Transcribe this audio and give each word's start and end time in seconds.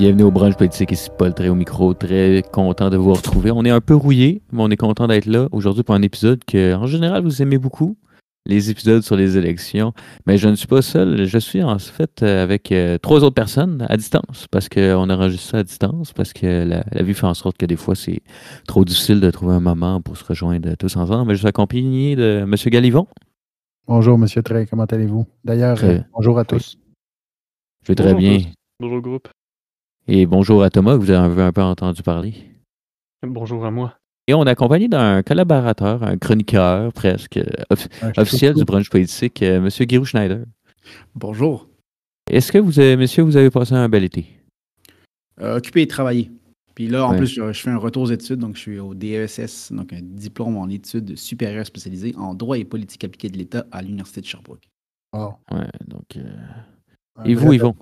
Bienvenue 0.00 0.22
au 0.22 0.30
brunch 0.30 0.56
politique, 0.56 0.92
ici 0.92 1.10
Paul, 1.18 1.34
très 1.34 1.50
au 1.50 1.54
micro, 1.54 1.92
très 1.92 2.42
content 2.54 2.88
de 2.88 2.96
vous 2.96 3.12
retrouver. 3.12 3.50
On 3.50 3.66
est 3.66 3.70
un 3.70 3.82
peu 3.82 3.94
rouillé, 3.94 4.40
mais 4.50 4.62
on 4.62 4.70
est 4.70 4.76
content 4.78 5.06
d'être 5.06 5.26
là 5.26 5.46
aujourd'hui 5.52 5.82
pour 5.82 5.94
un 5.94 6.00
épisode 6.00 6.42
que, 6.42 6.72
en 6.72 6.86
général, 6.86 7.22
vous 7.22 7.42
aimez 7.42 7.58
beaucoup, 7.58 7.98
les 8.46 8.70
épisodes 8.70 9.02
sur 9.02 9.14
les 9.14 9.36
élections. 9.36 9.92
Mais 10.26 10.38
je 10.38 10.48
ne 10.48 10.54
suis 10.54 10.66
pas 10.66 10.80
seul, 10.80 11.26
je 11.26 11.36
suis 11.36 11.62
en 11.62 11.78
fait 11.78 12.22
avec 12.22 12.72
euh, 12.72 12.96
trois 12.96 13.22
autres 13.24 13.34
personnes 13.34 13.84
à 13.90 13.98
distance, 13.98 14.46
parce 14.50 14.70
qu'on 14.70 15.10
enregistre 15.10 15.50
ça 15.50 15.58
à 15.58 15.62
distance, 15.64 16.14
parce 16.14 16.32
que 16.32 16.64
la, 16.64 16.82
la 16.90 17.02
vie 17.02 17.12
fait 17.12 17.26
en 17.26 17.34
sorte 17.34 17.58
que 17.58 17.66
des 17.66 17.76
fois, 17.76 17.94
c'est 17.94 18.22
trop 18.66 18.86
difficile 18.86 19.20
de 19.20 19.30
trouver 19.30 19.52
un 19.52 19.60
moment 19.60 20.00
pour 20.00 20.16
se 20.16 20.24
rejoindre 20.24 20.76
tous 20.76 20.96
ensemble. 20.96 21.28
Mais 21.28 21.34
je 21.34 21.40
suis 21.40 21.46
accompagné 21.48 22.16
de 22.16 22.40
M. 22.44 22.54
Galivon. 22.68 23.06
Bonjour, 23.86 24.16
Monsieur 24.16 24.42
Trey, 24.42 24.64
comment 24.64 24.84
allez-vous? 24.84 25.26
D'ailleurs, 25.44 25.76
Très- 25.76 25.98
euh, 25.98 26.02
bonjour 26.14 26.38
à 26.38 26.46
tous. 26.46 26.78
Je 27.82 27.88
vais 27.88 27.94
très 27.94 28.14
Bonjour 28.14 28.30
bien. 28.30 28.38
tous. 28.38 28.48
Bonjour 28.80 29.00
groupe. 29.02 29.28
Et 30.12 30.26
bonjour 30.26 30.64
à 30.64 30.70
Thomas, 30.70 30.94
que 30.94 30.98
vous 31.02 31.10
avez 31.12 31.40
un 31.42 31.52
peu 31.52 31.62
entendu 31.62 32.02
parler. 32.02 32.34
Bonjour 33.24 33.64
à 33.64 33.70
moi. 33.70 33.94
Et 34.26 34.34
on 34.34 34.44
est 34.44 34.50
accompagné 34.50 34.88
d'un 34.88 35.22
collaborateur, 35.22 36.02
un 36.02 36.16
chroniqueur 36.18 36.92
presque 36.92 37.36
euh, 37.36 37.44
officiel 38.16 38.54
du 38.54 38.64
brunch 38.64 38.90
politique, 38.90 39.40
euh, 39.42 39.58
M. 39.58 39.68
Guirou 39.86 40.04
Schneider. 40.04 40.44
Bonjour. 41.14 41.68
Est-ce 42.28 42.50
que 42.50 42.58
vous, 42.58 42.80
avez, 42.80 42.96
messieurs, 42.96 43.22
vous 43.22 43.36
avez 43.36 43.50
passé 43.50 43.74
un 43.74 43.88
bel 43.88 44.02
été? 44.02 44.26
Euh, 45.40 45.58
occupé 45.58 45.82
et 45.82 45.86
travaillé. 45.86 46.28
Puis 46.74 46.88
là, 46.88 47.06
en 47.06 47.12
Ouais. 47.12 47.18
plus, 47.18 47.26
je, 47.28 47.52
je 47.52 47.60
fais 47.60 47.70
un 47.70 47.76
retour 47.76 48.02
aux 48.02 48.10
études, 48.10 48.40
donc 48.40 48.56
je 48.56 48.60
suis 48.62 48.80
au 48.80 48.94
DESS, 48.94 49.70
donc 49.70 49.92
un 49.92 50.00
diplôme 50.02 50.56
en 50.56 50.68
études 50.68 51.16
supérieures 51.16 51.66
spécialisées 51.66 52.16
en 52.16 52.34
droit 52.34 52.58
et 52.58 52.64
politique 52.64 53.04
appliquée 53.04 53.28
de 53.28 53.38
l'État 53.38 53.64
à 53.70 53.80
l'Université 53.80 54.20
de 54.22 54.26
Sherbrooke. 54.26 54.68
Wow. 55.12 55.34
Ouais, 55.52 55.68
donc. 55.86 56.16
euh, 56.16 57.24
Et 57.24 57.34
vous, 57.34 57.52
Yvon? 57.52 57.76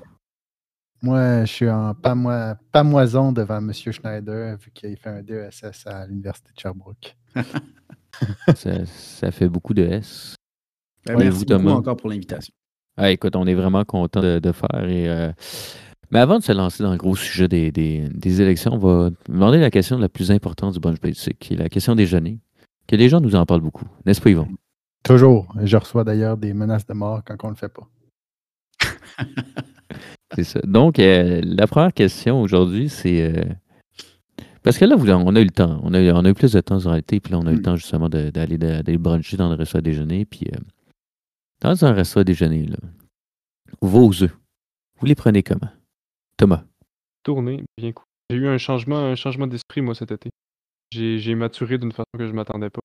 Moi, 1.02 1.44
je 1.44 1.52
suis 1.52 1.70
en 1.70 1.92
pamoi- 1.94 2.56
pamoison 2.72 3.30
devant 3.32 3.60
Monsieur 3.60 3.92
Schneider, 3.92 4.56
vu 4.58 4.70
qu'il 4.72 4.96
fait 4.96 5.10
un 5.10 5.22
DESS 5.22 5.86
à 5.86 6.06
l'Université 6.06 6.50
de 6.54 6.60
Sherbrooke. 6.60 7.16
ça, 8.54 8.84
ça 8.86 9.30
fait 9.30 9.48
beaucoup 9.48 9.74
de 9.74 9.82
S. 9.84 10.34
Ben, 11.06 11.16
Ouais, 11.16 11.24
merci 11.24 11.38
vous, 11.38 11.44
beaucoup 11.44 11.62
Thomas? 11.62 11.72
encore 11.74 11.96
pour 11.96 12.10
l'invitation. 12.10 12.52
Ah, 12.96 13.10
écoute, 13.10 13.36
on 13.36 13.46
est 13.46 13.54
vraiment 13.54 13.84
content 13.84 14.20
de, 14.20 14.41
de 14.41 14.52
faire. 14.52 14.88
Et, 14.88 15.08
euh, 15.08 15.30
Mais 16.10 16.19
avant 16.19 16.38
de 16.38 16.42
se 16.42 16.50
lancer 16.50 16.82
dans 16.82 16.91
le 16.91 16.96
gros 16.98 17.14
sujet 17.14 17.46
des, 17.46 17.70
des- 17.70 18.08
des 18.08 18.42
élections, 18.42 18.72
on 18.74 18.78
va 18.78 19.10
demander 19.28 19.58
la 19.58 19.70
question 19.70 19.98
la 19.98 20.08
plus 20.08 20.32
importante 20.32 20.74
du 20.74 20.80
brunch 20.80 20.98
politique, 20.98 21.38
qui 21.38 21.54
est 21.54 21.58
la 21.58 21.69
question 21.69 21.94
déjeuner. 21.94 22.41
Que 22.88 22.96
les 22.96 23.08
gens 23.08 23.20
nous 23.20 23.36
en 23.36 23.46
parlent 23.46 23.60
beaucoup. 23.60 23.86
N'est-ce 24.04 24.20
pas, 24.20 24.30
Yvon? 24.30 24.48
Toujours. 25.04 25.54
Je 25.62 25.76
reçois 25.76 26.02
d'ailleurs 26.02 26.36
des 26.36 26.52
menaces 26.54 26.86
de 26.86 26.94
mort 26.94 27.22
quand 27.24 27.36
on 27.44 27.48
ne 27.48 27.52
le 27.52 27.56
fait 27.56 27.69
pas. 27.69 27.86
C'est 30.34 30.44
ça. 30.44 30.60
Donc, 30.64 30.98
euh, 30.98 31.40
la 31.44 31.66
première 31.66 31.92
question 31.94 32.40
aujourd'hui, 32.42 32.88
c'est. 32.88 33.22
euh, 33.22 33.44
parce 34.62 34.76
que 34.78 34.84
là, 34.84 34.96
vous- 34.96 35.08
on 35.10 35.34
a 35.36 35.40
eu 35.40 35.44
le 35.44 35.50
temps. 35.50 35.80
On 35.82 35.94
a, 35.94 36.00
eu- 36.02 36.10
on 36.10 36.24
a 36.24 36.28
eu 36.28 36.34
plus 36.34 36.52
de 36.52 36.60
temps 36.60 36.78
sur 36.80 36.92
l'été, 36.92 37.20
puis 37.20 37.32
là, 37.32 37.38
on 37.38 37.46
a 37.46 37.50
eu 37.50 37.54
le 37.54 37.60
Mm. 37.60 37.62
temps 37.62 37.76
justement 37.76 38.08
de- 38.08 38.30
d'aller 38.30 38.98
bruncher 38.98 39.36
dans 39.36 39.48
le 39.48 39.54
restaurant 39.54 39.78
à 39.78 39.82
déjeuner. 39.82 40.24
Puis, 40.26 40.46
euh, 40.54 40.58
dans 41.62 41.84
un 41.84 41.92
restaurant 41.92 42.20
à 42.20 42.24
déjeuner, 42.24 42.66
là, 42.66 42.76
vos 43.80 44.10
œufs, 44.22 44.36
vous 45.00 45.06
les 45.06 45.14
prenez 45.14 45.42
comment? 45.42 45.70
Thomas. 46.36 46.64
Tournée, 47.22 47.64
bien 47.78 47.92
cool. 47.92 48.04
J'ai 48.30 48.36
eu 48.36 48.48
un 48.48 48.58
changement, 48.58 48.98
un 48.98 49.14
changement 49.14 49.47
d'esprit, 49.47 49.80
moi, 49.80 49.94
cet 49.94 50.12
été. 50.12 50.28
J'ai 50.92 51.19
j'ai 51.19 51.34
maturé 51.34 51.78
d'une 51.78 51.92
façon 51.92 52.04
que 52.19 52.26
je 52.26 52.32
m'attendais 52.32 52.70
pas. 52.70 52.80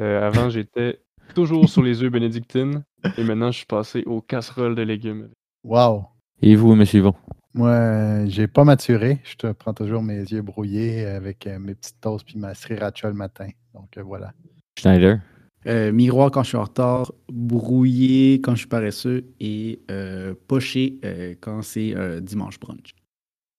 Euh, 0.00 0.26
avant, 0.26 0.48
j'étais 0.50 1.00
toujours 1.34 1.68
sur 1.68 1.82
les 1.82 2.02
œufs 2.02 2.10
bénédictines, 2.10 2.82
et 3.18 3.24
maintenant, 3.24 3.50
je 3.50 3.58
suis 3.58 3.66
passé 3.66 4.02
aux 4.06 4.20
casseroles 4.22 4.74
de 4.74 4.82
légumes. 4.82 5.28
Wow. 5.64 6.06
Et 6.42 6.54
vous, 6.56 6.72
M. 6.72 6.84
Yvon? 6.92 7.14
Moi, 7.54 8.26
j'ai 8.26 8.46
pas 8.46 8.64
maturé. 8.64 9.20
Je 9.24 9.34
te 9.36 9.50
prends 9.52 9.72
toujours 9.72 10.02
mes 10.02 10.18
yeux 10.20 10.42
brouillés 10.42 11.06
avec 11.06 11.46
euh, 11.46 11.58
mes 11.58 11.74
petites 11.74 12.00
toasts 12.00 12.26
puis 12.26 12.38
ma 12.38 12.54
sriracha 12.54 13.08
le 13.08 13.14
matin. 13.14 13.48
Donc 13.74 13.96
euh, 13.96 14.02
voilà. 14.02 14.32
Schneider? 14.78 15.20
Euh, 15.66 15.90
miroir 15.90 16.30
quand 16.30 16.42
je 16.42 16.48
suis 16.48 16.56
en 16.58 16.62
retard, 16.64 17.10
brouillé 17.32 18.34
quand 18.42 18.52
je 18.52 18.58
suis 18.58 18.68
paresseux 18.68 19.24
et 19.40 19.80
euh, 19.90 20.34
poché 20.46 21.00
euh, 21.04 21.34
quand 21.40 21.62
c'est 21.62 21.96
euh, 21.96 22.20
dimanche 22.20 22.60
brunch. 22.60 22.94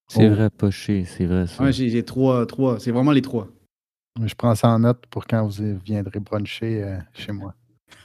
C'est 0.10 0.30
Oh. 0.30 0.34
vrai, 0.34 0.50
poché, 0.50 1.04
c'est 1.04 1.26
vrai 1.26 1.48
ça. 1.48 1.62
Ouais, 1.64 1.74
j'ai 1.74 1.90
j'ai 1.90 2.04
trois, 2.04 2.46
trois. 2.46 2.80
C'est 2.80 2.92
vraiment 2.92 3.12
les 3.12 3.22
trois. 3.22 3.50
Je 4.24 4.34
prends 4.36 4.56
ça 4.56 4.70
en 4.70 4.80
note 4.80 5.06
pour 5.10 5.26
quand 5.28 5.46
vous 5.46 5.78
viendrez 5.84 6.20
bruncher 6.20 6.84
euh, 6.84 6.98
chez 7.14 7.32
moi. 7.34 7.56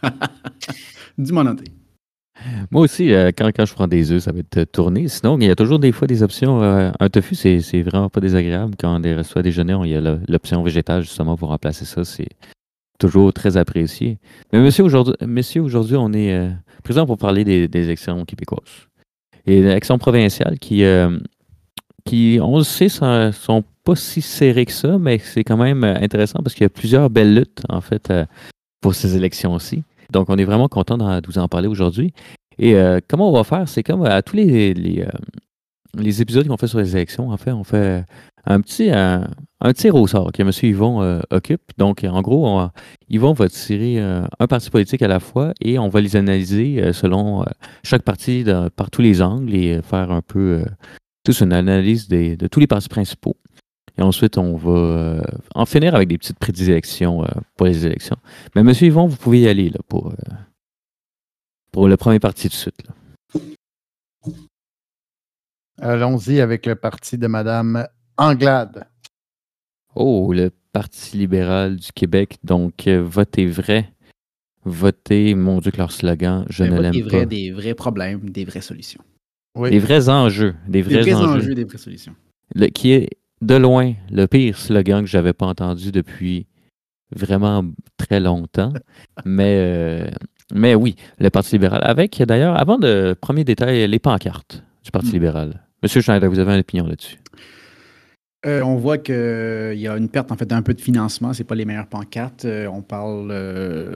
Dis-moi 1.19 1.45
noté. 1.45 1.65
Moi 2.71 2.83
aussi, 2.83 3.13
euh, 3.13 3.31
quand, 3.37 3.51
je 3.65 3.73
prends 3.75 3.87
des 3.87 4.11
œufs, 4.11 4.23
ça 4.23 4.33
va 4.33 4.41
être 4.41 4.59
euh, 4.59 4.65
tourné. 4.65 5.07
Sinon, 5.09 5.39
il 5.39 5.47
y 5.47 5.51
a 5.51 5.55
toujours 5.55 5.79
des 5.79 5.93
fois 5.93 6.07
des 6.09 6.23
options. 6.23 6.63
euh, 6.63 6.91
un 6.99 7.09
tofu, 7.09 7.35
c'est 7.35 7.83
vraiment 7.83 8.09
pas 8.09 8.21
désagréable. 8.21 8.75
Quand 8.79 9.01
restaurants 9.03 9.41
à 9.41 9.43
déjeuner, 9.43 9.75
on- 9.75 9.85
il 9.85 9.91
y 9.91 9.97
a 9.97 10.01
l'option 10.29 10.63
végétale 10.63 11.03
justement 11.03 11.37
pour 11.37 11.49
remplacer 11.51 11.85
ça. 11.85 12.05
C'est 12.05 12.29
toujours 12.99 13.33
très 13.33 13.57
apprécié. 13.57 14.19
Mais 14.53 14.61
monsieur, 14.61 14.85
aujourd'hui, 15.63 15.97
on 15.97 16.13
est 16.13 16.51
présent 16.83 17.05
pour 17.07 17.19
parler 17.19 17.45
des, 17.45 17.69
des 17.69 17.85
élections 17.85 18.25
québécoises. 18.25 18.89
Et 19.47 19.61
les 19.61 19.69
élections 19.71 19.99
provinciales 19.99 20.59
qui, 20.59 20.85
qui 22.05 22.39
on 22.41 22.59
le 22.59 22.65
sait, 22.65 22.89
sont, 22.89 23.33
sont 23.33 23.65
pas 23.85 23.97
si 23.97 24.23
serrées 24.23 24.67
que 24.67 24.73
ça, 24.73 24.99
mais 24.99 25.19
c'est 25.19 25.43
quand 25.43 25.57
même 25.57 25.83
intéressant 25.85 26.41
parce 26.43 26.55
qu'il 26.55 26.63
y 26.63 26.67
a 26.67 26.71
plusieurs 26.71 27.11
belles 27.11 27.35
luttes, 27.35 27.63
en 27.69 27.81
fait, 27.81 28.13
pour 28.81 28.95
ces 28.95 29.17
élections-ci. 29.17 29.83
Donc, 30.13 30.29
on 30.29 30.37
est 30.37 30.45
vraiment 30.45 30.69
content 30.69 30.97
de 30.99 31.27
vous 31.27 31.39
en 31.39 31.49
parler 31.49 31.69
aujourd'hui. 31.69 32.13
Et 32.59 32.77
euh, 32.77 33.01
comment 33.09 33.31
on 33.31 33.33
va 33.33 33.45
faire? 33.45 33.69
C'est 33.69 33.83
comme 33.83 34.05
à 34.05 34.23
tous 34.23 34.37
euh, 34.37 34.75
les 35.99 36.23
épisodes 36.23 36.47
qu'on 36.47 36.57
fait 36.57 36.67
sur 36.67 36.79
les 36.79 36.95
élections, 36.97 37.31
en 37.31 37.37
fait, 37.37 37.53
on 37.53 37.65
fait 37.65 38.05
un 38.45 38.61
petit, 38.61 38.91
un, 38.91 39.27
tir 39.75 39.95
au 39.95 40.07
sort 40.07 40.33
que 40.33 40.43
M. 40.43 40.51
Yvon 40.63 41.03
euh, 41.03 41.21
occupe. 41.31 41.63
Donc, 41.79 42.05
en 42.05 42.21
gros, 42.23 42.47
on- 42.47 42.71
Yvon 43.09 43.33
va 43.33 43.49
tirer 43.49 44.01
euh, 44.01 44.25
un 44.39 44.47
parti 44.47 44.71
politique 44.71 45.03
à 45.03 45.09
la 45.09 45.21
fois 45.21 45.53
et 45.61 45.79
on 45.79 45.89
va 45.89 46.01
les 46.01 46.17
analyser 46.17 46.83
euh, 46.83 46.93
selon 46.93 47.43
euh, 47.43 47.47
chaque 47.85 48.03
parti 48.03 48.45
par 48.77 48.91
tous 48.91 49.03
les 49.03 49.23
angles 49.23 49.55
et 49.55 49.75
euh, 49.75 49.83
faire 49.83 50.11
un 50.11 50.23
peu 50.23 50.61
euh, 50.61 50.65
tous 51.25 51.41
une 51.41 51.53
analyse 51.53 52.09
de 52.09 52.47
tous 52.49 52.59
les 52.61 52.67
partis 52.67 52.89
principaux. 52.89 53.37
Et 53.99 54.03
ensuite, 54.03 54.39
on 54.39 54.57
va 54.57 54.71
euh, 54.71 55.23
en 55.55 55.67
finir 55.67 55.95
avec 55.95 56.09
des 56.09 56.17
petites 56.19 56.39
prédilections 56.39 57.25
euh, 57.25 57.29
pour 57.57 57.67
les 57.67 57.85
élections. 57.87 58.17
Mais 58.55 58.63
M. 58.63 58.73
Yvon, 58.81 59.07
vous 59.07 59.17
pouvez 59.17 59.41
y 59.41 59.49
aller 59.49 59.69
là, 59.69 59.81
pour, 59.89 60.09
euh, 60.09 60.15
pour 61.73 61.89
le 61.89 61.97
premier 61.97 62.19
parti 62.19 62.49
de 62.49 62.53
suite. 62.55 62.83
Allons-y 65.81 66.41
avec 66.41 66.67
le 66.67 66.75
parti 66.75 67.19
de 67.19 67.27
Madame 67.27 67.87
Anglade. 68.17 68.87
Oh, 69.95 70.33
le 70.33 70.51
Parti 70.73 71.19
libéral 71.19 71.77
du 71.77 71.93
Québec. 71.93 72.39
Donc, 72.45 72.89
votez 72.89 73.47
vrai. 73.47 73.93
Votez, 74.65 75.35
mon 75.35 75.59
Dieu, 75.61 75.71
que 75.71 75.77
leur 75.77 75.93
slogan, 75.93 76.47
je 76.49 76.63
Mais 76.65 76.71
ne 76.71 76.81
l'aime 76.81 77.09
pas. 77.11 77.27
des 77.27 77.51
vrais 77.51 77.75
problèmes, 77.75 78.31
des 78.31 78.45
vraies 78.47 78.63
solutions. 78.63 79.03
Oui. 79.55 79.71
Des 79.71 79.79
vrais 79.81 80.09
enjeux. 80.09 80.55
Des 80.67 80.81
Des 80.81 80.83
vrais, 80.83 81.01
vrais 81.03 81.15
enjeux. 81.15 81.29
enjeux, 81.41 81.55
des 81.55 81.65
vraies 81.65 81.77
solutions. 81.79 82.15
Le- 82.55 82.69
qui 82.69 82.93
est, 82.93 83.11
de 83.43 83.55
loin, 83.57 83.93
le 84.11 84.27
pire 84.27 84.57
slogan 84.57 85.03
que 85.03 85.11
j'avais 85.11 85.33
pas 85.33 85.47
entendu 85.47 85.93
depuis 85.93 86.47
vraiment 87.15 87.65
très 87.99 88.21
longtemps. 88.21 88.73
mais, 89.27 89.57
euh, 89.59 90.11
mais 90.55 90.75
oui, 90.75 90.97
le 91.19 91.29
Parti 91.29 91.57
libéral. 91.57 91.83
Avec, 91.85 92.23
d'ailleurs, 92.23 92.59
avant 92.59 92.79
de 92.79 93.15
premier 93.21 93.45
détail, 93.45 93.87
les 93.87 93.99
pancartes 93.99 94.63
du 94.85 94.91
Parti 94.91 95.09
Mm. 95.11 95.13
libéral. 95.13 95.61
Monsieur 95.83 96.01
Schneider, 96.01 96.31
vous 96.31 96.39
avez 96.39 96.55
une 96.55 96.61
opinion 96.61 96.87
là-dessus? 96.87 97.19
Euh, 98.45 98.61
on 98.63 98.77
voit 98.77 98.99
qu'il 98.99 99.15
y 99.77 99.87
a 99.87 99.97
une 99.97 100.09
perte 100.09 100.33
en 100.33 100.37
fait 100.37 100.47
d'un 100.47 100.63
peu 100.63 100.75
de 100.75 100.81
financement. 100.81 101.33
C'est 101.33 101.45
pas 101.45 101.55
les 101.55 101.65
meilleures 101.65 101.87
pancartes. 101.87 102.45
Euh, 102.45 102.67
on 102.67 102.83
parle 102.83 103.29
euh, 103.31 103.95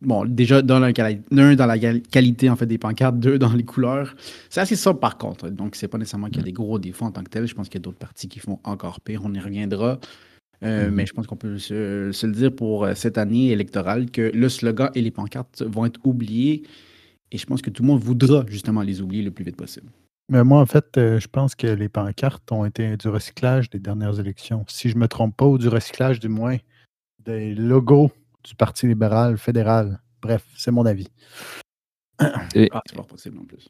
bon 0.00 0.24
déjà 0.24 0.62
dans 0.62 0.78
la, 0.78 0.88
un, 0.88 1.54
dans 1.54 1.66
la 1.66 1.78
qualité 1.78 2.48
en 2.50 2.56
fait 2.56 2.66
des 2.66 2.78
pancartes, 2.78 3.18
deux 3.18 3.38
dans 3.38 3.52
les 3.52 3.64
couleurs. 3.64 4.14
C'est 4.48 4.60
assez 4.60 4.76
sobre 4.76 5.00
par 5.00 5.18
contre. 5.18 5.48
Donc 5.50 5.76
c'est 5.76 5.88
pas 5.88 5.98
nécessairement 5.98 6.28
qu'il 6.28 6.38
y 6.38 6.40
a 6.40 6.44
des 6.44 6.52
gros 6.52 6.78
défauts 6.78 7.04
en 7.06 7.12
tant 7.12 7.22
que 7.22 7.30
tel. 7.30 7.46
Je 7.46 7.54
pense 7.54 7.68
qu'il 7.68 7.78
y 7.78 7.82
a 7.82 7.84
d'autres 7.84 7.98
parties 7.98 8.28
qui 8.28 8.38
font 8.38 8.58
encore 8.64 9.00
pire. 9.00 9.22
On 9.24 9.32
y 9.34 9.40
reviendra. 9.40 9.98
Euh, 10.62 10.88
Mhm. 10.88 10.94
Mais 10.94 11.06
je 11.06 11.12
pense 11.14 11.26
qu'on 11.26 11.36
peut 11.36 11.58
se, 11.58 12.10
se 12.12 12.26
le 12.26 12.32
dire 12.32 12.54
pour 12.54 12.84
euh, 12.84 12.94
cette 12.94 13.16
année 13.16 13.50
électorale 13.50 14.10
que 14.10 14.30
le 14.34 14.48
slogan 14.48 14.90
et 14.94 15.00
les 15.00 15.10
pancartes 15.10 15.62
vont 15.62 15.86
être 15.86 16.00
oubliés. 16.04 16.64
Et 17.32 17.38
je 17.38 17.46
pense 17.46 17.62
que 17.62 17.70
tout 17.70 17.82
le 17.82 17.88
monde 17.88 18.02
voudra 18.02 18.44
justement 18.46 18.82
les 18.82 19.00
oublier 19.00 19.22
le 19.22 19.30
plus 19.30 19.44
vite 19.44 19.56
possible. 19.56 19.86
Mais 20.28 20.44
moi, 20.44 20.60
en 20.60 20.66
fait, 20.66 20.96
euh, 20.96 21.18
je 21.18 21.28
pense 21.28 21.54
que 21.54 21.66
les 21.66 21.88
pancartes 21.88 22.52
ont 22.52 22.64
été 22.64 22.96
du 22.96 23.08
recyclage 23.08 23.70
des 23.70 23.78
dernières 23.78 24.20
élections. 24.20 24.64
Si 24.68 24.88
je 24.88 24.94
ne 24.96 25.00
me 25.00 25.08
trompe 25.08 25.36
pas, 25.36 25.46
ou 25.46 25.58
du 25.58 25.68
recyclage 25.68 26.20
du 26.20 26.28
moins 26.28 26.56
des 27.24 27.54
logos 27.54 28.12
du 28.44 28.54
Parti 28.54 28.86
libéral 28.86 29.38
fédéral. 29.38 30.00
Bref, 30.22 30.44
c'est 30.56 30.70
mon 30.70 30.86
avis. 30.86 31.08
Et- 32.54 32.68
Ah, 32.72 32.82
c'est 32.86 32.96
pas 32.96 33.02
possible 33.02 33.38
en 33.38 33.44
plus. 33.44 33.68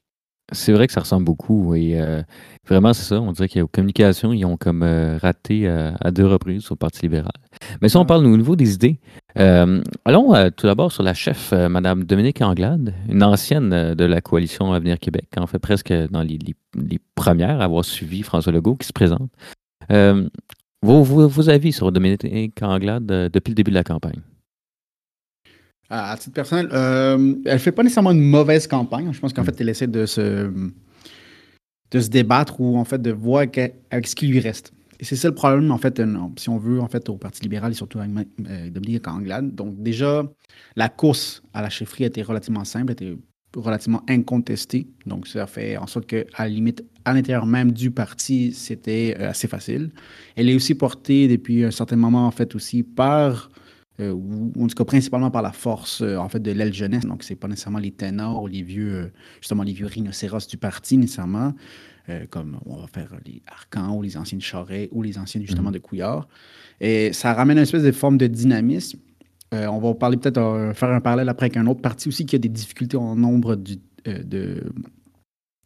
C'est 0.52 0.72
vrai 0.72 0.86
que 0.86 0.92
ça 0.92 1.00
ressemble 1.00 1.24
beaucoup. 1.24 1.74
Et 1.74 2.00
euh, 2.00 2.22
vraiment, 2.68 2.92
c'est 2.92 3.04
ça. 3.04 3.20
On 3.20 3.32
dirait 3.32 3.48
qu'aux 3.48 3.68
communications, 3.68 4.32
ils 4.32 4.44
ont 4.44 4.56
comme 4.56 4.82
euh, 4.82 5.16
raté 5.18 5.68
euh, 5.68 5.92
à 6.00 6.10
deux 6.10 6.26
reprises 6.26 6.70
au 6.72 6.76
Parti 6.76 7.02
libéral. 7.02 7.32
Mais 7.80 7.88
si 7.88 7.96
on 7.96 8.04
parle 8.04 8.26
au 8.26 8.36
niveau 8.36 8.56
des 8.56 8.74
idées, 8.74 8.98
allons 9.36 10.50
tout 10.56 10.66
d'abord 10.66 10.90
sur 10.90 11.02
la 11.02 11.14
chef, 11.14 11.52
Mme 11.52 12.04
Dominique 12.04 12.42
Anglade, 12.42 12.94
une 13.08 13.22
ancienne 13.22 13.94
de 13.94 14.04
la 14.04 14.20
coalition 14.20 14.72
Avenir 14.72 14.98
Québec, 14.98 15.28
en 15.36 15.46
fait 15.46 15.60
presque 15.60 15.92
dans 15.92 16.22
les, 16.22 16.38
premières 17.14 17.60
à 17.60 17.64
avoir 17.64 17.84
suivi 17.84 18.22
François 18.22 18.52
Legault 18.52 18.76
qui 18.76 18.88
se 18.88 18.92
présente. 18.92 19.30
Vos, 20.82 21.04
vos, 21.04 21.48
avis 21.48 21.72
sur 21.72 21.92
Dominique 21.92 22.60
Anglade 22.62 23.06
depuis 23.06 23.50
le 23.50 23.54
début 23.54 23.70
de 23.70 23.76
la 23.76 23.84
campagne? 23.84 24.20
À, 25.90 26.16
titre 26.16 26.34
personnel, 26.34 26.68
euh, 26.72 27.34
elle 27.44 27.58
fait 27.58 27.72
pas 27.72 27.82
nécessairement 27.82 28.12
une 28.12 28.20
mauvaise 28.20 28.68
campagne. 28.68 29.12
Je 29.12 29.18
pense 29.18 29.32
qu'en 29.32 29.42
fait, 29.42 29.60
elle 29.60 29.68
essaie 29.68 29.88
de 29.88 30.06
se, 30.06 30.48
de 31.90 32.00
se 32.00 32.08
débattre 32.08 32.60
ou 32.60 32.78
en 32.78 32.84
fait 32.84 33.02
de 33.02 33.10
voir 33.10 33.42
avec 33.90 34.06
ce 34.06 34.14
qui 34.14 34.28
lui 34.28 34.38
reste. 34.38 34.72
Et 35.00 35.04
c'est 35.04 35.16
ça 35.16 35.28
le 35.28 35.34
problème, 35.34 35.70
en 35.70 35.78
fait, 35.78 35.98
euh, 35.98 36.14
si 36.36 36.50
on 36.50 36.58
veut, 36.58 36.78
en 36.78 36.86
fait, 36.86 37.08
au 37.08 37.16
Parti 37.16 37.42
libéral 37.42 37.72
et 37.72 37.74
surtout 37.74 37.98
avec 38.00 38.10
euh, 38.46 38.70
Dominique 38.70 39.08
Anglade. 39.08 39.54
Donc, 39.54 39.82
déjà, 39.82 40.22
la 40.76 40.90
course 40.90 41.42
à 41.54 41.62
la 41.62 41.70
chefferie 41.70 42.04
était 42.04 42.20
relativement 42.20 42.64
simple, 42.64 42.92
était 42.92 43.16
relativement 43.56 44.02
incontestée. 44.10 44.88
Donc, 45.06 45.26
ça 45.26 45.46
fait 45.46 45.78
en 45.78 45.86
sorte 45.86 46.06
qu'à 46.06 46.24
la 46.38 46.48
limite, 46.48 46.84
à 47.06 47.14
l'intérieur 47.14 47.46
même 47.46 47.72
du 47.72 47.90
parti, 47.90 48.52
c'était 48.52 49.16
euh, 49.18 49.30
assez 49.30 49.48
facile. 49.48 49.90
Elle 50.36 50.50
est 50.50 50.54
aussi 50.54 50.74
portée 50.74 51.28
depuis 51.28 51.64
un 51.64 51.70
certain 51.70 51.96
moment, 51.96 52.26
en 52.26 52.30
fait, 52.30 52.54
aussi 52.54 52.82
par 52.82 53.49
euh, 54.00 54.12
ou 54.12 54.52
en 54.58 54.66
tout 54.66 54.74
cas 54.74 54.84
principalement 54.84 55.30
par 55.30 55.42
la 55.42 55.52
force 55.52 56.00
euh, 56.00 56.16
en 56.16 56.28
fait 56.28 56.40
de 56.40 56.52
l'aile 56.52 56.72
jeunesse. 56.72 57.04
Donc, 57.04 57.22
c'est 57.22 57.34
pas 57.34 57.48
nécessairement 57.48 57.78
les 57.78 57.90
ténors 57.90 58.42
ou 58.42 58.46
les 58.46 58.62
vieux, 58.62 58.94
euh, 58.94 59.06
justement 59.40 59.62
les 59.62 59.72
vieux 59.72 59.86
rhinocéros 59.86 60.46
du 60.48 60.56
parti 60.56 60.96
nécessairement, 60.96 61.54
comme 62.30 62.58
on 62.66 62.76
va 62.76 62.88
faire 62.88 63.12
les 63.24 63.40
Arcans 63.46 63.94
ou 63.94 64.02
les 64.02 64.16
anciens 64.16 64.40
Charret 64.40 64.88
ou 64.90 65.00
les 65.02 65.16
anciens 65.16 65.40
justement 65.40 65.68
mhm. 65.68 65.74
de 65.74 65.78
Couillard. 65.78 66.26
Et 66.80 67.12
ça 67.12 67.34
ramène 67.34 67.58
une 67.58 67.62
espèce 67.62 67.84
de 67.84 67.92
forme 67.92 68.18
de 68.18 68.26
dynamisme. 68.26 68.98
on 69.52 69.78
va 69.78 69.94
parler 69.94 70.16
peut-être, 70.16 70.72
faire 70.74 70.88
un 70.88 71.00
parallèle 71.00 71.28
après 71.28 71.46
avec 71.46 71.56
un 71.56 71.68
autre 71.68 71.80
parti 71.80 72.08
aussi 72.08 72.26
qui 72.26 72.34
a 72.34 72.40
des 72.40 72.48
difficultés 72.48 72.96
en 72.96 73.14
nombre 73.14 73.54
de, 73.54 74.72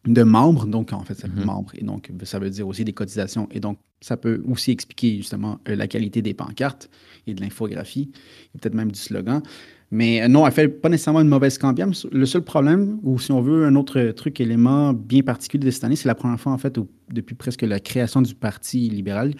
de 0.06 0.22
membres, 0.22 0.66
donc 0.66 0.92
en 0.92 1.02
fait, 1.02 1.14
ça 1.14 1.28
veut 1.28 1.40
mhm. 1.40 1.46
membres, 1.46 1.72
et 1.74 1.84
donc 1.84 2.10
ça 2.24 2.38
veut 2.38 2.50
dire 2.50 2.68
aussi 2.68 2.84
des 2.84 2.92
cotisations, 2.92 3.48
et 3.50 3.60
donc 3.60 3.78
ça 4.00 4.16
peut 4.16 4.42
aussi 4.46 4.70
expliquer 4.70 5.16
justement 5.16 5.60
euh, 5.68 5.76
la 5.76 5.86
qualité 5.86 6.20
des 6.20 6.34
pancartes 6.34 6.90
et 7.26 7.34
de 7.34 7.40
l'infographie, 7.40 8.10
et 8.54 8.58
peut-être 8.58 8.74
même 8.74 8.92
du 8.92 8.98
slogan. 8.98 9.42
Mais 9.90 10.22
euh, 10.22 10.28
non, 10.28 10.46
elle 10.46 10.52
fait 10.52 10.68
pas 10.68 10.88
nécessairement 10.88 11.20
une 11.20 11.28
mauvaise 11.28 11.56
campagne. 11.56 11.92
Le 12.12 12.26
seul 12.26 12.42
problème, 12.42 12.98
ou 13.02 13.18
si 13.18 13.32
on 13.32 13.40
veut 13.40 13.64
un 13.64 13.76
autre 13.76 14.10
truc, 14.10 14.40
élément 14.40 14.92
bien 14.92 15.22
particulier 15.22 15.64
de 15.64 15.70
cette 15.70 15.84
année, 15.84 15.96
c'est 15.96 16.08
la 16.08 16.14
première 16.14 16.40
fois 16.40 16.52
en 16.52 16.58
fait, 16.58 16.78
depuis 17.10 17.34
presque 17.34 17.62
la 17.62 17.80
création 17.80 18.20
du 18.20 18.34
Parti 18.34 18.90
libéral, 18.90 19.32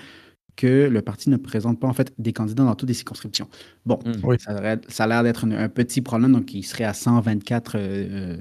que 0.57 0.89
le 0.89 1.03
parti 1.03 1.31
ne 1.31 1.37
présente 1.37 1.81
pas 1.81 1.89
en 1.89 1.93
fait 1.93 2.13
des 2.19 2.33
candidats 2.33 2.65
dans 2.65 2.75
toutes 2.75 2.89
les 2.89 2.95
circonscriptions. 2.95 3.49
Bon, 3.87 3.99
hmm. 4.05 4.37
ça, 4.89 5.05
a 5.05 5.07
l'air 5.07 5.23
d'être 5.23 5.47
un, 5.47 5.69
petit 5.69 6.01
problème, 6.01 6.33
donc 6.33 6.55
il 6.55 6.63
serait 6.63 6.85
à 6.85 6.95
124 6.95 7.77
euh, 7.77 7.79
euh, 7.81 8.37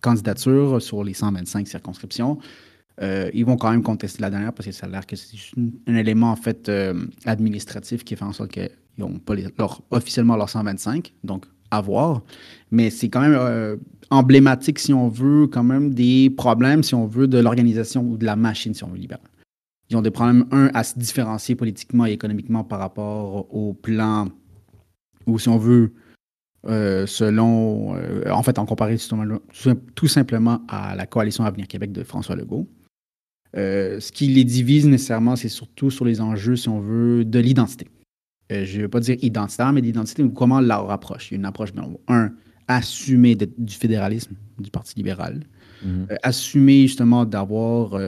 candidatures 0.00 0.80
sur 0.80 1.04
les 1.04 1.14
125 1.14 1.68
circonscriptions. 1.68 2.38
Euh, 3.02 3.30
ils 3.32 3.44
vont 3.44 3.56
quand 3.56 3.70
même 3.70 3.82
contester 3.82 4.20
la 4.20 4.30
dernière 4.30 4.52
parce 4.52 4.66
que 4.66 4.72
ça 4.72 4.86
a 4.86 4.88
l'air 4.88 5.06
que 5.06 5.16
c'est 5.16 5.36
un, 5.86 5.94
élément 5.96 6.30
en 6.30 6.36
fait 6.36 6.70
administratif 7.24 8.04
qui 8.04 8.16
fait 8.16 8.24
en 8.24 8.32
sorte 8.32 8.50
qu'ils 8.50 8.70
n'ont 8.98 9.18
pas 9.18 9.34
officiellement 9.90 10.36
leurs 10.36 10.50
125, 10.50 11.12
donc 11.24 11.46
à 11.70 11.80
voir. 11.80 12.22
Mais 12.70 12.90
c'est 12.90 13.08
quand 13.08 13.20
même 13.20 13.78
emblématique, 14.10 14.78
si 14.78 14.92
on 14.92 15.08
veut, 15.08 15.46
quand 15.46 15.62
même 15.62 15.94
des 15.94 16.30
problèmes, 16.30 16.82
si 16.82 16.94
on 16.94 17.06
veut, 17.06 17.28
de 17.28 17.38
l'organisation 17.38 18.02
ou 18.02 18.16
de 18.16 18.26
la 18.26 18.36
machine, 18.36 18.74
si 18.74 18.84
on 18.84 18.88
veut, 18.88 18.98
libérale 18.98 19.24
ils 19.90 19.96
ont 19.96 20.02
des 20.02 20.10
problèmes, 20.12 20.46
un, 20.52 20.70
à 20.72 20.84
se 20.84 20.98
différencier 20.98 21.56
politiquement 21.56 22.06
et 22.06 22.12
économiquement 22.12 22.62
par 22.62 22.78
rapport 22.78 23.52
au 23.52 23.74
plan, 23.74 24.28
ou 25.26 25.38
si 25.38 25.48
on 25.48 25.58
veut, 25.58 25.92
euh, 26.66 27.06
selon, 27.06 27.96
euh, 27.96 28.30
en 28.30 28.42
fait, 28.42 28.58
en 28.58 28.66
comparaison 28.66 29.18
tout 29.94 30.06
simplement 30.06 30.62
à 30.68 30.94
la 30.94 31.06
coalition 31.06 31.44
Avenir 31.44 31.66
Québec 31.66 31.90
de 31.90 32.04
François 32.04 32.36
Legault. 32.36 32.68
Euh, 33.56 33.98
ce 33.98 34.12
qui 34.12 34.28
les 34.28 34.44
divise 34.44 34.86
nécessairement, 34.86 35.34
c'est 35.34 35.48
surtout 35.48 35.90
sur 35.90 36.04
les 36.04 36.20
enjeux, 36.20 36.54
si 36.54 36.68
on 36.68 36.80
veut, 36.80 37.24
de 37.24 37.38
l'identité. 37.40 37.88
je 38.48 38.76
ne 38.76 38.82
veux 38.82 38.88
pas 38.88 39.00
dire 39.00 39.16
identitaire, 39.22 39.72
mais 39.72 39.82
d'identité, 39.82 40.24
comment 40.32 40.56
on 40.56 40.60
leur 40.60 40.88
approche. 40.90 41.30
Il 41.30 41.34
y 41.34 41.36
a 41.36 41.38
une 41.38 41.46
approche, 41.46 41.70
un, 42.06 42.30
assumer 42.68 43.34
du 43.34 43.74
fédéralisme 43.74 44.36
du 44.60 44.70
Parti 44.70 44.94
libéral, 44.94 45.40
mm-hmm. 45.84 46.18
assumer 46.22 46.82
justement 46.82 47.24
d'avoir 47.24 47.98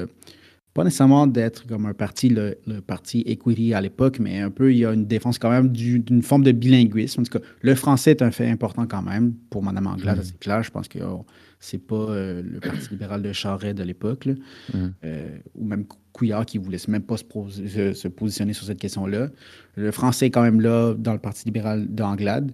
pas 0.75 0.85
nécessairement 0.85 1.27
d'être 1.27 1.67
comme 1.67 1.87
un 1.87 1.93
parti, 1.93 2.31
le, 2.31 2.57
parti 2.87 3.23
Equity 3.27 3.75
à 3.75 3.81
l'époque, 3.81 4.19
mais 4.19 4.41
un 4.41 4.51
peu, 4.51 4.73
il 4.73 4.79
y 4.79 4.87
a 4.87 4.93
une 4.93 5.07
défense 5.07 5.39
quand 5.39 5.51
même 5.51 5.69
d'une 5.69 6.23
forme 6.23 6.43
de 6.43 6.53
bilinguisme. 6.53 7.21
En 7.21 7.25
tout 7.25 7.39
cas, 7.39 7.45
le 7.61 7.75
français 7.75 8.13
est 8.13 8.23
un 8.23 8.31
fait 8.31 8.49
important 8.49 8.87
quand 8.87 9.03
même 9.03 9.35
pour 9.51 9.63
Mme 9.63 9.87
Anglade, 9.87 10.19
mm. 10.19 10.25
c'est 10.25 10.39
clair. 10.39 10.63
Je 10.63 10.71
pense 10.71 10.89
que 10.89 10.99
oh, 11.01 11.27
c'est 11.61 11.79
pas 11.79 11.95
euh, 11.95 12.43
le 12.43 12.61
Parti 12.61 12.89
libéral 12.91 13.23
de 13.23 13.33
Charest 13.33 13.77
de 13.77 13.83
l'époque, 13.83 14.27
mm. 14.27 14.79
euh, 15.05 15.39
ou 15.55 15.67
même 15.67 15.85
Couillard 16.13 16.47
qui 16.47 16.59
voulait 16.59 16.79
même 16.89 17.03
pas 17.03 17.17
se, 17.17 17.93
se, 17.93 18.09
positionner 18.09 18.55
sur 18.55 18.65
cette 18.65 18.81
question-là. 18.81 19.29
Le 19.77 19.91
français 19.91 20.27
est 20.27 20.31
quand 20.31 20.43
même 20.43 20.61
là 20.61 20.95
dans 20.95 21.13
le 21.13 21.19
Parti 21.19 21.45
libéral 21.45 21.87
d'Anglade. 21.89 22.53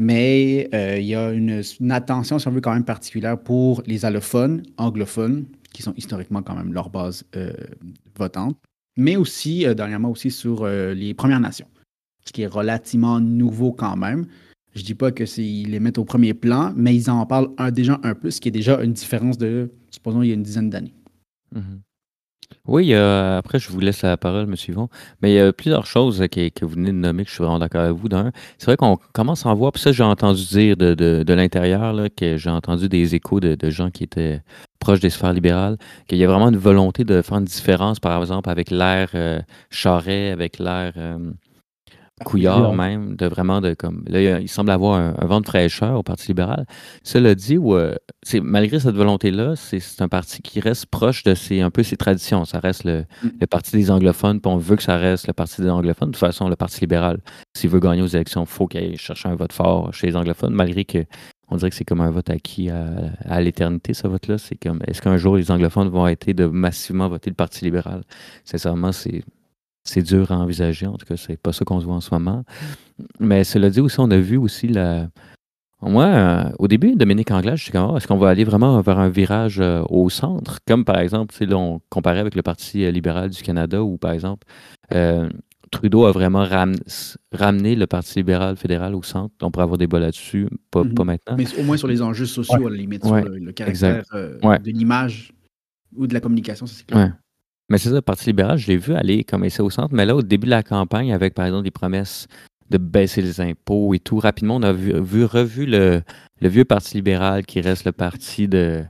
Mais 0.00 0.68
euh, 0.74 0.96
il 0.98 1.06
y 1.06 1.16
a 1.16 1.32
une, 1.32 1.62
une, 1.80 1.92
attention, 1.92 2.38
si 2.38 2.46
on 2.46 2.52
veut, 2.52 2.60
quand 2.60 2.72
même 2.72 2.84
particulière 2.84 3.36
pour 3.36 3.82
les 3.84 4.04
allophones, 4.04 4.62
anglophones, 4.76 5.44
qui 5.72 5.82
sont 5.82 5.94
historiquement 5.96 6.42
quand 6.42 6.54
même 6.54 6.72
leur 6.72 6.90
base 6.90 7.24
euh, 7.36 7.52
votante, 8.16 8.58
mais 8.96 9.16
aussi, 9.16 9.66
euh, 9.66 9.74
dernièrement 9.74 10.10
aussi, 10.10 10.30
sur 10.30 10.64
euh, 10.64 10.94
les 10.94 11.14
Premières 11.14 11.40
Nations, 11.40 11.68
ce 12.24 12.32
qui 12.32 12.42
est 12.42 12.46
relativement 12.46 13.20
nouveau 13.20 13.72
quand 13.72 13.96
même. 13.96 14.26
Je 14.74 14.82
dis 14.82 14.94
pas 14.94 15.12
que 15.12 15.24
ils 15.40 15.70
les 15.70 15.80
mettent 15.80 15.98
au 15.98 16.04
premier 16.04 16.34
plan, 16.34 16.72
mais 16.76 16.94
ils 16.94 17.10
en 17.10 17.24
parlent 17.26 17.50
déjà 17.72 17.98
un 18.02 18.14
peu, 18.14 18.30
ce 18.30 18.40
qui 18.40 18.48
est 18.48 18.52
déjà 18.52 18.82
une 18.82 18.92
différence 18.92 19.38
de, 19.38 19.70
supposons, 19.90 20.22
il 20.22 20.28
y 20.28 20.30
a 20.30 20.34
une 20.34 20.42
dizaine 20.42 20.70
d'années. 20.70 20.94
Mm-hmm. 21.54 21.80
Oui, 22.66 22.94
après, 22.94 23.58
je 23.58 23.70
vous 23.70 23.80
laisse 23.80 24.02
la 24.02 24.16
parole, 24.16 24.44
M. 24.44 24.54
Yvon. 24.68 24.88
Mais 25.22 25.32
il 25.32 25.34
y 25.36 25.40
a 25.40 25.52
plusieurs 25.52 25.86
choses 25.86 26.22
que 26.30 26.64
vous 26.64 26.74
venez 26.74 26.92
de 26.92 26.96
nommer 26.96 27.24
que 27.24 27.30
je 27.30 27.34
suis 27.34 27.42
vraiment 27.42 27.58
d'accord 27.58 27.80
avec 27.80 27.96
vous. 27.96 28.08
D'un, 28.08 28.30
c'est 28.58 28.66
vrai 28.66 28.76
qu'on 28.76 28.98
commence 29.12 29.46
à 29.46 29.48
en 29.48 29.54
voir, 29.54 29.72
puis 29.72 29.80
ça, 29.80 29.92
j'ai 29.92 30.02
entendu 30.02 30.44
dire 30.44 30.76
de, 30.76 31.32
l'intérieur, 31.32 31.94
que 32.14 32.36
j'ai 32.36 32.50
entendu 32.50 32.88
des 32.88 33.14
échos 33.14 33.40
de, 33.40 33.70
gens 33.70 33.90
qui 33.90 34.04
étaient 34.04 34.42
proches 34.80 35.00
des 35.00 35.10
sphères 35.10 35.32
libérales, 35.32 35.78
qu'il 36.06 36.18
y 36.18 36.24
a 36.24 36.28
vraiment 36.28 36.48
une 36.50 36.58
volonté 36.58 37.04
de 37.04 37.22
faire 37.22 37.38
une 37.38 37.44
différence, 37.44 38.00
par 38.00 38.20
exemple, 38.20 38.48
avec 38.50 38.70
l'ère 38.70 39.10
euh, 39.14 39.40
Charret, 39.70 40.30
avec 40.30 40.58
l'ère 40.58 40.92
Couillard 42.24 42.74
même, 42.74 43.16
de 43.16 43.26
vraiment 43.26 43.60
de 43.60 43.74
comme. 43.74 44.02
Là, 44.06 44.40
il 44.40 44.48
semble 44.48 44.70
avoir 44.70 44.98
un, 44.98 45.26
vent 45.26 45.40
de 45.40 45.46
fraîcheur 45.46 45.98
au 45.98 46.02
Parti 46.02 46.28
libéral. 46.28 46.66
Cela 47.02 47.34
dit, 47.34 47.58
euh, 47.58 47.94
malgré 48.42 48.80
cette 48.80 48.94
volonté-là, 48.94 49.54
c'est 49.56 49.80
un 50.00 50.08
parti 50.08 50.42
qui 50.42 50.60
reste 50.60 50.86
proche 50.86 51.22
de 51.22 51.34
ses, 51.34 51.60
un 51.60 51.70
peu 51.70 51.82
ses 51.82 51.96
traditions. 51.96 52.44
Ça 52.44 52.60
reste 52.60 52.84
le, 52.84 53.04
mm. 53.22 53.46
Parti 53.46 53.76
des 53.76 53.90
anglophones, 53.90 54.40
puis 54.40 54.52
on 54.52 54.58
veut 54.58 54.76
que 54.76 54.82
ça 54.82 54.96
reste 54.96 55.26
le 55.26 55.32
Parti 55.32 55.62
des 55.62 55.70
anglophones. 55.70 56.08
De 56.08 56.12
toute 56.12 56.20
façon, 56.20 56.48
le 56.48 56.56
Parti 56.56 56.80
libéral, 56.80 57.20
s'il 57.54 57.70
veut 57.70 57.80
gagner 57.80 58.02
aux 58.02 58.06
élections, 58.06 58.42
il 58.42 58.48
faut 58.48 58.66
qu'il 58.66 58.80
aille 58.80 58.96
chercher 58.96 59.28
un 59.28 59.34
vote 59.34 59.52
fort 59.52 59.92
chez 59.92 60.06
les 60.06 60.16
anglophones, 60.16 60.54
malgré 60.54 60.84
que 60.84 61.04
on 61.50 61.56
dirait 61.56 61.70
que 61.70 61.76
c'est 61.76 61.84
comme 61.84 62.02
un 62.02 62.10
vote 62.10 62.28
acquis 62.28 62.68
à, 62.68 62.90
à 63.24 63.40
l'éternité, 63.40 63.94
ce 63.94 64.06
vote-là. 64.06 64.36
C'est 64.36 64.56
comme 64.56 64.80
est-ce 64.86 65.00
qu'un 65.00 65.16
jour 65.16 65.36
les 65.36 65.50
anglophones 65.50 65.88
vont 65.88 66.02
arrêter 66.02 66.34
de 66.34 66.44
massivement 66.44 67.08
voter 67.08 67.30
le 67.30 67.36
Parti 67.36 67.64
libéral? 67.64 68.02
Sincèrement, 68.44 68.92
c'est 68.92 69.22
c'est 69.88 70.02
dur 70.02 70.30
à 70.30 70.36
envisager. 70.36 70.86
En 70.86 70.96
tout 70.96 71.06
cas, 71.06 71.16
c'est 71.16 71.40
pas 71.40 71.52
ça 71.52 71.64
qu'on 71.64 71.80
se 71.80 71.86
voit 71.86 71.94
en 71.94 72.00
ce 72.00 72.12
moment. 72.12 72.44
Mais 73.20 73.44
cela 73.44 73.70
dit 73.70 73.80
aussi, 73.80 73.98
on 74.00 74.10
a 74.10 74.18
vu 74.18 74.36
aussi 74.36 74.68
la. 74.68 75.08
Moi, 75.80 76.04
euh, 76.04 76.50
au 76.58 76.66
début, 76.66 76.96
Dominique 76.96 77.30
Anglade, 77.30 77.56
je 77.56 77.62
suis 77.62 77.72
comme, 77.72 77.92
oh, 77.92 77.96
est-ce 77.96 78.08
qu'on 78.08 78.18
va 78.18 78.30
aller 78.30 78.42
vraiment 78.42 78.80
vers 78.80 78.98
un 78.98 79.08
virage 79.08 79.60
euh, 79.60 79.84
au 79.88 80.10
centre? 80.10 80.58
Comme 80.66 80.84
par 80.84 80.98
exemple, 80.98 81.32
là, 81.44 81.56
on 81.56 81.80
comparait 81.88 82.18
avec 82.18 82.34
le 82.34 82.42
Parti 82.42 82.84
euh, 82.84 82.90
libéral 82.90 83.30
du 83.30 83.42
Canada 83.42 83.82
où, 83.82 83.96
par 83.96 84.10
exemple, 84.10 84.46
Trudeau 85.70 86.06
a 86.06 86.12
vraiment 86.12 86.44
ramené 87.32 87.76
le 87.76 87.86
Parti 87.86 88.18
libéral 88.18 88.56
fédéral 88.56 88.94
au 88.94 89.02
centre. 89.02 89.34
On 89.40 89.50
pourrait 89.50 89.64
avoir 89.64 89.78
des 89.78 89.86
bas 89.86 90.00
là-dessus, 90.00 90.48
pas, 90.70 90.82
mm-hmm. 90.82 91.04
maintenant. 91.04 91.36
Mais 91.36 91.58
au 91.60 91.62
moins 91.62 91.76
sur 91.76 91.88
les 91.88 92.02
enjeux 92.02 92.26
sociaux, 92.26 92.66
à 92.66 92.70
la 92.70 92.76
limite, 92.76 93.04
sur 93.04 93.14
le, 93.14 93.52
caractère 93.52 94.02
de 94.12 94.70
l'image 94.70 95.32
ou 95.94 96.06
de 96.06 96.14
la 96.14 96.20
communication, 96.20 96.66
c'est 96.66 96.86
clair. 96.86 97.12
Mais 97.68 97.78
c'est 97.78 97.90
ça, 97.90 97.96
le 97.96 98.00
Parti 98.00 98.26
libéral, 98.26 98.56
je 98.58 98.66
l'ai 98.66 98.76
vu 98.76 98.94
aller 98.94 99.24
comme 99.24 99.44
essayer 99.44 99.64
au 99.64 99.70
centre. 99.70 99.94
Mais 99.94 100.06
là, 100.06 100.16
au 100.16 100.22
début 100.22 100.46
de 100.46 100.50
la 100.50 100.62
campagne, 100.62 101.12
avec 101.12 101.34
par 101.34 101.46
exemple 101.46 101.64
des 101.64 101.70
promesses 101.70 102.26
de 102.70 102.78
baisser 102.78 103.22
les 103.22 103.40
impôts 103.40 103.94
et 103.94 103.98
tout, 103.98 104.18
rapidement, 104.18 104.56
on 104.56 104.62
a 104.62 104.72
vu, 104.72 105.24
revu 105.24 105.66
le, 105.66 106.02
vieux 106.40 106.64
Parti 106.64 106.96
libéral 106.96 107.44
qui 107.46 107.60
reste 107.60 107.84
le 107.84 107.92
parti 107.92 108.48
de. 108.48 108.84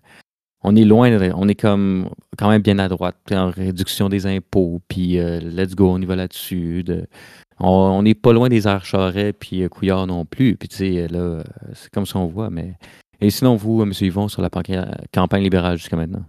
On 0.64 0.75
est 0.75 0.85
loin, 0.85 1.16
on 1.37 1.47
est 1.47 1.54
comme 1.54 2.11
quand 2.37 2.50
même 2.50 2.62
bien 2.62 2.78
à 2.80 2.88
droite, 2.88 3.16
en 3.30 3.50
réduction 3.50 4.08
des 4.08 4.26
impôts, 4.26 4.80
puis 4.88 5.18
euh, 5.18 5.38
let's 5.40 5.76
go, 5.76 5.90
on 5.92 6.00
y 6.00 6.04
va 6.04 6.16
là-dessus. 6.16 6.85
on 7.61 8.02
n'est 8.02 8.16
pas 8.16 8.32
loin 8.32 8.49
des 8.49 8.66
airs 8.66 8.85
Charret, 8.85 9.32
puis 9.32 9.62
euh, 9.62 9.68
Couillard 9.68 10.08
non 10.08 10.25
plus. 10.25 10.56
Puis 10.56 10.68
tu 10.68 10.76
sais, 10.76 11.08
là, 11.08 11.44
c'est 11.75 11.90
comme 11.90 12.06
ça 12.06 12.18
on 12.18 12.26
voit. 12.26 12.50
Mais... 12.50 12.75
Et 13.20 13.30
sinon, 13.30 13.54
vous, 13.54 13.82
M. 13.82 13.92
Yvon, 14.00 14.26
sur 14.28 14.42
la 14.42 14.50
campagne 14.50 15.42
libérale 15.42 15.78
jusqu'à 15.78 15.97
maintenant? 15.97 16.25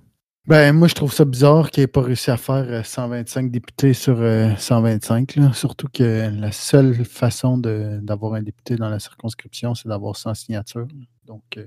Ben, 0.48 0.74
moi, 0.74 0.88
je 0.88 0.96
trouve 0.96 1.13
ça 1.13 1.25
bizarre 1.25 1.69
qu'il 1.69 1.84
n'ait 1.84 1.88
pas 1.88 2.01
réussi 2.01 2.31
à 2.31 2.38
faire 2.38 2.65
euh, 2.67 2.81
125 2.84 3.51
députés 3.51 3.93
sur 3.93 4.17
euh, 4.19 4.55
125. 4.58 5.36
là. 5.36 5.53
Surtout 5.53 5.88
que 5.93 6.29
la 6.39 6.51
seule 6.51 7.05
façon 7.05 7.58
de- 7.58 8.00
d'avoir 8.01 8.34
un 8.34 8.41
député 8.41 8.75
dans 8.75 8.89
la 8.89 9.00
circonscription, 9.00 9.75
c'est 9.75 9.88
d'avoir 9.89 10.15
100 10.15 10.34
signatures. 10.34 10.88
Donc, 11.25 11.43
euh, 11.58 11.65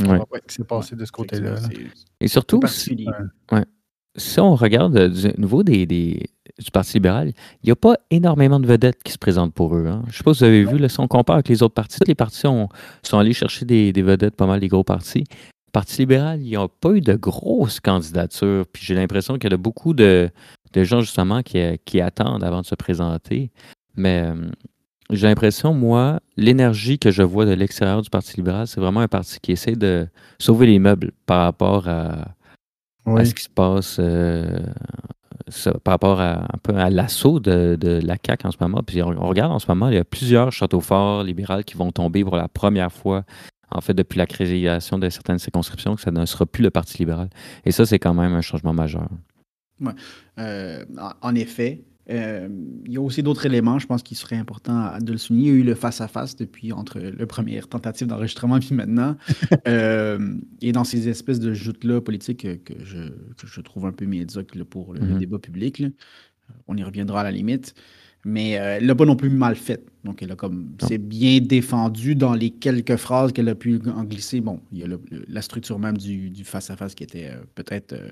on 0.00 0.04
Ouais. 0.04 0.18
va 0.18 0.24
voir 0.30 0.40
ce 0.42 0.46
qui 0.48 0.54
s'est 0.54 0.64
passé 0.64 0.96
de 0.96 1.04
ce 1.04 1.12
côté-là. 1.12 1.56
c'est- 1.58 1.72
Et 1.74 1.88
c'est 2.22 2.28
surtout, 2.28 2.60
si, 4.16 4.40
on 4.40 4.54
regarde 4.54 4.96
euh, 4.96 5.08
du 5.08 5.38
niveau 5.40 5.62
des, 5.62 5.84
des- 5.84 6.26
du 6.58 6.70
Parti 6.70 6.94
libéral, 6.94 7.28
il 7.62 7.66
n'y 7.66 7.70
a 7.70 7.76
pas 7.76 7.96
énormément 8.10 8.58
de 8.60 8.66
vedettes 8.66 9.02
qui 9.02 9.12
se 9.12 9.18
présentent 9.18 9.52
pour 9.54 9.76
eux. 9.76 9.86
hein. 9.88 10.02
Je 10.06 10.10
ne 10.10 10.12
sais 10.14 10.24
pas 10.24 10.32
si 10.34 10.38
vous 10.40 10.44
avez 10.44 10.64
vu, 10.64 10.78
là, 10.78 10.88
si 10.88 10.98
on 11.00 11.06
compare 11.08 11.36
avec 11.36 11.48
les 11.48 11.62
autres 11.62 11.74
partis, 11.74 11.98
tous 12.00 12.08
les 12.08 12.14
partis 12.14 12.46
ont- 12.46 12.68
sont 13.02 13.18
allés 13.18 13.32
chercher 13.34 13.64
des, 13.66 13.92
des 13.92 14.02
vedettes, 14.02 14.36
pas 14.36 14.46
mal 14.46 14.58
des 14.60 14.68
gros 14.68 14.84
partis. 14.84 15.24
Parti 15.72 16.02
libéral, 16.02 16.40
il 16.40 16.48
n'y 16.48 16.56
a 16.56 16.68
pas 16.68 16.90
eu 16.90 17.00
de 17.00 17.14
grosses 17.14 17.80
candidatures. 17.80 18.64
Puis 18.72 18.84
j'ai 18.84 18.94
l'impression 18.94 19.38
qu'il 19.38 19.50
y 19.50 19.54
a 19.54 19.56
beaucoup 19.56 19.94
de, 19.94 20.30
de 20.72 20.84
gens, 20.84 21.00
justement, 21.00 21.42
qui, 21.42 21.58
qui 21.84 22.00
attendent 22.00 22.44
avant 22.44 22.60
de 22.60 22.66
se 22.66 22.74
présenter. 22.74 23.50
Mais 23.96 24.22
euh, 24.24 24.50
j'ai 25.10 25.26
l'impression, 25.26 25.74
moi, 25.74 26.20
l'énergie 26.36 26.98
que 26.98 27.10
je 27.10 27.22
vois 27.22 27.44
de 27.44 27.52
l'extérieur 27.52 28.02
du 28.02 28.10
Parti 28.10 28.36
libéral, 28.36 28.66
c'est 28.66 28.80
vraiment 28.80 29.00
un 29.00 29.08
parti 29.08 29.38
qui 29.40 29.52
essaie 29.52 29.76
de 29.76 30.06
sauver 30.38 30.66
les 30.66 30.78
meubles 30.78 31.12
par 31.26 31.44
rapport 31.44 31.88
à, 31.88 32.34
ce 33.24 33.34
qui 33.34 33.42
se 33.42 33.48
passe 33.48 33.96
euh, 33.98 34.60
ça, 35.48 35.72
par 35.84 35.92
rapport 35.92 36.20
à, 36.20 36.44
un 36.44 36.58
peu 36.62 36.76
à 36.76 36.90
l'assaut 36.90 37.40
de, 37.40 37.76
de 37.78 38.00
la 38.04 38.16
CAQ 38.24 38.46
en 38.46 38.50
ce 38.52 38.58
moment. 38.60 38.82
Puis 38.86 39.02
on, 39.02 39.08
on 39.08 39.28
regarde 39.28 39.52
en 39.52 39.58
ce 39.58 39.66
moment, 39.68 39.88
il 39.88 39.94
y 39.94 39.98
a 39.98 40.04
plusieurs 40.04 40.52
châteaux 40.52 40.80
forts 40.80 41.24
libéraux 41.24 41.62
qui 41.66 41.76
vont 41.76 41.90
tomber 41.90 42.22
pour 42.22 42.36
la 42.36 42.48
première 42.48 42.92
fois, 42.92 43.24
en 43.72 43.80
fait, 43.80 43.94
depuis 43.94 44.18
la 44.18 44.26
création 44.26 44.98
de 44.98 45.08
certaines 45.08 45.38
circonscriptions, 45.38 45.94
que 45.96 46.00
ça 46.02 46.10
ne 46.10 46.24
sera 46.26 46.46
plus 46.46 46.62
le 46.62 46.70
Parti 46.70 46.98
libéral. 46.98 47.28
Et 47.64 47.72
ça, 47.72 47.86
c'est 47.86 47.98
quand 47.98 48.14
même 48.14 48.32
un 48.32 48.40
changement 48.40 48.72
majeur. 48.72 49.08
Euh, 50.38 50.84
en- 51.22 51.34
effet, 51.34 51.84
euh, 52.10 52.48
il 52.86 52.92
y 52.92 52.96
a 52.96 53.00
aussi 53.00 53.22
d'autres 53.22 53.46
éléments, 53.46 53.78
je 53.78 53.86
pense 53.86 54.02
qu'il 54.02 54.16
serait 54.16 54.36
important 54.36 54.76
à- 54.78 55.00
de 55.00 55.12
le 55.12 55.18
souligner. 55.18 55.48
Il 55.48 55.54
y 55.54 55.56
a 55.56 55.60
eu 55.60 55.62
le 55.62 55.74
face-à-face 55.74 56.36
depuis 56.36 56.72
entre 56.72 56.98
le 57.00 57.26
première 57.26 57.68
tentative 57.68 58.06
d'enregistrement 58.08 58.58
puis 58.60 58.74
maintenant. 58.74 59.16
Euh, 59.68 60.34
et 60.60 60.72
dans 60.72 60.84
ces 60.84 61.08
espèces 61.08 61.40
de 61.40 61.52
joutes-là 61.54 62.00
politiques 62.00 62.64
que, 62.64 62.74
je, 62.84 63.08
que 63.08 63.46
je 63.46 63.60
trouve 63.60 63.86
un 63.86 63.92
peu 63.92 64.06
médiocres 64.06 64.64
pour 64.68 64.92
le, 64.94 65.00
le 65.00 65.06
Mhm. 65.14 65.18
débat 65.18 65.38
public, 65.38 65.78
là. 65.78 65.88
on 66.68 66.76
y 66.76 66.82
reviendra 66.82 67.20
à 67.20 67.24
la 67.24 67.30
limite. 67.30 67.74
Mais 68.24 68.58
euh, 68.58 68.76
elle 68.76 68.86
l'a 68.86 68.94
pas 68.94 69.06
non 69.06 69.16
plus 69.16 69.30
mal 69.30 69.56
fait. 69.56 69.82
Donc, 70.04 70.22
elle 70.22 70.32
a 70.32 70.36
comme. 70.36 70.72
C'est 70.86 70.98
bien 70.98 71.40
défendu 71.40 72.14
dans 72.14 72.34
les 72.34 72.50
quelques 72.50 72.96
phrases 72.96 73.32
qu'elle 73.32 73.48
a 73.48 73.54
pu 73.54 73.80
en 73.86 74.04
glisser. 74.04 74.40
Bon, 74.40 74.60
il 74.72 74.78
y 74.78 74.82
a 74.82 74.86
le- 74.86 75.00
le- 75.10 75.24
la 75.28 75.42
structure 75.42 75.78
même 75.78 75.96
du 75.96 76.30
du 76.30 76.44
face-à-face 76.44 76.94
qui 76.94 77.04
était 77.04 77.28
euh, 77.28 77.42
peut-être 77.54 77.94
euh, 77.94 78.08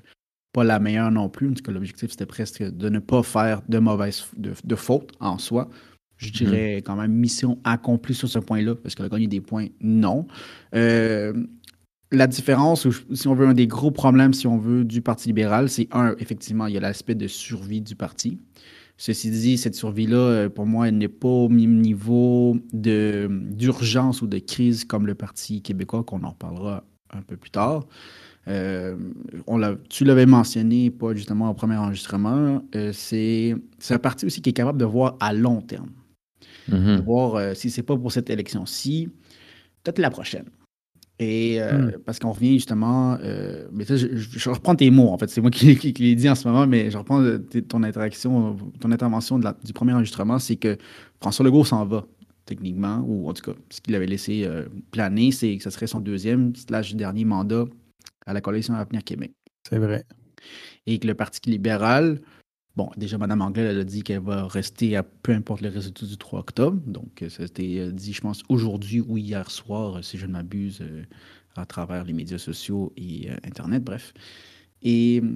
pas 0.52 0.64
la 0.64 0.78
meilleure 0.78 1.10
non 1.10 1.28
plus. 1.28 1.48
En 1.50 1.52
tout 1.52 1.62
cas, 1.62 1.72
l'objectif, 1.72 2.10
c'était 2.10 2.26
presque 2.26 2.62
de 2.62 2.88
ne 2.88 2.98
pas 3.00 3.22
faire 3.22 3.62
de 3.68 3.78
mauvaises 3.78 4.26
de, 4.36 4.52
en 5.20 5.38
soi. 5.38 5.68
Je 6.16 6.32
dirais 6.32 6.76
quand 6.84 6.96
même 6.96 7.12
mission 7.12 7.58
accomplie 7.62 8.14
sur 8.14 8.28
ce 8.28 8.40
point-là. 8.40 8.74
Est-ce 8.84 8.96
qu'elle 8.96 9.06
a 9.06 9.08
gagné 9.08 9.28
des 9.28 9.40
points? 9.40 9.66
Non. 9.80 10.26
Euh, 10.74 11.32
la 12.10 12.26
différence, 12.26 12.86
ou 12.86 12.92
si 13.14 13.28
on 13.28 13.34
veut, 13.34 13.46
un 13.46 13.54
des 13.54 13.66
gros 13.66 13.90
problèmes, 13.90 14.32
si 14.32 14.46
on 14.46 14.58
veut, 14.58 14.84
du 14.84 15.00
Parti 15.00 15.28
libéral, 15.28 15.68
c'est 15.68 15.86
un, 15.92 16.16
effectivement, 16.18 16.66
il 16.66 16.74
y 16.74 16.76
a 16.76 16.80
l'aspect 16.80 17.14
de 17.14 17.28
survie 17.28 17.82
du 17.82 17.94
parti. 17.94 18.38
Ceci 19.00 19.30
dit, 19.30 19.56
cette 19.58 19.76
survie-là, 19.76 20.16
euh, 20.16 20.48
pour 20.48 20.66
moi, 20.66 20.88
elle 20.88 20.98
n'est 20.98 21.08
pas 21.08 21.28
au 21.28 21.48
même 21.48 21.80
niveau 21.80 22.56
de- 22.72 23.28
d'urgence 23.30 24.22
ou 24.22 24.26
de 24.26 24.38
crise 24.38 24.84
comme 24.84 25.06
le 25.06 25.14
Parti 25.14 25.62
québécois, 25.62 26.02
qu'on 26.02 26.24
en 26.24 26.30
reparlera 26.30 26.84
un 27.10 27.22
peu 27.22 27.36
plus 27.36 27.50
tard. 27.50 27.86
Euh, 28.48 28.96
on 29.46 29.56
l'a- 29.58 29.76
tu 29.88 30.04
l'avais 30.04 30.26
mentionné, 30.26 30.90
pas 30.90 31.14
justement 31.14 31.50
au 31.50 31.54
premier 31.54 31.76
enregistrement, 31.76 32.62
euh, 32.74 32.92
c'est 32.92 33.54
c'est 33.78 33.94
un 33.94 33.98
parti 33.98 34.26
aussi 34.26 34.40
qui 34.42 34.50
est 34.50 34.52
capable 34.54 34.78
de 34.78 34.84
voir 34.84 35.16
à 35.20 35.32
long 35.32 35.60
terme. 35.62 35.90
De 36.68 36.76
Mhm. 36.76 37.00
voir 37.04 37.36
euh, 37.36 37.54
si 37.54 37.70
c'est 37.70 37.82
pas 37.84 37.96
pour 37.96 38.12
cette 38.12 38.30
élection-ci, 38.30 39.08
peut-être 39.84 39.98
la 40.00 40.10
prochaine. 40.10 40.46
Et 41.20 41.60
euh, 41.60 41.90
parce 42.06 42.20
qu'on 42.20 42.30
revient 42.30 42.52
justement, 42.54 43.18
euh, 43.22 43.66
mais 43.72 43.84
ça, 43.84 43.96
je, 43.96 44.06
je- 44.14 44.38
je 44.38 44.50
reprends 44.50 44.76
tes 44.76 44.88
mots 44.90 45.08
en 45.08 45.18
fait, 45.18 45.28
c'est 45.28 45.40
moi 45.40 45.50
qui, 45.50 45.76
qui, 45.78 45.92
qui 45.92 46.02
les 46.04 46.14
dis 46.14 46.28
en 46.30 46.36
ce 46.36 46.46
moment, 46.46 46.66
mais 46.66 46.90
je 46.92 46.98
reprends 46.98 47.20
euh, 47.20 47.38
ton 47.68 47.82
interaction, 47.82 48.56
ton 48.80 48.92
intervention 48.92 49.38
de 49.38 49.44
la- 49.44 49.56
du 49.64 49.72
premier 49.72 49.92
enregistrement, 49.94 50.38
c'est 50.38 50.54
que 50.56 50.76
François 51.20 51.44
Legault 51.44 51.64
s'en 51.64 51.84
va 51.86 52.06
techniquement, 52.46 53.04
ou 53.06 53.28
en 53.28 53.32
tout 53.34 53.42
cas, 53.50 53.58
ce 53.70 53.80
qu'il 53.80 53.94
avait 53.96 54.06
laissé 54.06 54.44
euh, 54.46 54.66
planer, 54.92 55.32
c'est 55.32 55.56
que 55.56 55.62
ce 55.64 55.70
serait 55.70 55.88
son 55.88 56.00
deuxième 56.00 56.54
slash 56.54 56.94
dernier 56.94 57.24
mandat 57.24 57.64
à 58.26 58.32
la 58.32 58.40
coalition 58.40 58.74
Avenir 58.74 59.02
Québec. 59.04 59.32
C'est 59.68 59.78
vrai. 59.78 60.04
Et 60.86 60.98
que 60.98 61.06
le 61.06 61.14
Parti 61.14 61.40
libéral, 61.50 62.20
bon, 62.78 62.90
déjà, 62.96 63.18
Mme 63.18 63.42
Anglais, 63.42 63.64
elle 63.64 63.80
a 63.80 63.84
dit 63.84 64.02
qu'elle 64.04 64.22
va 64.22 64.46
rester 64.46 64.96
à 64.96 65.02
peu 65.02 65.32
importe 65.32 65.60
les 65.62 65.68
résultats 65.68 66.06
du 66.06 66.16
3 66.16 66.40
octobre. 66.40 66.80
Donc, 66.86 67.22
euh, 67.22 67.28
ça 67.28 67.42
a 67.42 67.46
été 67.46 67.80
euh, 67.80 67.92
dit, 67.92 68.12
je 68.12 68.20
pense, 68.20 68.42
aujourd'hui 68.48 69.00
ou 69.00 69.18
hier 69.18 69.50
soir, 69.50 69.98
euh, 69.98 70.02
si 70.02 70.16
je 70.16 70.26
ne 70.26 70.32
m'abuse, 70.32 70.78
euh, 70.80 71.02
à 71.56 71.66
travers 71.66 72.04
les 72.04 72.12
médias 72.12 72.38
sociaux 72.38 72.92
et 72.96 73.30
euh, 73.30 73.36
Internet, 73.44 73.82
bref. 73.84 74.14
Et 74.82 75.20
euh, 75.22 75.28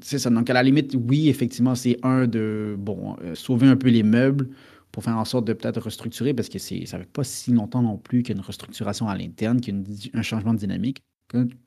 c'est 0.00 0.18
ça. 0.18 0.30
Donc, 0.30 0.48
à 0.50 0.54
la 0.54 0.62
limite, 0.62 0.96
oui, 1.08 1.28
effectivement, 1.28 1.74
c'est 1.74 1.98
un 2.02 2.26
de, 2.26 2.76
bon, 2.78 3.16
euh, 3.22 3.34
sauver 3.34 3.66
un 3.68 3.76
peu 3.76 3.88
les 3.88 4.02
meubles 4.02 4.48
pour 4.92 5.04
faire 5.04 5.18
en 5.18 5.26
sorte 5.26 5.46
de 5.46 5.52
peut-être 5.52 5.82
restructurer, 5.82 6.32
parce 6.32 6.48
que 6.48 6.58
c'est, 6.58 6.86
ça 6.86 6.98
fait 6.98 7.12
pas 7.12 7.24
si 7.24 7.52
longtemps 7.52 7.82
non 7.82 7.98
plus 7.98 8.22
qu'il 8.22 8.34
y 8.34 8.38
une 8.38 8.44
restructuration 8.44 9.08
à 9.08 9.16
l'interne, 9.16 9.60
qu'il 9.60 9.74
y 9.76 10.10
a 10.14 10.18
un 10.18 10.22
changement 10.22 10.54
de 10.54 10.58
dynamique. 10.58 11.02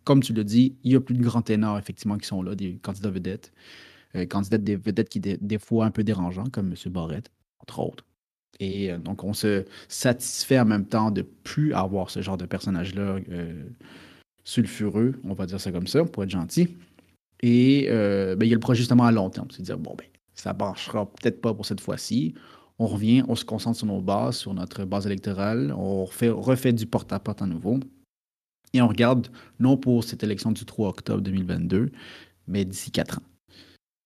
Comme, 0.06 0.24
tu 0.24 0.34
l'as 0.34 0.44
dit, 0.44 0.78
il 0.84 0.94
y 0.94 0.96
a 0.96 1.02
plus 1.02 1.16
de 1.16 1.22
grands 1.22 1.42
ténors, 1.42 1.78
effectivement, 1.78 2.18
qui 2.18 2.26
sont 2.26 2.42
là, 2.42 2.56
des 2.56 2.80
candidats 2.82 3.12
vedettes. 3.12 3.52
Euh, 4.16 4.26
candidats 4.26 4.58
des 4.58 4.76
vedettes 4.76 5.10
qui, 5.10 5.20
des, 5.20 5.38
des 5.38 5.60
fois, 5.60 5.86
un 5.86 5.92
peu 5.92 6.04
dérangeants, 6.04 6.50
comme 6.52 6.68
M. 6.68 6.92
Barrette, 6.92 7.30
entre 7.60 7.80
autres. 7.80 8.06
Et 8.60 8.92
euh, 8.92 8.98
donc, 8.98 9.24
on 9.24 9.34
se 9.34 9.66
satisfait 9.88 10.60
en 10.60 10.66
même 10.66 10.86
temps 10.86 11.12
de 11.12 11.22
plus 11.22 11.74
avoir 11.74 12.10
ce 12.10 12.22
genre 12.22 12.38
de 12.38 12.46
personnage-là 12.46 13.20
euh, 13.30 13.70
sulfureux, 14.44 15.20
on 15.24 15.34
va 15.34 15.46
dire 15.46 15.62
ça 15.62 15.72
comme 15.72 15.88
ça, 15.88 16.04
pour 16.06 16.24
être 16.24 16.30
gentil. 16.30 16.76
Et 17.42 17.88
ben, 17.90 18.42
il 18.42 18.50
y 18.50 18.52
a 18.52 18.56
le 18.56 18.60
projet 18.60 18.80
justement 18.80 19.06
à 19.06 19.14
long 19.14 19.30
terme, 19.30 19.48
c'est 19.52 19.60
de 19.60 19.66
dire, 19.66 19.78
bon, 19.78 19.96
ben, 19.98 20.06
ça 20.34 20.54
marchera 20.54 21.06
peut-être 21.06 21.40
pas 21.40 21.54
pour 21.54 21.66
cette 21.66 21.80
fois-ci. 21.80 22.34
On 22.80 22.88
revient, 22.88 23.24
on 23.30 23.36
se 23.36 23.46
concentre 23.46 23.78
sur 23.78 23.88
nos 23.88 24.02
bases, 24.02 24.38
sur 24.38 24.54
notre 24.54 24.84
base 24.84 25.06
électorale, 25.06 25.74
on 25.78 26.04
refait, 26.04 26.30
refait 26.30 26.74
du 26.74 26.86
porte-à-porte 26.86 27.42
à 27.42 27.46
nouveau. 27.46 27.80
Et 28.74 28.82
on 28.82 28.88
regarde, 28.88 29.30
non 29.60 29.78
pour 29.78 30.04
cette 30.04 30.24
élection 30.24 30.52
du 30.52 30.66
3 30.66 30.90
octobre 30.90 31.22
2022, 31.22 31.92
mais 32.48 32.66
d'ici 32.66 32.92
quatre 32.92 33.20
ans. 33.20 33.29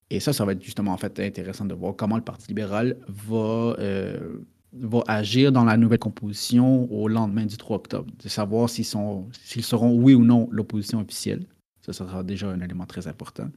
Et 0.10 0.20
ça, 0.20 0.34
ça 0.34 0.46
va 0.46 0.52
être 0.52 0.64
justement 0.64 0.92
en 0.92 0.98
fait 0.98 1.20
intéressant 1.20 1.66
de 1.66 1.74
voir 1.74 1.96
comment 1.96 2.18
le 2.18 2.24
Parti 2.24 2.48
libéral 2.48 2.98
va, 3.08 3.76
euh, 3.80 4.38
va 4.74 5.04
agir 5.08 5.52
dans 5.52 5.64
la 5.64 5.78
nouvelle 5.78 6.00
composition 6.00 6.92
au 6.92 7.08
lendemain 7.08 7.46
du 7.46 7.58
3 7.58 7.78
octobre. 7.78 8.12
De 8.24 8.30
savoir 8.30 8.70
s'ils 8.70 8.86
sont, 8.86 9.28
s'ils 9.44 9.64
seront 9.64 9.96
oui 9.96 10.14
ou 10.14 10.24
non 10.24 10.48
l'opposition 10.52 11.00
officielle. 11.00 11.46
Ça, 11.82 11.94
ça 11.94 12.06
sera 12.08 12.24
déjà 12.24 12.50
un 12.50 12.62
élément 12.62 12.86
très 12.86 13.08
important. 13.08 13.50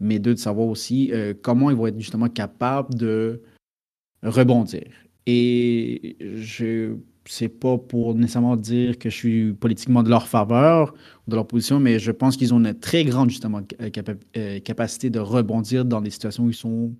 Mais 0.00 0.18
deux, 0.18 0.34
de 0.34 0.38
savoir 0.38 0.68
aussi 0.68 1.12
euh, 1.12 1.34
comment 1.40 1.70
ils 1.70 1.76
vont 1.76 1.86
être 1.86 1.98
justement 1.98 2.28
capables 2.28 2.94
de 2.94 3.42
rebondir. 4.22 4.88
Et 5.26 6.16
je 6.20 6.96
c'est 7.24 7.48
pas 7.48 7.78
pour 7.78 8.14
nécessairement 8.14 8.56
dire 8.56 8.98
que 8.98 9.10
je 9.10 9.14
suis 9.16 9.52
politiquement 9.52 10.02
de 10.02 10.10
leur 10.10 10.26
faveur 10.26 10.94
ou 11.26 11.30
de 11.30 11.36
leur 11.36 11.46
position, 11.46 11.80
mais 11.80 11.98
je 11.98 12.10
pense 12.10 12.36
qu'ils 12.36 12.52
ont 12.52 12.58
une 12.58 12.74
très 12.78 13.04
grande 13.04 13.30
justement 13.30 13.62
euh, 13.80 13.90
capa- 13.90 14.16
euh, 14.36 14.60
capacité 14.60 15.10
de 15.10 15.18
rebondir 15.18 15.84
dans 15.84 16.00
des 16.00 16.10
situations 16.10 16.44
où 16.44 16.50
ils 16.50 16.54
sont 16.54 16.94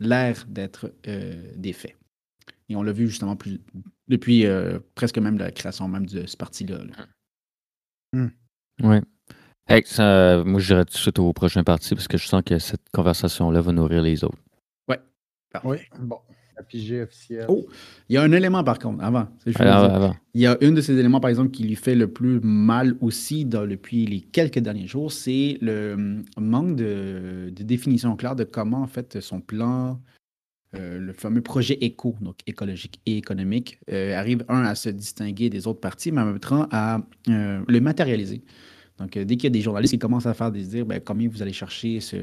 l'air 0.00 0.44
d'être 0.48 0.92
euh, 1.06 1.52
des 1.56 1.72
faits. 1.72 1.96
Et 2.68 2.76
on 2.76 2.82
l'a 2.82 2.92
vu 2.92 3.08
justement 3.08 3.36
plus, 3.36 3.60
depuis 4.08 4.44
euh, 4.46 4.78
presque 4.94 5.18
même 5.18 5.38
la 5.38 5.50
création 5.50 5.88
même 5.88 6.06
de 6.06 6.26
ce 6.26 6.36
parti-là. 6.36 6.78
là. 8.12 8.28
Ouais. 8.82 9.00
Hey, 9.68 9.82
ça, 9.84 10.42
moi, 10.44 10.60
je 10.60 10.66
dirais 10.68 10.84
tout 10.84 10.94
de 10.94 10.98
suite 10.98 11.18
au 11.18 11.32
prochain 11.32 11.62
parti 11.62 11.94
parce 11.94 12.08
que 12.08 12.16
je 12.16 12.26
sens 12.26 12.42
que 12.44 12.58
cette 12.58 12.88
conversation-là 12.92 13.60
va 13.60 13.72
nourrir 13.72 14.02
les 14.02 14.24
autres. 14.24 14.38
Parfait. 15.50 15.68
Oui, 15.68 15.78
bon. 15.98 16.18
La 16.58 16.64
PG 16.64 17.02
officielle. 17.02 17.46
Oh, 17.48 17.66
Il 18.08 18.14
y 18.14 18.16
a 18.16 18.22
un 18.22 18.32
élément 18.32 18.64
par 18.64 18.78
contre, 18.80 19.02
avant. 19.02 19.28
Alors. 19.60 20.16
Il 20.34 20.40
y 20.40 20.46
a 20.46 20.58
un 20.60 20.72
de 20.72 20.80
ces 20.80 20.98
éléments, 20.98 21.20
par 21.20 21.30
exemple, 21.30 21.50
qui 21.50 21.62
lui 21.64 21.76
fait 21.76 21.94
le 21.94 22.08
plus 22.08 22.40
mal 22.42 22.96
aussi 23.00 23.44
dans- 23.44 23.66
depuis 23.66 24.06
les 24.06 24.20
quelques 24.20 24.58
derniers 24.58 24.86
jours, 24.88 25.12
c'est 25.12 25.58
le 25.60 25.94
hum, 25.94 26.24
manque 26.36 26.74
de, 26.76 27.50
de 27.54 27.62
définition 27.62 28.16
claire 28.16 28.34
de 28.36 28.44
comment, 28.44 28.82
en 28.82 28.86
fait, 28.88 29.20
son 29.20 29.40
plan, 29.40 30.00
euh, 30.74 30.98
le 30.98 31.12
fameux 31.12 31.40
projet 31.40 31.78
éco, 31.80 32.16
donc 32.20 32.36
écologique 32.46 33.00
et 33.06 33.16
économique, 33.16 33.78
euh, 33.90 34.14
arrive, 34.16 34.44
un, 34.48 34.64
à 34.64 34.74
se 34.74 34.88
distinguer 34.90 35.48
des 35.50 35.66
autres 35.68 35.80
partis, 35.80 36.10
mais 36.12 36.20
en 36.20 36.26
même 36.26 36.40
temps 36.40 36.66
à 36.72 37.00
euh, 37.28 37.60
le 37.66 37.80
matérialiser. 37.80 38.42
Donc, 38.98 39.16
euh, 39.16 39.24
dès 39.24 39.36
qu'il 39.36 39.44
y 39.44 39.46
a 39.46 39.50
des 39.50 39.60
journalistes 39.60 39.92
qui 39.94 39.98
commencent 39.98 40.26
à 40.26 40.34
faire 40.34 40.50
des 40.50 40.64
dire 40.64 40.84
ben, 40.84 41.00
combien 41.04 41.28
vous 41.28 41.40
allez 41.40 41.52
chercher 41.52 42.00
ce, 42.00 42.16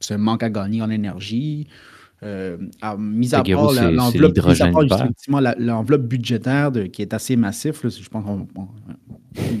ce 0.00 0.14
manque 0.14 0.42
à 0.42 0.48
gagner 0.48 0.80
en 0.80 0.88
énergie, 0.90 1.68
euh, 2.24 2.56
à- 2.80 2.96
mis 2.96 3.34
à 3.34 3.38
part 3.54 3.72
l'enveloppe 5.58 6.02
budgétaire 6.02 6.72
de- 6.72 6.84
qui 6.84 7.02
est 7.02 7.12
assez 7.14 7.36
massif, 7.36 7.82
là, 7.84 7.90
je 7.90 8.08
pense 8.08 8.24
qu'on- 8.24 8.48
on- 8.56 8.68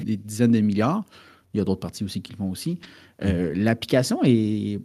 des 0.04 0.16
dizaines 0.16 0.52
de 0.52 0.60
milliards. 0.60 1.04
Il 1.52 1.58
y 1.58 1.60
a 1.60 1.64
d'autres 1.64 1.80
parties 1.80 2.04
aussi 2.04 2.20
qui 2.22 2.32
le 2.32 2.38
font 2.38 2.50
aussi. 2.50 2.78
Euh, 3.22 3.52
l'application 3.56 4.20
est 4.24 4.80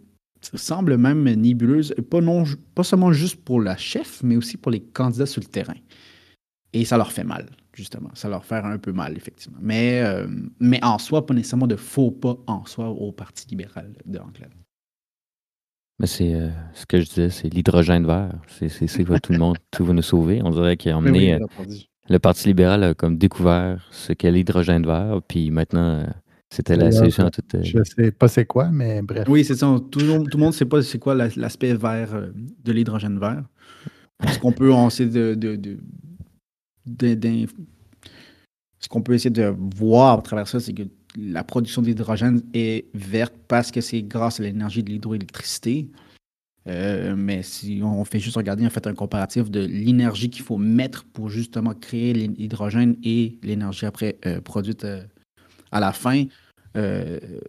semble 0.54 0.96
même 0.96 1.24
nébuleuse, 1.34 1.94
pas, 2.08 2.20
non, 2.22 2.44
pas 2.74 2.82
seulement 2.82 3.12
juste 3.12 3.36
pour 3.44 3.60
la 3.60 3.76
chef, 3.76 4.22
mais 4.22 4.36
aussi 4.36 4.56
pour 4.56 4.70
les 4.72 4.80
candidats 4.80 5.26
sur 5.26 5.42
le 5.42 5.46
terrain. 5.48 5.74
Et 6.72 6.84
ça 6.86 6.96
leur 6.96 7.12
fait 7.12 7.24
mal, 7.24 7.46
justement. 7.74 8.10
Ça 8.14 8.28
leur 8.28 8.44
fait 8.44 8.54
un 8.54 8.78
peu 8.78 8.92
mal, 8.92 9.16
effectivement. 9.16 9.58
Mais, 9.60 10.00
euh, 10.02 10.26
mais 10.60 10.82
en 10.82 10.98
soi, 10.98 11.26
pas 11.26 11.34
nécessairement 11.34 11.66
de 11.66 11.76
faux 11.76 12.10
pas 12.10 12.38
en 12.46 12.64
soi 12.64 12.88
au 12.88 13.12
Parti 13.12 13.46
libéral 13.50 13.92
de 14.06 14.18
Anglade. 14.18 14.52
Mais 16.00 16.06
c'est 16.06 16.34
euh, 16.34 16.48
ce 16.74 16.86
que 16.86 17.00
je 17.00 17.06
disais, 17.06 17.30
c'est 17.30 17.52
l'hydrogène 17.52 18.06
vert. 18.06 18.32
C'est 18.48 18.68
c'est 18.68 19.02
va 19.02 19.20
tout 19.20 19.32
le 19.32 19.38
monde, 19.38 19.56
tout 19.70 19.84
va 19.84 19.92
nous 19.92 20.02
sauver. 20.02 20.40
On 20.42 20.50
dirait 20.50 20.76
qu'il 20.76 20.90
a 20.90 20.96
emmené. 20.98 21.36
Oui, 21.36 21.76
le 22.08 22.18
Parti 22.18 22.48
libéral 22.48 22.82
a 22.82 22.94
comme 22.94 23.16
découvert 23.18 23.86
ce 23.92 24.12
qu'est 24.12 24.32
l'hydrogène 24.32 24.84
vert, 24.84 25.20
puis 25.28 25.50
maintenant, 25.50 26.00
euh, 26.00 26.06
c'était 26.50 26.74
la 26.76 26.90
solution 26.90 27.26
à 27.26 27.30
toute. 27.30 27.54
euh, 27.54 27.62
Je 27.62 27.84
sais 27.84 28.10
pas 28.10 28.26
c'est 28.26 28.46
quoi, 28.46 28.70
mais 28.70 29.02
bref. 29.02 29.28
Oui, 29.28 29.44
c'est 29.44 29.54
ça. 29.54 29.66
Tout 29.90 30.00
le 30.00 30.06
monde 30.06 30.28
tout 30.30 30.36
le 30.38 30.42
monde 30.42 30.52
ne 30.52 30.56
sait 30.56 30.64
pas 30.64 30.82
c'est 30.82 30.98
quoi 30.98 31.14
la- 31.14 31.28
l'aspect 31.36 31.74
vert 31.74 32.14
euh, 32.14 32.32
de 32.64 32.72
l'hydrogène 32.72 33.18
vert. 33.20 33.44
Ce 34.28 34.38
qu'on 34.38 34.52
peut 34.52 34.72
on 34.72 34.88
de, 34.88 35.34
de, 35.34 35.56
de- 35.56 35.78
ce 38.78 38.88
qu'on 38.88 39.02
peut 39.02 39.14
essayer 39.14 39.30
de 39.30 39.54
voir 39.76 40.18
à 40.18 40.22
travers 40.22 40.48
ça, 40.48 40.58
c'est 40.60 40.72
que 40.72 40.82
la 41.16 41.44
production 41.44 41.82
d'hydrogène 41.82 42.42
est 42.54 42.86
verte 42.94 43.34
parce 43.48 43.70
que 43.70 43.80
c'est 43.80 44.02
grâce 44.02 44.40
à 44.40 44.42
l'énergie 44.42 44.82
de 44.82 44.90
l'hydroélectricité. 44.90 45.88
Euh, 46.68 47.14
mais 47.16 47.42
si 47.42 47.80
on 47.82 48.04
fait 48.04 48.18
juste 48.18 48.36
regarder, 48.36 48.68
fait, 48.68 48.86
un 48.86 48.94
comparatif 48.94 49.50
de 49.50 49.60
l'énergie 49.60 50.28
qu'il 50.30 50.44
faut 50.44 50.58
mettre 50.58 51.04
pour 51.04 51.30
justement 51.30 51.74
créer 51.74 52.12
l'hydrogène 52.12 52.96
et 53.02 53.38
l'énergie 53.42 53.86
après 53.86 54.18
euh, 54.26 54.40
produite 54.40 54.84
euh, 54.84 55.02
à 55.72 55.80
la 55.80 55.92
fin, 55.92 56.24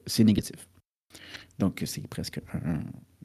c'est 0.06 0.24
négatif. 0.24 0.68
Donc, 1.60 1.84
c'est 1.86 2.08
presque 2.08 2.40
un. 2.54 2.80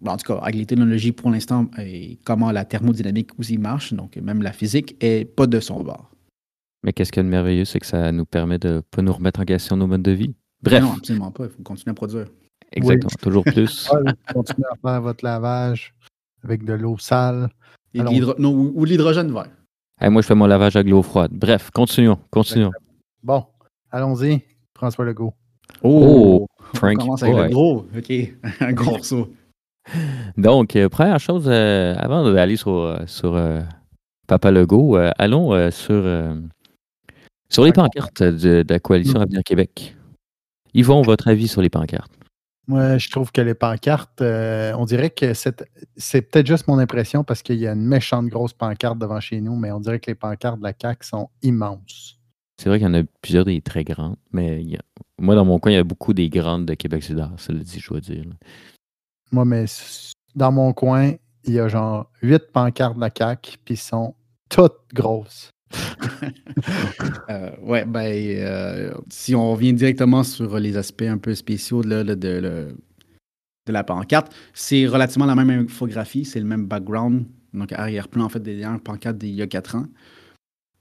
en 0.07 0.16
tout 0.19 0.33
cas, 0.33 0.38
avec 0.43 0.57
les 0.57 0.66
technologies 0.66 1.12
pour 1.12 1.31
l'instant 1.31 1.71
et 1.78 2.19
comment 2.25 2.52
la 2.52 2.66
thermodynamique 2.66 3.31
aussi 3.38 3.57
marche, 3.57 3.95
donc 3.95 4.16
même 4.16 4.43
la 4.43 4.52
physique, 4.52 4.97
est 5.00 5.25
pas 5.25 5.47
de 5.47 5.59
son 5.61 5.83
bord. 5.83 6.11
Mais 6.87 6.93
qu'est-ce 6.93 7.11
qu'il 7.11 7.19
y 7.19 7.23
a 7.23 7.25
de 7.25 7.28
merveilleux, 7.31 7.64
c'est 7.64 7.81
que 7.81 7.87
ça 7.87 8.12
nous 8.12 8.25
permet 8.25 8.59
de 8.61 8.81
pas 8.93 9.02
nous 9.02 9.12
remettre 9.12 9.40
en 9.40 9.45
question 9.45 9.76
nos 9.76 9.88
modes 9.88 10.02
de 10.02 10.12
vie. 10.12 10.35
Bref, 10.62 10.83
Non, 10.85 10.93
absolument 10.97 11.33
pas. 11.33 11.45
Il 11.47 11.50
faut 11.50 11.62
continuer 11.64 11.90
à 11.90 11.95
produire. 11.95 12.26
exactement, 12.71 13.11
toujours 13.21 13.43
plus. 13.45 13.88
Continuez 14.33 14.66
à 14.73 14.76
faire 14.90 15.02
votre 15.02 15.25
lavage 15.25 15.93
avec 16.45 16.64
de 16.64 16.73
l'eau 16.75 16.97
sale. 16.97 17.49
Et 17.93 17.99
non, 18.02 18.12
ou, 18.12 18.73
ou 18.76 18.85
de 18.85 18.90
l'hydrogène 18.90 19.33
vert. 19.33 19.49
Hey, 20.00 20.11
moi, 20.11 20.23
je 20.23 20.28
fais 20.28 20.35
mon 20.37 20.47
lavage 20.47 20.76
avec 20.76 20.88
l'eau 20.88 21.02
froide. 21.02 21.33
Bref, 21.33 21.71
continuons, 21.73 22.19
continuons. 22.31 22.71
Bon, 23.23 23.45
allons-y. 23.90 24.43
François 24.76 25.05
Legault. 25.05 25.35
Oh, 25.83 26.47
On 26.73 26.76
Frank. 26.76 26.99
commence 26.99 27.23
avec 27.25 27.37
le 27.37 27.49
gros. 27.49 27.87
OK. 27.97 28.12
un 28.61 28.73
gros 28.73 28.90
morceau. 28.93 29.28
Donc, 30.37 30.76
euh, 30.76 30.88
première 30.88 31.19
chose, 31.19 31.47
euh, 31.49 31.95
avant 31.97 32.31
d'aller 32.33 32.57
sur, 32.57 32.71
euh, 32.73 32.99
sur 33.07 33.35
euh, 33.35 33.61
Papa 34.26 34.50
Legault, 34.50 34.97
euh, 34.97 35.11
allons 35.19 35.52
euh, 35.52 35.71
sur, 35.71 35.95
euh, 35.95 36.35
sur 37.48 37.64
les 37.64 37.72
pancartes 37.72 38.22
de, 38.22 38.62
de 38.62 38.72
la 38.72 38.78
coalition 38.80 39.20
Avenir 39.20 39.42
Québec. 39.44 39.96
Yvon, 40.74 41.02
votre 41.02 41.28
avis 41.28 41.48
sur 41.48 41.62
les 41.62 41.70
pancartes? 41.70 42.12
Moi, 42.68 42.98
je 42.98 43.08
trouve 43.10 43.30
que 43.30 43.40
les 43.40 43.54
pancartes, 43.54 44.20
euh, 44.22 44.72
on 44.76 44.84
dirait 44.86 45.10
que 45.10 45.34
c'est 45.34 45.64
c'est 45.96 46.22
peut-être 46.22 46.48
juste 46.48 46.66
mon 46.66 46.78
impression 46.78 47.22
parce 47.22 47.42
qu'il 47.42 47.58
y 47.58 47.66
a 47.66 47.72
une 47.72 47.86
méchante 47.86 48.26
grosse 48.26 48.52
pancarte 48.52 48.98
devant 48.98 49.20
chez 49.20 49.40
nous, 49.40 49.54
mais 49.54 49.70
on 49.70 49.78
dirait 49.78 50.00
que 50.00 50.10
les 50.10 50.16
pancartes 50.16 50.58
de 50.58 50.64
la 50.64 50.72
CAQ 50.78 51.06
sont 51.06 51.30
immenses. 51.42 52.18
C'est 52.60 52.68
vrai 52.68 52.78
qu'il 52.78 52.88
y 52.88 52.90
en 52.90 52.94
a 52.94 53.02
plusieurs 53.22 53.44
des 53.44 53.60
très 53.60 53.84
grandes, 53.84 54.16
mais 54.32 54.62
il 54.62 54.70
y 54.70 54.76
a- 54.76 54.82
moi, 55.18 55.34
dans 55.36 55.44
mon 55.44 55.58
coin, 55.60 55.72
il 55.72 55.74
y 55.76 55.78
a 55.78 55.84
beaucoup 55.84 56.12
des 56.12 56.28
grandes 56.28 56.66
de 56.66 56.74
Québec 56.74 57.04
Sud-Est, 57.04 57.38
ça 57.38 57.52
le 57.52 57.61
dit, 57.61 57.78
je 57.78 57.88
dois 57.88 58.00
dire. 58.00 58.24
Moi, 59.30 59.44
mais 59.44 59.66
dans 60.35 60.50
mon 60.50 60.72
coin, 60.72 61.12
il 61.44 61.52
y 61.52 61.61
a 61.61 61.68
genre 61.68 62.11
huit 62.20 62.50
pancartes 62.52 62.96
de 62.96 63.00
la 63.00 63.11
CAQ, 63.16 63.59
puis 63.64 63.74
ils 63.74 63.78
sont 63.78 64.14
toutes 64.48 64.92
grosses. 64.92 65.50
Euh, 67.29 67.50
ouais, 67.61 67.85
ben, 67.85 68.07
euh, 68.07 68.94
si 69.11 69.35
on 69.35 69.52
revient 69.52 69.72
directement 69.72 70.22
sur 70.22 70.59
les 70.59 70.76
aspects 70.76 71.02
un 71.02 71.18
peu 71.18 71.35
spéciaux 71.35 71.83
de, 71.83 72.02
de 72.14 72.72
la 73.66 73.85
pancarte, 73.85 74.33
c'est 74.55 74.87
relativement 74.87 75.26
la 75.26 75.35
même 75.35 75.50
infographie, 75.50 76.24
c'est 76.24 76.38
le 76.38 76.46
même 76.46 76.66
background, 76.66 77.26
donc 77.52 77.72
arrière-plan 77.72 78.24
en 78.24 78.29
fait 78.29 78.40
des 78.40 78.57
dernières 78.57 78.81
pancartes 78.81 79.18
d'il 79.18 79.35
y 79.35 79.42
a 79.42 79.46
quatre 79.46 79.74
ans. 79.74 79.87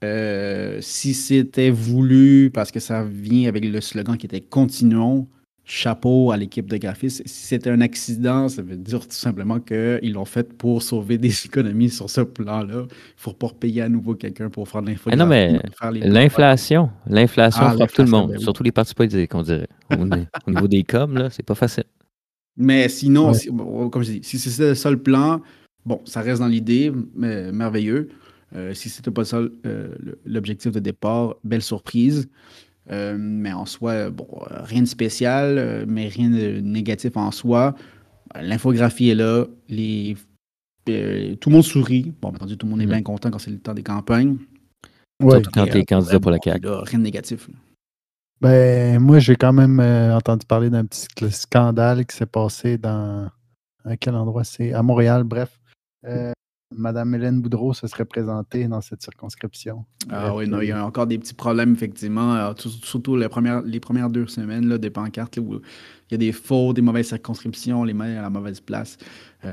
Euh, 0.04 0.80
si 0.80 1.14
c'était 1.14 1.70
voulu, 1.70 2.50
parce 2.52 2.70
que 2.70 2.80
ça 2.80 3.04
vient 3.04 3.48
avec 3.48 3.64
le 3.64 3.80
slogan 3.80 4.16
qui 4.16 4.26
était 4.26 4.40
Continuons, 4.40 5.28
chapeau 5.68 6.30
à 6.30 6.36
l'équipe 6.36 6.70
de 6.70 6.76
graphistes. 6.76 7.22
Si 7.26 7.46
c'était 7.48 7.70
un 7.70 7.80
accident, 7.80 8.48
ça 8.48 8.62
veut 8.62 8.76
dire 8.76 9.00
tout 9.00 9.14
simplement 9.16 9.58
qu'ils 9.58 10.12
l'ont 10.12 10.24
fait 10.24 10.52
pour 10.52 10.80
sauver 10.82 11.18
des 11.18 11.32
économies 11.46 11.90
sur 11.90 12.08
ce 12.08 12.20
plan-là. 12.20 12.74
Il 12.74 12.76
ne 12.84 12.88
faut 13.16 13.32
pas 13.32 13.48
repayer 13.48 13.82
à 13.82 13.88
nouveau 13.88 14.14
quelqu'un 14.14 14.48
pour 14.48 14.68
faire 14.68 14.80
de 14.82 14.86
l'infographie. 14.90 15.18
Eh 15.20 15.22
non, 15.22 15.26
mais 15.28 15.60
L'inflation, 16.08 16.90
l'inflation 17.08 17.62
Ah, 17.64 17.72
frappe 17.72 17.92
tout 17.92 18.02
le 18.02 18.08
monde, 18.10 18.30
ben 18.30 18.36
oui. 18.38 18.42
surtout 18.44 18.62
les 18.62 18.70
partis 18.72 18.94
politiques, 18.94 19.34
on 19.34 19.42
dirait. 19.42 19.66
Au, 19.90 20.04
ni- 20.06 20.26
au 20.46 20.50
niveau 20.52 20.68
des 20.68 20.84
coms, 20.84 21.12
là, 21.12 21.30
c'est 21.30 21.42
pas 21.44 21.54
facile. 21.56 21.84
Mais 22.56 22.88
sinon, 22.88 23.28
Ouais. 23.28 23.34
si- 23.34 23.50
bon, 23.50 23.90
comme 23.90 24.02
je 24.04 24.12
dis, 24.12 24.20
si 24.22 24.38
c'est 24.38 24.74
ça 24.76 24.90
le 24.90 24.98
plan, 24.98 25.42
bon, 25.84 26.00
ça 26.04 26.20
reste 26.20 26.40
dans 26.40 26.46
l'idée, 26.46 26.92
mais 27.14 27.50
merveilleux. 27.52 28.08
Euh, 28.54 28.72
si 28.72 28.88
c'était 28.88 29.10
pas 29.10 29.24
ça 29.24 29.38
euh, 29.66 29.88
l'objectif 30.24 30.70
de 30.70 30.78
départ, 30.78 31.34
belle 31.42 31.62
surprise. 31.62 32.28
Euh, 32.90 33.16
mais 33.18 33.52
en 33.52 33.66
soi, 33.66 34.10
bon, 34.10 34.28
euh, 34.50 34.62
rien 34.62 34.82
de 34.82 34.86
spécial, 34.86 35.58
euh, 35.58 35.84
mais 35.88 36.08
rien 36.08 36.30
de 36.30 36.60
négatif 36.60 37.16
en 37.16 37.30
soi. 37.32 37.74
L'infographie 38.40 39.08
est 39.08 39.14
là, 39.14 39.46
les, 39.68 40.16
euh, 40.88 41.34
tout 41.36 41.48
le 41.50 41.54
monde 41.56 41.64
sourit. 41.64 42.12
Bon, 42.20 42.28
bien 42.28 42.36
entendu, 42.36 42.56
tout 42.56 42.66
le 42.66 42.70
monde 42.70 42.80
est 42.82 42.86
Mhm. 42.86 42.90
bien 42.92 43.02
content 43.02 43.30
quand 43.30 43.38
c'est 43.38 43.50
le 43.50 43.58
temps 43.58 43.74
des 43.74 43.82
campagnes. 43.82 44.36
Oui. 45.22 45.30
Surtout 45.32 45.50
quand 45.52 45.66
t'es 45.66 45.78
euh, 45.80 45.84
candidat 45.84 46.20
pour 46.20 46.30
la 46.30 46.38
CAQ. 46.42 46.64
là, 46.66 46.80
rien 46.84 46.98
de 46.98 47.04
négatif. 47.04 47.48
là. 47.48 47.54
Ben, 48.40 48.98
moi, 49.00 49.18
j'ai 49.18 49.34
quand 49.34 49.52
même 49.54 49.80
euh, 49.80 50.14
entendu 50.14 50.44
parler 50.46 50.68
d'un 50.68 50.84
petit 50.84 51.06
sc- 51.06 51.30
scandale 51.30 52.04
qui 52.04 52.14
s'est 52.16 52.26
passé 52.26 52.76
dans. 52.78 53.30
À 53.84 53.96
quel 53.96 54.14
endroit? 54.16 54.44
C'est 54.44 54.72
À 54.72 54.82
Montréal, 54.82 55.22
bref. 55.24 55.58
Euh, 56.06 56.32
Madame 56.76 57.14
Hélène 57.14 57.40
Boudreau 57.40 57.72
se 57.74 57.86
serait 57.86 58.04
présentée 58.04 58.68
dans 58.68 58.80
cette 58.80 59.02
circonscription. 59.02 59.84
Ah 60.10 60.34
oui, 60.34 60.48
non, 60.48 60.60
il 60.60 60.68
y 60.68 60.72
euh, 60.72 60.76
a 60.80 60.84
encore 60.84 61.06
des 61.06 61.18
petits 61.18 61.34
problèmes, 61.34 61.72
effectivement. 61.72 62.34
euh, 62.34 62.52
tout- 62.54 62.68
surtout 62.68 63.16
les 63.16 63.28
premières, 63.28 63.62
les 63.62 63.80
premières 63.80 64.10
deux 64.10 64.26
semaines 64.26 64.68
là, 64.68 64.78
des 64.78 64.90
pancartes 64.90 65.36
là, 65.36 65.42
où 65.42 65.60
il 66.08 66.12
y 66.12 66.14
a 66.14 66.18
des 66.18 66.32
faux, 66.32 66.72
des 66.72 66.82
mauvaises 66.82 67.08
circonscriptions, 67.08 67.82
les 67.84 67.92
met 67.94 68.16
à 68.16 68.22
la 68.22 68.30
mauvaise 68.30 68.60
place. 68.60 68.96
Euh, 69.44 69.52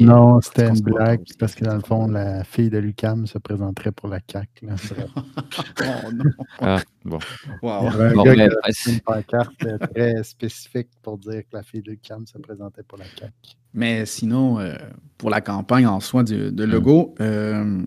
Non, 0.00 0.40
c'était 0.40 0.68
une 0.68 0.80
blague 0.80 1.22
parce 1.38 1.54
que 1.54 1.64
dans 1.64 1.74
le 1.74 1.80
fond, 1.80 2.06
la 2.08 2.44
fille 2.44 2.70
de 2.70 2.78
Lucam 2.78 3.26
se 3.26 3.38
présenterait 3.38 3.92
pour 3.92 4.08
la 4.08 4.20
CAQ. 4.30 4.66
là. 4.66 4.74
Oh 6.06 6.12
non. 6.12 6.24
Ah, 6.60 6.80
bon. 7.04 7.18
Il 7.44 7.50
y 7.50 7.66
Wow. 7.66 7.86
avait 7.88 8.04
un 8.04 8.14
Bon, 8.14 8.22
gars 8.24 8.34
mais- 8.36 8.48
qui 8.48 8.54
a 8.70 8.72
fait 8.72 8.92
une 8.92 9.00
pancarte 9.00 9.64
euh, 9.66 9.78
très 9.78 10.22
spécifique 10.24 10.88
pour 11.02 11.18
dire 11.18 11.42
que 11.42 11.56
la 11.56 11.62
fille 11.62 11.82
de 11.82 11.90
Lucam 11.90 12.26
se 12.26 12.38
présentait 12.38 12.82
pour 12.84 12.98
la 12.98 13.04
CAQ. 13.18 13.32
Mais 13.74 14.06
sinon, 14.06 14.58
euh, 14.60 14.74
pour 15.18 15.30
la 15.30 15.40
campagne 15.40 15.86
en 15.86 16.00
soi 16.00 16.22
du- 16.24 16.50
de 16.52 16.64
Hmm. 16.66 17.12
Euh, 17.20 17.82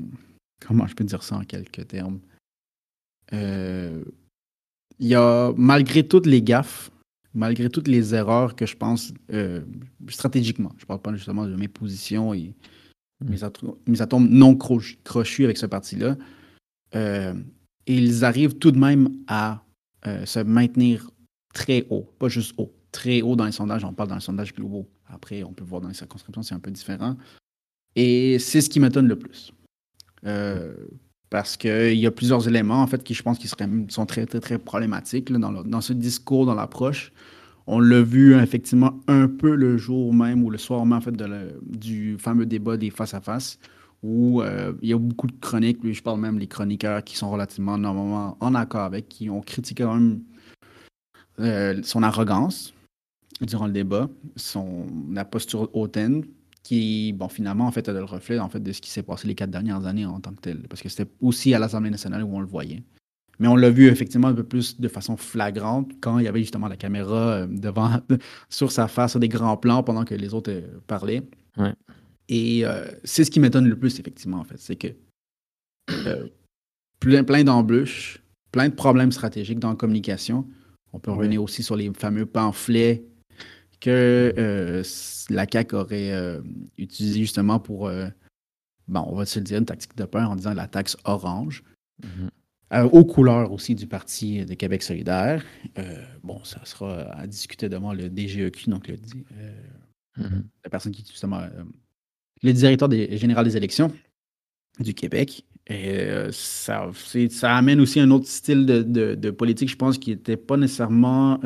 comment 0.65 0.85
je 0.87 0.95
peux 0.95 1.03
dire 1.03 1.23
ça 1.23 1.35
en 1.37 1.43
quelques 1.43 1.87
termes? 1.87 2.19
Euh, 3.33 4.03
Il 4.99 5.07
y 5.07 5.15
a, 5.15 5.51
malgré 5.57 6.07
toutes 6.07 6.27
les 6.27 6.41
gaffes, 6.43 6.91
malgré 7.33 7.69
toutes 7.69 7.87
les 7.87 8.13
erreurs 8.13 8.55
que 8.55 8.65
je 8.65 8.75
pense 8.75 9.13
euh, 9.31 9.61
stratégiquement, 10.09 10.71
je 10.77 10.85
parle 10.85 11.01
pas 11.01 11.13
justement 11.13 11.45
de 11.45 11.55
mes 11.55 11.67
positions 11.67 12.33
et 12.33 12.53
Mm. 13.23 13.29
mes, 13.29 13.37
mes 13.87 14.01
atomes 14.01 14.27
non 14.29 14.53
croch- 14.55 14.97
crochus 15.03 15.45
avec 15.45 15.57
ce 15.57 15.65
parti-là, 15.65 16.17
euh, 16.95 17.33
ils 17.87 18.25
arrivent 18.25 18.57
tout 18.57 18.71
de 18.71 18.79
même 18.79 19.09
à 19.27 19.63
euh, 20.07 20.25
se 20.25 20.39
maintenir 20.39 21.09
très 21.53 21.85
haut, 21.89 22.09
pas 22.19 22.27
juste 22.27 22.53
haut, 22.57 22.73
très 22.91 23.21
haut 23.21 23.35
dans 23.35 23.45
les 23.45 23.51
sondages, 23.51 23.85
on 23.85 23.93
parle 23.93 24.09
dans 24.09 24.15
les 24.15 24.21
sondages 24.21 24.53
globaux. 24.53 24.89
Après, 25.07 25.43
on 25.43 25.53
peut 25.53 25.63
voir 25.63 25.81
dans 25.81 25.87
les 25.87 25.93
circonscriptions, 25.93 26.43
c'est 26.43 26.55
un 26.55 26.59
peu 26.59 26.71
différent. 26.71 27.15
Et 27.95 28.39
c'est 28.39 28.61
ce 28.61 28.69
qui 28.69 28.79
m'étonne 28.79 29.07
le 29.07 29.17
plus. 29.17 29.53
Parce 31.33 31.57
qu'il 31.57 31.95
y 31.95 32.05
a 32.05 32.11
plusieurs 32.11 32.47
éléments, 32.47 32.83
en 32.83 32.85
fait, 32.85 33.03
qui 33.03 33.15
je 33.15 33.23
pense 33.23 33.39
qui 33.39 33.47
sont 33.47 34.05
très, 34.05 34.27
très, 34.27 34.39
très 34.39 34.59
problématiques 34.59 35.31
dans, 35.31 35.81
ce 35.81 35.91
discours, 35.91 36.45
dans 36.45 36.53
l'approche. 36.53 37.11
On 37.65 37.79
l'a 37.79 38.03
vu 38.03 38.35
effectivement 38.35 38.99
un 39.07 39.27
peu 39.27 39.55
le 39.55 39.75
jour 39.75 40.13
même 40.13 40.43
ou 40.43 40.51
le 40.51 40.59
soir 40.59 40.85
même 40.85 40.99
en 40.99 41.01
fait, 41.01 41.15
du 41.63 42.19
fameux 42.19 42.45
débat 42.45 42.77
des 42.77 42.91
face-à-face, 42.91 43.57
où 44.03 44.43
euh, 44.43 44.73
il 44.83 44.89
y 44.89 44.93
a 44.93 44.97
beaucoup 44.99 45.25
de 45.25 45.33
chroniques, 45.41 45.79
je 45.83 46.03
parle 46.03 46.19
même 46.19 46.37
des 46.37 46.45
chroniqueurs 46.45 47.03
qui 47.03 47.17
sont 47.17 47.31
relativement 47.31 47.79
normalement 47.79 48.37
en 48.39 48.53
accord 48.53 48.81
avec, 48.81 49.09
qui 49.09 49.31
ont 49.31 49.41
critiqué 49.41 49.85
quand 49.85 49.95
même 49.95 50.19
euh, 51.39 51.81
son 51.81 52.03
arrogance 52.03 52.75
durant 53.41 53.65
le 53.65 53.73
débat, 53.73 54.07
son, 54.35 54.85
la 55.11 55.25
posture 55.25 55.67
hautaine, 55.73 56.25
qui, 56.63 57.13
bon, 57.13 57.27
finalement, 57.27 57.67
en 57.67 57.71
fait, 57.71 57.87
est 57.87 57.93
le 57.93 58.03
reflet 58.03 58.39
en 58.39 58.49
fait, 58.49 58.61
de 58.61 58.71
ce 58.71 58.81
qui 58.81 58.89
s'est 58.89 59.03
passé 59.03 59.27
les 59.27 59.35
quatre 59.35 59.51
dernières 59.51 59.85
années 59.85 60.05
en 60.05 60.19
tant 60.19 60.31
que 60.31 60.41
tel. 60.41 60.61
Parce 60.69 60.81
que 60.81 60.89
c'était 60.89 61.11
aussi 61.21 61.53
à 61.53 61.59
l'Assemblée 61.59 61.89
nationale 61.89 62.23
où 62.23 62.35
on 62.35 62.39
le 62.39 62.47
voyait. 62.47 62.83
Mais 63.39 63.47
on 63.47 63.55
l'a 63.55 63.69
vu 63.69 63.87
effectivement 63.87 64.29
un 64.29 64.33
peu 64.33 64.43
plus 64.43 64.79
de 64.79 64.87
façon 64.87 65.17
flagrante 65.17 65.91
quand 65.99 66.19
il 66.19 66.25
y 66.25 66.27
avait 66.27 66.39
justement 66.39 66.67
la 66.67 66.77
caméra 66.77 67.33
euh, 67.33 67.47
devant, 67.47 67.99
sur 68.49 68.71
sa 68.71 68.87
face, 68.87 69.11
sur 69.11 69.19
des 69.19 69.27
grands 69.27 69.57
plans 69.57 69.83
pendant 69.83 70.05
que 70.05 70.15
les 70.15 70.33
autres 70.33 70.51
euh, 70.51 70.79
parlaient. 70.87 71.23
Ouais. 71.57 71.73
Et 72.29 72.65
euh, 72.65 72.85
c'est 73.03 73.23
ce 73.23 73.31
qui 73.31 73.39
m'étonne 73.39 73.67
le 73.67 73.77
plus, 73.77 73.99
effectivement, 73.99 74.37
en 74.37 74.43
fait. 74.43 74.57
C'est 74.57 74.75
que 74.75 74.87
euh, 75.91 76.27
plein, 76.99 77.23
plein 77.23 77.43
d'embûches, 77.43 78.23
plein 78.51 78.69
de 78.69 78.73
problèmes 78.73 79.11
stratégiques 79.11 79.59
dans 79.59 79.69
la 79.69 79.75
communication. 79.75 80.47
On 80.93 80.99
peut 80.99 81.11
revenir 81.11 81.41
aussi 81.41 81.63
sur 81.63 81.75
les 81.75 81.91
fameux 81.93 82.25
pamphlets 82.25 83.03
que 83.83 84.33
euh, 84.37 84.81
la 85.29 85.45
CAQ 85.51 85.75
aurait 85.75 86.11
euh, 86.13 86.41
utilisé 86.77 87.19
justement 87.19 87.59
pour, 87.59 87.87
euh, 87.87 88.07
bon, 88.87 89.03
on 89.09 89.15
va 89.15 89.25
se 89.25 89.39
le 89.39 89.43
dire, 89.45 89.57
une 89.59 89.65
tactique 89.65 89.95
de 89.97 90.05
peur 90.05 90.29
en 90.31 90.35
disant 90.37 90.53
la 90.53 90.67
taxe 90.67 90.95
orange. 91.03 91.63
Mhm. 92.01 92.29
Euh, 92.73 92.83
aux 92.85 93.03
couleurs 93.05 93.51
aussi 93.51 93.75
du 93.75 93.85
Parti 93.85 94.45
de 94.45 94.53
Québec 94.55 94.81
solidaire. 94.81 95.43
Bon, 96.23 96.43
ça 96.43 96.59
sera 96.63 97.01
à 97.11 97.27
discuter 97.27 97.69
devant 97.69 97.93
le 97.93 98.09
DGEQ, 98.09 98.69
donc 98.69 98.87
le, 98.87 98.95
Mhm. 100.17 100.43
la 100.63 100.69
personne 100.69 100.91
qui 100.91 101.01
est 101.01 101.07
justement 101.09 101.41
le 102.41 102.53
directeur 102.53 102.87
des- 102.89 103.17
général 103.17 103.45
des 103.45 103.57
élections 103.57 103.91
du 104.79 104.93
Québec. 104.93 105.43
Et 105.67 106.07
ça, 106.31 106.89
ça 107.29 107.55
amène 107.55 107.79
aussi 107.79 107.99
un 107.99 108.09
autre 108.11 108.27
style 108.27 108.65
de, 108.65 108.81
de- 108.81 109.13
de 109.15 109.29
politique, 109.31 109.69
je 109.69 109.75
pense, 109.75 109.97
qui 109.99 110.09
n'était 110.11 110.37
pas 110.37 110.57
nécessairement 110.57 111.39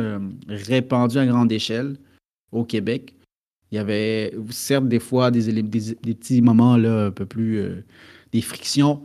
répandu 0.47 1.17
à 1.17 1.25
grande 1.25 1.51
échelle 1.51 1.97
au 2.51 2.63
Québec. 2.63 3.15
Il 3.71 3.75
y 3.75 3.77
avait 3.79 4.33
certes 4.49 4.87
des 4.87 4.99
fois 4.99 5.29
des, 5.31 5.63
petits 5.63 6.41
moments 6.41 6.77
là, 6.77 7.07
un 7.07 7.11
peu 7.11 7.25
plus 7.25 7.57
euh, 7.57 7.83
des 8.31 8.41
frictions, 8.41 9.03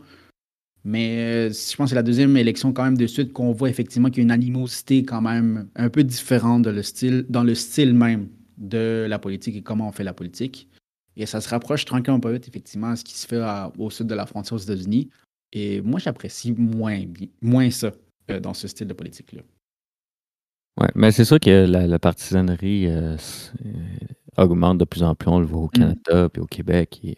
mais 0.85 1.17
euh, 1.17 1.49
je 1.49 1.75
pense 1.75 1.85
que 1.85 1.89
c'est 1.89 1.95
la 1.95 2.03
deuxième 2.03 2.35
élection 2.37 2.73
quand 2.73 2.83
même 2.83 2.97
de 2.97 3.07
suite 3.07 3.33
qu'on 3.33 3.51
voit 3.51 3.69
effectivement 3.69 4.09
qu'il 4.09 4.19
y 4.19 4.21
a 4.21 4.23
une 4.23 4.31
animosité 4.31 5.03
quand 5.03 5.21
même 5.21 5.67
un 5.75 5.89
peu 5.89 6.03
différente 6.03 6.65
le 6.65 6.83
style, 6.83 7.25
dans 7.29 7.43
le 7.43 7.55
style 7.55 7.93
même 7.93 8.27
de 8.57 9.05
la 9.07 9.19
politique 9.19 9.55
et 9.55 9.61
comment 9.61 9.87
on 9.87 9.91
fait 9.91 10.03
la 10.03 10.13
politique. 10.13 10.69
Et 11.15 11.25
ça 11.25 11.41
se 11.41 11.49
rapproche 11.49 11.85
tranquillement 11.85 12.19
pas 12.19 12.31
vite, 12.31 12.47
effectivement, 12.47 12.89
à 12.89 12.95
ce 12.95 13.03
qui 13.03 13.13
se 13.13 13.27
fait 13.27 13.41
au 13.77 13.89
sud 13.89 14.07
de 14.07 14.15
la 14.15 14.25
frontière 14.25 14.53
aux 14.53 14.61
États-Unis. 14.61 15.09
Et 15.51 15.81
moi, 15.81 15.99
j'apprécie 15.99 16.51
moins, 16.53 17.03
moins 17.41 17.69
ça 17.69 17.91
euh, 18.31 18.39
dans 18.39 18.53
ce 18.53 18.67
style 18.67 18.87
de 18.87 18.93
politique-là. 18.93 19.41
Ouais, 20.79 20.87
mais 20.95 21.11
c'est 21.11 21.25
sûr 21.25 21.39
que 21.39 21.65
la, 21.67 21.85
la 21.85 21.99
partisanerie 21.99 22.87
euh, 22.87 23.15
euh, 23.65 23.73
augmente 24.37 24.79
de 24.79 24.85
plus 24.85 25.03
en 25.03 25.13
plus. 25.13 25.29
On 25.29 25.39
le 25.39 25.45
voit 25.45 25.61
au 25.61 25.67
Canada 25.67 26.29
puis 26.29 26.41
au 26.41 26.47
Québec 26.47 26.99
et 27.03 27.17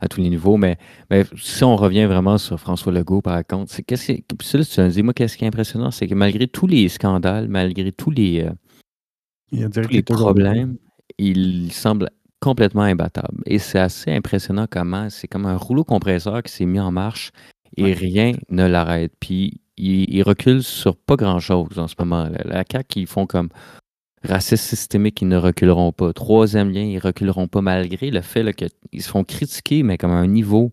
à 0.00 0.08
tous 0.08 0.20
les 0.20 0.28
niveaux. 0.28 0.56
Mais, 0.56 0.76
mais 1.08 1.24
si 1.36 1.62
on 1.62 1.76
revient 1.76 2.06
vraiment 2.06 2.36
sur 2.36 2.58
François 2.58 2.92
Legault, 2.92 3.22
par 3.22 3.46
contre, 3.46 3.70
c'est 3.70 3.84
qu'est-ce 3.84 4.12
là, 4.12 4.64
tu 4.64 4.80
as 4.80 4.88
dit, 4.88 5.02
moi, 5.04 5.14
qu'est-ce 5.14 5.36
qui 5.36 5.44
est 5.44 5.48
impressionnant, 5.48 5.92
c'est 5.92 6.08
que 6.08 6.14
malgré 6.14 6.48
tous 6.48 6.66
les 6.66 6.88
scandales, 6.88 7.48
malgré 7.48 7.92
tous 7.92 8.10
les, 8.10 8.42
euh, 8.42 8.50
Il 9.52 9.68
tous 9.70 9.88
les 9.88 10.02
problèmes, 10.02 10.76
il 11.18 11.72
semble 11.72 12.10
complètement 12.40 12.82
imbattable. 12.82 13.40
Et 13.46 13.58
c'est 13.60 13.78
assez 13.78 14.10
impressionnant 14.12 14.66
comment 14.68 15.08
c'est 15.10 15.28
comme 15.28 15.46
un 15.46 15.56
rouleau 15.56 15.84
compresseur 15.84 16.42
qui 16.42 16.52
s'est 16.52 16.66
mis 16.66 16.80
en 16.80 16.90
marche 16.90 17.30
et 17.76 17.82
Ouais. 17.84 17.92
rien 17.92 18.32
ne 18.50 18.66
l'arrête. 18.66 19.12
Puis 19.20 19.60
il, 19.76 20.12
il 20.14 20.22
recule 20.22 20.62
sur 20.62 20.96
pas 20.96 21.16
grand-chose 21.16 21.78
en 21.78 21.88
ce 21.88 21.94
moment. 21.98 22.28
La, 22.28 22.44
la 22.44 22.64
CAQ, 22.70 23.00
ils 23.00 23.06
font 23.06 23.26
comme 23.26 23.48
racistes 24.22 24.64
systémiques, 24.64 25.22
ils 25.22 25.28
ne 25.28 25.36
reculeront 25.36 25.92
pas. 25.92 26.12
Troisième 26.12 26.70
lien, 26.70 26.82
ils 26.82 26.98
reculeront 26.98 27.48
pas 27.48 27.60
malgré 27.60 28.10
le 28.10 28.20
fait 28.20 28.52
qu'ils 28.54 29.02
se 29.02 29.08
font 29.08 29.24
critiquer, 29.24 29.82
mais 29.82 29.98
comme 29.98 30.10
à 30.10 30.16
un 30.16 30.26
niveau 30.26 30.72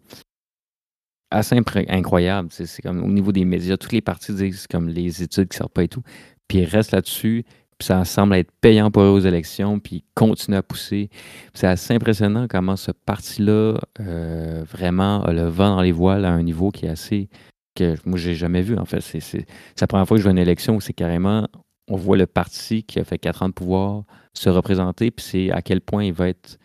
assez 1.33 1.59
incroyable. 1.89 2.49
C'est 2.51 2.81
comme 2.81 3.03
au 3.03 3.07
niveau 3.07 3.31
des 3.31 3.45
médias, 3.45 3.77
toutes 3.77 3.91
les 3.91 4.01
parties 4.01 4.33
disent 4.33 4.67
comme 4.67 4.87
les 4.87 5.23
études 5.23 5.49
qui 5.49 5.57
sortent 5.57 5.73
pas 5.73 5.83
et 5.83 5.87
tout. 5.87 6.03
Puis 6.47 6.59
ils 6.59 6.65
restent 6.65 6.91
là-dessus, 6.91 7.43
puis 7.77 7.87
ça 7.87 8.05
semble 8.05 8.35
être 8.35 8.51
payant 8.61 8.91
pour 8.91 9.03
eux 9.03 9.09
aux 9.09 9.19
élections, 9.19 9.79
puis 9.79 9.97
ils 9.97 10.03
continuent 10.13 10.57
à 10.57 10.63
pousser. 10.63 11.09
C'est 11.53 11.67
assez 11.67 11.93
impressionnant 11.93 12.47
comment 12.47 12.75
ce 12.75 12.91
parti-là 12.91 13.79
euh, 13.99 14.63
vraiment 14.71 15.23
a 15.23 15.33
le 15.33 15.47
vent 15.47 15.75
dans 15.75 15.81
les 15.81 15.91
voiles 15.91 16.25
à 16.25 16.31
un 16.31 16.43
niveau 16.43 16.71
qui 16.71 16.85
est 16.85 16.89
assez 16.89 17.29
que 17.75 17.95
moi 18.05 18.17
j'ai 18.17 18.35
jamais 18.35 18.61
vu 18.61 18.77
en 18.77 18.85
fait. 18.85 19.01
C'est 19.01 19.45
la 19.81 19.87
première 19.87 20.07
fois 20.07 20.15
que 20.17 20.19
je 20.19 20.23
vois 20.23 20.31
une 20.31 20.37
élection 20.37 20.75
où 20.75 20.81
c'est 20.81 20.93
carrément 20.93 21.47
on 21.89 21.97
voit 21.97 22.15
le 22.15 22.27
parti 22.27 22.83
qui 22.83 22.99
a 22.99 23.03
fait 23.03 23.17
quatre 23.17 23.43
ans 23.43 23.49
de 23.49 23.53
pouvoir 23.53 24.03
se 24.33 24.49
représenter, 24.49 25.11
puis 25.11 25.25
c'est 25.25 25.51
à 25.51 25.61
quel 25.61 25.81
point 25.81 26.05
il 26.05 26.13
va 26.13 26.29
être 26.29 26.57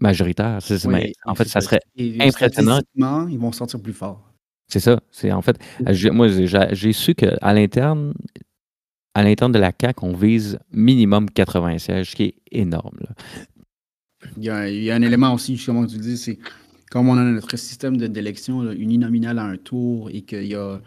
majoritaire. 0.00 0.58
C'est- 0.60 0.78
c'est- 0.78 0.88
Oui, 0.88 0.94
mais 0.94 1.12
en 1.24 1.34
fait, 1.34 1.46
ça 1.48 1.60
serait 1.60 1.80
Et 1.96 2.20
impressionnant. 2.22 2.80
ils 3.28 3.38
vont 3.38 3.50
sortir 3.52 3.80
plus 3.80 3.92
fort. 3.94 4.24
c'est 4.70 4.80
ça. 4.80 5.00
C'est 5.10 5.32
en 5.32 5.40
fait, 5.40 5.56
moi 6.12 6.28
j'ai 6.28 6.92
su 6.92 7.14
qu'à 7.14 7.54
l'interne, 7.54 8.12
à 9.14 9.22
l'interne 9.22 9.50
de 9.52 9.58
la 9.58 9.72
CAQ, 9.72 10.04
on 10.04 10.12
vise 10.12 10.58
minimum 10.70 11.30
80 11.30 11.78
sièges, 11.78 12.10
ce 12.10 12.16
qui 12.16 12.22
est 12.24 12.34
énorme. 12.52 12.98
là. 13.00 13.14
Il 14.36 14.44
y, 14.44 14.50
a, 14.50 14.68
il 14.68 14.82
y 14.82 14.90
a 14.90 14.94
un 14.96 15.02
élément 15.02 15.32
aussi, 15.32 15.56
justement, 15.56 15.86
que 15.86 15.90
tu 15.92 15.98
dis, 15.98 16.18
c'est 16.18 16.38
comme 16.90 17.08
on 17.08 17.16
a 17.16 17.24
notre 17.24 17.56
système 17.56 17.96
d'élection 17.96 18.70
uninominal 18.72 19.38
à 19.38 19.44
un 19.44 19.56
tour 19.56 20.10
et 20.10 20.22
qu'il 20.22 20.46
y 20.46 20.54
a, 20.54 20.80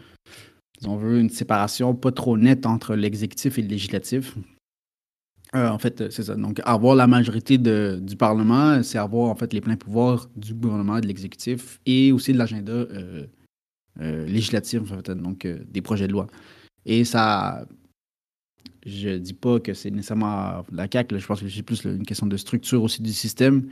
si 0.80 0.88
on 0.88 0.96
veut, 0.96 1.18
une 1.18 1.30
séparation 1.30 1.94
pas 1.94 2.12
trop 2.12 2.36
nette 2.36 2.66
entre 2.66 2.94
l'exécutif 2.94 3.58
et 3.58 3.62
le 3.62 3.68
législatif. 3.68 4.36
Euh, 5.54 5.68
en 5.68 5.78
fait, 5.78 6.10
c'est 6.10 6.22
ça. 6.22 6.34
Donc, 6.34 6.60
avoir 6.64 6.94
la 6.94 7.06
majorité 7.06 7.58
du 7.58 8.16
Parlement, 8.16 8.82
c'est 8.82 8.98
avoir 8.98 9.28
en 9.28 9.34
fait 9.34 9.52
les 9.52 9.60
pleins 9.60 9.76
pouvoirs 9.76 10.28
du 10.34 10.54
gouvernement, 10.54 10.98
de 10.98 11.06
l'exécutif 11.06 11.78
et 11.84 12.10
aussi 12.10 12.32
de 12.32 12.38
l'agenda 12.38 12.72
euh, 12.72 13.26
euh, 14.00 14.26
législatif, 14.26 14.82
donc 15.08 15.46
des 15.46 15.82
projets 15.82 16.06
de 16.06 16.12
loi. 16.12 16.26
Et 16.86 17.04
ça, 17.04 17.66
je 18.86 19.18
dis 19.18 19.34
pas 19.34 19.60
que 19.60 19.74
c'est 19.74 19.90
nécessairement 19.90 20.64
la 20.72 20.88
CAQ, 20.90 21.18
je 21.18 21.26
pense 21.26 21.42
que 21.42 21.48
c'est 21.48 21.62
plus 21.62 21.84
une 21.84 22.06
question 22.06 22.26
de 22.26 22.36
structure 22.38 22.82
aussi 22.82 23.02
du 23.02 23.12
système. 23.12 23.68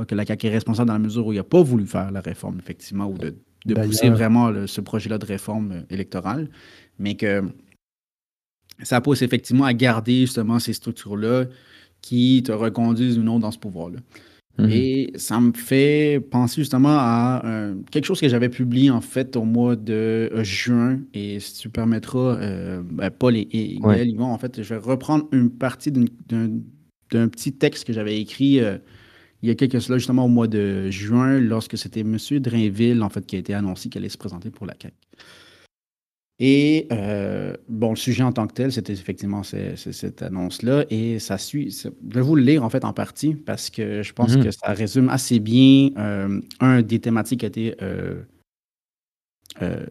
Quoique 0.00 0.14
la 0.14 0.24
CAQ 0.24 0.46
est 0.46 0.50
responsable 0.50 0.88
dans 0.88 0.94
la 0.94 0.98
mesure 0.98 1.26
où 1.26 1.32
il 1.34 1.36
n'a 1.36 1.44
pas 1.44 1.60
voulu 1.60 1.84
faire 1.84 2.10
la 2.10 2.22
réforme, 2.22 2.58
effectivement, 2.58 3.04
ou 3.04 3.18
de, 3.18 3.34
pousser 3.74 4.08
vraiment 4.08 4.66
ce 4.66 4.80
projet-là 4.80 5.18
de 5.18 5.26
réforme 5.26 5.72
euh, 5.72 5.82
électorale. 5.90 6.48
Mais 6.98 7.16
que 7.16 7.42
ça 8.82 9.02
pousse 9.02 9.20
effectivement 9.20 9.64
à 9.64 9.74
garder 9.74 10.20
justement 10.20 10.58
ces 10.58 10.72
structures-là 10.72 11.44
qui 12.00 12.42
te 12.42 12.50
reconduisent 12.50 13.18
ou 13.18 13.22
non 13.22 13.38
dans 13.38 13.50
ce 13.50 13.58
pouvoir-là. 13.58 13.98
Mhm. 14.58 14.70
Et 14.70 15.12
ça 15.16 15.38
me 15.38 15.52
fait 15.52 16.18
penser 16.30 16.62
justement 16.62 16.96
à 16.98 17.42
euh, 17.44 17.74
quelque 17.90 18.06
chose 18.06 18.22
que 18.22 18.28
j'avais 18.30 18.48
publié 18.48 18.90
en 18.90 19.02
fait 19.02 19.36
au 19.36 19.44
mois 19.44 19.76
de 19.76 20.30
euh, 20.32 20.42
juin. 20.44 21.00
Et 21.12 21.40
si 21.40 21.60
tu 21.60 21.68
permettras, 21.68 22.38
euh, 22.38 22.80
ben, 22.82 23.10
Paul 23.10 23.36
et, 23.36 23.46
et 23.52 23.78
Ouais. 23.82 23.96
Gaël, 23.96 24.08
Yvon, 24.08 24.32
en 24.32 24.38
fait, 24.38 24.62
je 24.62 24.74
vais 24.74 24.80
reprendre 24.80 25.28
une 25.32 25.50
partie 25.50 25.92
d'un 25.92 27.28
petit 27.28 27.52
texte 27.52 27.86
que 27.86 27.92
j'avais 27.92 28.18
écrit 28.18 28.60
il 29.42 29.48
y 29.48 29.52
a 29.52 29.54
quelques 29.54 29.80
cela 29.80 29.98
justement 29.98 30.24
au 30.24 30.28
mois 30.28 30.48
de 30.48 30.90
juin, 30.90 31.38
lorsque 31.40 31.78
c'était 31.78 32.00
M. 32.00 32.16
Drainville, 32.40 33.02
en 33.02 33.08
fait, 33.08 33.24
qui 33.26 33.36
a 33.36 33.38
été 33.38 33.54
annoncé 33.54 33.88
qu'il 33.88 34.00
allait 34.00 34.08
se 34.08 34.18
présenter 34.18 34.50
pour 34.50 34.66
la 34.66 34.74
CAQ. 34.80 34.94
Et 36.42 36.86
euh, 36.90 37.54
bon, 37.68 37.90
le 37.90 37.96
sujet 37.96 38.22
en 38.22 38.32
tant 38.32 38.46
que 38.46 38.54
tel, 38.54 38.72
c'était 38.72 38.94
effectivement 38.94 39.42
ce- 39.42 39.76
ce- 39.76 39.92
cette 39.92 40.22
annonce-là. 40.22 40.86
Et 40.88 41.18
ça 41.18 41.36
suit. 41.36 41.70
Je 41.70 41.88
vais 42.14 42.22
vous 42.22 42.34
le 42.34 42.42
lire 42.42 42.64
en 42.64 42.70
fait 42.70 42.84
en 42.86 42.94
partie 42.94 43.34
parce 43.34 43.68
que 43.68 44.02
je 44.02 44.12
pense 44.14 44.34
Mhm. 44.36 44.44
que 44.44 44.50
ça 44.50 44.72
résume 44.72 45.10
assez 45.10 45.38
bien 45.38 45.90
euh, 45.98 46.40
un 46.60 46.80
des 46.80 46.98
thématiques 46.98 47.40
qui 47.40 47.44
a 47.46 47.48
été, 47.48 47.74
euh, 47.82 48.22
euh, 49.60 49.84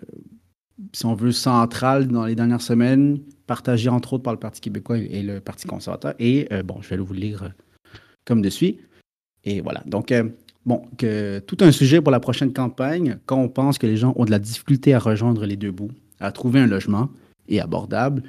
si 0.92 1.06
on 1.06 1.14
veut, 1.14 1.32
centrale 1.32 2.08
dans 2.08 2.26
les 2.26 2.34
dernières 2.34 2.62
semaines, 2.64 3.20
partagé 3.46 3.90
entre 3.90 4.14
autres 4.14 4.24
par 4.24 4.34
le 4.34 4.40
Parti 4.40 4.60
québécois 4.60 4.98
et 4.98 5.22
le 5.22 5.40
Parti 5.42 5.68
conservateur. 5.68 6.16
Et 6.18 6.48
bon, 6.66 6.82
je 6.82 6.90
vais 6.90 6.98
vous 6.98 7.14
le 7.14 7.20
lire 7.20 7.54
comme 8.26 8.42
de 8.42 8.50
suite. 8.50 8.80
Et 9.46 9.62
voilà. 9.62 9.84
Donc, 9.86 10.12
euh, 10.12 10.24
bon, 10.66 10.82
que, 10.98 11.40
tout 11.40 11.58
un 11.62 11.72
sujet 11.72 12.02
pour 12.02 12.12
la 12.12 12.20
prochaine 12.20 12.54
campagne 12.54 13.18
quand 13.26 13.38
on 13.38 13.50
pense 13.50 13.78
que 13.78 13.88
les 13.88 13.98
gens 13.98 14.14
ont 14.16 14.26
de 14.26 14.32
la 14.32 14.40
difficulté 14.40 14.94
à 14.94 15.00
rejoindre 15.00 15.46
les 15.46 15.56
deux 15.56 15.72
bouts, 15.72 15.92
à 16.20 16.32
trouver 16.32 16.60
un 16.60 16.68
logement 16.68 17.10
et 17.48 17.60
abordable, 17.60 18.24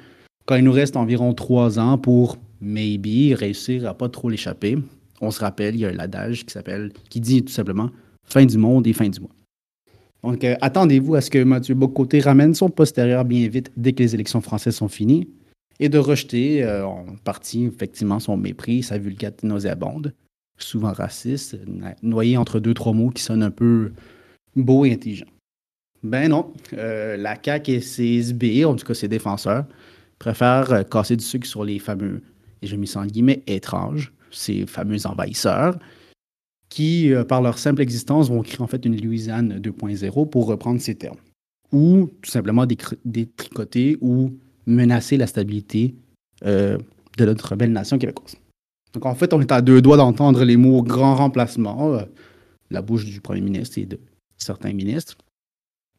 quand 0.45 0.55
il 0.55 0.63
nous 0.63 0.71
reste 0.71 0.97
environ 0.97 1.33
trois 1.33 1.79
ans 1.79 1.97
pour 1.97 2.37
maybe 2.59 3.33
réussir 3.33 3.87
à 3.87 3.93
pas 3.93 4.09
trop 4.09 4.29
l'échapper. 4.29 4.77
On 5.19 5.31
se 5.31 5.39
rappelle, 5.39 5.75
il 5.75 5.81
y 5.81 5.85
a 5.85 5.91
l'adage 5.91 6.45
qui 6.45 6.51
s'appelle, 6.51 6.91
qui 7.09 7.19
dit 7.19 7.43
tout 7.43 7.53
simplement 7.53 7.89
fin 8.25 8.45
du 8.45 8.57
monde 8.57 8.87
et 8.87 8.93
fin 8.93 9.09
du 9.09 9.19
mois. 9.19 9.29
Donc, 10.23 10.43
euh, 10.43 10.55
attendez-vous 10.61 11.15
à 11.15 11.21
ce 11.21 11.31
que 11.31 11.43
Mathieu 11.43 11.73
Bocoté 11.73 12.19
ramène 12.19 12.53
son 12.53 12.69
postérieur 12.69 13.25
bien 13.25 13.47
vite 13.47 13.71
dès 13.75 13.93
que 13.93 14.03
les 14.03 14.13
élections 14.13 14.41
françaises 14.41 14.75
sont 14.75 14.87
finies 14.87 15.27
et 15.79 15.89
de 15.89 15.97
rejeter 15.97 16.63
euh, 16.63 16.85
en 16.85 17.05
partie, 17.23 17.65
effectivement, 17.65 18.19
son 18.19 18.37
mépris, 18.37 18.83
sa 18.83 18.99
vulgarité 18.99 19.47
nauséabonde, 19.47 20.13
souvent 20.63 20.93
raciste, 20.93 21.57
na- 21.67 21.95
noyé 22.03 22.37
entre 22.37 22.59
deux, 22.59 22.73
trois 22.73 22.93
mots 22.93 23.09
qui 23.09 23.23
sonnent 23.23 23.43
un 23.43 23.51
peu 23.51 23.91
beaux 24.55 24.85
et 24.85 24.93
intelligents. 24.93 25.25
Ben 26.03 26.29
non, 26.29 26.51
euh, 26.73 27.15
la 27.17 27.37
CAQ 27.41 27.71
et 27.73 27.81
ses 27.81 28.05
SB, 28.19 28.65
en 28.65 28.75
tout 28.75 28.85
cas 28.85 28.93
ses 28.93 29.07
défenseurs, 29.07 29.65
préfèrent 30.19 30.71
euh, 30.73 30.83
casser 30.83 31.15
du 31.15 31.23
sucre 31.23 31.47
sur 31.47 31.63
les 31.63 31.77
fameux, 31.79 32.21
et 32.61 32.67
je 32.67 32.75
mis 32.75 32.87
ça 32.87 33.01
en 33.01 33.05
guillemets, 33.05 33.43
étranges, 33.47 34.11
ces 34.31 34.65
fameux 34.65 35.05
envahisseurs, 35.05 35.77
qui, 36.69 37.13
euh, 37.13 37.23
par 37.23 37.41
leur 37.41 37.57
simple 37.59 37.81
existence, 37.81 38.29
vont 38.29 38.41
créer 38.41 38.61
en 38.61 38.67
fait 38.67 38.83
une 38.85 38.99
Louisiane 38.99 39.59
2.0 39.59 40.25
pour 40.29 40.47
reprendre 40.47 40.79
ces 40.81 40.95
termes. 40.95 41.17
ou 41.73 42.09
tout 42.21 42.29
simplement 42.29 42.65
détricoter 43.05 43.97
ou 44.01 44.33
menacer 44.67 45.15
la 45.15 45.25
stabilité 45.25 45.95
de 46.43 46.77
notre 47.25 47.55
belle 47.55 47.71
nation 47.71 47.97
québécoise. 47.97 48.35
Donc 48.93 49.05
en 49.05 49.15
fait, 49.15 49.33
on 49.33 49.41
est 49.41 49.51
à 49.51 49.61
deux 49.61 49.81
doigts 49.81 49.97
d'entendre 49.97 50.43
les 50.43 50.57
mots 50.57 50.81
grand 50.83 51.15
remplacement, 51.15 51.93
euh, 51.93 52.03
la 52.69 52.81
bouche 52.81 53.05
du 53.05 53.21
premier 53.21 53.41
ministre 53.41 53.77
et 53.77 53.85
de 53.85 53.99
certains 54.37 54.73
ministres. 54.73 55.17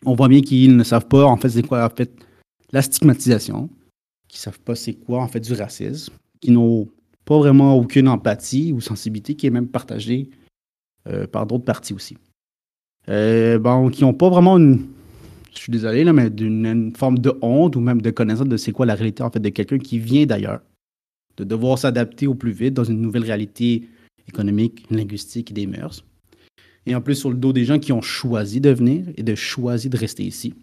On 0.05 0.15
voit 0.15 0.29
bien 0.29 0.41
qu'ils 0.41 0.77
ne 0.77 0.85
savent 0.85 1.07
pas 1.07 1.25
en 1.25 1.37
fait 1.37 1.49
c'est 1.49 1.67
quoi 1.67 1.85
en 1.85 1.91
fait 1.91 2.13
la 2.73 2.83
stigmatisation, 2.83 3.69
qu'ils 4.29 4.39
ne 4.39 4.43
savent 4.43 4.61
pas 4.61 4.75
c'est 4.75 4.95
quoi 4.95 5.23
en 5.23 5.29
fait 5.29 5.41
du 5.41 5.53
racisme, 5.53 6.13
qui 6.41 6.51
n'ont 6.51 6.89
pas 7.25 7.39
vraiment 7.39 7.75
aucune 7.77 8.09
empathie 8.09 8.73
ou 8.73 8.81
sensibilité 8.81 9.37
qui 9.37 9.47
est 9.47 9.51
même 9.51 9.69
partagée 9.69 10.31
euh, 11.09 11.27
par 11.27 11.47
d'autres 11.47 11.65
partis 11.65 11.95
aussi. 11.95 12.17
Euh, 13.09 13.59
bon, 13.59 13.91
qui 13.91 14.03
n'ont 14.03 14.15
pas 14.15 14.29
vraiment 14.29 14.59
une, 14.59 14.87
je 15.53 15.59
suis 15.59 15.73
désolé, 15.73 16.05
là, 16.05 16.13
mais 16.13 16.31
d'une 16.31 16.95
forme 16.97 17.19
de 17.19 17.33
honte 17.43 17.77
ou 17.77 17.81
même 17.81 18.01
de 18.01 18.11
connaissance 18.11 18.49
de 18.49 18.57
c'est 18.57 18.73
quoi 18.73 18.87
la 18.87 18.95
réalité 18.95 19.23
en 19.23 19.31
fait 19.31 19.41
de 19.41 19.49
quelqu'un 19.49 19.79
qui 19.79 19.99
vient 19.99 20.27
d'ailleurs, 20.27 20.61
de 21.37 21.45
devoir 21.45 21.79
s'adapter 21.79 22.27
au 22.27 22.35
plus 22.35 22.53
vite 22.53 22.75
dans 22.75 22.85
une 22.85 23.01
nouvelle 23.01 23.25
réalité 23.25 23.89
économique, 24.29 24.85
linguistique 24.91 25.51
et 25.51 25.55
des 25.55 25.67
mœurs. 25.67 26.05
Et 26.87 26.95
en 26.95 27.01
plus 27.01 27.15
sur 27.15 27.31
le 27.31 27.37
dos 27.37 27.53
des 27.53 27.65
gens 27.65 27.79
qui 27.79 27.93
ont 27.93 28.03
choisi 28.03 28.61
de 28.61 28.71
venir 28.71 29.07
et 29.17 29.23
de 29.23 29.35
choisi 29.35 29.89
de 29.89 29.97
rester 29.97 30.25
ici. 30.25 30.55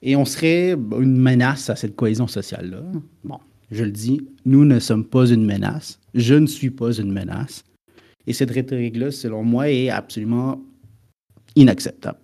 Et 0.00 0.16
on 0.16 0.24
serait 0.24 0.72
une 0.72 1.16
menace 1.16 1.70
à 1.70 1.76
cette 1.76 1.94
cohésion 1.94 2.26
sociale-là. 2.26 2.82
Bon, 3.22 3.38
je 3.70 3.84
le 3.84 3.92
dis, 3.92 4.20
nous 4.44 4.64
ne 4.64 4.80
sommes 4.80 5.04
pas 5.04 5.26
une 5.26 5.44
menace. 5.44 6.00
Je 6.14 6.34
ne 6.34 6.46
suis 6.46 6.70
pas 6.70 6.92
une 6.92 7.12
menace. 7.12 7.64
Et 8.26 8.32
cette 8.32 8.50
rhétorique-là, 8.50 9.10
selon 9.10 9.44
moi, 9.44 9.70
est 9.70 9.90
absolument 9.90 10.60
inacceptable. 11.56 12.18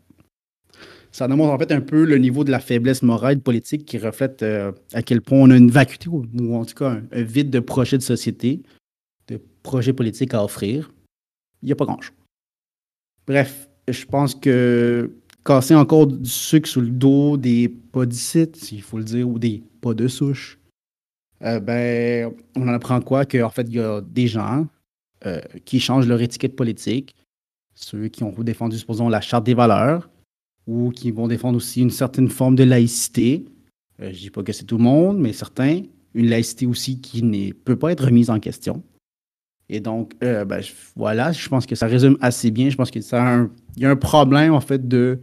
Ça 1.12 1.26
démontre 1.26 1.52
en 1.52 1.58
fait 1.58 1.72
un 1.72 1.80
peu 1.80 2.04
le 2.04 2.18
niveau 2.18 2.44
de 2.44 2.50
la 2.50 2.60
faiblesse 2.60 3.02
morale 3.02 3.40
politique 3.40 3.86
qui 3.86 3.98
reflète 3.98 4.42
euh, 4.42 4.72
à 4.92 5.02
quel 5.02 5.22
point 5.22 5.38
on 5.38 5.50
a 5.50 5.56
une 5.56 5.70
vacuité 5.70 6.08
ou, 6.08 6.54
en 6.54 6.64
tout 6.64 6.74
cas 6.74 7.00
un, 7.10 7.22
vide 7.22 7.50
de 7.50 7.60
projets 7.60 7.98
de 7.98 8.02
société, 8.02 8.62
de 9.28 9.40
projets 9.62 9.92
politiques 9.92 10.34
à 10.34 10.44
offrir. 10.44 10.92
Il 11.62 11.66
n'y 11.66 11.72
a 11.72 11.76
pas 11.76 11.86
grand-chose. 11.86 12.14
Bref, 13.26 13.68
je 13.88 14.04
pense 14.04 14.34
que 14.34 15.10
casser 15.44 15.74
encore 15.74 16.06
du 16.06 16.28
sucre 16.28 16.68
sous 16.68 16.82
le 16.82 16.90
dos 16.90 17.36
des 17.36 17.68
podicites, 17.68 18.56
s'il 18.56 18.82
faut 18.82 18.98
le 18.98 19.04
dire, 19.04 19.28
ou 19.28 19.38
des 19.38 19.62
pas 19.80 19.94
de 19.94 20.08
souche, 20.08 20.58
euh, 21.42 21.60
ben, 21.60 22.32
on 22.56 22.68
en 22.68 22.74
apprend 22.74 23.00
quoi? 23.00 23.24
Qu'en 23.24 23.50
fait, 23.50 23.66
il 23.68 23.74
y 23.74 23.80
a 23.80 24.00
des 24.00 24.26
gens 24.26 24.66
euh, 25.24 25.40
qui 25.64 25.80
changent 25.80 26.06
leur 26.06 26.20
étiquette 26.20 26.56
politique, 26.56 27.14
ceux 27.74 28.08
qui 28.08 28.24
ont 28.24 28.34
défendu, 28.38 28.76
supposons, 28.78 29.08
la 29.08 29.20
charte 29.20 29.44
des 29.44 29.54
valeurs, 29.54 30.10
ou 30.68 30.90
qui 30.90 31.10
vont 31.10 31.26
défendre 31.26 31.56
aussi 31.56 31.80
une 31.80 31.90
certaine 31.90 32.28
forme 32.28 32.54
de 32.54 32.62
laïcité. 32.62 33.46
Euh, 34.00 34.10
je 34.12 34.16
ne 34.16 34.20
dis 34.20 34.30
pas 34.30 34.42
que 34.42 34.52
c'est 34.52 34.64
tout 34.64 34.76
le 34.76 34.84
monde, 34.84 35.18
mais 35.18 35.32
certains. 35.32 35.80
Une 36.14 36.28
laïcité 36.28 36.66
aussi 36.66 37.00
qui 37.00 37.22
ne 37.22 37.52
peut 37.52 37.76
pas 37.76 37.90
être 37.90 38.04
remise 38.04 38.28
en 38.28 38.38
question. 38.38 38.82
Et 39.70 39.80
donc, 39.80 40.14
ben, 40.20 40.62
voilà, 40.96 41.32
je 41.32 41.48
pense 41.48 41.66
que 41.66 41.74
ça 41.74 41.86
résume 41.86 42.16
assez 42.20 42.50
bien. 42.50 42.70
Je 42.70 42.76
pense 42.76 42.90
qu'il 42.90 43.02
y 43.02 43.84
a 43.84 43.90
un 43.90 43.96
problème, 43.96 44.54
en 44.54 44.60
fait, 44.60 44.86
de 44.88 45.20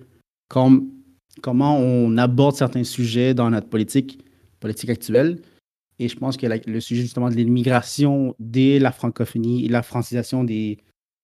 comment 0.47 1.79
on 1.79 2.17
aborde 2.17 2.55
certains 2.55 2.83
sujets 2.83 3.33
dans 3.33 3.49
notre 3.49 3.67
politique, 3.67 4.23
politique 4.59 4.89
actuelle. 4.89 5.39
Et 5.97 6.07
je 6.07 6.15
pense 6.15 6.37
que 6.37 6.45
le 6.45 6.79
sujet 6.79 7.01
justement 7.01 7.29
de 7.29 7.35
l'immigration, 7.35 8.35
dès 8.39 8.79
la 8.79 8.91
francophonie 8.91 9.65
et 9.65 9.69
la 9.69 9.81
francisation 9.81 10.43
des, 10.43 10.77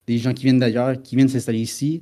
des 0.07 0.17
gens 0.17 0.33
qui 0.33 0.43
viennent 0.43 0.59
d'ailleurs, 0.59 1.01
qui 1.01 1.15
viennent 1.15 1.29
s'installer 1.29 1.59
ici, 1.59 2.01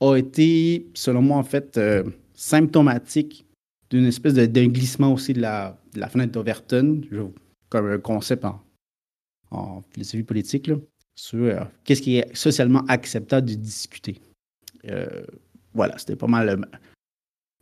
a 0.00 0.16
été, 0.16 0.86
selon 0.94 1.22
moi, 1.22 1.38
en 1.38 1.42
fait, 1.42 1.76
euh, 1.76 2.04
symptomatique 2.34 3.46
d'une 3.90 4.06
espèce 4.06 4.34
d'un 4.34 4.68
glissement 4.68 5.12
aussi 5.12 5.32
de 5.32 5.40
la, 5.40 5.76
de 5.94 6.00
la 6.00 6.08
fenêtre 6.08 6.32
d'Overton, 6.32 7.02
comme 7.68 7.86
un 7.86 7.98
concept 7.98 8.44
en, 8.44 8.62
en 9.50 9.82
philosophie 9.92 10.22
politique, 10.22 10.70
sur 11.16 11.38
euh, 11.38 11.60
qu'est-ce 11.84 12.02
qui 12.02 12.16
est 12.16 12.34
socialement 12.34 12.84
acceptable 12.88 13.48
de 13.48 13.54
discuter. 13.54 14.20
Euh, 14.88 15.24
voilà, 15.74 15.98
c'était 15.98 16.16
pas 16.16 16.26
mal 16.26 16.66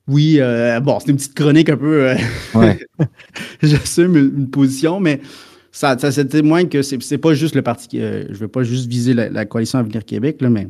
oui, 0.07 0.41
bon, 0.81 0.99
c'est 1.01 1.11
une 1.11 1.19
petite 1.19 1.35
chronique 1.35 1.69
un 1.69 1.77
peu. 1.77 2.15
Ouais. 2.55 2.79
J'assume 3.63 4.17
une, 4.17 4.49
position, 4.49 5.01
mais 5.01 5.21
ça, 5.71 5.99
ça, 5.99 6.25
témoigne 6.25 6.71
que 6.71 6.81
c'est 6.81 7.19
pas 7.19 7.35
juste 7.35 7.55
le 7.55 7.61
parti. 7.61 7.99
Je 7.99 8.27
ne 8.27 8.35
veux 8.35 8.49
pas 8.49 8.63
juste 8.63 8.89
viser 8.89 9.13
la, 9.13 9.45
coalition 9.45 9.81
Avenir 9.81 10.07
Québec, 10.07 10.41
là, 10.41 10.49
mais 10.49 10.67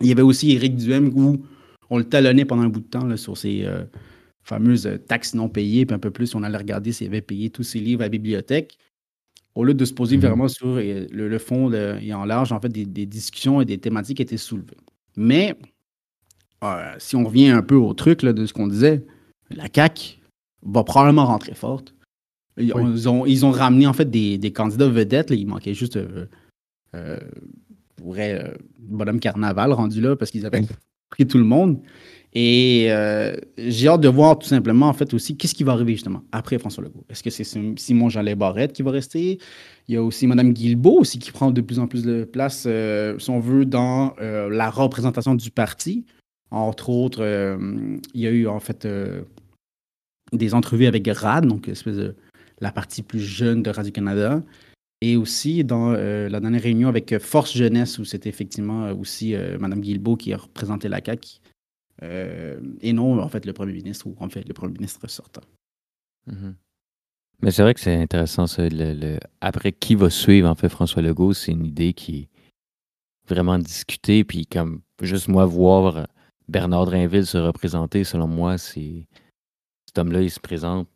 il 0.00 0.06
y 0.06 0.12
avait 0.12 0.22
aussi 0.22 0.52
Éric 0.52 0.76
Duhem 0.76 1.12
où 1.14 1.44
on 1.90 1.98
le 1.98 2.04
talonnait 2.04 2.44
pendant 2.44 2.62
un 2.62 2.68
bout 2.68 2.80
de 2.80 2.86
temps 2.86 3.06
là, 3.06 3.16
sur 3.16 3.36
ses 3.36 3.66
fameuses 4.42 4.88
taxes 5.06 5.34
non 5.34 5.48
payées, 5.48 5.86
puis 5.86 5.94
un 5.94 5.98
peu 5.98 6.10
plus, 6.10 6.34
on 6.34 6.42
allait 6.42 6.58
regarder 6.58 6.92
s'il 6.92 7.08
avait 7.08 7.20
payé 7.20 7.50
tous 7.50 7.62
ses 7.62 7.80
livres 7.80 8.02
à 8.02 8.04
la 8.04 8.10
bibliothèque. 8.10 8.78
Au 9.54 9.64
lieu 9.64 9.74
de 9.74 9.84
se 9.84 9.92
poser 9.92 10.16
mm-hmm. 10.16 10.20
vraiment 10.20 10.48
sur 10.48 10.76
le, 10.76 11.38
fond 11.38 11.72
et 11.72 12.14
en 12.14 12.24
large, 12.24 12.52
en 12.52 12.60
fait, 12.60 12.68
des, 12.68 12.84
des 12.84 13.06
discussions 13.06 13.60
et 13.60 13.64
des 13.64 13.78
thématiques 13.78 14.20
étaient 14.20 14.36
soulevées. 14.36 14.76
Mais 15.16 15.56
euh, 16.64 16.94
si 16.98 17.16
on 17.16 17.24
revient 17.24 17.48
un 17.48 17.62
peu 17.62 17.76
au 17.76 17.94
truc 17.94 18.20
de 18.20 18.46
ce 18.46 18.52
qu'on 18.52 18.66
disait, 18.66 19.04
la 19.50 19.66
CAQ 19.72 20.18
va 20.62 20.82
probablement 20.84 21.26
rentrer 21.26 21.54
forte. 21.54 21.94
Ils, 22.56 22.74
ont, 23.08 23.24
ils 23.24 23.46
ont, 23.46 23.52
ramené 23.52 23.86
en 23.86 23.92
fait 23.92 24.10
des, 24.10 24.52
candidats 24.52 24.88
vedettes. 24.88 25.30
il 25.30 25.46
manquait 25.46 25.74
juste 25.74 25.96
euh, 25.96 26.26
euh, 26.96 27.18
euh 28.06 28.42
Bonhomme 28.78 29.20
Carnaval 29.20 29.72
rendu 29.72 30.00
là 30.00 30.16
parce 30.16 30.30
qu'ils 30.30 30.46
avaient 30.46 30.62
pris 31.10 31.26
tout 31.26 31.38
le 31.38 31.44
monde. 31.44 31.80
Et 32.34 32.88
j'ai 33.56 33.88
hâte 33.88 34.02
de 34.02 34.08
voir 34.08 34.38
tout 34.38 34.46
simplement 34.46 34.88
en 34.88 34.92
fait 34.92 35.14
aussi 35.14 35.36
qu'est-ce 35.36 35.54
qui 35.54 35.64
va 35.64 35.72
arriver 35.72 35.92
justement 35.92 36.22
après 36.30 36.58
François 36.58 36.84
Legault? 36.84 37.04
Est-ce 37.08 37.22
que 37.22 37.30
c'est 37.30 37.44
Simon 37.76 38.08
Jalais 38.10 38.34
Barrette 38.34 38.72
qui 38.74 38.82
va 38.82 38.90
rester? 38.90 39.38
Il 39.88 39.94
y 39.94 39.96
a 39.96 40.02
aussi 40.02 40.26
Mme 40.26 40.52
Guilbeault 40.52 41.00
aussi 41.00 41.18
qui 41.18 41.32
prend 41.32 41.50
de 41.50 41.60
plus 41.60 41.78
en 41.78 41.86
plus 41.86 42.02
de 42.02 42.24
place, 42.24 42.68
si 43.18 43.30
on 43.30 43.40
veut, 43.40 43.64
dans 43.64 44.14
la 44.18 44.70
représentation 44.70 45.34
du 45.34 45.50
parti. 45.50 46.04
Entre 46.50 46.88
autres, 46.88 47.22
euh, 47.22 47.98
il 48.14 48.20
y 48.20 48.26
a 48.26 48.30
eu 48.30 48.46
en 48.46 48.60
fait 48.60 48.84
euh, 48.86 49.22
des 50.32 50.54
entrevues 50.54 50.86
avec 50.86 51.06
RAD, 51.06 51.46
donc 51.46 51.68
espèce 51.68 51.96
de, 51.96 52.14
la 52.60 52.72
partie 52.72 53.02
plus 53.02 53.20
jeune 53.20 53.62
de 53.62 53.70
Radio-Canada. 53.70 54.42
Et 55.00 55.16
aussi 55.16 55.62
dans 55.64 55.92
euh, 55.92 56.28
la 56.28 56.40
dernière 56.40 56.62
réunion 56.62 56.88
avec 56.88 57.18
Force 57.18 57.56
Jeunesse, 57.56 57.98
où 57.98 58.04
c'était 58.04 58.28
effectivement 58.28 58.90
aussi 58.90 59.34
Mme 59.34 59.80
Guilbeault 59.80 60.16
qui 60.16 60.32
a 60.32 60.38
représenté 60.38 60.88
la 60.88 61.00
CAQ. 61.04 61.40
et 62.02 62.92
non, 62.92 63.20
en 63.20 63.28
fait, 63.28 63.46
le 63.46 63.52
premier 63.52 63.72
ministre, 63.72 64.06
ou 64.06 64.16
en 64.18 64.28
fait, 64.28 64.46
le 64.46 64.54
premier 64.54 64.72
ministre 64.74 65.08
sortant. 65.08 65.42
Mm-hmm. 66.28 66.54
Mais 67.40 67.52
c'est 67.52 67.62
vrai 67.62 67.74
que 67.74 67.80
c'est 67.80 67.94
intéressant, 67.94 68.46
après 69.40 69.72
qui 69.72 69.94
va 69.94 70.10
suivre, 70.10 70.48
en 70.48 70.56
fait, 70.56 70.68
François 70.68 71.02
Legault, 71.02 71.34
c'est 71.34 71.52
une 71.52 71.64
idée 71.64 71.92
qui 71.92 72.20
est 72.22 72.28
vraiment 73.28 73.58
discutée, 73.58 74.24
puis 74.24 74.46
comme 74.46 74.80
juste 75.00 75.28
moi 75.28 75.44
voir 75.44 76.08
Bernard 76.48 76.86
Drinville 76.86 77.26
se 77.26 77.38
représenter, 77.38 78.02
selon 78.02 78.26
moi, 78.26 78.58
c'est 78.58 79.06
cet 79.86 79.98
homme-là, 79.98 80.22
il 80.22 80.30
se 80.30 80.40
présente 80.40 80.88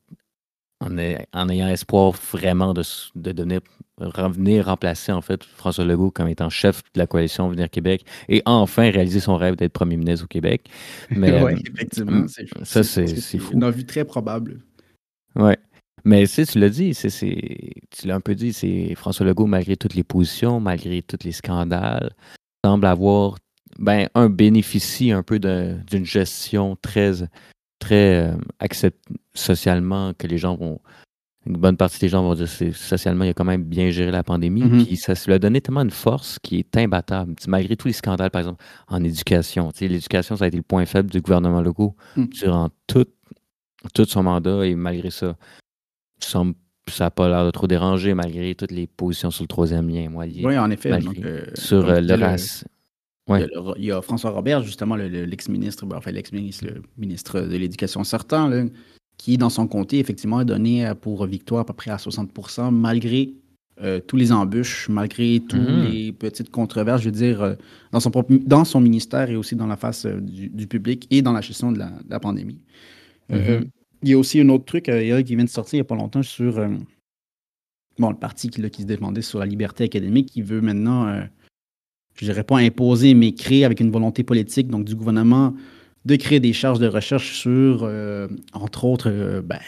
en, 0.83 1.49
ayant 1.49 1.69
espoir 1.69 2.13
vraiment 2.13 2.75
de, 2.75 2.83
de 3.15 3.61
revenir 3.99 4.67
remplacer 4.67 5.13
en 5.13 5.21
fait 5.21 5.45
François 5.45 5.85
Legault 5.85 6.11
comme 6.11 6.29
étant 6.29 6.51
chef 6.51 6.83
de 6.95 6.99
la 6.99 7.07
coalition 7.07 7.49
Venir 7.49 7.71
Québec 7.71 8.05
et 8.29 8.43
enfin 8.47 8.91
réaliser 8.91 9.21
son 9.21 9.37
rêve 9.37 9.57
d'être 9.57 9.73
premier 9.73 9.97
ministre 9.97 10.25
au 10.25 10.29
Québec. 10.29 10.69
Mais 11.11 11.43
oui, 11.45 11.63
effectivement, 11.73 12.27
ça 12.63 12.83
c'est 12.83 13.39
fou. 13.39 13.53
Une 13.55 13.65
envie 13.65 13.87
très 13.87 14.05
probable. 14.05 14.61
Ouais. 15.37 15.59
Mais 16.05 16.27
tu 16.27 16.45
tu 16.45 16.59
l'as 16.59 16.69
dit, 16.69 16.95
c'est, 16.95 17.09
tu 17.11 18.07
l'as 18.07 18.17
un 18.17 18.21
peu 18.21 18.35
dit, 18.35 18.53
c'est 18.53 18.95
François 18.97 19.25
Legault, 19.25 19.47
malgré 19.47 19.77
toutes 19.77 19.95
les 19.95 20.03
positions, 20.03 20.59
malgré 20.59 21.01
tous 21.01 21.25
les 21.25 21.31
scandales, 21.31 22.11
semble 22.65 22.87
avoir 22.87 23.37
ben, 23.79 24.09
un 24.15 24.29
bénéficie 24.29 25.13
un 25.13 25.23
peu 25.23 25.39
d'une 25.39 26.05
gestion 26.05 26.77
très, 26.81 27.13
très 27.83 28.17
euh, 28.17 28.35
accepte 28.61 29.09
socialement, 29.35 30.13
que 30.15 30.27
les 30.27 30.39
gens 30.39 30.57
vont. 30.57 30.81
Une 31.45 31.57
bonne 31.57 31.77
partie 31.77 31.99
des 31.99 32.09
gens 32.09 32.23
vont 32.23 32.35
dire 32.35 32.47
que 32.57 32.71
socialement, 32.71 33.25
il 33.25 33.31
a 33.31 33.35
quand 33.35 33.45
même 33.45 33.65
bien 33.65 33.91
géré 33.91 34.13
la 34.13 34.23
pandémie. 34.23 34.63
Mm-hmm. 34.63 34.87
Puis 34.87 34.97
ça 34.97 35.15
lui 35.27 35.33
a 35.33 35.41
donné 35.41 35.61
tellement 35.61 35.83
une 35.83 35.91
force 35.91 36.39
qui 36.39 36.59
est 36.61 36.77
imbattable. 36.77 37.35
malgré 37.49 37.77
tous 37.77 37.89
les 37.89 37.95
scandales, 37.95 38.31
par 38.31 38.41
exemple, 38.43 38.65
en 38.87 39.03
éducation. 39.03 39.73
L'éducation, 39.81 40.37
ça 40.37 40.45
a 40.45 40.49
été 40.49 40.57
le 40.57 40.63
point 40.63 40.87
faible 40.87 41.11
du 41.11 41.21
gouvernement 41.21 41.61
local 41.61 41.89
mm. 42.17 42.27
durant 42.27 42.69
tout, 42.87 43.07
tout 43.93 44.05
son 44.05 44.23
mandat. 44.23 44.65
Et 44.65 44.77
malgré 44.77 45.11
ça, 45.11 45.37
ça 46.21 46.45
n'a 47.01 47.11
pas 47.11 47.29
l'air 47.29 47.45
de 47.45 47.51
trop 47.51 47.67
déranger, 47.67 48.15
malgré 48.15 48.55
toutes 48.55 48.71
les 48.71 48.87
positions 48.87 49.33
sur 49.33 49.43
le 49.43 49.49
troisième 49.49 49.89
lien. 49.89 50.09
Moi, 50.11 50.27
oui, 50.45 50.57
en 50.57 50.71
effet. 50.71 50.93
Euh, 50.93 51.45
sur 51.55 51.89
euh, 51.89 52.01
le, 52.01 52.15
race, 52.15 52.65
il, 53.29 53.85
y 53.85 53.93
a 53.93 54.03
François 54.03 54.31
Robert, 54.31 54.63
justement, 54.63 54.97
l'ex-ministre, 54.97 55.87
ben, 55.87 55.97
enfin 55.97 56.11
l'ex-ministre, 56.11 56.67
le 56.67 56.83
ministre 56.99 57.41
de 57.41 57.57
l'Éducation 57.57 58.05
sortant, 58.05 58.51
qui, 59.17 59.39
dans 59.39 59.51
son 59.51 59.69
comté, 59.69 59.99
effectivement, 59.99 60.39
a 60.39 60.45
donné 60.45 60.87
euh, 60.87 60.95
pour 60.95 61.25
victoire 61.27 61.61
à 61.61 61.65
peu 61.65 61.73
près 61.73 61.91
à 61.91 61.97
60% 61.97 62.71
malgré 62.73 63.35
euh, 63.81 64.01
tous 64.01 64.17
les 64.17 64.33
embûches, 64.33 64.89
malgré 64.89 65.41
toutes 65.49 65.61
Mhm. 65.61 65.91
les 65.91 66.13
petites 66.13 66.51
controverses, 66.51 67.03
je 67.03 67.07
veux 67.07 67.13
dire, 67.13 67.41
euh, 67.43 67.55
dans, 67.93 68.01
son 68.01 68.11
propre- 68.11 68.39
dans 68.47 68.65
son 68.65 68.81
ministère 68.81 69.31
et 69.31 69.37
aussi 69.37 69.55
dans 69.57 69.67
la 69.67 69.77
face 69.77 70.07
euh, 70.07 70.21
du, 70.21 70.49
du 70.49 70.67
public 70.67 71.07
et 71.11 71.23
dans 71.23 71.33
la 71.33 71.41
gestion 71.41 71.73
de 71.73 71.79
la, 71.79 71.87
de 71.87 72.11
la 72.11 72.21
pandémie. 72.21 72.59
Mhm. 73.31 73.71
il 74.03 74.09
y 74.11 74.13
a 74.15 74.19
aussi 74.19 74.41
un 74.41 74.49
autre 74.49 74.65
truc 74.65 74.85
qui 74.87 75.35
vient 75.37 75.45
de 75.45 75.49
sortir 75.49 75.75
il 75.75 75.79
n'y 75.79 75.83
a 75.83 75.85
pas 75.85 75.95
longtemps 75.95 76.23
sur 76.25 76.61
bon, 77.99 78.11
le 78.11 78.17
parti 78.17 78.51
qui, 78.51 78.61
là, 78.61 78.69
qui 78.69 78.83
se 78.83 78.87
défendait 78.87 79.23
sur 79.23 79.39
la 79.39 79.47
liberté 79.47 79.85
académique, 79.85 80.27
qui 80.27 80.43
veut 80.43 80.61
maintenant, 80.61 81.23
je 82.15 82.25
dirais 82.25 82.45
pas 82.45 82.59
imposer, 82.59 83.15
mais 83.15 83.33
créer 83.33 83.65
avec 83.65 83.81
une 83.81 83.91
volonté 83.91 84.23
politique, 84.23 84.69
donc 84.69 84.85
du 84.85 84.95
gouvernement, 84.95 85.55
de 86.05 86.17
créer 86.17 86.41
des 86.41 86.53
charges 86.53 86.79
de 86.79 86.87
recherche 86.87 87.39
sur, 87.39 87.83
euh, 87.83 88.29
entre 88.53 88.85
autres, 88.85 89.11
euh, 89.11 89.41
ben, 89.41 89.59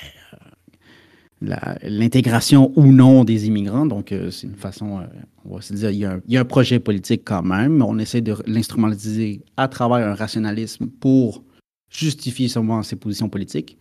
euh, 1.43 1.75
l'intégration 1.83 2.73
ou 2.77 2.87
non 2.93 3.25
des 3.25 3.47
immigrants. 3.47 3.87
Donc, 3.87 4.15
c'est 4.31 4.47
une 4.47 4.55
façon, 4.55 5.01
on 5.45 5.57
va 5.57 5.63
se 5.63 5.75
dire, 5.75 5.91
il 5.91 5.99
y, 5.99 6.05
a 6.05 6.13
un, 6.13 6.21
il 6.27 6.35
y 6.35 6.37
a 6.37 6.41
un 6.41 6.45
projet 6.47 6.81
politique 6.81 7.23
quand 7.25 7.43
même. 7.43 7.83
On 7.83 7.99
essaie 7.99 8.23
de 8.23 8.35
l'instrumentaliser 8.47 9.43
à 9.57 9.69
travers 9.69 10.09
un 10.09 10.15
rationalisme 10.15 10.87
pour 10.87 11.45
justifier 11.91 12.49
seulement 12.49 12.83
ses 12.83 12.97
positions 12.97 13.29
politiques. 13.29 13.77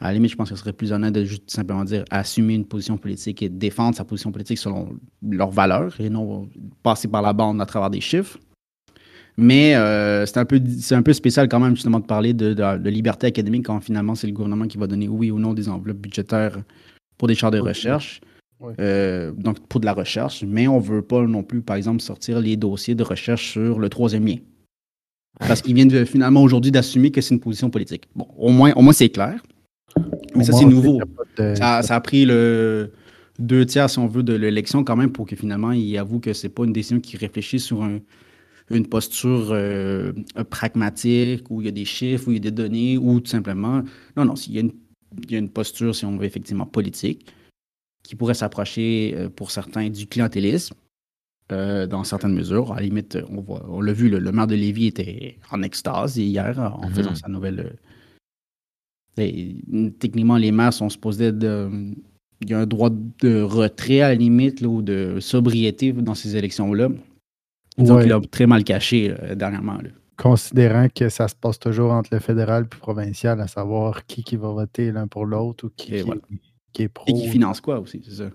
À 0.00 0.08
la 0.08 0.14
limite, 0.14 0.30
je 0.30 0.36
pense 0.36 0.48
que 0.48 0.54
ce 0.56 0.60
serait 0.60 0.72
plus 0.72 0.92
honnête 0.92 1.14
de 1.14 1.24
juste 1.24 1.50
simplement 1.50 1.84
dire 1.84 2.04
assumer 2.10 2.54
une 2.54 2.64
position 2.64 2.96
politique 2.96 3.42
et 3.42 3.48
défendre 3.50 3.94
sa 3.96 4.04
position 4.04 4.32
politique 4.32 4.56
selon 4.58 4.96
leurs 5.22 5.50
valeurs 5.50 5.94
et 6.00 6.08
non 6.08 6.48
passer 6.82 7.06
par 7.08 7.20
la 7.20 7.32
bande 7.34 7.60
à 7.60 7.66
travers 7.66 7.90
des 7.90 8.00
chiffres. 8.00 8.38
Mais 9.36 9.74
euh, 9.74 10.26
c'est 10.26 10.38
un, 10.38 10.44
peu, 10.44 10.60
c'est 10.80 10.94
un 10.94 11.02
peu 11.02 11.12
spécial 11.12 11.48
quand 11.48 11.60
même 11.60 11.74
justement 11.74 12.00
de 12.00 12.06
parler 12.06 12.32
de, 12.34 12.52
de- 12.54 12.78
de 12.78 12.90
liberté 12.90 13.26
académique 13.26 13.66
quand 13.66 13.80
finalement 13.80 14.14
c'est 14.14 14.26
le 14.26 14.32
gouvernement 14.32 14.66
qui 14.66 14.76
va 14.78 14.86
donner 14.86 15.08
oui 15.08 15.30
ou 15.30 15.38
non 15.38 15.54
des 15.54 15.68
enveloppes 15.68 15.98
budgétaires 15.98 16.58
pour 17.18 17.28
des 17.28 17.34
chars 17.34 17.50
de 17.50 17.58
recherche. 17.58 18.20
Euh, 18.80 19.32
donc 19.32 19.58
pour 19.68 19.80
de 19.80 19.86
la 19.86 19.94
recherche, 19.94 20.44
mais 20.46 20.68
on 20.68 20.78
veut 20.78 21.00
pas 21.02 21.22
non 21.26 21.42
plus, 21.42 21.62
par 21.62 21.76
exemple, 21.76 22.00
sortir 22.02 22.40
les 22.40 22.56
dossiers 22.58 22.94
de 22.94 23.02
recherche 23.02 23.52
sur 23.52 23.78
le 23.78 23.88
troisième 23.88 24.26
lien. 24.26 24.36
Parce 25.38 25.62
qu'ils 25.62 25.74
viennent 25.74 25.88
de- 25.88 26.04
finalement 26.04 26.42
aujourd'hui 26.42 26.70
d'assumer 26.70 27.10
que 27.10 27.20
c'est 27.22 27.34
une 27.34 27.40
position 27.40 27.70
politique. 27.70 28.04
Bon, 28.14 28.26
au 28.36 28.50
moins, 28.50 28.72
au 28.76 28.82
moins 28.82 28.92
c'est 28.92 29.08
clair. 29.08 29.40
Mais 30.40 30.44
ça, 30.46 30.52
c'est 30.58 30.64
nouveau. 30.64 30.98
de- 31.38 31.54
Ça, 31.54 31.82
ça 31.82 31.96
a 31.96 32.00
pris 32.00 32.24
le 32.24 32.90
deux 33.38 33.64
tiers, 33.64 33.88
si 33.88 33.98
on 33.98 34.06
veut, 34.06 34.22
de 34.22 34.34
l'élection 34.34 34.84
quand 34.84 34.96
même 34.96 35.12
pour 35.12 35.26
que 35.26 35.36
finalement, 35.36 35.72
il 35.72 35.96
avoue 35.96 36.20
que 36.20 36.32
c'est 36.32 36.48
pas 36.50 36.64
une 36.64 36.72
décision 36.72 37.00
qui 37.00 37.16
réfléchit 37.16 37.58
sur 37.60 37.82
un- 37.82 38.00
une 38.70 38.86
posture 38.86 39.48
euh, 39.50 40.12
pragmatique, 40.50 41.44
où 41.50 41.60
il 41.60 41.64
y 41.64 41.68
a 41.68 41.72
des 41.72 41.84
chiffres, 41.84 42.28
où 42.28 42.30
il 42.30 42.34
y 42.34 42.36
a 42.36 42.40
des 42.40 42.50
données, 42.50 42.98
ou 42.98 43.18
tout 43.20 43.30
simplement... 43.30 43.82
Non, 44.16 44.24
non, 44.24 44.34
il 44.46 44.52
y 44.52 44.58
a 44.58 44.60
une, 44.60 44.72
il 45.24 45.30
y 45.32 45.34
a 45.34 45.38
une 45.38 45.48
posture, 45.48 45.94
si 45.94 46.04
on 46.04 46.16
veut, 46.16 46.24
effectivement 46.24 46.66
politique, 46.66 47.26
qui 48.02 48.14
pourrait 48.14 48.34
s'approcher, 48.34 49.14
euh, 49.16 49.28
pour 49.28 49.50
certains, 49.50 49.88
du 49.88 50.06
clientélisme, 50.06 50.74
euh, 51.50 51.86
dans 51.86 52.04
certaines 52.04 52.34
mesures. 52.34 52.72
À 52.72 52.76
la 52.76 52.82
limite, 52.82 53.18
on, 53.28 53.80
l'a 53.80 53.92
vu, 53.92 54.08
le, 54.08 54.18
le 54.20 54.32
maire 54.32 54.46
de 54.46 54.54
Lévis 54.54 54.86
était 54.86 55.36
en 55.50 55.62
extase 55.62 56.16
hier 56.16 56.58
en 56.80 56.88
Mhm. 56.88 56.94
faisant 56.94 57.14
sa 57.14 57.28
nouvelle... 57.28 57.76
et, 59.20 59.56
techniquement, 59.98 60.36
les 60.36 60.52
maires 60.52 60.72
sont 60.72 60.88
supposés 60.88 61.32
de... 61.32 61.68
Il 62.42 62.50
y 62.50 62.54
a 62.54 62.60
un 62.60 62.66
droit 62.66 62.88
de 62.88 63.42
retrait 63.42 64.00
à 64.00 64.08
la 64.08 64.14
limite 64.14 64.62
là, 64.62 64.68
ou 64.68 64.80
de 64.80 65.18
sobriété 65.20 65.92
dans 65.92 66.14
ces 66.14 66.36
élections-là. 66.36 66.88
Ouais. 67.78 68.02
qu'il 68.02 68.12
a 68.12 68.20
très 68.20 68.46
mal 68.46 68.64
caché 68.64 69.14
euh, 69.22 69.34
dernièrement. 69.34 69.74
là. 69.74 69.90
Considérant 70.16 70.88
que 70.94 71.08
ça 71.08 71.28
se 71.28 71.34
passe 71.34 71.58
toujours 71.58 71.92
entre 71.92 72.10
le 72.12 72.18
fédéral 72.18 72.62
et 72.62 72.74
le 72.74 72.78
provincial, 72.78 73.40
à 73.40 73.46
savoir 73.46 74.04
qui, 74.06 74.22
qui 74.22 74.36
va 74.36 74.48
voter 74.50 74.92
l'un 74.92 75.06
pour 75.06 75.24
l'autre 75.24 75.66
ou 75.66 75.70
qui, 75.70 75.92
qui, 75.92 76.00
voilà. 76.02 76.20
qui 76.72 76.82
est 76.82 76.88
pro. 76.88 77.06
Et 77.08 77.12
qui 77.12 77.28
finance 77.28 77.60
quoi 77.60 77.80
aussi, 77.80 78.02
c'est 78.04 78.16
ça? 78.16 78.30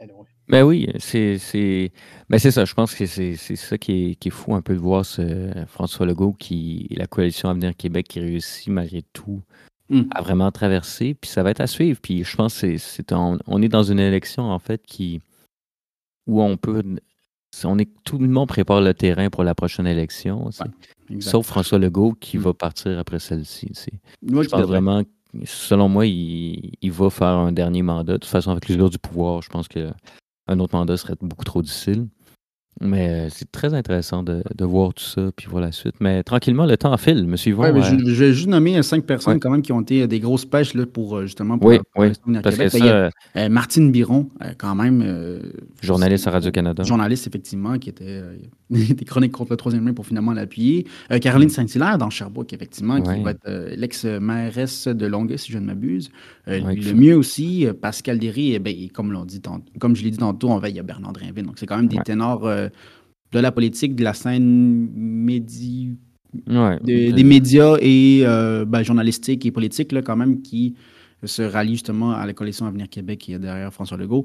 Anyway. 0.00 0.26
Ben 0.48 0.62
oui, 0.62 0.88
c'est 0.98 1.38
c'est 1.38 1.90
ben 2.30 2.38
c'est 2.38 2.50
ça. 2.52 2.64
Je 2.64 2.74
pense 2.74 2.94
que 2.94 3.06
c'est 3.06 3.34
c'est 3.36 3.56
ça 3.56 3.76
qui 3.78 4.10
est, 4.10 4.14
qui 4.14 4.28
est 4.28 4.30
fou 4.30 4.54
un 4.54 4.62
peu 4.62 4.74
de 4.74 4.78
voir 4.78 5.04
ce 5.04 5.50
François 5.66 6.06
Legault 6.06 6.34
qui 6.38 6.86
la 6.90 7.06
coalition 7.06 7.48
Avenir 7.48 7.76
Québec 7.76 8.06
qui 8.08 8.20
réussit 8.20 8.68
malgré 8.68 9.02
tout 9.12 9.42
Mm. 9.88 10.02
à 10.10 10.20
vraiment 10.20 10.50
traverser. 10.50 11.14
Puis 11.14 11.30
ça 11.30 11.44
va 11.44 11.52
être 11.52 11.60
à 11.60 11.68
suivre. 11.68 12.00
Puis 12.02 12.24
je 12.24 12.34
pense 12.36 12.60
que 12.60 12.76
c'est 12.76 13.12
on 13.12 13.62
est 13.62 13.68
dans 13.68 13.84
une 13.84 14.00
élection 14.00 14.42
en 14.50 14.58
fait 14.58 14.82
qui 14.84 15.20
où 16.26 16.42
on 16.42 16.56
peut 16.56 16.82
on 17.64 17.78
est 17.78 17.88
tout 18.04 18.18
le 18.18 18.26
monde 18.26 18.48
prépare 18.48 18.80
le 18.80 18.92
terrain 18.94 19.30
pour 19.30 19.44
la 19.44 19.54
prochaine 19.54 19.86
élection. 19.86 20.50
Sauf 21.20 21.46
François 21.46 21.78
Legault 21.78 22.14
qui 22.20 22.36
Mm. 22.36 22.40
va 22.40 22.52
partir 22.54 22.98
après 22.98 23.20
celle-ci. 23.20 23.70
c'est- 23.74 23.92
Moi, 24.22 24.42
Je 24.42 24.48
je 24.48 24.50
pense 24.54 24.62
vraiment, 24.62 25.02
selon 25.44 25.88
moi, 25.88 26.04
il, 26.06 26.72
il 26.82 26.90
va 26.90 27.08
faire 27.08 27.28
un 27.28 27.52
dernier 27.52 27.82
mandat. 27.82 28.14
De 28.14 28.18
toute 28.18 28.24
façon, 28.30 28.50
avec 28.50 28.68
l'usure 28.68 28.90
du 28.90 28.98
pouvoir, 28.98 29.40
je 29.42 29.48
pense 29.50 29.68
qu'un 30.46 30.58
autre 30.60 30.76
mandat 30.76 30.96
serait 30.96 31.16
beaucoup 31.20 31.44
trop 31.44 31.62
difficile. 31.62 32.08
Mais 32.82 33.08
euh, 33.08 33.28
c'est 33.30 33.50
très 33.50 33.72
intéressant 33.72 34.22
de, 34.22 34.42
de 34.54 34.64
voir 34.66 34.92
tout 34.92 35.02
ça, 35.02 35.30
puis 35.34 35.46
voir 35.48 35.62
la 35.62 35.72
suite. 35.72 35.94
Mais 36.00 36.22
tranquillement, 36.22 36.66
le 36.66 36.76
temps 36.76 36.94
file, 36.98 37.26
monsieur 37.26 37.52
Yvon. 37.52 37.62
Ouais, 37.62 37.72
mais 37.72 37.80
euh, 37.80 37.98
je, 37.98 38.04
je 38.12 38.24
vais 38.24 38.32
juste 38.34 38.48
nommer 38.48 38.82
cinq 38.82 39.04
personnes 39.06 39.34
Ouais. 39.34 39.40
quand 39.40 39.50
même 39.50 39.62
qui 39.62 39.72
ont 39.72 39.80
été 39.80 40.02
euh, 40.02 40.06
des 40.06 40.20
grosses 40.20 40.44
pêches 40.44 40.74
là, 40.74 40.84
pour 40.84 41.22
justement 41.22 41.58
pour, 41.58 41.70
oui, 41.70 41.78
pour 41.94 42.02
oui, 42.04 42.08
à 42.36 42.42
parce 42.42 42.56
que 42.56 42.62
Québec. 42.64 42.72
ça, 42.72 42.78
Il 42.78 42.84
y 42.84 42.88
a, 42.88 42.94
euh, 42.94 43.10
euh, 43.38 43.48
Martine 43.48 43.90
Biron, 43.90 44.28
quand 44.58 44.74
même. 44.74 45.02
euh, 45.04 45.40
journaliste 45.82 46.26
à 46.26 46.32
Radio-Canada. 46.32 46.82
Journaliste, 46.82 47.26
effectivement, 47.26 47.78
qui 47.78 47.88
était 47.88 48.04
euh, 48.06 48.36
des 48.70 49.04
chroniques 49.06 49.32
contre 49.32 49.52
le 49.52 49.56
troisième 49.56 49.86
lien 49.86 49.94
pour 49.94 50.04
finalement 50.06 50.32
l'appuyer. 50.32 50.86
Caroline 51.22 51.48
Saint-Hilaire 51.48 51.96
dans 51.96 52.10
Sherbrooke, 52.10 52.52
effectivement, 52.52 53.00
qui 53.00 53.08
Ouais. 53.08 53.22
va 53.22 53.30
être 53.30 53.74
l'ex-mairesse 53.76 54.88
de 54.88 55.06
Longueuil, 55.06 55.38
si 55.38 55.50
je 55.52 55.58
ne 55.58 55.64
m'abuse. 55.66 56.10
Le 56.46 56.92
mieux 56.92 57.16
aussi, 57.16 57.66
Pascal 57.80 58.18
Derry, 58.18 58.52
eh 58.54 58.58
ben, 58.58 58.74
comme, 58.92 59.12
l'on 59.12 59.24
dit 59.24 59.40
tant- 59.40 59.60
comme 59.78 59.96
je 59.96 60.04
l'ai 60.04 60.10
dit 60.10 60.18
tantôt, 60.18 60.50
on 60.50 60.58
veille, 60.58 60.72
il 60.74 60.76
y 60.76 60.80
a 60.80 60.82
Bernard 60.82 61.12
Drinville. 61.12 61.44
Donc, 61.44 61.58
c'est 61.58 61.66
quand 61.66 61.76
même 61.76 61.88
des 61.88 61.98
ténors 62.04 62.46
de 63.32 63.38
la 63.40 63.52
politique, 63.52 63.94
de 63.96 64.04
la 64.04 64.14
scène 64.14 64.88
médi... 64.94 65.96
Ouais. 66.48 66.78
de- 66.80 67.12
des 67.12 67.24
médias 67.24 67.76
et 67.80 68.20
euh, 68.24 68.64
ben, 68.66 68.82
journalistiques 68.82 69.46
et 69.46 69.50
politiques, 69.50 69.92
là, 69.92 70.02
quand 70.02 70.16
même, 70.16 70.42
qui 70.42 70.74
se 71.24 71.40
rallient 71.42 71.72
justement 71.74 72.12
à 72.12 72.26
la 72.26 72.34
coalition 72.34 72.66
Avenir 72.66 72.88
Québec 72.90 73.18
qui 73.20 73.32
est 73.32 73.38
derrière 73.38 73.72
François 73.72 73.96
Legault, 73.96 74.24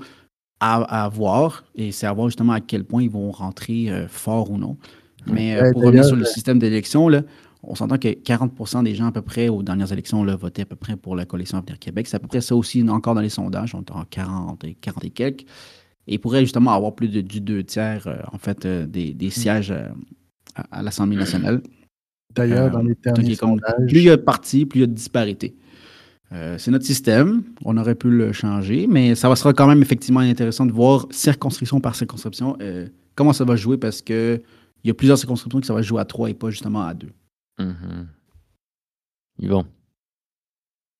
à, 0.59 1.05
à 1.05 1.09
voir. 1.09 1.63
Et 1.75 1.91
c'est 1.91 2.05
à 2.05 2.13
voir 2.13 2.27
justement 2.27 2.53
à 2.53 2.59
quel 2.59 2.83
point 2.83 3.01
ils 3.03 3.09
vont 3.09 3.31
rentrer 3.31 3.89
euh, 3.89 4.07
fort 4.07 4.51
ou 4.51 4.57
non. 4.57 4.77
Mais 5.25 5.55
euh, 5.55 5.63
Ouais, 5.63 5.71
pour 5.71 5.83
revenir 5.83 6.03
sur 6.03 6.15
le 6.15 6.23
euh, 6.23 6.25
système 6.25 6.59
d'élection, 6.59 7.07
là, 7.07 7.21
on 7.63 7.75
s'entend 7.75 7.97
que 7.97 8.09
40% 8.09 8.83
des 8.83 8.95
gens 8.95 9.05
à 9.05 9.11
peu 9.11 9.21
près 9.21 9.47
aux 9.47 9.63
dernières 9.63 9.93
élections 9.93 10.23
là, 10.23 10.35
votaient 10.35 10.63
à 10.63 10.65
peu 10.65 10.75
près 10.75 10.95
pour 10.97 11.15
la 11.15 11.25
coalition 11.25 11.57
Avenir 11.59 11.79
Québec. 11.79 12.07
C'est 12.07 12.17
à 12.17 12.19
peu 12.19 12.27
près 12.27 12.41
ça 12.41 12.55
aussi 12.55 12.83
encore 12.89 13.15
dans 13.15 13.21
les 13.21 13.29
sondages, 13.29 13.73
on 13.75 13.81
est 13.81 13.91
en 13.91 14.03
40 14.03 14.63
et 14.65 14.73
40 14.81 15.05
et 15.05 15.09
quelques. 15.11 15.45
Et 16.07 16.15
il 16.15 16.19
pourrait 16.19 16.41
justement 16.41 16.71
avoir 16.73 16.95
plus 16.95 17.07
de, 17.09 17.21
du 17.21 17.41
deux 17.41 17.63
tiers, 17.63 18.07
euh, 18.07 18.17
en 18.31 18.37
fait, 18.37 18.65
euh, 18.65 18.85
des, 18.85 19.13
Mm. 19.13 19.17
des 19.17 19.29
sièges 19.29 19.71
euh, 19.71 19.87
à, 20.55 20.79
à 20.79 20.81
l'Assemblée 20.83 21.17
nationale. 21.17 21.61
D'ailleurs, 22.35 22.67
Euh, 22.67 22.69
dans 22.69 22.81
les 22.81 22.95
derniers 22.95 23.35
sondages, 23.35 23.87
plus 23.87 23.97
il 23.99 24.03
y 24.05 24.09
a 24.09 24.17
de 24.17 24.21
partis, 24.21 24.65
plus 24.65 24.79
il 24.79 24.81
y 24.81 24.83
a 24.83 24.87
de 24.87 24.93
disparité. 24.93 25.55
Euh, 26.31 26.57
c'est 26.57 26.71
notre 26.71 26.85
système. 26.85 27.43
On 27.65 27.77
aurait 27.77 27.95
pu 27.95 28.09
le 28.09 28.31
changer, 28.31 28.87
mais 28.87 29.15
ça 29.15 29.27
va 29.27 29.35
sera 29.35 29.51
quand 29.53 29.67
même 29.67 29.81
effectivement 29.81 30.21
intéressant 30.21 30.65
de 30.65 30.71
voir 30.71 31.07
circonscription 31.11 31.81
par 31.81 31.93
circonscription 31.95 32.55
euh, 32.61 32.87
comment 33.15 33.33
ça 33.33 33.43
va 33.43 33.57
jouer 33.57 33.77
parce 33.77 34.01
que 34.01 34.41
il 34.83 34.87
y 34.87 34.91
a 34.91 34.93
plusieurs 34.93 35.17
circonscriptions 35.17 35.59
qui 35.59 35.67
ça 35.67 35.73
va 35.73 35.81
jouer 35.81 35.99
à 36.01 36.05
trois 36.05 36.29
et 36.29 36.33
pas 36.33 36.49
justement 36.49 36.83
à 36.83 36.93
deux. 36.93 37.11
Mhm. 37.59 38.07
Yvon. 39.39 39.65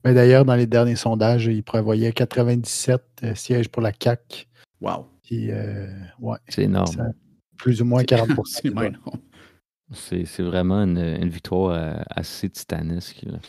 mais 0.04 0.14
d'ailleurs, 0.14 0.44
dans 0.46 0.56
les 0.56 0.68
derniers 0.68 0.96
sondages, 0.98 1.46
il 1.46 1.64
prévoyait 1.64 2.12
97 2.12 3.02
euh, 3.24 3.36
sièges 3.36 3.70
pour 3.70 3.82
la 3.82 3.92
CAC. 3.94 4.50
Wow. 4.82 5.08
Puis, 5.24 5.52
euh, 5.52 5.88
ouais, 6.20 6.38
C'est 6.48 6.64
énorme. 6.64 6.88
ça- 6.88 7.12
plus 7.58 7.82
ou 7.82 7.86
moins 7.86 8.04
40 8.04 8.30
C'est. 8.46 8.72
C'est 9.94 10.24
c'est 10.26 10.44
vraiment 10.44 10.82
une, 10.84 10.98
une 10.98 11.28
victoire 11.30 11.76
euh, 11.76 12.02
assez 12.10 12.50
titanesque. 12.50 13.24
là. 13.24 13.40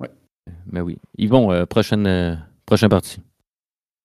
Ouais. 0.00 0.10
Mais 0.70 0.80
oui. 0.80 0.98
Yvon, 1.18 1.52
euh, 1.52 1.66
prochaine, 1.66 2.06
euh, 2.06 2.34
prochain 2.66 2.88
parti. 2.88 3.20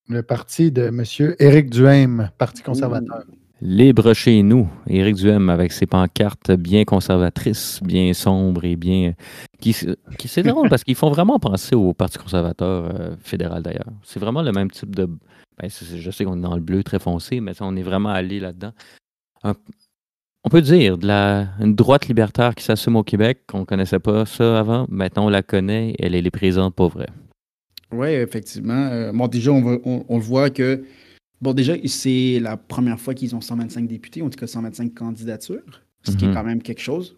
Le 0.07 0.21
parti 0.23 0.71
de 0.71 0.83
M. 0.83 1.03
Éric 1.39 1.69
Duhaime, 1.71 2.29
Parti 2.37 2.61
conservateur. 2.61 3.23
Libre 3.61 4.13
chez 4.13 4.41
nous, 4.43 4.69
Éric 4.87 5.15
Duhem 5.15 5.49
avec 5.49 5.71
ses 5.73 5.85
pancartes 5.87 6.51
bien 6.51 6.85
conservatrices, 6.85 7.81
bien 7.83 8.13
sombres 8.13 8.63
et 8.65 8.75
bien. 8.75 9.13
qui, 9.59 9.75
qui 10.17 10.27
c'est 10.27 10.43
drôle 10.43 10.69
parce 10.69 10.83
qu'ils 10.83 10.95
font 10.95 11.09
vraiment 11.09 11.39
penser 11.39 11.75
au 11.75 11.93
Parti 11.93 12.17
conservateur 12.19 12.85
euh, 12.95 13.15
fédéral 13.19 13.61
d'ailleurs. 13.63 13.89
C'est 14.03 14.19
vraiment 14.19 14.41
le 14.43 14.51
même 14.51 14.69
type 14.71 14.95
de. 14.95 15.09
Ben, 15.59 15.69
je 15.69 16.11
sais 16.11 16.23
qu'on 16.25 16.37
est 16.37 16.41
dans 16.41 16.55
le 16.55 16.61
bleu 16.61 16.83
très 16.83 16.99
foncé, 16.99 17.39
mais 17.41 17.53
ça, 17.53 17.65
on 17.65 17.75
est 17.75 17.83
vraiment 17.83 18.09
allé 18.09 18.39
là-dedans. 18.39 18.71
On 20.45 20.49
peut 20.49 20.61
dire 20.61 20.97
de 20.97 21.05
la, 21.05 21.49
une 21.59 21.75
droite 21.75 22.07
libertaire 22.07 22.55
qui 22.55 22.63
s'assume 22.63 22.95
au 22.95 23.03
Québec. 23.03 23.41
On 23.53 23.59
ne 23.59 23.65
connaissait 23.65 23.99
pas 23.99 24.25
ça 24.25 24.59
avant. 24.59 24.85
Maintenant, 24.89 25.25
on 25.25 25.29
la 25.29 25.43
connaît. 25.43 25.95
Elle, 25.99 26.15
elle 26.15 26.25
est 26.25 26.31
présente 26.31 26.75
pour 26.75 26.89
vrai. 26.89 27.07
Oui, 27.91 28.07
effectivement. 28.09 28.87
Euh, 28.87 29.11
bon, 29.11 29.27
déjà, 29.27 29.51
on, 29.51 29.61
va- 29.61 29.77
on- 29.83 30.05
on 30.07 30.17
le 30.17 30.23
voit 30.23 30.49
que. 30.49 30.85
Bon, 31.41 31.53
déjà, 31.53 31.73
c'est 31.85 32.39
la 32.41 32.55
première 32.57 32.99
fois 32.99 33.13
qu'ils 33.13 33.35
ont 33.35 33.41
125 33.41 33.87
députés, 33.87 34.21
en 34.21 34.29
tout 34.29 34.39
cas 34.39 34.47
125 34.47 34.93
candidatures, 34.93 35.81
ce 36.03 36.11
qui 36.15 36.25
est 36.25 36.33
quand 36.33 36.43
même 36.43 36.61
quelque 36.61 36.81
chose. 36.81 37.15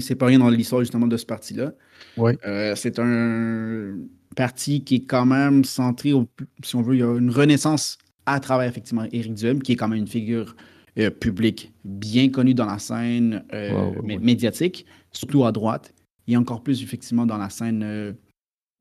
C'est 0.00 0.16
pas 0.16 0.26
rien 0.26 0.40
dans 0.40 0.48
l'histoire 0.50 0.80
justement 0.82 1.06
de 1.06 1.16
ce 1.16 1.24
parti-là. 1.26 1.72
Oui. 2.16 2.32
Euh, 2.44 2.74
c'est 2.74 2.98
un 2.98 3.96
parti 4.34 4.82
qui 4.84 4.96
est 4.96 5.04
quand 5.04 5.26
même 5.26 5.64
centré, 5.64 6.12
au, 6.12 6.26
si 6.62 6.76
on 6.76 6.82
veut, 6.82 6.96
il 6.96 7.00
y 7.00 7.02
a 7.02 7.16
une 7.16 7.30
renaissance 7.30 7.98
à 8.26 8.40
travers 8.40 8.68
effectivement 8.68 9.04
Éric 9.12 9.34
Duhem, 9.34 9.62
qui 9.62 9.72
est 9.72 9.76
quand 9.76 9.88
même 9.88 9.98
une 9.98 10.08
figure 10.08 10.56
euh, 10.98 11.10
publique 11.10 11.72
bien 11.84 12.28
connue 12.30 12.54
dans 12.54 12.66
la 12.66 12.78
scène 12.78 13.44
euh, 13.52 13.90
ouais, 14.00 14.18
médiatique, 14.18 14.86
surtout 15.12 15.44
à 15.44 15.52
droite, 15.52 15.92
et 16.26 16.36
encore 16.36 16.62
plus 16.62 16.82
effectivement 16.82 17.26
dans 17.26 17.36
la 17.36 17.50
scène, 17.50 17.82
euh, 17.82 18.12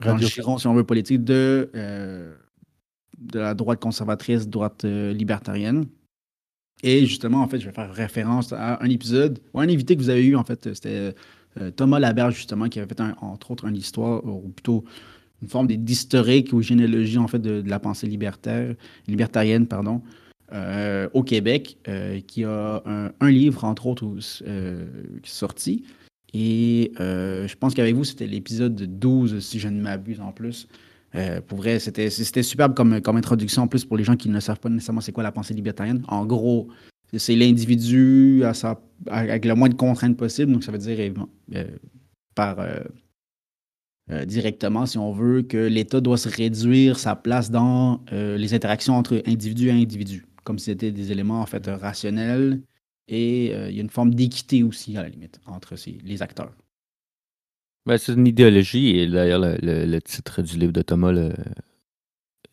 dans 0.04 0.16
le 0.16 0.26
si 0.26 0.42
on 0.68 0.74
veut, 0.74 0.84
politique 0.84 1.24
de, 1.24 1.70
euh, 1.76 2.34
de 3.20 3.40
la 3.40 3.54
droite 3.54 3.82
conservatrice, 3.82 4.48
droite 4.48 4.84
libertarienne. 4.86 5.86
Et 6.84 7.06
justement, 7.06 7.42
en 7.42 7.48
fait, 7.48 7.60
je 7.60 7.66
vais 7.66 7.72
faire 7.72 7.94
référence 7.94 8.52
à 8.54 8.84
un 8.84 8.90
épisode, 8.90 9.40
ou 9.54 9.60
un 9.60 9.70
invité 9.70 9.96
que 9.96 10.02
vous 10.02 10.10
avez 10.10 10.26
eu, 10.26 10.36
en 10.36 10.44
fait, 10.44 10.74
c'était 10.74 11.14
Thomas 11.76 12.00
Laberge, 12.00 12.36
justement, 12.36 12.68
qui 12.68 12.80
avait 12.80 12.88
fait, 12.88 13.00
un- 13.00 13.16
entre 13.22 13.52
autres, 13.52 13.66
une 13.66 13.76
histoire, 13.78 14.26
ou 14.26 14.50
plutôt 14.50 14.84
une 15.44 15.50
forme 15.50 15.68
d'historique 15.68 16.54
ou 16.54 16.62
généalogie, 16.62 17.18
en 17.18 17.28
fait, 17.28 17.40
de, 17.40 17.64
la 17.66 17.80
pensée 17.80 18.08
libertaire, 18.08 18.76
libertarienne, 19.08 19.68
pardon, 19.68 20.02
euh, 20.54 21.10
au 21.14 21.24
Québec, 21.24 21.78
euh, 21.88 22.22
qui 22.26 22.44
a 22.46 22.82
un, 23.20 23.30
livre, 23.30 23.66
entre 23.66 23.88
autres, 23.88 24.06
euh, 24.48 24.86
qui 25.22 25.30
est 25.30 25.34
sorti. 25.34 25.84
Et 26.34 26.92
euh, 27.00 27.48
je 27.48 27.56
pense 27.56 27.74
qu'avec 27.74 27.94
vous, 27.94 28.06
c'était 28.06 28.26
l'épisode 28.26 28.76
12, 28.76 29.40
si 29.40 29.60
je 29.60 29.68
ne 29.68 29.80
m'abuse 29.80 30.20
en 30.20 30.32
plus. 30.32 30.68
Euh, 31.16 31.42
pour 31.42 31.60
vrai, 31.60 31.78
c'était 31.78 32.10
superbe 32.10 32.74
comme, 32.74 33.02
comme 33.02 33.18
introduction, 33.18 33.64
en 33.64 33.68
plus, 33.68 33.86
pour 33.86 33.98
les 33.98 34.04
gens 34.04 34.16
qui 34.16 34.30
ne 34.30 34.40
savent 34.40 34.60
pas 34.60 34.70
nécessairement 34.70 35.02
c'est 35.02 35.12
quoi 35.12 35.24
la 35.24 35.32
pensée 35.32 35.54
libertarienne. 35.54 36.04
En 36.08 36.26
gros, 36.26 36.70
c'est 37.16 37.36
l'individu 37.36 38.44
avec 39.08 39.46
le 39.46 39.54
moins 39.54 39.70
de 39.70 39.76
contraintes 39.76 40.18
possible. 40.18 40.52
Donc, 40.52 40.64
ça 40.64 40.72
veut 40.72 40.80
dire 40.80 41.14
euh, 41.54 41.66
par 42.34 42.58
euh, 44.12 44.26
directement, 44.26 44.86
si 44.86 44.98
on 44.98 45.12
veut, 45.12 45.44
que 45.44 45.58
l'État 45.58 46.02
doit 46.02 46.18
se 46.18 46.30
réduire 46.30 47.00
sa 47.00 47.16
place 47.16 47.52
dans 47.52 48.04
euh, 48.12 48.38
les 48.38 48.54
interactions 48.54 48.96
entre 48.96 49.22
individu 49.26 49.70
et 49.70 49.72
individu, 49.72 50.26
comme 50.44 50.60
si 50.60 50.66
c'était 50.66 50.92
des 50.92 51.12
éléments 51.12 51.42
en 51.42 51.46
fait 51.46 51.68
rationnels. 51.68 52.62
Et 53.08 53.54
euh, 53.54 53.70
il 53.70 53.76
y 53.76 53.80
a 53.80 53.82
une 53.82 53.90
forme 53.90 54.14
d'équité 54.14 54.64
aussi, 54.64 54.98
à 54.98 55.04
la 55.04 55.10
limite, 55.10 55.40
entre 55.46 55.76
ces- 55.76 56.00
les 56.04 56.22
acteurs. 56.22 56.54
Ben, 57.86 57.98
c'est 57.98 58.14
une 58.14 58.28
idéologie, 58.28 58.98
et 58.98 59.08
d'ailleurs, 59.08 59.42
le, 59.42 60.00
titre 60.00 60.42
du 60.42 60.58
livre 60.58 60.72
de 60.72 60.82
Thomas 60.82 61.12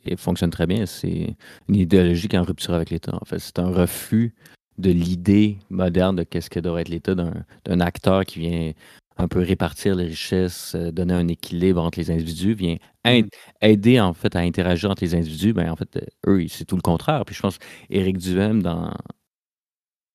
il 0.04 0.16
fonctionne 0.16 0.50
très 0.50 0.66
bien. 0.66 0.86
C'est 0.86 1.36
une 1.68 1.76
idéologie 1.76 2.28
qui 2.28 2.36
est 2.36 2.38
en 2.38 2.44
rupture 2.44 2.74
avec 2.74 2.90
l'État. 2.90 3.16
En 3.20 3.24
fait, 3.24 3.38
c'est 3.38 3.58
un 3.58 3.70
refus 3.70 4.34
de 4.78 4.90
l'idée 4.90 5.58
moderne 5.68 6.16
de 6.16 6.22
qu'est-ce 6.22 6.50
que 6.50 6.60
devrait 6.60 6.82
être 6.82 6.88
l'État 6.88 7.14
d'un 7.14 7.80
acteur 7.80 8.24
qui 8.24 8.40
vient 8.40 8.72
un 9.16 9.28
peu 9.28 9.40
répartir 9.40 9.94
les 9.96 10.06
richesses, 10.06 10.74
euh, 10.74 10.90
donner 10.92 11.14
un 11.14 11.28
équilibre 11.28 11.82
entre 11.82 11.98
les 11.98 12.10
individus, 12.10 12.54
vient 12.54 12.76
aid- 13.04 13.28
aider 13.60 14.00
en 14.00 14.14
fait 14.14 14.34
à 14.36 14.40
interagir 14.40 14.90
entre 14.90 15.04
les 15.04 15.14
individus. 15.14 15.52
Ben, 15.52 15.70
en 15.70 15.76
fait, 15.76 15.96
euh, 15.96 16.00
eux, 16.26 16.48
c'est 16.48 16.64
tout 16.64 16.76
le 16.76 16.82
contraire. 16.82 17.24
Puis 17.26 17.34
je 17.34 17.42
pense 17.42 17.58
Éric 17.90 18.18
Duhem 18.18 18.62
dans 18.62 18.92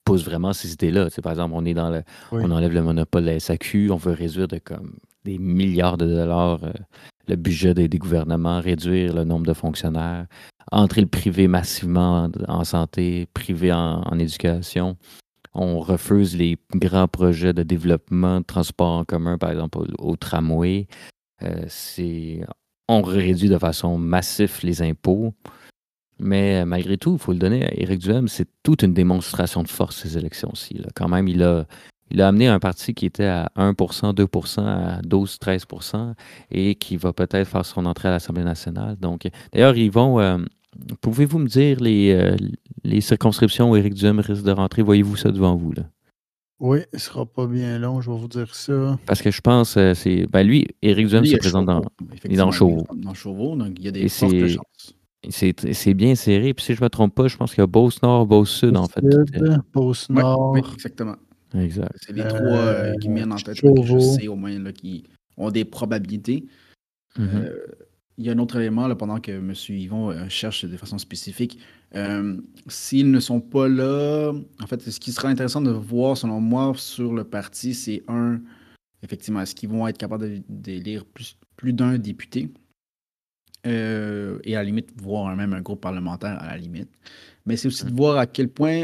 pose 0.05 0.23
vraiment 0.23 0.53
ces 0.53 0.73
idées-là. 0.73 1.09
Tu 1.09 1.15
sais, 1.15 1.21
par 1.21 1.31
exemple, 1.31 1.53
on 1.57 1.65
est 1.65 1.73
dans 1.73 1.89
le, 1.89 2.03
Oui. 2.31 2.41
on 2.43 2.51
enlève 2.51 2.71
le 2.73 2.83
monopole 2.83 3.23
de 3.23 3.27
la 3.29 3.35
SAQ, 3.39 3.89
on 3.91 3.95
veut 3.97 4.11
réduire 4.11 4.47
de 4.47 4.59
comme 4.59 4.97
des 5.23 5.39
milliards 5.39 5.97
de 5.97 6.05
dollars 6.05 6.63
euh, 6.63 6.71
le 7.27 7.35
budget 7.35 7.73
des, 7.73 7.87
des 7.87 7.97
gouvernements, 7.97 8.59
réduire 8.61 9.15
le 9.15 9.23
nombre 9.23 9.47
de 9.47 9.53
fonctionnaires, 9.53 10.27
entrer 10.71 11.01
le 11.01 11.07
privé 11.07 11.47
massivement 11.47 12.25
en, 12.25 12.31
en 12.47 12.63
santé, 12.63 13.27
privé 13.33 13.73
en, 13.73 14.01
en 14.03 14.19
éducation. 14.19 14.95
On 15.55 15.79
refuse 15.79 16.35
les 16.35 16.57
grands 16.73 17.07
projets 17.07 17.53
de 17.53 17.63
développement 17.63 18.41
de 18.41 18.45
transport 18.45 18.91
en 18.91 19.05
commun, 19.05 19.37
par 19.37 19.51
exemple 19.51 19.79
au, 19.97 20.15
tramway. 20.17 20.87
Euh, 21.43 21.65
on 22.89 23.01
réduit 23.01 23.47
de 23.49 23.57
façon 23.57 23.97
massive 23.97 24.59
les 24.63 24.81
impôts. 24.81 25.33
Mais 26.19 26.61
euh, 26.61 26.65
malgré 26.65 26.97
tout, 26.97 27.13
il 27.13 27.19
faut 27.19 27.31
le 27.31 27.39
donner 27.39 27.65
à 27.65 27.73
Éric 27.73 27.99
Duhem, 27.99 28.27
c'est 28.27 28.47
toute 28.63 28.83
une 28.83 28.93
démonstration 28.93 29.63
de 29.63 29.69
force 29.69 29.97
ces 29.97 30.17
élections-ci. 30.17 30.81
Quand 30.93 31.07
même, 31.07 31.27
il 31.27 31.41
a, 31.43 31.65
il 32.11 32.21
a 32.21 32.27
amené 32.27 32.47
un 32.47 32.59
parti 32.59 32.93
qui 32.93 33.05
était 33.05 33.25
à 33.25 33.49
1% 33.55 34.13
2% 34.13 34.61
à 34.61 35.01
12 35.01 35.37
13% 35.41 36.13
et 36.51 36.75
qui 36.75 36.97
va 36.97 37.13
peut-être 37.13 37.47
faire 37.47 37.65
son 37.65 37.85
entrée 37.85 38.09
à 38.09 38.11
l'Assemblée 38.11 38.43
nationale. 38.43 38.97
Donc, 38.97 39.27
d'ailleurs, 39.53 39.77
ils 39.77 39.91
vont. 39.91 40.19
euh, 40.19 40.37
Pouvez-vous 41.01 41.39
me 41.39 41.47
dire 41.47 41.79
les, 41.79 42.11
euh, 42.13 42.35
les 42.83 43.01
circonscriptions 43.01 43.71
où 43.71 43.75
Éric 43.75 43.93
Duhem 43.93 44.19
risque 44.19 44.43
de 44.43 44.51
rentrer? 44.51 44.81
Voyez-vous 44.81 45.15
ça 45.15 45.31
devant 45.31 45.55
vous? 45.55 45.71
Là? 45.73 45.83
Oui, 46.59 46.79
ce 46.93 46.99
sera 46.99 47.25
pas 47.25 47.47
bien 47.47 47.77
long, 47.79 47.99
je 48.01 48.09
vais 48.09 48.17
vous 48.17 48.27
dire 48.27 48.53
ça. 48.55 48.97
Parce 49.05 49.21
que 49.21 49.29
je 49.31 49.41
pense, 49.41 49.75
euh, 49.77 49.93
c'est. 49.93 50.25
Ben 50.27 50.43
lui, 50.43 50.67
Éric 50.81 51.07
Duhem 51.07 51.25
se 51.25 51.35
présente 51.37 51.65
dans. 51.65 51.81
Chauveau, 51.81 52.13
effectivement, 52.13 52.51
Chauveau. 52.51 52.87
Dans 52.95 53.13
Chauveau, 53.13 53.55
donc 53.55 53.73
il 53.77 53.83
y 53.83 53.87
a 53.87 53.89
Et 53.89 53.91
des 53.91 54.09
fortes 54.09 54.31
c'est- 54.31 54.47
chances. 54.49 54.93
C'est 55.71 55.93
bien 55.95 56.13
serré. 56.15 56.53
Puis 56.53 56.65
si 56.65 56.75
je 56.75 56.81
ne 56.81 56.85
me 56.85 56.89
trompe 56.89 57.15
pas, 57.15 57.27
je 57.27 57.35
pense 57.35 57.51
qu'il 57.53 57.61
y 57.61 57.63
a 57.63 57.67
en 58.77 58.85
fait. 58.87 59.01
qui 59.01 59.07
Sud, 59.11 59.35
étaient- 59.35 59.49
Beauce 59.73 60.07
Ouais, 60.09 60.21
Nord, 60.21 60.51
oui, 60.51 60.61
exactement. 60.73 61.15
Exact. 61.55 61.91
C'est 62.05 62.13
les 62.13 62.21
Euh, 62.21 62.27
trois 62.29 62.41
euh, 62.41 62.93
qui 63.01 63.09
mènent 63.09 63.31
en 63.31 63.37
tête, 63.37 63.61
là, 63.63 63.71
que 63.73 63.83
je 63.83 63.97
sais 63.99 64.27
au 64.27 64.35
moins, 64.35 64.57
là, 64.59 64.71
qui 64.71 65.03
ont 65.37 65.49
des 65.51 65.65
probabilités. 65.65 66.45
Mhm. 67.17 67.29
Euh, 67.33 67.49
il 68.17 68.25
y 68.25 68.29
a 68.29 68.33
un 68.33 68.39
autre 68.39 68.57
élément, 68.57 68.87
là, 68.87 68.95
pendant 68.95 69.19
que 69.19 69.31
M. 69.31 69.53
Yvon 69.69 70.11
euh, 70.11 70.29
cherche 70.29 70.65
de 70.65 70.77
façon 70.77 70.97
spécifique. 70.97 71.59
Euh, 71.95 72.37
S'ils 72.67 73.11
ne 73.11 73.19
sont 73.19 73.41
pas 73.41 73.67
là, 73.67 74.31
en 74.61 74.67
fait, 74.67 74.81
ce 74.81 74.99
qui 74.99 75.11
sera 75.11 75.27
intéressant 75.29 75.61
de 75.61 75.71
voir, 75.71 76.15
selon 76.17 76.39
moi, 76.39 76.73
sur 76.75 77.13
le 77.13 77.23
parti, 77.23 77.73
c'est 77.73 78.03
un, 78.07 78.39
effectivement, 79.03 79.41
est-ce 79.41 79.53
qu'ils 79.55 79.69
vont 79.69 79.87
être 79.87 79.97
capables 79.97 80.29
de- 80.29 80.41
d'élire 80.49 81.05
plus, 81.05 81.37
plus 81.57 81.73
d'un 81.73 81.97
député 81.97 82.49
Euh, 83.67 84.37
et 84.43 84.55
à 84.55 84.59
la 84.59 84.65
limite, 84.65 84.89
voir 85.01 85.35
même 85.35 85.53
un 85.53 85.61
groupe 85.61 85.81
parlementaire 85.81 86.37
à 86.39 86.49
la 86.51 86.57
limite. 86.57 86.89
Mais 87.47 87.57
c'est 87.57 87.67
aussi 87.67 87.83
de 87.83 87.91
voir 87.95 88.17
à 88.17 88.27
quel 88.27 88.47
point 88.47 88.83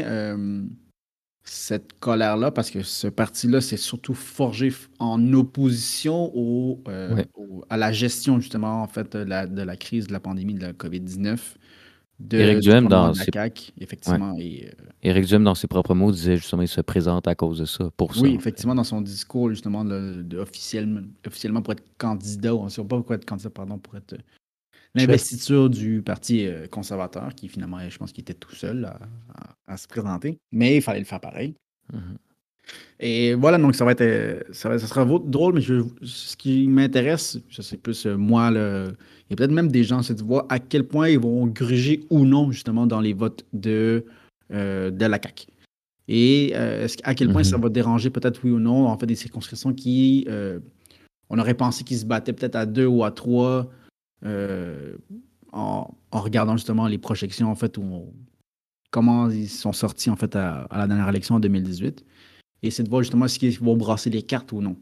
cette 1.44 1.98
colère-là, 1.98 2.50
parce 2.50 2.70
que 2.70 2.82
ce 2.82 3.08
parti-là, 3.08 3.60
c'est 3.60 3.76
surtout 3.76 4.14
forgé 4.14 4.72
en 4.98 5.32
opposition 5.32 6.30
au, 6.34 6.80
euh, 6.88 7.14
Ouais. 7.16 7.26
au- 7.34 7.64
à 7.68 7.76
la 7.76 7.90
gestion, 7.92 8.38
justement, 8.40 8.82
en 8.82 8.86
fait, 8.88 9.16
de 9.16 9.24
la, 9.24 9.46
de 9.46 9.62
la 9.62 9.76
crise 9.76 10.06
de 10.06 10.12
la 10.12 10.20
pandémie 10.20 10.54
de 10.54 10.60
la 10.62 10.72
COVID-19. 10.72 11.56
De, 12.20 12.38
Éric 12.38 12.60
du 12.60 12.68
Duhem, 12.68 12.86
dans 12.86 13.12
ses- 13.14 13.32
CAQ, 13.32 13.72
effectivement. 13.80 14.36
Et, 14.38 14.66
euh, 14.68 14.84
Éric 15.02 15.24
Duhem, 15.26 15.42
dans 15.42 15.56
ses 15.56 15.66
propres 15.66 15.92
mots, 15.94 16.12
disait 16.12 16.36
justement 16.36 16.62
qu'il 16.62 16.68
se 16.68 16.80
présente 16.80 17.26
à 17.26 17.34
cause 17.34 17.58
de 17.58 17.64
ça, 17.64 17.90
pour 17.96 18.14
ça. 18.14 18.20
oui, 18.20 18.34
effectivement, 18.38 18.76
dans 18.76 18.84
son 18.84 19.00
discours, 19.00 19.50
justement, 19.50 19.84
de, 19.84 20.22
de- 20.22 20.38
officiellement, 20.38 21.00
officiellement 21.26 21.62
pour 21.62 21.72
être 21.72 21.82
candidat, 21.98 22.54
on 22.54 22.64
ne 22.64 22.68
sait 22.68 22.82
pas 22.84 22.96
pourquoi 22.96 23.16
être 23.16 23.24
candidat, 23.24 23.50
pardon, 23.50 23.76
pour 23.78 23.96
être 23.96 24.14
l'investiture 24.94 25.70
du 25.70 26.02
Parti 26.02 26.46
euh, 26.46 26.66
conservateur, 26.66 27.34
qui 27.34 27.48
finalement, 27.48 27.78
je 27.88 27.96
pense 27.98 28.12
qu'il 28.12 28.22
était 28.22 28.34
tout 28.34 28.54
seul 28.54 28.84
à, 28.84 28.98
à- 29.34 29.72
à 29.74 29.76
se 29.76 29.86
présenter. 29.88 30.38
Mais 30.52 30.76
il 30.76 30.82
fallait 30.82 30.98
le 31.00 31.04
faire 31.06 31.20
pareil. 31.20 31.54
Mhm. 31.92 32.16
Et 33.00 33.34
voilà, 33.34 33.58
donc 33.58 33.74
ça 33.74 33.84
va 33.84 33.92
être, 33.92 34.02
euh, 34.02 34.40
ça, 34.52 34.68
va- 34.68 34.78
ça 34.78 34.86
sera 34.86 35.04
drôle, 35.04 35.54
mais 35.54 35.60
je- 35.60 35.82
ce 36.02 36.36
qui 36.36 36.68
m'intéresse, 36.68 37.38
c'est 37.50 37.80
plus 37.80 38.06
euh, 38.06 38.16
moi, 38.16 38.50
le, 38.50 38.94
et 39.30 39.34
peut-être 39.36 39.50
même 39.50 39.68
des 39.72 39.82
gens, 39.82 40.02
c'est 40.02 40.14
de 40.14 40.22
voir 40.22 40.46
à 40.48 40.58
quel 40.60 40.84
point 40.84 41.08
ils 41.08 41.18
vont 41.18 41.46
gruger 41.46 42.04
ou 42.10 42.24
non, 42.24 42.52
justement, 42.52 42.86
dans 42.86 43.00
les 43.00 43.14
votes 43.14 43.44
de, 43.52 44.04
euh, 44.52 44.90
de 44.90 45.06
la 45.06 45.18
CAQ. 45.20 45.46
Et 46.08 46.52
euh, 46.54 46.86
à 47.02 47.14
quel 47.14 47.32
point 47.32 47.40
Mhm. 47.42 47.44
ça 47.48 47.56
va 47.58 47.68
déranger, 47.68 48.10
peut-être 48.10 48.40
oui 48.44 48.50
ou 48.52 48.58
non, 48.60 48.86
en 48.86 48.96
fait, 48.98 49.06
des 49.06 49.16
circonscriptions 49.16 49.72
qui, 49.72 50.24
euh, 50.28 50.60
on 51.30 51.38
aurait 51.38 51.54
pensé 51.54 51.82
qu'ils 51.82 51.98
se 51.98 52.04
battaient 52.04 52.32
peut-être 52.32 52.56
à 52.56 52.66
deux 52.66 52.86
ou 52.86 53.02
à 53.04 53.10
trois, 53.10 53.68
euh, 54.24 54.96
en, 55.52 55.88
en 56.10 56.20
regardant 56.20 56.56
justement 56.56 56.86
les 56.86 56.98
projections, 56.98 57.50
en 57.50 57.54
fait, 57.54 57.76
où 57.78 57.82
on- 57.82 58.12
comment 58.90 59.30
ils 59.30 59.48
sont 59.48 59.72
sortis, 59.72 60.10
en 60.10 60.16
fait, 60.16 60.36
à, 60.36 60.62
à 60.70 60.78
la 60.78 60.86
dernière 60.86 61.08
élection 61.08 61.36
en 61.36 61.40
2018. 61.40 62.04
Et 62.62 62.70
c'est 62.70 62.82
de 62.82 62.88
voir 62.88 63.02
justement 63.02 63.24
est-ce 63.26 63.38
qu'ils 63.38 63.58
vont 63.58 63.76
brasser 63.76 64.10
les 64.10 64.22
cartes 64.22 64.52
ou 64.52 64.60
non. 64.60 64.76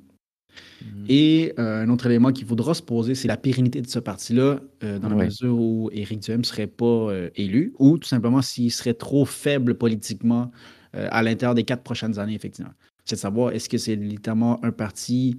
Mhm. 0.83 1.07
Et 1.09 1.53
euh, 1.59 1.85
un 1.85 1.89
autre 1.91 2.07
élément 2.07 2.33
qu'il 2.33 2.47
faudra 2.47 2.75
se 2.75 2.83
poser, 2.83 3.15
c'est 3.15 3.29
la 3.29 3.37
pérennité 3.37 3.81
de 3.81 3.87
ce 3.87 3.99
parti-là, 4.01 4.61
euh, 4.83 4.99
dans 4.99 5.09
la 5.09 5.17
Ouais. 5.17 5.25
mesure 5.27 5.59
où 5.59 5.91
Éric 5.93 6.21
Duhem 6.21 6.41
ne 6.41 6.45
serait 6.45 6.67
pas 6.67 6.85
euh, 6.87 7.31
élu, 7.37 7.73
ou 7.79 7.99
tout 7.99 8.09
simplement 8.09 8.43
s'il 8.43 8.71
serait 8.73 8.95
trop 8.95 9.25
faible 9.25 9.75
politiquement 9.77 10.51
à 10.93 11.23
l'intérieur 11.23 11.55
des 11.55 11.63
quatre 11.63 11.85
prochaines 11.85 12.19
années, 12.19 12.35
effectivement. 12.35 12.73
C'est 13.05 13.15
de 13.15 13.21
savoir, 13.21 13.53
est-ce 13.53 13.69
que 13.69 13.79
c'est 13.79 13.95
littéralement 13.95 14.59
un 14.65 14.73
parti 14.73 15.37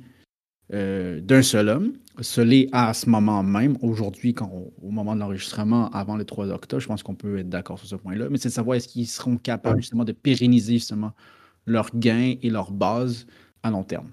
euh, 0.74 1.20
d'un 1.22 1.42
seul 1.42 1.70
homme, 1.70 1.94
scellé 2.22 2.70
à 2.72 2.94
ce 2.94 3.10
moment 3.10 3.44
même, 3.44 3.78
aujourd'hui, 3.82 4.34
au 4.82 4.90
moment 4.92 5.16
de 5.16 5.20
l'enregistrement, 5.20 5.90
avant 5.92 6.16
le 6.16 6.24
3 6.26 6.50
octobre, 6.50 6.82
je 6.82 6.88
pense 6.88 7.04
qu'on 7.04 7.16
peut 7.16 7.40
être 7.40 7.50
d'accord 7.50 7.78
sur 7.80 7.88
ce 7.88 7.96
point-là, 7.96 8.28
mais 8.30 8.38
c'est 8.38 8.50
de 8.50 8.54
savoir, 8.54 8.78
est-ce 8.78 8.88
qu'ils 8.88 9.08
seront 9.08 9.38
capables 9.38 9.82
justement 9.82 10.04
de 10.06 10.12
pérenniser 10.14 10.74
justement 10.74 11.12
leurs 11.66 11.90
gains 11.96 12.36
et 12.42 12.50
leur 12.50 12.72
base 12.72 13.26
à 13.64 13.70
long 13.72 13.84
terme. 13.84 14.12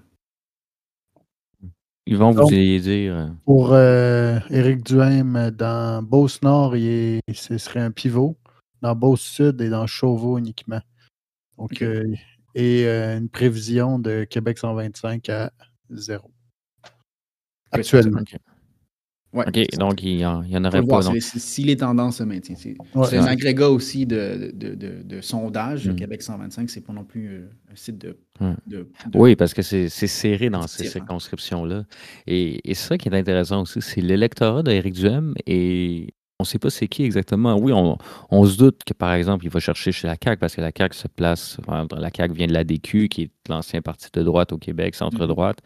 Ils 2.05 2.17
vont 2.17 2.31
vous 2.31 2.51
y 2.53 2.79
dire. 2.81 3.15
euh, 3.15 3.27
Pour 3.45 3.73
euh, 3.73 4.39
Éric 4.49 4.83
Duhem, 4.85 5.51
dans 5.51 6.01
Beauce-Nord, 6.03 6.75
il 6.75 6.85
est- 6.87 7.21
ce 7.33 7.57
serait 7.57 7.81
un 7.81 7.91
pivot. 7.91 8.35
Dans 8.81 8.95
Beauce-Sud 8.95 9.59
et 9.61 9.69
dans 9.69 9.85
Chauveau 9.87 10.37
uniquement. 10.37 10.79
Donc, 11.57 11.81
euh, 11.81 12.03
et 12.55 12.85
euh, 12.87 13.17
une 13.17 13.29
prévision 13.29 13.99
de 13.99 14.23
Québec 14.23 14.57
125 14.57 15.27
à 15.29 15.51
zéro. 15.89 16.31
Actuellement. 17.71 18.21
ok. 18.21 18.35
Ouais, 19.31 19.45
donc 19.77 20.01
il 20.01 20.15
n'y 20.17 20.25
en, 20.25 20.39
en 20.43 20.65
aurait 20.65 20.79
pas. 20.81 20.87
voir, 20.87 21.03
donc. 21.03 21.13
c'est- 21.13 21.19
c'est- 21.33 21.37
si 21.39 21.63
les 21.63 21.77
tendances 21.77 22.17
se 22.17 22.23
maintiennent. 22.23 22.57
C'est 22.57 22.75
Ouais. 22.95 23.15
un 23.15 23.23
Ouais. 23.25 23.29
agrégat 23.29 23.69
aussi 23.69 24.07
de, 24.07 24.51
de, 24.55 24.73
de, 24.73 25.03
de 25.03 25.21
sondage. 25.21 25.87
Mm. 25.87 25.95
Québec 25.97 26.23
125, 26.23 26.67
c'est 26.67 26.81
pas 26.81 26.93
non 26.93 27.03
plus 27.03 27.27
euh, 27.27 27.49
un 27.71 27.75
site 27.75 27.99
de. 27.99 28.17
Ouais. 28.41 28.55
de- 28.65 28.89
de- 29.11 29.17
Oui, 29.19 29.35
parce 29.35 29.53
que 29.53 29.61
c'est 29.61 29.87
c'est 29.87 30.07
serré 30.07 30.49
dans 30.49 30.65
ces 30.65 30.87
hein. 30.87 30.89
circonscriptions-là. 30.89 31.83
Et, 32.25 32.59
et 32.67 32.73
c'est 32.73 32.87
ça 32.87 32.97
qui 32.97 33.07
est 33.07 33.13
intéressant 33.15 33.61
aussi, 33.61 33.83
c'est 33.83 34.01
l'électorat 34.01 34.63
d'Éric 34.63 34.95
Duhem 34.95 35.35
et 35.45 36.07
on 36.39 36.43
ne 36.43 36.47
sait 36.47 36.57
pas 36.57 36.71
c'est 36.71 36.87
qui 36.87 37.03
exactement. 37.03 37.55
Oui, 37.59 37.71
on, 37.71 37.99
on 38.31 38.45
se 38.45 38.57
doute 38.57 38.83
que, 38.83 38.93
par 38.95 39.13
exemple, 39.13 39.45
il 39.45 39.51
va 39.51 39.59
chercher 39.59 39.91
chez 39.91 40.07
la 40.07 40.15
CAQ 40.19 40.39
parce 40.39 40.55
que 40.55 40.61
la 40.61 40.71
CAQ 40.75 40.95
se 40.97 41.07
place, 41.07 41.57
la 41.67 42.09
CAQ 42.15 42.33
vient 42.33 42.47
de 42.47 42.53
l'ADQ, 42.53 43.09
qui 43.09 43.23
est 43.23 43.31
l'ancien 43.47 43.83
parti 43.83 44.07
de 44.11 44.23
droite 44.23 44.53
au 44.53 44.57
Québec, 44.57 44.95
centre-droite. 44.95 45.59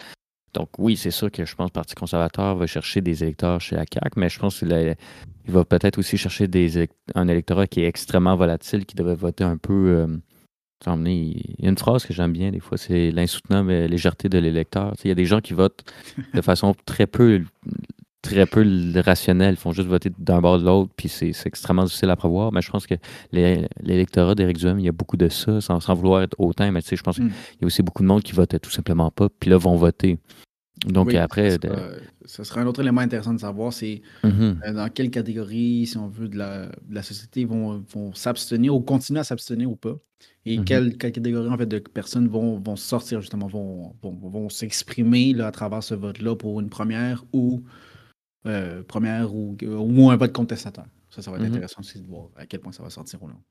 Donc 0.53 0.69
oui, 0.77 0.95
c'est 0.95 1.11
sûr 1.11 1.31
que 1.31 1.45
je 1.45 1.55
pense 1.55 1.67
que 1.67 1.71
le 1.71 1.81
Parti 1.81 1.95
conservateur 1.95 2.55
va 2.55 2.67
chercher 2.67 3.01
des 3.01 3.23
électeurs 3.23 3.59
chez 3.59 3.75
la 3.75 3.85
CAQ, 3.91 4.19
mais 4.19 4.29
je 4.29 4.39
pense 4.39 4.59
qu'il 4.59 4.95
va 5.47 5.65
peut-être 5.65 5.97
aussi 5.97 6.17
chercher 6.17 6.47
des, 6.47 6.87
un 7.15 7.27
électorat 7.27 7.67
qui 7.67 7.81
est 7.81 7.87
extrêmement 7.87 8.35
volatile, 8.35 8.85
qui 8.85 8.95
devrait 8.95 9.15
voter 9.15 9.43
un 9.43 9.57
peu... 9.57 9.73
euh, 9.73 10.17
il 10.85 11.55
y 11.59 11.65
a 11.65 11.69
une 11.69 11.77
phrase 11.77 12.05
que 12.05 12.13
j'aime 12.13 12.33
bien 12.33 12.51
des 12.51 12.59
fois, 12.59 12.77
c'est 12.77 13.09
l'insoutenable 13.11 13.71
légèreté 13.85 14.27
de 14.27 14.37
l'électeur. 14.37 14.93
Il 15.05 15.07
y 15.07 15.11
a 15.11 15.15
des 15.15 15.25
gens 15.25 15.39
qui 15.39 15.53
votent 15.53 15.85
de 16.33 16.41
façon 16.41 16.75
très 16.85 17.07
peu, 17.07 17.41
très 18.24 18.45
peu 18.47 18.65
rationnelle, 19.05 19.53
ils 19.53 19.57
font 19.57 19.74
juste 19.74 19.88
voter 19.88 20.09
d'un 20.17 20.41
bord 20.41 20.57
de 20.57 20.63
l'autre, 20.65 20.91
puis 20.95 21.09
c'est 21.09 21.32
extrêmement 21.45 21.84
difficile 21.84 22.09
à 22.09 22.15
prévoir. 22.15 22.51
Mais 22.51 22.61
je 22.61 22.71
pense 22.71 22.88
que 22.88 22.95
l'électorat 23.32 24.34
d'Éric 24.34 24.57
Duhem, 24.57 24.80
il 24.80 24.86
y 24.86 24.89
a 24.89 24.91
beaucoup 24.93 25.17
de 25.17 25.30
ça, 25.30 25.61
sans, 25.61 25.80
sans 25.80 25.93
vouloir 25.93 26.24
être 26.24 26.36
hautain, 26.39 26.71
mais 26.71 26.82
tu 26.82 26.88
sais, 26.88 26.95
je 26.95 27.03
pense 27.03 27.19
Mm. 27.19 27.28
qu'il 27.28 27.61
y 27.61 27.63
a 27.63 27.67
aussi 27.67 27.84
beaucoup 27.84 28.01
de 28.01 28.07
monde 28.07 28.24
qui 28.24 28.32
votait 28.32 28.59
tout 28.59 28.71
simplement 28.71 29.11
pas, 29.11 29.28
puis 29.39 29.49
là 29.51 29.57
vont 29.57 29.76
voter. 29.76 30.17
Donc 30.88 31.07
Oui, 31.07 31.17
après, 31.17 31.51
ça 31.51 31.57
de- 31.59 31.67
sera, 31.67 31.82
ça 32.26 32.43
sera 32.43 32.61
un 32.61 32.65
autre 32.65 32.82
élément 32.82 33.01
intéressant 33.01 33.34
de 33.34 33.39
savoir, 33.39 33.71
c'est 33.71 34.01
Mhm. 34.24 34.59
euh, 34.65 34.74
dans 34.74 34.89
quelle 34.89 35.11
catégorie, 35.11 35.86
si 35.86 35.97
on 35.97 36.07
veut, 36.07 36.28
de 36.30 36.38
la, 36.38 36.65
de 36.67 36.95
la 36.95 37.03
société 37.03 37.45
vont, 37.45 37.84
vont 37.93 38.13
s'abstenir 38.13 38.74
ou 38.74 38.80
continuer 38.82 39.19
à 39.19 39.24
s'abstenir 39.24 39.69
ou 39.69 39.76
pas. 39.76 39.95
Et 40.45 40.57
Mhm. 40.57 40.65
quelle, 40.65 40.97
quelle 40.97 41.11
catégorie 41.11 41.49
en 41.49 41.57
fait, 41.57 41.65
de 41.67 41.80
personnes 41.80 42.28
vont, 42.28 42.57
vont 42.59 42.76
sortir, 42.78 43.21
justement, 43.21 43.47
vont, 43.47 43.93
vont, 44.01 44.17
vont 44.30 44.49
s'exprimer 44.49 45.39
à 45.41 45.51
travers 45.51 45.84
ce 45.84 45.93
vote-là 45.93 46.36
pour 46.36 46.59
une 46.59 46.69
première 46.69 47.24
ou 47.34 47.63
euh, 48.45 48.83
première 48.83 49.33
ou, 49.33 49.55
ou 49.61 50.09
un 50.09 50.15
vote 50.15 50.33
contestateur. 50.33 50.85
Ça, 51.09 51.21
ça 51.21 51.31
va 51.31 51.37
être 51.37 51.43
Mhm. 51.43 51.51
intéressant 51.53 51.79
aussi 51.81 52.01
de 52.01 52.07
voir 52.07 52.27
à 52.35 52.45
quel 52.45 52.59
point 52.59 52.71
ça 52.71 52.83
va 52.83 52.89
sortir 52.89 53.21
ou 53.23 53.27
non. 53.27 53.41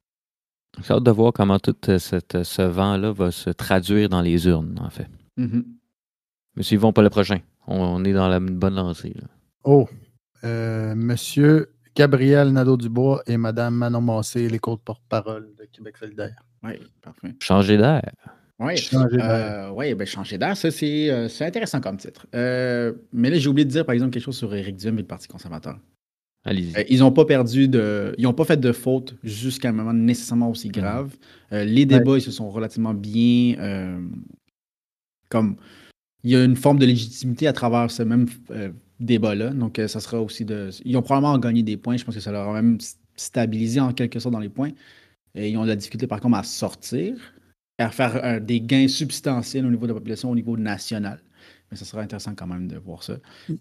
J'ai 0.83 0.93
hâte 0.95 1.03
de 1.05 1.11
voir 1.11 1.33
comment 1.33 1.59
tout 1.59 1.77
euh, 1.89 1.99
cette- 1.99 2.43
ce 2.45 2.63
vent-là 2.63 3.13
va 3.13 3.31
se 3.31 3.51
traduire 3.51 4.09
dans 4.09 4.23
les 4.23 4.47
urnes, 4.47 4.79
en 4.81 4.91
fait. 4.91 5.09
Mhm. 5.37 5.65
Mais 6.57 6.63
s'ils 6.63 6.79
vont 6.79 6.93
pas 6.93 7.03
le 7.03 7.11
prochain, 7.11 7.41
on, 7.67 7.77
on 7.81 8.05
est 8.05 8.13
dans 8.13 8.29
la 8.29 8.41
bonne 8.41 8.75
lancée. 8.75 9.13
là. 9.15 9.29
Oh, 9.65 9.89
euh, 10.45 10.95
Monsieur 10.95 11.73
Gabriel 11.95 12.53
Nadeau-Dubois 12.53 13.23
et 13.27 13.37
Madame 13.37 13.75
Manon 13.75 14.01
Massé, 14.01 14.49
les 14.49 14.59
porte-parole 14.59 15.55
de 15.59 15.65
Québec 15.67 15.97
solidaire. 15.99 16.43
Oui, 16.63 16.73
parfait. 17.03 17.35
Changer 17.41 17.77
d'air. 17.77 18.03
Oui, 18.63 18.77
Changer 18.77 19.17
d'air. 19.17 19.31
Euh, 19.31 19.71
ouais, 19.73 19.95
ben, 19.95 20.07
changer 20.07 20.39
d'air, 20.39 20.57
ça, 20.57 20.71
c'est 20.71 21.11
euh, 21.11 21.29
c'est 21.29 21.45
intéressant 21.45 21.81
comme 21.81 21.97
titre. 21.97 22.27
Euh, 22.35 22.93
mais 23.13 23.31
là, 23.31 23.39
j'ai 23.39 23.49
oublié 23.49 23.65
de 23.65 23.71
dire, 23.71 23.85
par 23.85 23.93
exemple, 23.95 24.13
quelque 24.13 24.23
chose 24.25 24.37
sur 24.37 24.55
Éric 24.55 24.77
Duhem 24.77 24.99
et 24.99 25.03
le 25.03 25.07
Parti 25.07 25.27
conservateur. 25.29 25.79
Allez-y. 26.45 26.77
Euh, 26.77 26.83
ils 26.89 26.99
n'ont 27.01 27.13
pas 27.13 27.25
perdu 27.25 27.69
de. 27.69 28.15
Ils 28.19 28.25
n'ont 28.25 28.33
pas 28.35 28.45
fait 28.45 28.59
de 28.61 28.73
faute 28.73 29.17
jusqu'à 29.23 29.69
un 29.69 29.73
moment 29.73 29.93
nécessairement 29.93 30.51
aussi 30.51 30.69
grave. 30.69 31.15
Euh, 31.53 31.65
les 31.65 31.87
débats, 31.87 32.17
ils 32.19 32.23
se 32.23 32.31
sont 32.33 32.51
relativement 32.51 32.95
bien. 32.95 33.57
euh, 33.59 34.01
comme. 35.29 35.57
Il 36.25 36.31
y 36.31 36.37
a 36.37 36.45
une 36.45 36.55
forme 36.57 36.79
de 36.79 36.87
légitimité 36.87 37.49
à 37.49 37.53
travers 37.53 37.91
ce 37.91 38.05
même 38.05 38.27
euh, 38.53 38.71
débat-là. 39.01 39.51
Donc, 39.51 39.79
euh, 39.81 39.89
ça 39.89 39.99
sera 39.99 40.21
aussi 40.21 40.45
de. 40.45 40.71
Ils 40.85 40.97
ont 40.97 41.03
probablement 41.03 41.37
gagné 41.39 41.63
des 41.65 41.77
points. 41.77 41.97
Je 41.97 42.05
pense 42.05 42.15
que 42.15 42.21
ça 42.21 42.31
leur 42.31 42.49
a 42.49 42.53
même 42.55 42.77
s- 42.81 42.97
stabilisé 43.17 43.81
en 43.81 43.93
quelque 43.93 44.21
sorte 44.21 44.33
dans 44.33 44.39
les 44.39 44.49
points. 44.49 44.71
Et 45.35 45.49
ils 45.51 45.57
ont 45.57 45.63
de 45.65 45.69
la 45.69 45.77
difficulté, 45.77 46.07
par 46.07 46.21
contre, 46.21 46.37
à 46.37 46.43
sortir, 46.45 47.15
à 47.79 47.91
faire 47.91 48.21
euh, 48.25 48.41
des 48.41 48.61
gains 48.61 48.89
substantiels 48.89 49.67
au 49.67 49.71
niveau 49.71 49.87
de 49.87 49.93
la 49.93 49.99
population, 49.99 50.31
au 50.31 50.35
niveau 50.35 50.57
national. 50.57 51.21
Mais 51.71 51.77
ça 51.77 51.85
sera 51.87 52.03
intéressant 52.03 52.35
quand 52.35 52.47
même 52.47 52.69
de 52.69 52.77
voir 52.77 53.03
ça. 53.03 53.15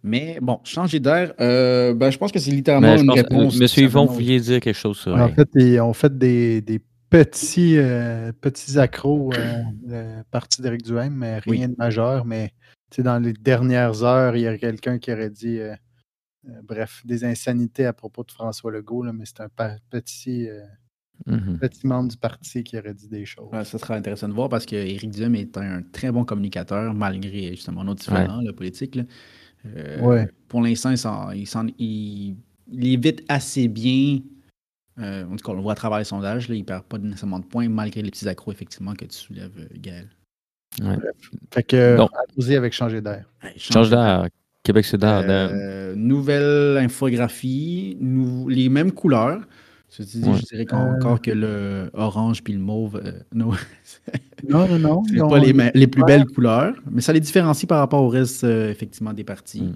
Mais 0.04 0.38
bon, 0.42 0.60
changer 0.66 1.00
d'air, 1.00 1.34
euh, 1.40 1.94
ben, 1.94 2.12
je 2.12 2.18
pense 2.18 2.32
que 2.32 2.40
c'est 2.40 2.52
littéralement 2.52 2.96
une 2.98 3.06
pense- 3.06 3.16
réponse. 3.16 3.58
Monsieur 3.60 3.84
Yvon, 3.84 4.06
vous 4.06 4.16
vouliez 4.16 4.40
dire 4.40 4.60
quelque 4.60 4.76
chose 4.78 4.98
sur. 4.98 5.16
En 5.16 5.30
fait, 5.30 5.48
ils 5.56 5.80
ont 5.80 5.94
fait 5.94 6.16
des, 6.18 6.60
des 6.62 6.82
petits, 7.10 7.78
euh, 7.78 8.34
petits 8.42 8.78
accros 8.78 9.32
euh, 9.34 9.64
euh, 9.90 10.24
parti 10.30 10.62
d'Éric 10.62 10.84
Duhaime, 10.84 11.16
mais 11.16 11.40
rien 11.40 11.70
de 11.70 11.76
majeur. 11.78 12.26
Mais 12.26 12.52
dans 12.98 13.18
les 13.24 13.32
dernières 13.34 14.04
heures, 14.04 14.36
il 14.36 14.42
y 14.42 14.48
a 14.48 14.58
quelqu'un 14.58 15.00
qui 15.00 15.14
aurait 15.14 15.30
dit, 15.30 15.60
euh, 15.60 15.74
euh, 16.50 16.52
bref, 16.64 17.02
des 17.06 17.24
insanités 17.24 17.86
à 17.86 17.94
propos 17.94 18.26
de 18.26 18.32
François 18.32 18.72
Legault, 18.74 19.04
là, 19.04 19.14
mais 19.14 19.24
c'est 19.26 19.40
un 19.40 19.50
petit, 19.90 20.50
Mhm. 21.28 21.58
petit 21.60 21.86
membre 21.88 22.10
du 22.10 22.18
parti 22.18 22.64
qui 22.64 22.78
aurait 22.78 22.94
dit 22.94 23.08
des 23.08 23.26
choses. 23.26 23.48
Ouais, 23.54 23.64
ça 23.66 23.78
sera 23.78 23.96
intéressant 23.96 24.28
de 24.28 24.34
voir 24.34 24.50
parce 24.50 24.66
que 24.66 24.76
Éric 24.76 25.12
Duhem 25.12 25.36
est 25.36 25.56
un 25.58 25.82
très 25.92 26.12
bon 26.12 26.24
communicateur, 26.26 26.94
malgré 26.94 27.52
justement 27.52 27.84
nos 27.84 27.94
différents, 27.96 28.42
le 28.42 28.54
politique. 28.54 28.96
là. 28.96 29.04
Euh, 29.66 30.02
Ouais. 30.02 30.28
Pour 30.48 30.62
l'instant, 30.62 30.90
il, 30.90 30.98
s'en- 30.98 31.32
il, 31.32 31.46
s'en- 31.48 31.68
il- 31.78 32.36
il 32.72 32.88
évite 32.88 33.24
assez 33.30 33.68
bien. 33.68 34.20
euh, 35.00 35.24
en 35.26 35.36
tout 35.36 35.44
cas, 35.46 35.52
on 35.52 35.56
le 35.56 35.62
voit 35.62 35.72
à 35.72 35.76
travers 35.76 36.00
les 36.00 36.04
sondages, 36.04 36.50
là, 36.50 36.56
il 36.56 36.60
ne 36.60 36.66
perd 36.66 36.84
pas 36.84 36.98
nécessairement 36.98 37.40
de 37.40 37.46
points, 37.46 37.70
malgré 37.70 38.02
les 38.02 38.12
petits 38.12 38.28
accros, 38.28 38.52
effectivement, 38.52 38.94
que 38.94 39.06
tu 39.06 39.16
soulèves, 39.18 39.52
euh, 39.60 39.68
Gaël. 39.78 40.10
Ouais. 40.82 40.98
Fait 41.54 41.64
que, 41.64 41.96
allons-y 41.96 42.56
avec 42.56 42.74
changer 42.74 43.02
d'air. 43.02 43.26
Hey, 43.42 43.54
Change 43.58 43.90
d'air. 43.90 44.28
Québec 44.64 44.86
solidaire. 44.86 45.26
d'air. 45.26 45.50
Euh, 45.54 45.96
nouvelle 45.96 46.78
infographie, 46.78 47.98
nou- 48.00 48.48
les 48.50 48.70
mêmes 48.70 48.92
couleurs. 48.92 49.42
Ceci 49.94 50.20
dit, 50.22 50.30
Ouais. 50.30 50.38
je 50.38 50.46
dirais 50.46 50.66
qu'encore 50.66 51.22
que 51.22 51.32
le 51.32 51.90
orange 51.94 52.42
puis 52.44 52.54
le 52.54 52.60
mauve, 52.60 52.96
euh, 53.04 53.12
non, 53.36 53.52
Non, 54.48 54.80
non, 54.80 55.04
ont- 55.22 55.30
pas 55.30 55.38
les, 55.40 55.54
plus 55.88 56.02
Ouais. 56.02 56.08
belles 56.08 56.26
couleurs, 56.26 56.74
mais 56.90 57.02
ça 57.02 57.12
les 57.12 57.20
différencie 57.20 57.68
par 57.68 57.80
rapport 57.80 58.02
au 58.02 58.08
reste, 58.08 58.46
euh, 58.46 58.72
effectivement, 58.72 59.12
des 59.14 59.26
partis. 59.26 59.62
Mm. 59.64 59.74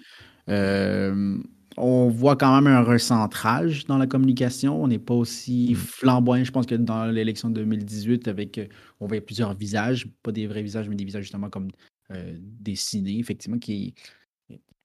Euh, 0.50 1.38
on 1.78 2.08
voit 2.08 2.38
quand 2.38 2.56
même 2.62 2.74
un 2.74 2.82
recentrage 2.82 3.86
dans 3.88 3.98
la 3.98 4.08
communication. 4.08 4.82
On 4.82 4.88
n'est 4.88 5.00
pas 5.00 5.14
aussi 5.14 5.72
Mm. 5.72 5.76
flamboyant, 5.76 6.44
je 6.46 6.52
pense, 6.52 6.66
que 6.66 6.76
dans 6.76 7.06
l'élection 7.08 7.50
de 7.50 7.56
2018, 7.56 8.30
avec 8.30 8.58
euh, 8.58 8.68
on 9.02 9.08
voyait 9.08 9.20
plusieurs 9.22 9.54
visages, 9.54 10.08
pas 10.24 10.32
des 10.32 10.48
vrais 10.48 10.64
visages, 10.64 10.88
mais 10.88 10.96
des 10.96 11.04
visages 11.04 11.24
justement 11.24 11.50
comme 11.50 11.68
euh, 12.12 12.38
dessinés, 12.40 13.20
effectivement, 13.20 13.58
qui 13.60 13.94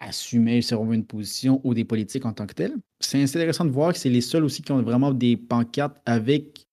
veut, 0.00 0.62
une 0.92 1.04
position 1.04 1.60
ou 1.64 1.74
des 1.74 1.84
politiques 1.84 2.24
en 2.24 2.32
tant 2.32 2.46
que 2.46 2.54
telles. 2.54 2.74
C'est 3.00 3.22
intéressant 3.22 3.64
de 3.64 3.70
voir 3.70 3.92
que 3.92 3.98
c'est 3.98 4.08
les 4.10 4.20
seuls 4.22 4.44
aussi 4.44 4.62
qui 4.62 4.72
ont 4.72 4.82
vraiment 4.82 5.12
des 5.12 5.36
pancartes 5.36 5.96
avec 6.06 6.66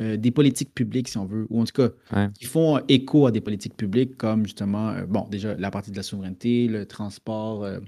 euh, 0.00 0.16
des 0.16 0.30
politiques 0.30 0.74
publiques, 0.74 1.08
si 1.08 1.18
on 1.18 1.26
veut, 1.26 1.46
ou 1.50 1.60
en 1.60 1.64
tout 1.64 1.72
cas, 1.82 1.90
Ouais. 2.16 2.28
qui 2.32 2.46
font 2.46 2.80
écho 2.88 3.26
à 3.26 3.30
des 3.30 3.42
politiques 3.42 3.76
publiques 3.76 4.16
comme 4.16 4.44
justement, 4.46 4.88
euh, 4.90 5.04
bon, 5.06 5.28
déjà 5.30 5.54
la 5.54 5.70
partie 5.70 5.90
de 5.90 5.96
la 5.96 6.02
souveraineté, 6.02 6.66
le 6.66 6.86
transport. 6.86 7.62
euh, 7.64 7.78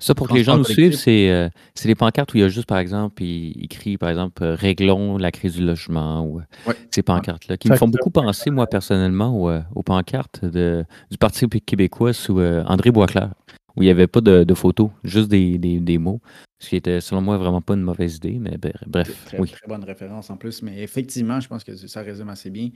Ça, 0.00 0.14
pour 0.14 0.28
que 0.28 0.34
les 0.34 0.42
gens 0.44 0.56
nous 0.56 0.64
suivent, 0.64 0.94
c'est 0.96 1.50
des 1.84 1.94
pancartes 1.94 2.32
où 2.32 2.38
il 2.38 2.40
y 2.40 2.44
a 2.44 2.48
juste, 2.48 2.66
par 2.66 2.78
exemple, 2.78 3.22
il- 3.22 3.62
écrit, 3.62 3.98
par 3.98 4.08
exemple, 4.08 4.42
Réglons 4.44 5.18
la 5.18 5.30
crise 5.30 5.54
du 5.56 5.64
logement 5.66 6.24
ou 6.24 6.40
Ouais. 6.66 6.74
ces 6.90 7.02
pancartes-là, 7.02 7.56
qui 7.58 7.68
me 7.68 7.76
font 7.76 7.88
beaucoup 7.88 8.10
penser, 8.10 8.50
moi, 8.50 8.66
personnellement, 8.66 9.36
aux, 9.38 9.60
aux 9.74 9.82
pancartes 9.82 10.44
de- 10.46 10.84
du 11.10 11.18
Parti 11.18 11.46
québécois 11.66 12.14
sous 12.14 12.40
André 12.40 12.90
Boisclair, 12.90 13.34
où 13.78 13.82
il 13.82 13.86
n'y 13.86 13.90
avait 13.90 14.06
pas 14.08 14.20
de, 14.20 14.44
de 14.44 14.54
photos, 14.54 14.90
juste 15.04 15.28
des, 15.28 15.58
des- 15.58 15.80
des 15.80 15.98
mots, 15.98 16.20
ce 16.58 16.68
qui 16.70 16.76
était, 16.76 17.00
selon 17.00 17.22
moi, 17.22 17.38
vraiment 17.38 17.60
pas 17.62 17.74
une 17.74 17.82
mauvaise 17.82 18.16
idée, 18.16 18.38
mais 18.40 18.56
bre- 18.56 18.72
bref, 18.86 19.24
Très, 19.26 19.38
oui. 19.38 19.48
très 19.50 19.66
bonne 19.68 19.84
référence 19.84 20.30
en 20.30 20.36
plus, 20.36 20.62
mais 20.62 20.82
effectivement, 20.82 21.40
je 21.40 21.48
pense 21.48 21.64
que 21.64 21.76
ça 21.76 22.02
résume 22.02 22.28
assez 22.28 22.50
bien. 22.50 22.70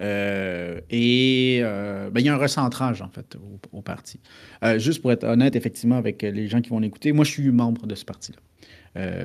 Euh, 0.00 0.80
et 0.90 1.60
euh, 1.62 2.10
ben, 2.10 2.20
il 2.20 2.26
y 2.26 2.28
a 2.28 2.34
un 2.34 2.38
recentrage, 2.38 3.02
en 3.02 3.08
fait, 3.08 3.36
au, 3.36 3.60
au 3.78 3.82
parti. 3.82 4.20
Euh, 4.64 4.78
juste 4.78 5.02
pour 5.02 5.12
être 5.12 5.24
honnête, 5.24 5.54
effectivement, 5.54 5.96
avec 5.96 6.22
les 6.22 6.48
gens 6.48 6.60
qui 6.60 6.70
vont 6.70 6.80
l'écouter, 6.80 7.12
moi, 7.12 7.24
je 7.24 7.30
suis 7.30 7.50
membre 7.50 7.86
de 7.86 7.94
ce 7.94 8.04
parti-là. 8.04 8.38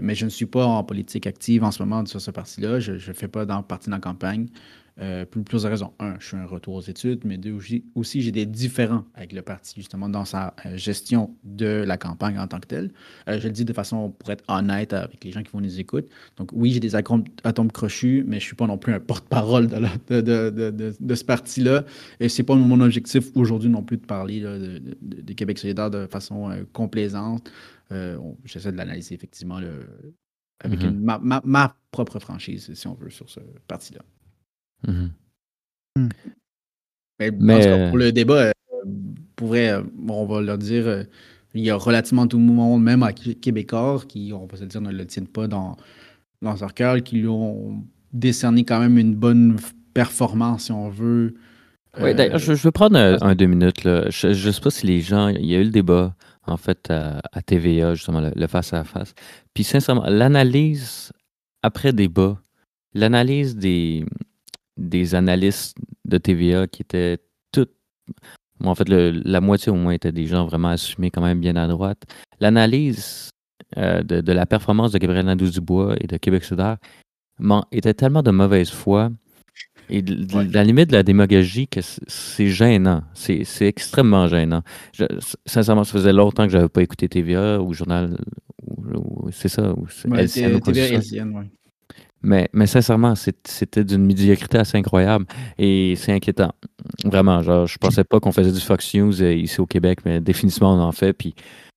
Mais 0.02 0.16
je 0.16 0.24
ne 0.24 0.30
suis 0.30 0.46
pas 0.46 0.66
en 0.66 0.82
politique 0.86 1.28
active 1.28 1.62
en 1.64 1.72
ce 1.72 1.84
moment 1.84 2.06
sur 2.06 2.22
ce 2.22 2.32
parti-là. 2.32 2.80
Je 2.80 2.94
ne 2.94 3.14
fais 3.14 3.28
pas 3.28 3.46
dans, 3.46 3.62
partie 3.64 3.90
dans 3.90 3.98
la 3.98 4.02
campagne. 4.02 4.48
Euh, 5.00 5.28
pour 5.28 5.44
plusieurs 5.44 5.70
raisons. 5.70 5.94
Un, 6.00 6.16
je 6.20 6.26
suis 6.26 6.38
un 6.38 6.46
retour 6.48 6.74
aux 6.74 6.82
études, 6.82 7.22
mais 7.24 7.38
deux, 7.38 7.56
aussi, 7.94 8.22
j'ai 8.24 8.32
des 8.32 8.48
différends 8.48 9.06
avec 9.14 9.32
le 9.32 9.44
parti, 9.44 9.74
justement, 9.76 10.10
dans 10.10 10.26
sa 10.26 10.56
euh, 10.66 10.76
gestion 10.76 11.36
de 11.44 11.84
la 11.86 11.98
campagne 11.98 12.40
en 12.40 12.48
tant 12.48 12.60
que 12.60 12.66
telle. 12.66 12.92
Euh, 13.30 13.40
je 13.40 13.46
le 13.46 13.54
dis 13.54 13.64
de 13.64 13.74
façon 13.74 14.10
pour 14.10 14.32
être 14.32 14.44
honnête 14.48 14.94
avec 14.94 15.24
les 15.24 15.32
gens 15.32 15.44
qui 15.44 15.52
vont 15.52 15.62
nous 15.62 15.80
écouter. 15.80 16.10
Donc, 16.38 16.50
oui, 16.52 16.72
j'ai 16.72 16.80
des 16.80 16.96
atomes, 16.96 17.26
crochus, 17.72 18.24
mais 18.26 18.38
je 18.40 18.46
ne 18.46 18.48
suis 18.48 18.56
pas 18.56 18.66
non 18.66 18.80
plus 18.80 18.92
un 18.92 19.00
porte-parole 19.00 19.68
de, 19.68 21.16
ce 21.16 21.24
parti-là. 21.24 21.86
Et 22.20 22.28
ce 22.28 22.42
n'est 22.42 22.46
pas 22.48 22.56
mon 22.56 22.82
objectif 22.82 23.26
aujourd'hui 23.36 23.70
non 23.70 23.84
plus 23.84 23.98
de 23.98 24.06
parler 24.06 24.40
là, 24.40 24.58
de, 24.58 25.34
Québec 25.34 25.60
solidaire 25.60 25.92
de 25.92 26.08
façon 26.08 26.50
euh, 26.50 26.64
complaisante. 26.74 27.52
Euh, 27.92 28.18
J'essaie 28.46 28.72
de 28.72 28.78
l'analyser 28.78 29.14
effectivement 29.14 29.60
le- 29.60 29.86
avec 30.60 30.82
Mhm. 30.82 30.90
une- 30.90 31.00
ma, 31.02 31.20
ma- 31.20 31.42
ma 31.46 31.76
propre 31.92 32.18
franchise, 32.20 32.74
si 32.74 32.88
on 32.88 32.96
veut, 32.96 33.12
sur 33.12 33.30
ce 33.30 33.40
parti-là. 33.68 34.02
Mhm. 34.86 35.12
Mais, 37.20 37.32
en 37.32 37.36
Mais, 37.40 37.60
cas, 37.62 37.70
euh, 37.70 37.90
pour 37.90 37.98
le 37.98 38.12
débat, 38.12 38.36
euh, 38.36 38.52
pour 39.36 39.48
vrai, 39.50 39.70
euh, 39.72 39.82
on 40.08 40.26
va 40.26 40.42
leur 40.42 40.58
dire, 40.58 40.88
euh, 40.88 41.04
il 41.54 41.64
y 41.64 41.70
a 41.70 41.76
relativement 41.76 42.28
tout 42.28 42.38
le 42.38 42.44
monde, 42.44 42.84
même 42.84 43.04
à 43.04 43.14
Québécois, 43.14 44.02
qui, 44.08 44.32
on 44.34 44.46
va 44.46 44.58
se 44.58 44.62
le 44.62 44.68
dire, 44.68 44.82
ne 44.82 44.92
le 44.92 45.06
tiennent 45.06 45.28
pas 45.28 45.48
dans, 45.48 45.78
dans 46.42 46.54
leur 46.56 46.74
cœur, 46.74 47.02
qui 47.02 47.18
lui 47.18 47.28
ont 47.28 47.84
décerné 48.14 48.64
quand 48.64 48.80
même 48.80 48.98
une 48.98 49.16
bonne 49.16 49.58
performance, 49.94 50.66
si 50.66 50.72
on 50.72 50.90
veut. 50.90 51.36
Oui, 52.00 52.14
d'ailleurs, 52.14 52.38
je, 52.38 52.54
je 52.54 52.62
veux 52.62 52.72
prendre 52.72 52.98
un, 52.98 53.18
un 53.22 53.34
deux 53.34 53.48
minutes. 53.48 53.84
Là. 53.84 54.08
Je 54.10 54.28
ne 54.28 54.52
sais 54.52 54.62
pas 54.62 54.70
si 54.70 54.86
les 54.86 55.02
gens. 55.02 55.30
Il 55.30 55.46
y 55.46 55.56
a 55.56 55.60
eu 55.60 55.64
le 55.64 55.72
débat, 55.72 56.16
en 56.46 56.58
fait, 56.58 56.92
à, 56.92 57.22
à 57.32 57.42
TVA, 57.42 57.96
justement, 57.96 58.22
le, 58.22 58.32
le 58.36 58.48
face-à-face. 58.48 59.16
Puis, 59.56 59.64
sincèrement, 59.64 60.06
l'analyse 60.08 61.12
après 61.64 61.94
débat, 61.94 62.40
l'analyse 62.94 63.56
des, 63.56 64.06
des 64.78 65.16
analystes 65.16 65.76
de 66.06 66.18
TVA 66.18 66.68
qui 66.68 66.82
étaient 66.84 67.18
toutes. 67.52 67.72
bon, 68.60 68.70
en 68.70 68.76
fait, 68.76 68.90
le- 68.90 69.12
la 69.26 69.42
moitié 69.42 69.72
au 69.72 69.76
moins 69.76 69.94
étaient 69.94 70.12
des 70.12 70.26
gens 70.28 70.46
vraiment 70.46 70.70
assumés, 70.70 71.12
quand 71.12 71.22
même 71.22 71.40
bien 71.40 71.56
à 71.56 71.68
droite. 71.68 72.04
L'analyse 72.40 73.30
euh, 73.78 74.02
de, 74.04 74.22
de 74.22 74.32
la 74.32 74.46
performance 74.46 74.92
de 74.92 74.98
Gabriel 74.98 75.26
Nadeau-Dubois 75.26 75.96
et 76.00 76.08
de 76.08 76.18
Québec 76.18 76.44
solidaire 76.44 76.78
était 77.72 77.94
tellement 77.94 78.24
de 78.24 78.32
mauvaise 78.32 78.70
foi 78.70 79.12
et 79.90 80.02
de, 80.02 80.16
de- 80.16 80.36
Ouais. 80.36 80.48
la 80.48 80.64
limite 80.64 80.90
de 80.90 80.94
la 80.96 81.04
démagogie 81.04 81.68
que 81.68 81.82
c'est 81.82 82.48
gênant. 82.50 83.04
C'est 83.14 83.44
extrêmement 83.62 84.28
gênant. 84.28 84.62
Je- 84.94 85.06
sincèrement, 85.46 85.84
ça 85.84 85.94
faisait 85.94 86.14
longtemps 86.14 86.46
que 86.46 86.52
j'avais 86.52 86.70
pas 86.70 86.82
écouté 86.82 87.08
TVA 87.10 87.62
ou 87.62 87.74
Journal. 87.74 88.18
ou- 88.66 89.26
ou- 89.28 89.32
C'est 89.32 89.50
ça. 89.50 89.72
Ou 89.74 89.86
ouais, 90.10 90.24
LCN 90.24 90.60
TVA, 90.62 90.98
ouais. 90.98 91.50
Mais, 92.28 92.50
mais 92.52 92.68
sincèrement, 92.68 93.14
c'était 93.16 93.86
d'une 93.86 94.06
médiocrité 94.06 94.58
assez 94.58 94.78
incroyable 94.78 95.26
et 95.58 95.96
c'est 95.96 96.12
inquiétant. 96.12 96.52
Vraiment, 97.06 97.42
genre, 97.42 97.66
je 97.68 97.78
pensais 97.78 98.04
pas 98.04 98.20
qu'on 98.20 98.34
faisait 98.34 98.52
du 98.52 98.60
Fox 98.60 98.94
News 98.94 99.22
euh, 99.22 99.34
ici 99.34 99.62
au 99.62 99.66
Québec, 99.66 100.00
mais 100.04 100.20
définitivement, 100.20 100.74
on 100.74 100.82
en 100.82 100.92
fait. 100.92 101.14
Puis 101.14 101.36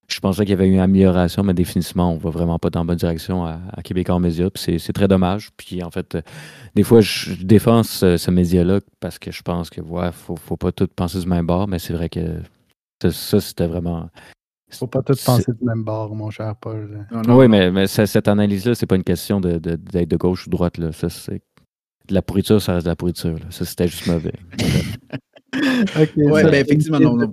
je 0.09 0.19
pensais 0.19 0.43
qu'il 0.43 0.51
y 0.51 0.55
avait 0.55 0.67
eu 0.67 0.73
une 0.73 0.81
amélioration, 0.81 1.45
mais 1.45 1.55
définitivement, 1.55 2.13
on 2.13 2.17
va 2.17 2.31
vraiment 2.31 2.59
pas 2.59 2.69
dans 2.69 2.81
la 2.81 2.85
bonne 2.85 2.97
direction 2.97 3.47
à, 3.47 3.61
Québec 3.85 4.11
en 4.11 4.19
médias. 4.19 4.49
C'est- 4.57 4.93
très 4.93 5.07
dommage. 5.07 5.51
Puis 5.57 5.85
en 5.85 5.91
fait, 5.93 6.17
euh, 6.17 6.23
des 6.75 6.83
fois, 6.83 7.01
je, 7.01 7.35
défends 7.45 7.85
ce, 7.85 8.17
ce 8.17 8.31
média-là 8.33 8.81
parce 8.99 9.21
que 9.21 9.31
je 9.31 9.43
pense 9.43 9.71
que, 9.71 9.81
ouais, 9.81 10.11
faut, 10.11 10.35
faut 10.35 10.57
pas 10.57 10.73
tout 10.73 10.89
penser 10.89 11.21
du 11.21 11.29
même 11.29 11.47
bord, 11.47 11.69
mais 11.69 11.79
c'est 11.79 11.93
vrai 11.93 12.09
que 12.09 12.41
ça, 13.09 13.41
c'était 13.41 13.69
vraiment. 13.69 14.11
Faut 14.73 14.87
pas 14.87 15.03
tout 15.03 15.15
penser 15.25 15.53
du 15.53 15.65
même 15.65 15.83
bord, 15.85 16.15
mon 16.15 16.31
cher 16.31 16.55
Paul. 16.57 17.07
Non, 17.13 17.23
non, 17.23 17.37
oui, 17.39 17.49
non. 17.49 17.73
mais, 17.73 17.87
cette 17.87 18.29
analyse-là, 18.29 18.75
c'est 18.75 18.87
pas 18.87 18.97
une 18.97 19.05
question 19.05 19.41
de- 19.41 19.59
de- 19.59 19.77
d'être 19.77 20.09
de, 20.09 20.17
gauche 20.17 20.47
ou 20.47 20.51
de 20.51 20.53
droite. 20.57 20.79
Là. 20.79 20.93
Ça, 20.93 21.09
c'est 21.09 21.43
de 22.09 22.15
la 22.15 22.23
pourriture, 22.23 22.61
ça 22.63 22.75
reste 22.75 22.87
de 22.87 22.91
la 22.91 22.97
pourriture. 22.97 23.35
là. 23.35 23.47
Ça, 23.51 23.65
c'était 23.65 23.89
juste 23.89 24.07
mauvais. 24.07 24.33
Ok, 25.53 26.11
Ouais, 26.17 26.43
ça, 26.43 26.51
ben, 26.51 26.65
effectivement, 26.65 27.01
non, 27.01 27.17
non, 27.17 27.31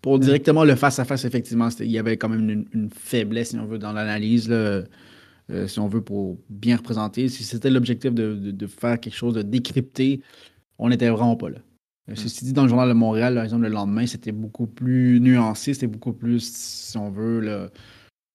pour- 0.00 0.18
directement 0.20 0.62
le 0.64 0.76
face-à-face, 0.76 1.24
effectivement, 1.24 1.68
il 1.80 1.90
y 1.90 1.98
avait 1.98 2.16
quand 2.16 2.28
même 2.28 2.48
une, 2.48 2.66
une 2.72 2.90
faiblesse, 2.90 3.50
si 3.50 3.58
on 3.58 3.66
veut, 3.66 3.78
dans 3.78 3.92
l'analyse, 3.92 4.46
euh, 4.50 4.84
si 5.66 5.80
on 5.80 5.88
veut, 5.88 6.02
pour 6.02 6.38
bien 6.48 6.76
représenter. 6.76 7.28
Si 7.28 7.42
c'était 7.42 7.70
l'objectif 7.70 8.14
de, 8.14 8.34
de- 8.34 8.50
de 8.52 8.66
faire 8.68 9.00
quelque 9.00 9.14
chose 9.16 9.34
de 9.34 9.42
décrypté, 9.42 10.20
on 10.78 10.88
n'était 10.88 11.08
vraiment 11.08 11.34
pas 11.36 11.50
là. 11.50 11.58
Euh, 12.08 12.14
Ceci 12.14 12.44
dit, 12.44 12.52
dans 12.52 12.62
le 12.62 12.68
Journal 12.68 12.88
de 12.88 12.94
Montréal, 12.94 13.34
par 13.34 13.44
exemple, 13.44 13.64
le 13.64 13.68
lendemain, 13.68 14.06
c'était 14.06 14.32
beaucoup 14.32 14.66
plus 14.66 15.20
nuancé, 15.20 15.74
c'était 15.74 15.86
beaucoup 15.86 16.12
plus, 16.12 16.40
si 16.40 16.96
on 16.96 17.10
veut, 17.10 17.70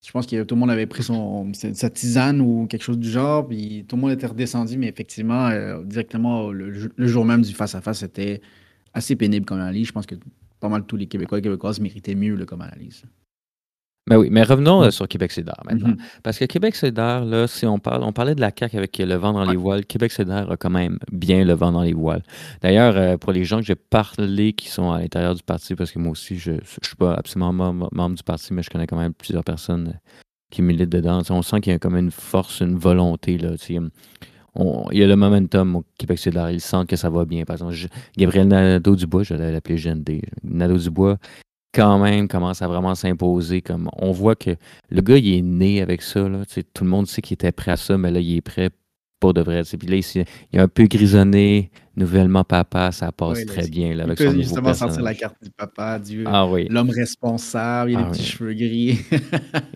je 0.06 0.12
pense 0.12 0.26
que 0.26 0.44
tout 0.44 0.56
le 0.56 0.60
monde 0.60 0.72
avait 0.72 0.88
pris 0.88 1.04
son, 1.04 1.52
sa 1.54 1.90
tisane 1.90 2.42
ou 2.42 2.66
quelque 2.68 2.84
chose 2.84 2.98
du 2.98 3.10
genre, 3.10 3.48
puis 3.48 3.86
tout 3.88 3.96
le 3.96 4.02
monde 4.02 4.12
était 4.12 4.26
redescendu, 4.26 4.78
mais 4.78 4.88
effectivement, 4.88 5.48
euh, 5.48 5.84
directement, 5.84 6.52
le, 6.52 6.70
le 6.70 7.08
jour 7.08 7.24
même 7.24 7.44
du 7.44 7.54
face-à-face, 7.54 8.00
c'était 8.00 8.42
assez 8.94 9.16
pénible 9.16 9.46
comme 9.46 9.60
analyse. 9.60 9.88
Je 9.88 9.92
pense 9.92 10.08
que 10.08 10.16
pas 10.60 10.70
mal 10.70 10.86
tous 10.86 10.98
les 10.98 11.06
Québécois 11.08 11.38
et 11.40 11.42
Québécoises 11.42 11.80
méritaient 11.80 12.16
mieux 12.16 12.36
là, 12.36 12.46
comme 12.46 12.62
analyse. 12.62 13.04
Ben 14.10 14.18
oui, 14.18 14.30
mais 14.32 14.42
revenons 14.44 14.82
euh, 14.84 14.90
sur 14.90 15.08
Québec 15.08 15.32
solidaire 15.32 15.62
maintenant. 15.64 15.90
Mhm. 15.90 15.98
Parce 16.24 16.40
que 16.40 16.46
Québec 16.46 16.76
solidaire, 16.76 17.24
là, 17.24 17.46
si 17.48 17.66
on 17.68 17.78
parle, 17.78 18.04
on 18.04 18.12
parlait 18.12 18.34
de 18.34 18.42
la 18.42 18.52
CAQ 18.58 18.76
avec 18.78 18.98
le 18.98 19.14
vent 19.16 19.32
dans 19.34 19.44
les 19.46 19.56
voiles, 19.58 19.86
Québec 19.86 20.12
solidaire 20.12 20.50
a 20.52 20.58
quand 20.58 20.72
même 20.72 20.98
bien 21.12 21.46
le 21.46 21.54
vent 21.54 21.72
dans 21.72 21.84
les 21.84 21.94
voiles. 21.94 22.24
D'ailleurs, 22.62 22.98
euh, 22.98 23.18
pour 23.18 23.32
les 23.32 23.44
gens 23.44 23.58
que 23.60 23.66
j'ai 23.66 23.76
parlé 23.76 24.54
qui 24.54 24.70
sont 24.70 24.92
à 24.92 25.00
l'intérieur 25.00 25.36
du 25.36 25.44
parti, 25.44 25.76
parce 25.76 25.92
que 25.92 26.00
moi 26.00 26.12
aussi, 26.14 26.36
je 26.38 26.54
ne 26.54 26.60
suis 26.82 26.96
pas 26.98 27.14
absolument 27.14 27.54
mem- 27.54 27.88
membre 27.92 28.16
du 28.16 28.24
parti, 28.24 28.54
mais 28.54 28.64
je 28.64 28.72
connais 28.72 28.88
quand 28.88 28.98
même 28.98 29.14
plusieurs 29.14 29.44
personnes 29.44 29.90
euh, 29.90 29.98
qui 30.50 30.64
militent 30.64 30.90
dedans. 30.92 31.22
On 31.30 31.42
sent 31.44 31.62
qu'il 31.62 31.72
y 31.72 31.76
a 31.76 31.80
comme 31.80 31.96
une 31.96 32.12
force, 32.12 32.60
une 32.62 32.78
volonté. 32.78 33.38
Là, 33.38 33.52
on- 34.56 34.86
il 34.92 34.98
y 34.98 35.04
a 35.04 35.08
le 35.08 35.16
momentum 35.16 35.76
au 35.76 35.86
Québec 36.00 36.18
solidaire. 36.18 36.50
Ils 36.50 36.60
sentent 36.60 36.90
que 36.90 36.96
ça 36.96 37.10
va 37.12 37.24
bien. 37.26 37.44
Par 37.46 37.54
exemple, 37.54 37.74
je- 37.74 37.88
Gabriel 38.18 38.48
Nadeau-Dubois, 38.48 39.24
je 39.24 39.36
l'ai 39.36 39.56
appelé 39.56 39.78
GND. 39.78 40.22
Nadeau-Dubois, 40.44 41.18
quand 41.74 42.00
même, 42.00 42.28
commence 42.28 42.62
à 42.62 42.68
vraiment 42.68 42.96
s'imposer. 42.96 43.62
Comme 43.62 43.90
On 43.98 44.12
voit 44.12 44.36
que 44.36 44.52
le 44.90 45.02
gars, 45.02 45.18
il 45.18 45.34
est 45.38 45.42
né 45.42 45.82
avec 45.82 46.02
ça. 46.02 46.28
Là, 46.28 46.46
tu 46.46 46.54
sais, 46.56 46.64
tout 46.64 46.84
le 46.84 46.90
monde 46.90 47.08
sait 47.08 47.22
qu'il 47.22 47.36
était 47.36 47.52
prêt 47.52 47.72
à 47.72 47.78
ça, 47.78 47.98
mais 47.98 48.12
là, 48.12 48.20
il 48.20 48.36
est 48.38 48.42
prêt 48.42 48.70
pour 49.22 49.34
de 49.36 49.42
vrai. 49.42 49.64
tu 49.64 49.70
sais. 49.70 49.78
Puis 49.78 49.88
là, 49.88 49.96
il, 49.98 50.26
il 50.52 50.58
est 50.58 50.62
un 50.62 50.68
peu 50.68 50.86
grisonné, 50.86 51.70
nouvellement 51.96 52.44
papa, 52.44 52.92
ça 52.92 53.12
passe 53.12 53.38
là, 53.40 53.46
très 53.46 53.66
il- 53.66 53.70
bien 53.70 53.90
là, 53.90 53.94
Il 53.94 54.02
avec 54.02 54.18
peut 54.18 54.24
son 54.26 54.32
nouveau 54.32 54.42
justement 54.44 54.74
sortir 54.74 55.02
la 55.04 55.14
carte 55.14 55.36
du 55.44 55.52
papa, 55.52 56.00
du 56.00 56.24
Ah 56.26 56.48
oui. 56.48 56.66
l'homme 56.72 56.90
responsable, 56.90 57.92
il 57.92 57.98
a 57.98 58.00
Ah 58.00 58.04
les 58.06 58.10
petits 58.10 58.22
oui. 58.22 58.26
cheveux 58.28 58.54
gris. 58.54 59.00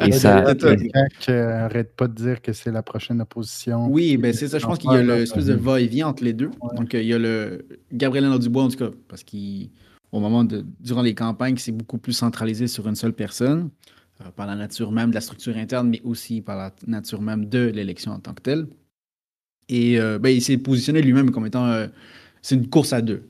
Et 0.01 0.11
ça, 0.19 0.43
euh, 1.29 1.65
arrête 1.65 1.95
pas 1.95 2.07
de 2.07 2.13
dire 2.15 2.41
que 2.41 2.53
c'est 2.53 2.71
la 2.71 2.81
prochaine 2.81 3.21
opposition. 3.21 3.87
oui, 3.87 4.17
ben 4.17 4.33
c'est 4.33 4.47
ça. 4.47 4.57
Je 4.59 4.65
pense 4.65 4.79
qu'il 4.79 4.91
y 4.91 4.95
a 4.95 5.03
l'espèce 5.03 5.45
de 5.45 5.53
va-et-vient 5.53 6.07
entre 6.07 6.23
les 6.23 6.33
deux. 6.33 6.47
Ouais. 6.61 6.75
Donc, 6.77 6.95
euh, 6.95 7.01
il 7.01 7.07
y 7.07 7.13
a 7.13 7.19
le 7.19 7.67
Gabriel 7.93 8.25
Nadeau-Dubois, 8.25 8.63
en 8.63 8.69
tout 8.69 8.77
cas, 8.77 8.89
parce 9.07 9.23
qu'au 10.15 10.21
moment 10.21 10.45
de, 10.45 10.65
durant 10.79 11.01
les 11.01 11.13
campagnes, 11.13 11.57
c'est 11.57 11.73
beaucoup 11.73 11.97
plus 11.97 12.13
centralisé 12.13 12.67
sur 12.67 12.87
une 12.87 12.95
seule 12.95 13.11
personne, 13.11 13.69
euh, 14.21 14.31
par 14.33 14.47
la 14.47 14.55
nature 14.55 14.93
même 14.93 15.09
de 15.09 15.15
la 15.15 15.19
structure 15.19 15.57
interne, 15.57 15.89
mais 15.89 16.01
aussi 16.05 16.39
par 16.39 16.57
la 16.57 16.73
nature 16.87 17.21
même 17.21 17.49
de 17.49 17.65
l'élection 17.65 18.13
en 18.13 18.19
tant 18.19 18.33
que 18.33 18.41
telle. 18.41 18.67
Et 19.67 19.99
euh, 19.99 20.17
ben, 20.17 20.29
il 20.29 20.41
s'est 20.41 20.57
positionné 20.57 21.01
lui-même 21.01 21.31
comme 21.31 21.45
étant 21.45 21.65
euh, 21.65 21.87
c'est 22.41 22.55
une 22.55 22.69
course 22.69 22.93
à 22.93 23.01
deux. 23.01 23.23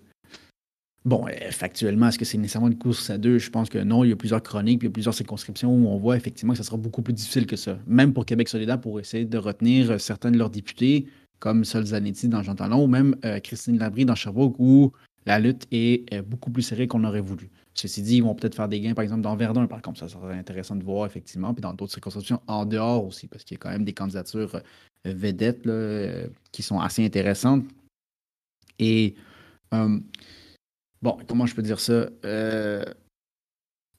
Bon, 1.05 1.25
factuellement, 1.49 2.09
est-ce 2.09 2.19
que 2.19 2.25
c'est 2.25 2.38
nécessairement 2.38 2.67
une 2.67 2.77
course 2.77 3.09
à 3.09 3.17
deux? 3.17 3.39
Je 3.39 3.49
pense 3.49 3.69
que 3.69 3.79
non. 3.79 4.03
Il 4.03 4.09
y 4.09 4.13
a 4.13 4.15
plusieurs 4.15 4.43
chroniques, 4.43 4.81
il 4.83 4.86
y 4.86 4.89
a 4.89 4.91
plusieurs 4.91 5.13
circonscriptions 5.13 5.73
où 5.73 5.88
on 5.88 5.97
voit 5.97 6.17
effectivement 6.17 6.53
que 6.53 6.57
ça 6.57 6.63
sera 6.63 6.77
beaucoup 6.77 7.01
plus 7.01 7.13
difficile 7.13 7.47
que 7.47 7.55
ça. 7.55 7.79
Même 7.88 8.13
pour 8.13 8.25
Québec 8.25 8.47
solidaire, 8.47 8.79
pour 8.79 8.99
essayer 8.99 9.25
de 9.25 9.38
retenir 9.39 9.99
certains 9.99 10.31
de 10.31 10.38
leurs 10.38 10.49
députés, 10.51 11.07
comme 11.39 11.63
Sol 11.63 11.86
Zanetti 11.86 12.27
dans 12.27 12.43
Jean 12.43 12.55
Talon, 12.55 12.83
ou 12.83 12.88
même 12.88 13.15
Christine 13.43 13.77
Labrie 13.77 14.05
dans 14.05 14.15
Sherbrooke, 14.15 14.55
où 14.59 14.91
la 15.26 15.39
lutte 15.39 15.67
est 15.71 16.11
euh, 16.13 16.21
beaucoup 16.21 16.51
plus 16.51 16.61
serrée 16.61 16.88
qu'on 16.88 17.03
aurait 17.03 17.21
voulu. 17.21 17.49
Ceci 17.73 18.01
dit, 18.01 18.17
ils 18.17 18.23
vont 18.23 18.36
peut-être 18.36 18.55
faire 18.55 18.69
des 18.69 18.80
gains, 18.80 18.93
par 18.93 19.03
exemple, 19.03 19.21
dans 19.21 19.36
Verdun, 19.36 19.67
par 19.67 19.82
contre. 19.82 19.99
Ça 19.99 20.07
serait 20.07 20.38
intéressant 20.38 20.76
de 20.76 20.84
voir, 20.84 21.05
effectivement, 21.05 21.53
puis 21.53 21.61
dans 21.61 21.73
d'autres 21.73 21.93
circonscriptions 21.93 22.41
en 22.47 22.65
dehors 22.65 23.05
aussi, 23.05 23.28
parce 23.28 23.43
qu'il 23.43 23.55
y 23.55 23.59
a 23.59 23.61
quand 23.61 23.71
même 23.71 23.86
des 23.86 23.93
candidatures 23.93 24.55
euh, 24.55 24.61
vedettes 25.13 25.65
euh, 25.67 26.28
qui 26.51 26.61
sont 26.61 26.80
assez 26.80 27.03
intéressantes. 27.03 27.65
Et 28.80 29.15
bon, 31.01 31.17
comment 31.28 31.45
je 31.45 31.55
peux 31.55 31.61
dire 31.61 31.80
ça? 31.80 32.09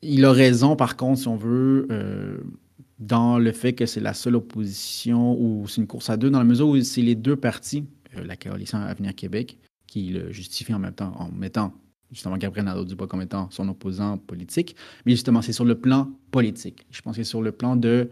Il 0.03 0.25
a 0.25 0.33
raison, 0.33 0.77
par 0.77 0.97
contre, 0.97 1.21
si 1.21 1.29
on 1.29 1.37
veut, 1.37 1.89
dans 2.99 3.39
le 3.39 3.53
fait 3.53 3.73
que 3.73 3.87
c'est 3.87 4.01
la 4.01 4.13
seule 4.13 4.37
opposition 4.37 5.35
ou 5.39 5.67
c'est 5.67 5.81
une 5.81 5.87
course 5.87 6.11
à 6.11 6.17
deux, 6.17 6.29
dans 6.29 6.39
la 6.39 6.45
mesure 6.45 6.69
où 6.69 6.81
c'est 6.83 7.01
les 7.01 7.15
deux 7.15 7.37
partis, 7.37 7.87
la 8.15 8.37
coalition 8.37 8.79
Avenir 8.79 9.15
Québec, 9.15 9.59
qui 9.97 10.11
le 10.11 10.31
justifie 10.31 10.75
en 10.75 10.79
même 10.79 10.93
temps, 10.95 11.15
en 11.17 11.31
mettant 11.31 11.73
justement 12.11 12.37
Gabriel 12.37 12.67
Nadeau-Dubois 12.67 13.07
comme 13.09 13.23
étant 13.23 13.51
son 13.51 13.67
opposant 13.69 14.19
politique. 14.19 14.77
Mais 15.07 15.13
justement, 15.13 15.41
c'est 15.41 15.55
sur 15.55 15.65
le 15.65 15.75
plan 15.81 16.11
politique. 16.31 16.87
Je 16.91 17.01
pense 17.01 17.17
que 17.17 17.23
c'est 17.23 17.29
sur 17.29 17.41
le 17.41 17.51
plan 17.51 17.77
de 17.77 18.11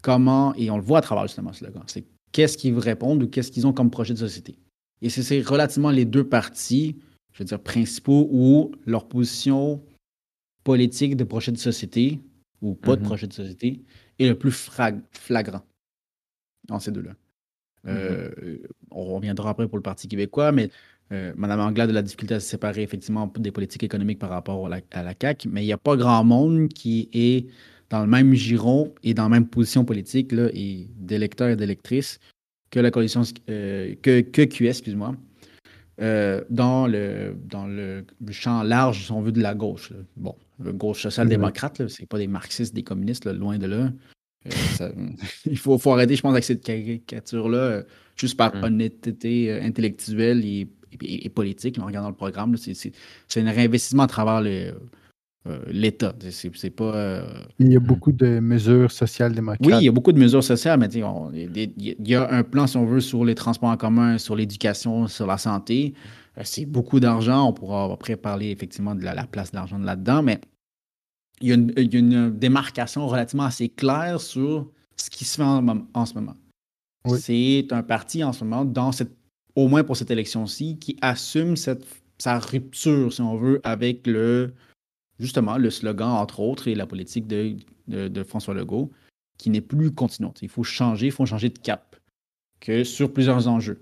comment, 0.00 0.54
et 0.54 0.70
on 0.70 0.76
le 0.78 0.82
voit 0.82 0.98
à 0.98 1.02
travers 1.02 1.26
justement 1.26 1.52
ce 1.52 1.58
slogan, 1.60 1.82
c'est 1.86 2.04
qu'est-ce 2.32 2.56
qu'ils 2.56 2.78
répondent 2.78 3.22
ou 3.22 3.28
qu'est-ce 3.28 3.52
qu'ils 3.52 3.66
ont 3.66 3.74
comme 3.74 3.90
projet 3.90 4.14
de 4.14 4.18
société. 4.18 4.56
Et 5.02 5.10
c'est- 5.10 5.42
relativement 5.42 5.90
les 5.90 6.06
deux 6.06 6.24
partis, 6.26 6.96
je 7.32 7.40
veux 7.40 7.44
dire, 7.44 7.60
principaux 7.60 8.28
où 8.32 8.72
leur 8.86 9.06
position 9.06 9.82
politique 10.64 11.14
de 11.16 11.24
projet 11.24 11.52
de 11.52 11.58
société, 11.58 12.20
ou 12.62 12.74
pas 12.74 12.96
de 12.96 13.02
Mhm. 13.02 13.06
projet 13.06 13.26
de 13.26 13.32
société, 13.34 13.82
est 14.18 14.28
le 14.28 14.38
plus 14.38 14.52
flagrant 15.10 15.62
dans 16.68 16.78
ces 16.78 16.90
deux-là. 16.90 17.14
Euh, 17.88 18.58
on 18.92 19.04
reviendra 19.16 19.50
après 19.50 19.66
pour 19.66 19.76
le 19.76 19.82
Parti 19.82 20.06
québécois, 20.06 20.52
mais 20.52 20.70
euh, 21.12 21.32
Mme 21.36 21.60
Anglade 21.60 21.90
a 21.90 21.92
la 21.92 22.02
difficulté 22.02 22.34
à 22.34 22.40
se 22.40 22.48
séparer 22.48 22.82
effectivement 22.82 23.30
des 23.38 23.50
politiques 23.52 23.82
économiques 23.82 24.18
par 24.18 24.30
rapport 24.30 24.66
à 24.66 24.68
la, 24.70 24.80
à 24.92 25.02
la 25.02 25.14
CAQ, 25.20 25.48
mais 25.50 25.62
il 25.62 25.66
n'y 25.66 25.72
a 25.72 25.78
pas 25.78 25.96
grand 25.96 26.24
monde 26.24 26.68
qui 26.68 27.08
est 27.12 27.46
dans 27.90 28.00
le 28.00 28.06
même 28.06 28.32
giron 28.34 28.92
et 29.02 29.12
dans 29.14 29.24
la 29.24 29.28
même 29.28 29.46
position 29.46 29.84
politique 29.84 30.32
là, 30.32 30.48
et 30.54 30.88
d'électeurs 30.96 31.50
et 31.50 31.56
d'électrices 31.56 32.18
que 32.70 32.80
la 32.80 32.90
coalition 32.90 33.22
euh, 33.50 33.94
que, 34.00 34.20
que 34.22 34.42
QS, 34.42 34.64
excuse-moi, 34.68 35.14
euh, 36.00 36.40
dans, 36.48 36.86
le, 36.86 37.36
dans 37.50 37.66
le 37.66 38.04
champ 38.30 38.62
large, 38.62 39.04
si 39.04 39.12
on 39.12 39.20
veut, 39.20 39.30
de 39.32 39.42
la 39.42 39.54
gauche. 39.54 39.90
là. 39.90 39.98
Bon, 40.16 40.34
la 40.64 40.72
gauche 40.72 41.02
social-démocrate, 41.02 41.80
là, 41.80 41.88
c'est 41.88 42.06
pas 42.06 42.16
des 42.18 42.26
marxistes, 42.28 42.74
des 42.74 42.82
communistes, 42.82 43.26
là, 43.26 43.34
loin 43.34 43.58
de 43.58 43.66
là. 43.66 43.92
Euh, 44.46 44.50
ça- 44.50 44.90
il 45.44 45.58
faut, 45.58 45.76
faut 45.76 45.92
arrêter, 45.92 46.16
je 46.16 46.22
pense, 46.22 46.32
avec 46.32 46.44
cette 46.44 46.64
caricature-là, 46.64 47.82
juste 48.16 48.38
par 48.38 48.54
Mm. 48.56 48.64
honnêteté 48.64 49.52
intellectuelle 49.60 50.42
et, 50.46 50.66
et- 51.00 51.26
et 51.26 51.28
politique, 51.28 51.78
en 51.78 51.86
regardant 51.86 52.08
le 52.10 52.14
programme. 52.14 52.56
c'est- 52.56 52.92
un 53.36 53.50
réinvestissement 53.50 54.02
à 54.04 54.06
travers 54.06 54.40
le, 54.42 54.74
euh, 55.48 55.58
l'État. 55.68 56.14
C'est 56.30 56.70
pas. 56.70 56.94
euh, 56.94 57.24
Il 57.58 57.72
y 57.72 57.76
a 57.76 57.80
beaucoup 57.80 58.12
de 58.12 58.38
mesures 58.40 58.90
social-démocrates. 58.92 59.66
Oui, 59.66 59.72
il 59.80 59.84
y 59.84 59.88
a 59.88 59.92
beaucoup 59.92 60.12
de 60.12 60.18
mesures 60.18 60.44
sociales, 60.44 60.78
mais 60.78 61.02
on- 61.02 61.32
il 61.32 62.06
y 62.08 62.14
a- 62.14 62.30
un 62.32 62.42
plan, 62.44 62.66
si 62.66 62.76
on 62.76 62.84
veut, 62.86 63.00
sur 63.00 63.24
les 63.24 63.34
transports 63.34 63.70
en 63.70 63.76
commun, 63.76 64.18
sur 64.18 64.36
l'éducation, 64.36 65.08
sur 65.08 65.26
la 65.26 65.38
santé. 65.38 65.94
Euh, 66.38 66.42
C'est 66.44 66.64
beaucoup 66.64 66.98
d'argent. 67.00 67.48
On 67.48 67.52
pourra 67.52 67.92
après 67.92 68.16
parler 68.16 68.50
effectivement 68.50 68.94
de 68.94 69.02
la, 69.02 69.14
la 69.14 69.26
place 69.26 69.50
de 69.50 69.56
l'argent 69.56 69.78
là-dedans, 69.78 70.22
mais 70.22 70.40
il 71.40 71.48
y, 71.48 71.52
a 71.52 71.54
une, 71.56 71.72
il 71.76 71.92
y 71.92 71.96
a 71.96 71.98
une 71.98 72.30
démarcation 72.38 73.06
relativement 73.06 73.44
assez 73.44 73.68
claire 73.68 74.20
sur 74.20 74.70
ce 74.96 75.10
qui 75.10 75.24
se 75.24 75.36
fait 75.36 75.42
en, 75.42 75.66
en 75.92 76.06
ce 76.06 76.14
moment. 76.14 76.36
Oui. 77.04 77.18
C'est 77.20 77.66
un 77.72 77.82
parti 77.82 78.22
en 78.22 78.32
ce 78.32 78.44
moment, 78.44 78.64
dans 78.64 78.92
cette, 78.92 79.12
au 79.56 79.68
moins 79.68 79.84
pour 79.84 79.96
cette 79.96 80.10
élection-ci, 80.10 80.78
qui 80.78 80.96
assume 81.00 81.56
sa 81.56 82.38
rupture, 82.38 83.12
si 83.12 83.20
on 83.20 83.36
veut, 83.36 83.60
avec 83.64 84.06
le 84.06 84.52
justement 85.18 85.56
le 85.56 85.70
slogan, 85.70 86.10
entre 86.10 86.40
autres, 86.40 86.68
et 86.68 86.74
la 86.74 86.86
politique 86.86 87.26
de, 87.26 88.22
François 88.24 88.54
Legault, 88.54 88.90
qui 89.38 89.50
n'est 89.50 89.60
plus 89.60 89.92
continuante. 89.92 90.40
Il 90.42 90.48
faut 90.48 90.64
changer, 90.64 91.06
il 91.06 91.12
faut 91.12 91.26
changer 91.26 91.48
de 91.48 91.58
cap 91.58 91.96
que 92.60 92.84
sur 92.84 93.12
plusieurs 93.12 93.48
enjeux. 93.48 93.80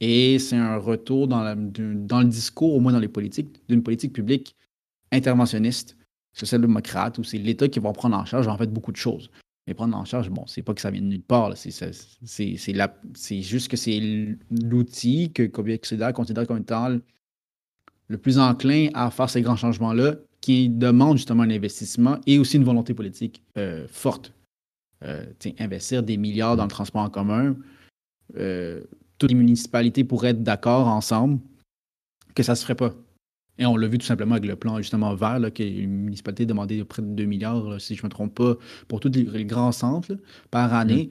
Et 0.00 0.38
c'est 0.38 0.56
un 0.56 0.76
retour 0.76 1.26
dans 1.26 1.42
le 1.42 2.24
discours, 2.24 2.74
au 2.74 2.80
moins 2.80 2.92
dans 2.92 3.00
les 3.00 3.08
politiques, 3.08 3.62
d'une 3.68 3.82
politique 3.82 4.12
publique 4.12 4.54
interventionniste, 5.12 5.96
social-démocrate, 6.32 7.18
où 7.18 7.24
c'est 7.24 7.38
l'État 7.38 7.68
qui 7.68 7.80
va 7.80 7.92
prendre 7.92 8.16
en 8.16 8.24
charge 8.24 8.46
en 8.46 8.56
fait 8.56 8.72
beaucoup 8.72 8.92
de 8.92 8.96
choses. 8.96 9.30
Mais 9.66 9.74
prendre 9.74 9.96
en 9.96 10.04
charge, 10.04 10.30
bon, 10.30 10.46
c'est 10.46 10.62
pas 10.62 10.74
que 10.74 10.80
ça 10.80 10.90
vient 10.90 11.00
de 11.00 11.06
nulle 11.06 11.22
part. 11.22 11.56
C'est- 11.56 13.42
juste 13.42 13.68
que 13.68 13.76
c'est 13.76 14.00
l'outil 14.50 15.32
que 15.32 15.42
Québec 15.42 15.86
solidaire 15.86 16.12
considère 16.12 16.46
comme 16.46 16.58
étant 16.58 16.96
le 18.08 18.18
plus 18.18 18.38
enclin 18.38 18.88
à 18.94 19.10
faire 19.10 19.28
ces 19.28 19.42
grands 19.42 19.56
changements-là, 19.56 20.14
qui 20.40 20.68
demandent 20.68 21.16
justement 21.16 21.42
un 21.42 21.50
investissement 21.50 22.18
et 22.26 22.38
aussi 22.38 22.56
une 22.56 22.64
volonté 22.64 22.94
politique 22.94 23.42
euh, 23.58 23.88
forte. 23.88 24.32
Euh, 25.04 25.26
investir 25.58 26.02
des 26.02 26.16
milliards 26.16 26.56
dans 26.56 26.62
le 26.62 26.70
transport 26.70 27.02
en 27.02 27.10
commun, 27.10 27.56
euh, 28.36 28.84
toutes 29.18 29.30
les 29.30 29.36
municipalités 29.36 30.04
pourraient 30.04 30.30
être 30.30 30.42
d'accord 30.42 30.86
ensemble 30.86 31.40
que 32.34 32.42
ça 32.42 32.52
ne 32.52 32.56
se 32.56 32.62
ferait 32.62 32.76
pas. 32.76 32.94
Et 33.58 33.66
on 33.66 33.76
l'a 33.76 33.88
vu 33.88 33.98
tout 33.98 34.06
simplement 34.06 34.34
avec 34.34 34.46
le 34.48 34.56
plan 34.56 34.76
justement 34.78 35.14
vert, 35.14 35.38
là, 35.38 35.50
que 35.50 35.62
les 35.62 35.86
municipalités 35.86 36.44
demandaient 36.46 36.84
près 36.84 37.02
de 37.02 37.08
2 37.08 37.24
milliards, 37.24 37.68
là, 37.68 37.78
si 37.78 37.94
je 37.94 38.02
ne 38.02 38.06
me 38.06 38.10
trompe 38.10 38.34
pas, 38.34 38.56
pour 38.88 39.00
tous 39.00 39.10
les, 39.14 39.22
les 39.24 39.44
grands 39.44 39.72
centres 39.72 40.12
là, 40.12 40.18
par 40.50 40.74
année. 40.74 41.08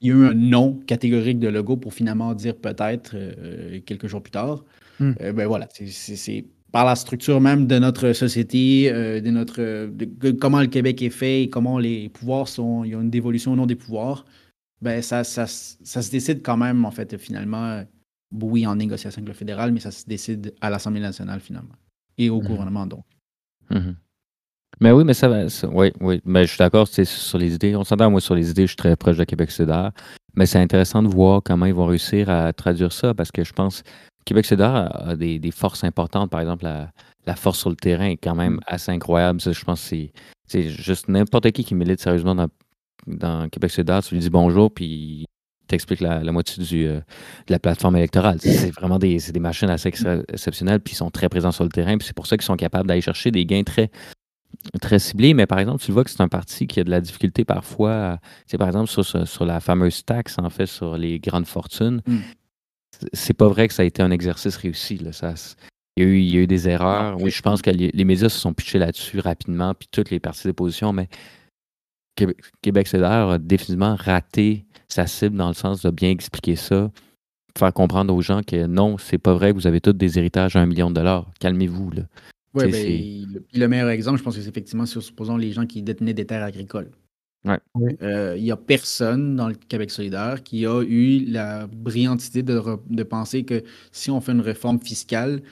Il 0.00 0.08
y 0.08 0.10
a 0.10 0.14
eu 0.14 0.24
un 0.26 0.34
non 0.34 0.74
catégorique 0.86 1.38
de 1.38 1.48
logo 1.48 1.76
pour 1.76 1.94
finalement 1.94 2.34
dire 2.34 2.56
peut-être 2.56 3.12
euh, 3.14 3.80
quelques 3.86 4.08
jours 4.08 4.22
plus 4.22 4.32
tard. 4.32 4.64
Mm. 4.98 5.12
Euh, 5.20 5.32
ben 5.32 5.46
voilà, 5.46 5.68
c'est- 5.70 6.44
par 6.72 6.86
la 6.86 6.96
structure 6.96 7.38
même 7.40 7.66
de 7.66 7.78
notre 7.78 8.12
société, 8.14 8.90
euh, 8.90 9.20
de 9.20 9.30
notre 9.30 9.60
de- 9.60 10.06
de 10.06 10.30
comment 10.30 10.60
le 10.60 10.68
Québec 10.68 11.02
est 11.02 11.10
fait 11.10 11.42
et 11.42 11.50
comment 11.50 11.78
les 11.78 12.08
pouvoirs 12.08 12.48
sont, 12.48 12.82
il 12.84 12.92
y 12.92 12.94
a 12.94 13.00
une 13.00 13.10
dévolution 13.10 13.52
au 13.52 13.56
nom 13.56 13.66
des 13.66 13.76
pouvoirs. 13.76 14.24
Ben 14.80 15.02
ça, 15.02 15.22
ça, 15.22 15.46
ça 15.46 16.02
se 16.02 16.10
décide 16.10 16.42
quand 16.42 16.56
même 16.56 16.84
en 16.84 16.90
fait 16.90 17.16
finalement, 17.18 17.84
oui 18.40 18.66
en 18.66 18.74
négociation 18.76 19.18
avec 19.20 19.28
le 19.28 19.34
fédéral, 19.34 19.72
mais 19.72 19.80
ça 19.80 19.90
se 19.90 20.06
décide 20.06 20.54
à 20.60 20.70
l'Assemblée 20.70 21.00
nationale 21.00 21.40
finalement 21.40 21.74
et 22.18 22.30
au 22.30 22.40
Mhm. 22.40 22.46
gouvernement 22.48 22.86
donc. 22.86 23.04
Mhm. 23.70 23.96
Mais 24.80 24.90
oui, 24.90 25.04
mais 25.04 25.14
ça 25.14 25.28
va. 25.28 25.48
ça- 25.48 25.68
oui, 25.68 25.92
oui. 26.00 26.20
Mais 26.24 26.44
je 26.44 26.48
suis 26.50 26.58
d'accord 26.58 26.88
c'est 26.88 27.04
sur 27.04 27.38
les 27.38 27.54
idées. 27.54 27.76
On 27.76 27.84
s'entend, 27.84 28.10
moi, 28.10 28.20
sur 28.20 28.34
les 28.34 28.50
idées, 28.50 28.62
je 28.62 28.68
suis 28.68 28.76
très 28.76 28.96
proche 28.96 29.16
de 29.18 29.24
Québec 29.24 29.50
solidaire. 29.50 29.92
Mais 30.34 30.46
c'est 30.46 30.58
intéressant 30.58 31.02
de 31.02 31.08
voir 31.08 31.42
comment 31.44 31.66
ils 31.66 31.74
vont 31.74 31.86
réussir 31.86 32.30
à 32.30 32.52
traduire 32.52 32.90
ça 32.92 33.12
parce 33.14 33.30
que 33.30 33.44
je 33.44 33.52
pense 33.52 33.82
que 33.82 33.88
Québec 34.24 34.46
solidaire 34.46 34.90
a, 35.08 35.14
des, 35.14 35.38
des 35.38 35.50
forces 35.50 35.84
importantes. 35.84 36.30
Par 36.30 36.40
exemple, 36.40 36.64
la, 36.64 36.90
la 37.26 37.36
force 37.36 37.58
sur 37.58 37.68
le 37.70 37.76
terrain 37.76 38.06
est 38.06 38.16
quand 38.16 38.34
même 38.34 38.54
Mm. 38.54 38.60
assez 38.66 38.90
incroyable. 38.92 39.40
Ça, 39.42 39.52
je 39.52 39.62
pense 39.64 39.88
que 39.90 39.96
c'est- 40.48 40.68
juste 40.68 41.08
n'importe 41.08 41.50
qui 41.52 41.64
qui 41.64 41.74
milite 41.74 42.00
sérieusement 42.00 42.34
dans, 42.34 42.48
dans 43.06 43.48
Québec 43.50 43.70
solidaire. 43.70 44.02
Tu 44.02 44.14
lui 44.14 44.20
dis 44.22 44.30
bonjour, 44.30 44.72
puis 44.72 45.26
t'explique 45.72 46.00
la, 46.00 46.22
la 46.22 46.32
moitié 46.32 46.62
du, 46.62 46.86
euh, 46.86 47.00
de 47.46 47.52
la 47.52 47.58
plateforme 47.58 47.96
électorale. 47.96 48.38
C'est 48.40 48.70
vraiment 48.70 48.98
des, 48.98 49.18
des 49.18 49.40
machines 49.40 49.70
assez 49.70 49.88
ex- 49.88 50.04
exceptionnelles, 50.28 50.80
puis 50.80 50.92
ils 50.94 50.96
sont 50.96 51.10
très 51.10 51.28
présents 51.28 51.52
sur 51.52 51.64
le 51.64 51.70
terrain. 51.70 51.96
Puis 51.98 52.06
c'est 52.06 52.16
pour 52.16 52.26
ça 52.26 52.36
qu'ils 52.36 52.44
sont 52.44 52.56
capables 52.56 52.88
d'aller 52.88 53.00
chercher 53.00 53.30
des 53.30 53.44
gains 53.44 53.64
très 53.64 53.90
très 54.80 54.98
ciblé, 54.98 55.34
mais 55.34 55.46
par 55.46 55.58
exemple, 55.58 55.82
tu 55.82 55.92
vois 55.92 56.04
que 56.04 56.10
c'est 56.10 56.20
un 56.20 56.28
parti 56.28 56.66
qui 56.66 56.78
a 56.80 56.84
de 56.84 56.90
la 56.90 57.00
difficulté 57.00 57.44
parfois, 57.44 58.18
tu 58.46 58.52
sais, 58.52 58.58
par 58.58 58.68
exemple, 58.68 58.88
sur, 58.88 59.04
sur 59.04 59.44
la 59.44 59.60
fameuse 59.60 60.04
taxe, 60.04 60.36
en 60.38 60.50
fait, 60.50 60.66
sur 60.66 60.96
les 60.96 61.18
grandes 61.18 61.46
fortunes. 61.46 62.00
Mm. 62.06 62.18
C'est- 63.12 63.34
pas 63.34 63.48
vrai 63.48 63.66
que 63.66 63.74
ça 63.74 63.82
a 63.82 63.86
été 63.86 64.02
un 64.02 64.10
exercice 64.10 64.56
réussi. 64.56 64.98
Là. 64.98 65.12
Ça, 65.12 65.34
il, 65.96 66.04
y 66.04 66.06
a 66.06 66.08
eu, 66.08 66.18
il 66.20 66.30
y 66.30 66.36
a 66.36 66.40
eu 66.40 66.46
des 66.46 66.68
erreurs. 66.68 67.20
Oui, 67.20 67.30
je 67.30 67.42
pense 67.42 67.62
que 67.62 67.70
les, 67.70 67.90
les 67.92 68.04
médias 68.04 68.28
se 68.28 68.38
sont 68.38 68.52
pitchés 68.52 68.78
là-dessus 68.78 69.18
rapidement, 69.18 69.74
puis 69.74 69.88
toutes 69.90 70.10
les 70.10 70.20
parties 70.20 70.46
d'opposition, 70.46 70.92
mais 70.92 71.08
Québec, 72.14 72.36
Québec 72.60 72.86
solidaire 72.86 73.28
a 73.28 73.38
définitivement 73.38 73.96
raté 73.96 74.66
sa 74.92 75.06
cible 75.06 75.36
dans 75.36 75.48
le 75.48 75.54
sens 75.54 75.82
de 75.82 75.90
bien 75.90 76.10
expliquer 76.10 76.56
ça, 76.56 76.90
faire 77.56 77.72
comprendre 77.72 78.14
aux 78.14 78.22
gens 78.22 78.42
que 78.42 78.66
non, 78.66 78.98
c'est 78.98 79.18
pas 79.18 79.34
vrai 79.34 79.50
que 79.50 79.56
vous 79.56 79.66
avez 79.66 79.80
tous 79.80 79.92
des 79.92 80.18
héritages 80.18 80.56
à 80.56 80.60
un 80.60 80.66
million 80.66 80.90
de 80.90 80.94
dollars. 80.94 81.30
Calmez-vous. 81.40 81.90
Là. 81.90 82.02
Ouais, 82.54 82.68
ben, 82.68 83.42
le, 83.54 83.68
meilleur 83.68 83.88
exemple, 83.88 84.18
je 84.18 84.22
pense 84.22 84.36
que 84.36 84.42
c'est 84.42 84.48
effectivement 84.48 84.86
sur, 84.86 85.02
supposons, 85.02 85.36
les 85.36 85.52
gens 85.52 85.66
qui 85.66 85.82
détenaient 85.82 86.14
des 86.14 86.26
terres 86.26 86.44
agricoles. 86.44 86.90
Ouais. 87.44 87.58
Oui. 87.74 87.96
Euh, 88.02 88.34
Il 88.36 88.44
n'y 88.44 88.52
a 88.52 88.56
personne 88.56 89.36
dans 89.36 89.48
le 89.48 89.54
Québec 89.54 89.90
solidaire 89.90 90.42
qui 90.42 90.66
a 90.66 90.82
eu 90.82 91.24
la 91.24 91.66
brillante 91.66 92.26
idée 92.28 92.42
de 92.42 93.02
penser 93.02 93.44
que 93.44 93.64
si 93.90 94.10
on 94.10 94.20
fait 94.20 94.32
une 94.32 94.42
réforme 94.42 94.78
fiscale, 94.78 95.42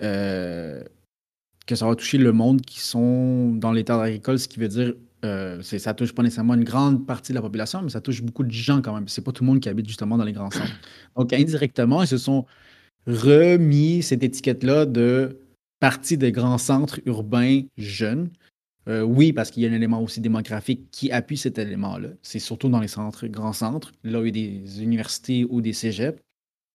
euh, 0.00 0.82
que 1.66 1.74
ça 1.74 1.86
va 1.86 1.94
toucher 1.94 2.18
le 2.18 2.32
monde 2.32 2.62
qui 2.62 2.80
sont 2.80 3.52
dans 3.54 3.72
les 3.72 3.84
terres 3.84 3.98
agricoles, 3.98 4.38
ce 4.38 4.48
qui 4.48 4.58
veut 4.58 4.68
dire 4.68 4.94
euh, 5.24 5.62
ça 5.62 5.94
touche 5.94 6.12
pas 6.12 6.22
nécessairement 6.22 6.54
une 6.54 6.64
grande 6.64 7.06
partie 7.06 7.32
de 7.32 7.36
la 7.36 7.42
population, 7.42 7.80
mais 7.82 7.90
ça 7.90 8.00
touche 8.00 8.22
beaucoup 8.22 8.42
de 8.42 8.50
gens 8.50 8.82
quand 8.82 8.94
même. 8.94 9.06
C'est 9.08 9.22
pas 9.22 9.32
tout 9.32 9.44
le 9.44 9.50
monde 9.50 9.60
qui 9.60 9.68
habite 9.68 9.86
justement 9.86 10.16
dans 10.16 10.24
les 10.24 10.32
grands 10.32 10.50
centres. 10.50 10.80
Donc 11.16 11.32
indirectement, 11.32 12.02
ils 12.02 12.08
se 12.08 12.18
sont 12.18 12.46
remis 13.06 14.02
cette 14.02 14.22
étiquette-là 14.22 14.86
de 14.86 15.38
partie 15.80 16.16
des 16.16 16.32
grands 16.32 16.58
centres 16.58 17.00
urbains 17.06 17.62
jeunes. 17.76 18.30
Euh, 18.88 19.02
oui, 19.02 19.32
parce 19.32 19.52
qu'il 19.52 19.62
y 19.62 19.66
a 19.66 19.70
un 19.70 19.74
élément 19.74 20.02
aussi 20.02 20.20
démographique 20.20 20.90
qui 20.90 21.12
appuie 21.12 21.36
cet 21.36 21.58
élément-là. 21.58 22.08
C'est 22.22 22.40
surtout 22.40 22.68
dans 22.68 22.80
les 22.80 22.88
centres, 22.88 23.28
grands 23.28 23.52
centres, 23.52 23.92
là 24.02 24.20
où 24.20 24.24
il 24.24 24.36
y 24.36 24.56
a 24.56 24.60
des 24.60 24.82
universités 24.82 25.46
ou 25.48 25.60
des 25.60 25.72
cégeps. 25.72 26.20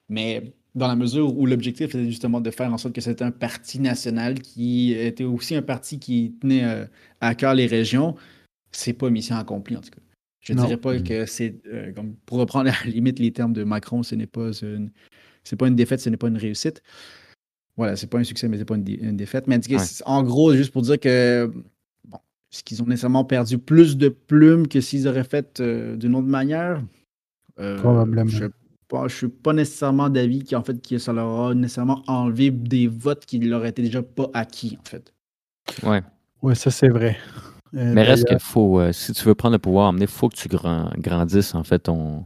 Mais 0.08 0.54
dans 0.74 0.88
la 0.88 0.96
mesure 0.96 1.38
où 1.38 1.46
l'objectif 1.46 1.88
était 1.96 2.06
justement 2.06 2.40
de 2.40 2.52
faire 2.52 2.72
en 2.72 2.78
sorte 2.78 2.94
que 2.96 3.02
c'était 3.02 3.26
un 3.26 3.32
parti 3.32 3.80
national 3.80 4.40
qui 4.40 4.94
était 4.94 5.24
aussi 5.24 5.56
un 5.56 5.62
parti 5.62 6.00
qui 6.00 6.36
tenait 6.40 6.64
euh, 6.64 6.86
à 7.20 7.36
cœur 7.36 7.56
les 7.56 7.66
régions, 7.66 8.16
c'est 8.72 8.94
pas 8.94 9.10
mission 9.10 9.36
accomplie 9.36 9.78
en 9.78 9.82
tout 9.82 9.90
cas. 9.92 10.02
Je 10.42 10.54
ne 10.54 10.60
dirais 10.60 10.78
pas 10.78 10.94
Mm. 10.94 11.04
que 11.04 11.26
c'est, 11.26 11.56
euh, 11.68 11.92
comme 11.94 12.16
pour 12.26 12.38
reprendre 12.38 12.70
à 12.70 12.74
la 12.86 12.92
limite 12.92 13.20
les 13.20 13.32
termes 13.34 13.54
de 13.54 13.64
Macron, 13.64 14.04
ce 14.04 14.16
n'est 14.16 14.28
pas 14.28 14.52
une, 14.62 14.92
c'est 15.44 15.56
pas 15.56 15.68
une 15.68 15.76
défaite, 15.76 16.00
ce 16.00 16.10
n'est 16.10 16.18
pas 16.18 16.28
une 16.30 16.38
réussite. 16.38 16.82
Voilà, 17.76 17.96
c'est 17.96 18.08
pas 18.08 18.18
un 18.20 18.24
succès, 18.24 18.48
mais 18.48 18.58
c'est 18.58 18.66
pas 18.66 18.76
une, 18.76 18.84
dé- 18.84 19.00
une 19.02 19.18
défaite. 19.18 19.46
Mais 19.48 19.60
en 20.06 20.20
Ouais. 20.22 20.26
gros, 20.26 20.54
juste 20.56 20.72
pour 20.72 20.82
dire 20.82 21.00
que 21.00 21.52
bon, 22.08 22.18
est-ce 22.52 22.64
qu'ils 22.64 22.82
ont 22.82 22.86
nécessairement 22.86 23.26
perdu 23.26 23.58
plus 23.60 23.98
de 23.98 24.10
plumes 24.10 24.68
que 24.68 24.82
s'ils 24.82 25.08
auraient 25.08 25.24
fait 25.24 25.60
euh, 25.60 25.96
d'une 25.96 26.16
autre 26.16 26.28
manière? 26.28 26.82
Euh, 27.60 27.78
Probablement. 27.80 28.28
Je 28.30 28.46
ne 28.46 29.10
suis 29.10 29.28
pas 29.28 29.54
nécessairement 29.54 30.10
d'avis 30.10 30.44
qu'en 30.46 30.64
fait 30.64 30.82
que 30.82 30.98
ça 30.98 31.12
leur 31.14 31.42
a 31.50 31.54
nécessairement 31.54 32.04
enlevé 32.08 32.52
des 32.52 32.88
votes 32.88 33.26
qui 33.26 33.38
leur 33.40 33.66
étaient 33.66 33.82
déjà 33.84 34.02
pas 34.02 34.30
acquis, 34.34 34.78
en 34.80 34.88
fait. 34.88 35.14
Ouais. 35.84 36.02
Oui, 36.42 36.56
ça 36.56 36.72
c'est 36.72 36.88
vrai. 36.90 37.18
Euh, 37.76 37.94
Mais 37.94 38.04
reste 38.04 38.26
qu'il 38.28 38.40
faut, 38.40 38.80
euh, 38.80 38.92
si 38.94 39.12
tu 39.14 39.24
veux 39.26 39.36
prendre 39.36 39.54
le 39.54 39.60
pouvoir, 39.60 39.94
il 40.00 40.08
faut 40.08 40.30
que 40.30 40.36
tu 40.36 40.48
grand- 40.48 40.90
grandisses 40.98 41.54
en 41.56 41.64
fait 41.64 41.80
ton, 41.80 42.26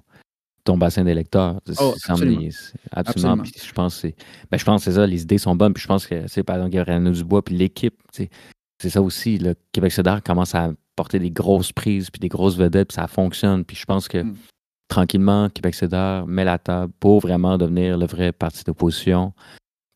ton 0.64 0.78
bassin 0.78 1.04
d'électeurs. 1.04 1.60
C'est- 1.66 1.74
Oh, 1.80 1.94
c'est- 1.98 2.12
absolument. 2.12 2.40
c'est- 2.42 2.74
absolument. 2.92 3.32
Absolument. 3.32 3.44
Puis 3.44 3.54
je 3.66 3.72
pense 3.74 3.96
que 3.96 4.02
c'est, 4.02 4.16
ben, 4.52 4.58
je 4.58 4.64
pense 4.66 4.86
que 4.86 4.92
c'est 4.92 4.96
ça, 4.98 5.08
les 5.08 5.22
idées 5.24 5.38
sont 5.40 5.56
bonnes. 5.56 5.74
Puis 5.74 5.82
je 5.82 5.88
pense 5.88 6.06
que, 6.06 6.28
sais, 6.28 6.44
par 6.44 6.58
exemple, 6.58 6.72
Gabriel 6.74 7.12
Dubois, 7.12 7.44
puis 7.44 7.56
l'équipe, 7.56 7.96
c'est 8.12 8.30
ça 8.90 9.02
aussi. 9.02 9.38
Le 9.40 9.56
Québec 9.72 9.92
solidaire 9.92 10.22
commence 10.24 10.54
à 10.56 10.72
porter 10.96 11.18
des 11.20 11.32
grosses 11.32 11.72
prises, 11.72 12.10
puis 12.12 12.20
des 12.20 12.28
grosses 12.30 12.58
vedettes, 12.58 12.90
puis 12.90 12.96
ça 12.96 13.08
fonctionne. 13.08 13.66
Puis 13.66 13.76
je 13.78 13.86
pense 13.86 14.08
que 14.08 14.20
Mm. 14.24 14.36
tranquillement, 14.88 15.50
Québec 15.50 15.74
solidaire 15.74 16.28
met 16.28 16.44
la 16.44 16.58
table 16.60 16.92
pour 17.00 17.22
vraiment 17.22 17.58
devenir 17.58 17.98
le 17.98 18.06
vrai 18.06 18.32
parti 18.32 18.64
d'opposition 18.64 19.34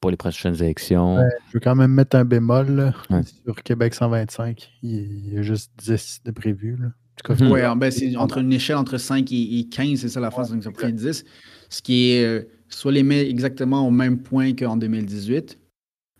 pour 0.01 0.11
les 0.11 0.17
prochaines 0.17 0.55
élections. 0.61 1.15
Ouais. 1.17 1.29
je 1.49 1.53
veux 1.53 1.59
quand 1.59 1.75
même 1.75 1.91
mettre 1.91 2.15
un 2.17 2.25
bémol 2.25 2.67
là, 2.71 2.93
Ouais. 3.09 3.21
sur 3.23 3.55
Québec 3.63 3.93
125. 3.93 4.69
Il 4.83 5.33
y 5.33 5.37
a 5.37 5.41
juste 5.41 5.71
10 5.77 6.21
de 6.25 6.31
prévu. 6.31 6.77
Là. 6.79 6.87
En 6.87 6.89
tout 7.23 7.33
cas, 7.33 7.43
Mhm. 7.45 7.51
Ouais, 7.51 7.65
en- 7.65 7.75
ben, 7.75 7.91
c'est 7.91 8.15
entre 8.17 8.39
une 8.39 8.51
échelle 8.53 8.75
entre 8.75 8.97
5 8.97 9.31
et, 9.31 9.59
et 9.59 9.67
15, 9.69 9.99
c'est 9.99 10.09
ça 10.09 10.19
la 10.19 10.31
phase, 10.31 10.51
donc 10.51 10.63
ça 10.63 10.71
prend 10.71 10.89
10. 10.89 11.23
Ce 11.69 11.81
qui 11.81 12.11
est 12.11 12.23
euh, 12.25 12.43
soit 12.69 12.91
les 12.91 13.03
met 13.03 13.27
exactement 13.29 13.87
au 13.87 13.91
même 13.91 14.19
point 14.19 14.53
qu'en 14.53 14.75
2018, 14.77 15.57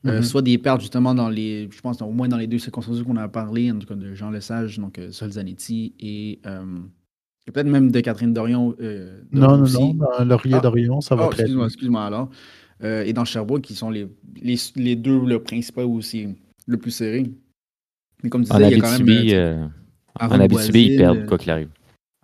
euh, 0.08 0.18
Mhm. 0.18 0.24
soit 0.24 0.42
des 0.42 0.58
pertes 0.58 0.82
justement 0.82 1.14
dans 1.14 1.30
les, 1.30 1.68
je 1.72 1.82
pense 1.82 2.02
au 2.02 2.12
moins 2.12 2.28
dans 2.28 2.38
les 2.38 2.48
deux 2.48 2.60
circonstances 2.60 3.04
qu'on 3.04 3.18
a 3.18 3.28
parlé, 3.28 3.72
en 3.72 3.78
tout 3.80 3.88
cas 3.88 3.96
de 3.96 4.14
Jean 4.14 4.30
Lesage, 4.32 4.80
donc 4.80 4.98
euh, 5.00 5.12
Sol 5.12 5.32
Zanetti 5.32 5.94
et, 6.00 6.40
euh, 6.46 6.64
et 7.48 7.52
peut-être 7.52 7.68
même 7.68 7.92
de 7.92 8.00
Catherine 8.00 8.34
Dorion. 8.34 8.76
euh, 8.80 9.22
Non, 9.32 9.58
non, 9.58 9.68
non. 9.68 10.24
Laurier 10.24 10.56
Ah. 10.56 10.60
d'Orion, 10.62 11.02
ça 11.02 11.16
va 11.16 11.26
Oh, 11.26 11.30
très 11.30 11.42
excuse-moi, 11.42 11.66
bien. 11.66 11.68
excuse-moi 11.68 12.04
alors. 12.06 12.30
Euh, 12.84 13.04
et 13.06 13.14
dans 13.14 13.24
Sherbrooke, 13.26 13.62
qui 13.62 13.74
sont 13.76 13.90
les, 13.90 14.08
les, 14.42 14.56
les 14.76 14.96
deux 14.96 15.26
le 15.26 15.42
principaux 15.42 15.84
aussi 15.84 16.28
le 16.68 16.78
plus 16.78 16.92
serré. 16.92 17.32
Mais 18.24 18.30
comme 18.30 18.44
tu 18.44 18.52
En 18.52 18.58
disais, 18.58 18.72
il 18.72 18.78
y 18.78 18.82
a 18.82 18.84
quand 18.84 19.00
même. 19.00 19.10
Euh, 19.10 19.66
euh, 20.22 20.28
en 20.28 20.40
Abitibi, 20.40 20.86
ils 20.88 20.98
perdent 20.98 21.18
euh, 21.20 21.26
quoi 21.26 21.38
qu'il 21.38 21.52
arrive. 21.52 21.70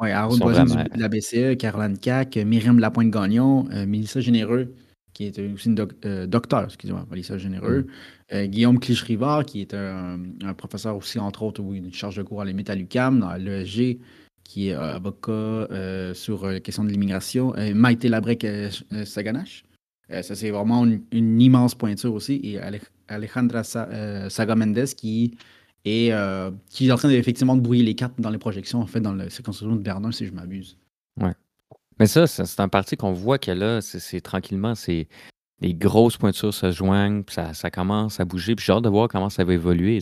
Ouais, 0.01 0.11
Aaron 0.11 0.37
Boisil 0.37 0.65
vraiment- 0.65 0.83
du- 0.83 0.89
de 0.97 0.99
la 0.99 1.07
BCE, 1.09 1.57
Caroline 1.57 1.97
Cac, 1.97 2.35
Myriam 2.37 2.79
Lapointe-Gagnon, 2.79 3.65
Mélissa 3.85 4.19
Généreux, 4.19 4.73
qui 5.13 5.25
est 5.25 5.39
aussi 5.53 5.67
une 5.69 5.75
doc- 5.75 5.93
euh, 6.05 6.25
docteur, 6.27 6.63
excusez-moi, 6.65 7.05
Mélissa 7.11 7.37
Généreux, 7.37 7.85
euh, 8.33 8.45
Guillaume 8.47 8.79
Clich-Rivard, 8.79 9.45
qui 9.45 9.61
est 9.61 9.73
un, 9.73 10.19
un 10.43 10.53
professeur 10.53 10.97
aussi, 10.97 11.19
entre 11.19 11.43
autres, 11.43 11.61
oui, 11.61 11.77
une 11.77 11.93
charge 11.93 12.15
de 12.17 12.23
cours 12.23 12.41
à 12.41 12.45
la 12.45 12.51
à 12.51 12.75
l'UQAM, 12.75 13.19
dans 13.19 13.33
l'ESG, 13.35 13.99
qui 14.43 14.69
est 14.69 14.73
avocat 14.73 15.67
sur 16.13 16.47
la 16.47 16.59
question 16.59 16.83
de 16.83 16.89
l'immigration, 16.89 17.53
Maïté 17.75 18.09
Labrec 18.09 18.43
euh, 20.11 20.21
ça, 20.21 20.35
c'est 20.35 20.51
vraiment 20.51 20.85
une, 20.85 21.41
immense 21.41 21.75
pointure 21.75 22.13
aussi. 22.13 22.39
Et 22.43 22.59
Ale- 22.59 22.81
Alejandra 23.07 23.63
Sa- 23.63 23.89
euh, 23.89 24.29
Saga 24.29 24.55
Mendes, 24.55 24.85
qui 24.95 25.37
est, 25.85 26.11
euh, 26.11 26.51
qui 26.69 26.87
est 26.87 26.91
en 26.91 26.97
train 26.97 27.09
effectivement 27.09 27.55
de 27.55 27.61
brouiller 27.61 27.83
les 27.83 27.95
cartes 27.95 28.19
dans 28.19 28.29
les 28.29 28.37
projections, 28.37 28.79
en 28.79 28.87
fait, 28.87 29.01
dans 29.01 29.13
la 29.13 29.29
circonscription 29.29 29.75
de 29.75 29.81
Bernin, 29.81 30.11
si 30.11 30.25
je 30.25 30.31
m'abuse. 30.33 30.77
Mais 31.99 32.07
ça, 32.07 32.25
c'est 32.25 32.59
un 32.59 32.67
parti 32.69 32.97
qu'on 32.97 33.13
voit 33.13 33.37
que 33.37 33.51
là, 33.51 33.79
c'est 33.79 33.99
c'est 33.99 34.21
tranquillement, 34.21 34.73
c'est 34.73 35.07
les 35.61 35.73
grosses 35.73 36.17
pointures 36.17 36.53
se 36.53 36.71
joignent, 36.71 37.23
puis 37.23 37.35
ça, 37.35 37.53
ça 37.53 37.69
commence 37.71 38.19
à 38.19 38.25
bouger. 38.25 38.55
Puis 38.55 38.65
j'ai 38.65 38.73
hâte 38.73 38.83
de 38.83 38.89
voir 38.89 39.07
comment 39.07 39.29
ça 39.29 39.43
va 39.43 39.53
évoluer. 39.53 39.99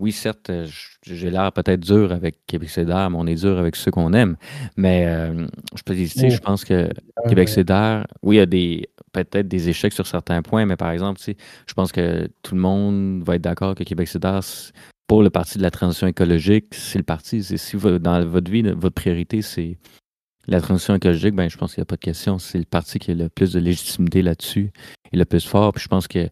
Oui, 0.00 0.12
certes, 0.12 0.50
euh, 0.50 0.66
j'ai 1.04 1.30
l'air 1.30 1.52
peut-être 1.52 1.80
dur 1.80 2.12
avec 2.12 2.46
Québec 2.46 2.70
solidaire, 2.70 3.10
mais 3.10 3.16
on 3.18 3.26
est 3.26 3.34
dur 3.40 3.58
avec 3.58 3.74
ceux 3.74 3.90
qu'on 3.90 4.12
aime. 4.12 4.36
Mais 4.76 5.06
euh, 5.06 5.46
je 5.76 5.82
peux 5.82 5.94
Oh. 6.26 6.30
je 6.30 6.38
pense 6.38 6.64
que 6.64 6.90
Ah, 7.16 7.28
Québec 7.28 7.48
solidaire, 7.48 8.06
oui, 8.22 8.36
il 8.36 8.38
y 8.38 8.42
a 8.42 8.46
des 8.46 8.88
peut-être 9.12 9.48
des 9.48 9.68
échecs 9.68 9.92
sur 9.92 10.06
certains 10.06 10.42
points, 10.42 10.66
mais 10.66 10.76
par 10.76 10.90
exemple, 10.90 11.20
je 11.66 11.74
pense 11.74 11.90
que 11.90 12.28
tout 12.42 12.54
le 12.54 12.60
monde 12.60 13.22
va 13.24 13.36
être 13.36 13.42
d'accord 13.42 13.74
que 13.74 13.82
Québec 13.84 14.06
c'est- 14.42 14.72
pour 15.08 15.22
le 15.22 15.30
parti 15.30 15.56
de 15.58 15.62
la 15.62 15.70
transition 15.70 16.06
écologique, 16.06 16.66
c'est 16.72 16.98
le 16.98 17.04
parti. 17.04 17.42
Si 17.42 17.76
dans 17.98 18.24
votre 18.26 18.50
vie, 18.50 18.62
votre 18.62 18.94
priorité, 18.94 19.40
c'est 19.42 19.78
la 20.48 20.60
transition 20.62 20.94
écologique, 20.94 21.34
ben, 21.34 21.48
je 21.48 21.56
pense 21.56 21.74
qu'il 21.74 21.82
n'y 21.82 21.82
a 21.82 21.86
pas 21.86 21.96
de 21.96 22.00
question. 22.00 22.38
C'est 22.38 22.58
le 22.58 22.64
parti 22.64 22.98
qui 22.98 23.10
a 23.10 23.14
le 23.14 23.28
plus 23.28 23.52
de 23.52 23.60
légitimité 23.60 24.22
là-dessus 24.22 24.72
et 25.12 25.16
le 25.16 25.24
plus 25.24 25.46
fort. 25.46 25.72
Puis 25.74 25.82
je 25.84 25.88
pense 25.88 26.08
que 26.08 26.28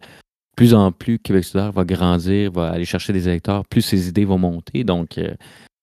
plus 0.57 0.73
en 0.73 0.91
plus 0.91 1.19
Québec 1.19 1.45
solidaire 1.45 1.71
va 1.71 1.85
grandir, 1.85 2.51
va 2.51 2.71
aller 2.71 2.87
chercher 2.87 3.13
des 3.13 3.29
électeurs, 3.29 3.67
plus 3.67 3.83
ses 3.83 4.09
idées 4.09 4.25
vont 4.25 4.39
monter. 4.39 4.85
Donc, 4.85 5.19
euh, 5.19 5.35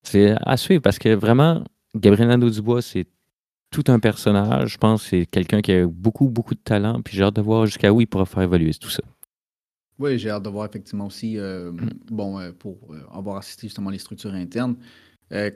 c'est 0.01 0.35
à 0.41 0.57
suivre 0.57 0.81
parce 0.81 0.97
que 0.97 1.13
vraiment, 1.13 1.63
Gabriel 1.95 2.27
Nadeau-Dubois, 2.29 2.81
c'est 2.81 3.05
tout 3.69 3.83
un 3.87 3.99
personnage. 3.99 4.73
Je 4.73 4.77
pense 4.79 5.03
que 5.03 5.09
c'est 5.09 5.25
quelqu'un 5.27 5.61
qui 5.61 5.71
a 5.71 5.85
beaucoup, 5.85 6.27
beaucoup 6.27 6.55
de 6.55 6.59
talent. 6.59 7.01
Puis 7.03 7.15
j'ai 7.15 7.23
hâte 7.23 7.35
de 7.35 7.41
voir 7.41 7.67
jusqu'à 7.67 7.93
où 7.93 8.01
il 8.01 8.07
pourra 8.07 8.25
faire 8.25 8.41
évoluer 8.41 8.73
tout 8.73 8.89
ça. 8.89 9.03
Oui, 9.99 10.17
j'ai 10.17 10.31
hâte 10.31 10.43
de 10.43 10.49
voir 10.49 10.65
effectivement 10.65 11.05
aussi, 11.05 11.37
euh, 11.37 11.71
bon, 12.09 12.39
euh, 12.39 12.51
pour 12.51 12.77
avoir 13.11 13.37
assisté 13.37 13.67
justement 13.67 13.91
les 13.91 13.99
structures 13.99 14.33
internes, 14.33 14.75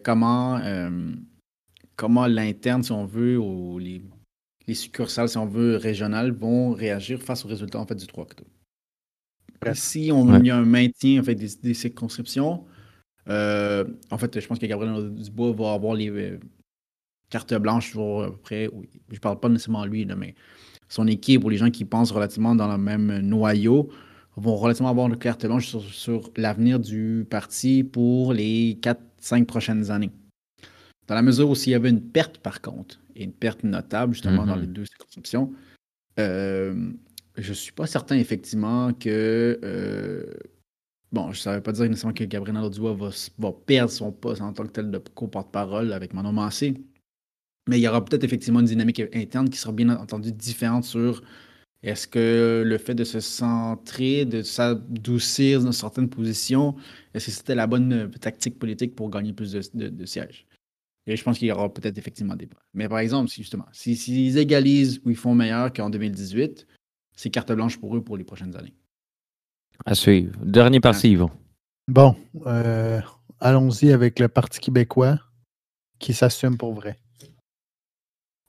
comment, 0.04 0.60
comment 1.98 2.28
l'interne, 2.28 2.84
si 2.84 2.94
on 2.94 3.06
veut, 3.06 3.38
ou 3.40 3.80
les, 3.80 4.02
les 4.68 4.76
succursales, 4.76 5.30
si 5.30 5.38
on 5.38 5.48
veut, 5.48 5.78
régionales, 5.78 6.32
vont 6.32 6.72
réagir 6.74 7.22
face 7.22 7.46
aux 7.46 7.50
résultats 7.50 7.80
en 7.80 7.88
fait, 7.88 7.96
du 7.96 8.08
3 8.08 8.24
octobre. 8.26 8.50
Si 9.74 10.12
on 10.14 10.28
Ouais. 10.28 10.40
y 10.46 10.52
a 10.52 10.58
un 10.58 10.66
maintien 10.66 11.22
en 11.22 11.24
fait, 11.24 11.36
des, 11.36 11.50
des 11.64 11.74
circonscriptions, 11.74 12.66
euh, 13.30 13.86
en 14.12 14.18
fait, 14.18 14.40
je 14.40 14.48
pense 14.48 14.60
que 14.60 14.66
Gabriel 14.68 15.14
Dubois 15.16 15.54
va 15.54 15.74
avoir 15.74 15.96
les 15.96 16.10
euh, 16.10 16.40
cartes 17.30 17.54
blanches 17.56 17.92
sur 17.92 18.24
à 18.24 18.32
peu 18.32 18.38
près, 18.38 18.68
oui, 18.74 18.90
je 19.12 19.20
parle 19.20 19.40
pas 19.40 19.50
nécessairement 19.50 19.86
lui, 19.86 20.06
là, 20.06 20.16
mais 20.16 20.36
son 20.90 21.08
équipe 21.08 21.44
ou 21.46 21.50
les 21.50 21.58
gens 21.58 21.72
qui 21.72 21.86
pensent 21.86 22.12
relativement 22.12 22.56
dans 22.56 22.72
le 22.72 22.78
même 22.78 23.20
noyau 23.22 23.90
vont 24.38 24.56
relativement 24.56 24.90
avoir 24.90 25.08
une 25.08 25.18
carte 25.18 25.46
blanche 25.46 25.68
sur, 25.68 25.84
sur 25.84 26.32
l'avenir 26.38 26.80
du 26.80 27.26
parti 27.30 27.84
pour 27.84 28.34
les 28.34 28.80
4-5 28.82 29.46
prochaines 29.46 29.92
années. 29.92 30.12
Dans 31.08 31.16
la 31.16 31.22
mesure 31.22 31.50
où 31.50 31.56
s'il 31.56 31.72
y 31.72 31.76
avait 31.76 31.90
une 31.90 32.02
perte, 32.02 32.38
par 32.40 32.62
contre, 32.62 33.00
et 33.16 33.24
une 33.24 33.32
perte 33.34 33.64
notable, 33.64 34.14
justement, 34.14 34.46
dans 34.46 34.56
Mhm. 34.56 34.62
les 34.62 34.68
deux 34.68 34.86
circonscriptions, 34.86 35.54
euh, 36.20 36.92
je 37.38 37.54
suis 37.54 37.72
pas 37.72 37.88
certain, 37.88 38.18
effectivement, 38.18 38.94
que. 38.94 39.60
euh, 39.64 40.26
bon, 41.12 41.26
je 41.32 41.40
ne 41.40 41.42
savais 41.42 41.62
pas 41.62 41.72
dire 41.72 41.86
nécessairement 41.86 42.14
que 42.14 42.24
Gabriel 42.26 42.56
Nadeau-Dubois 42.56 42.94
va, 42.94 43.10
va 43.38 43.52
perdre 43.66 43.92
son 43.92 44.12
poste 44.12 44.42
en 44.42 44.52
tant 44.54 44.64
que 44.66 44.72
tel 44.72 44.92
de 44.92 44.98
co-porte-parole 44.98 45.94
avec 45.94 46.14
Manon 46.14 46.34
Massé. 46.34 46.74
Mais 47.70 47.80
il 47.80 47.84
y 47.84 47.88
aura 47.88 48.04
peut-être 48.04 48.24
effectivement 48.24 48.60
une 48.62 48.66
dynamique 48.66 49.02
interne 49.14 49.50
qui 49.50 49.58
sera 49.58 49.74
bien 49.74 49.90
entendu 49.90 50.32
différente 50.32 50.86
sur 50.86 51.22
est-ce 51.84 52.08
que 52.08 52.64
le 52.66 52.78
fait 52.80 52.96
de 52.96 53.04
se 53.04 53.20
centrer, 53.20 54.26
de 54.26 54.42
s'adoucir 54.42 55.62
dans 55.64 55.72
certaines 55.72 56.10
positions, 56.10 56.76
est-ce 57.14 57.28
que 57.28 57.32
c'était 57.32 57.56
la 57.56 57.68
bonne 57.68 57.94
euh, 57.94 58.08
tactique 58.08 58.58
politique 58.58 58.96
pour 58.96 59.10
gagner 59.12 59.32
plus 59.34 59.52
de, 59.52 59.62
de- 59.76 59.90
de 59.90 60.06
sièges? 60.06 60.47
Et 61.08 61.16
je 61.16 61.24
pense 61.24 61.40
qu'il 61.40 61.48
y 61.48 61.52
aura 61.52 61.74
peut-être 61.74 61.98
effectivement 61.98 62.36
des 62.36 62.46
débat. 62.46 62.60
Mais 62.74 62.90
par 62.90 63.00
exemple, 63.00 63.30
si 63.30 63.42
justement, 63.42 63.66
si- 63.72 63.96
s'ils 63.96 64.38
égalisent 64.38 65.00
ou 65.06 65.10
ils 65.10 65.16
font 65.16 65.34
meilleur 65.34 65.72
qu'en 65.72 65.90
2018, 65.90 66.68
c'est 67.16 67.30
carte 67.30 67.52
blanche 67.54 67.78
pour 67.78 67.96
eux 67.96 68.04
pour 68.04 68.18
les 68.18 68.26
prochaines 68.26 68.56
années. 68.58 68.76
À 69.86 69.96
suivre. 69.96 70.38
Dernier 70.44 70.80
parti, 70.82 71.12
Yvon. 71.12 71.32
Bon, 71.88 72.16
euh, 72.46 73.00
allons-y 73.40 73.92
avec 73.92 74.20
le 74.20 74.28
Parti 74.28 74.60
québécois 74.60 75.20
qui 76.00 76.14
s'assume 76.14 76.58
pour 76.58 76.74
vrai. 76.74 76.98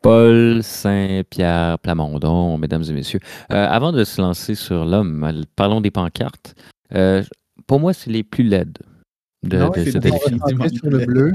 Paul 0.03 0.63
Saint-Pierre 0.63 1.79
Plamondon, 1.79 2.57
mesdames 2.59 2.85
et 2.89 2.93
messieurs. 2.93 3.21
Euh, 3.53 3.67
avant 3.69 3.93
de 3.93 4.05
se 4.05 4.21
lancer 4.21 4.55
sur 4.55 4.85
l'homme, 4.85 5.45
parlons 5.57 5.81
des 5.81 5.91
pancartes. 5.91 6.55
Euh, 6.95 7.23
pour 7.67 7.81
moi, 7.81 7.93
c'est 7.93 8.11
les 8.11 8.23
plus 8.23 8.45
laides 8.45 8.79
de, 9.43 9.59
Non, 9.59 9.71
de 9.71 9.85
cette 9.85 10.03
sur 10.75 10.91
le 10.91 11.05
bleu, 11.05 11.33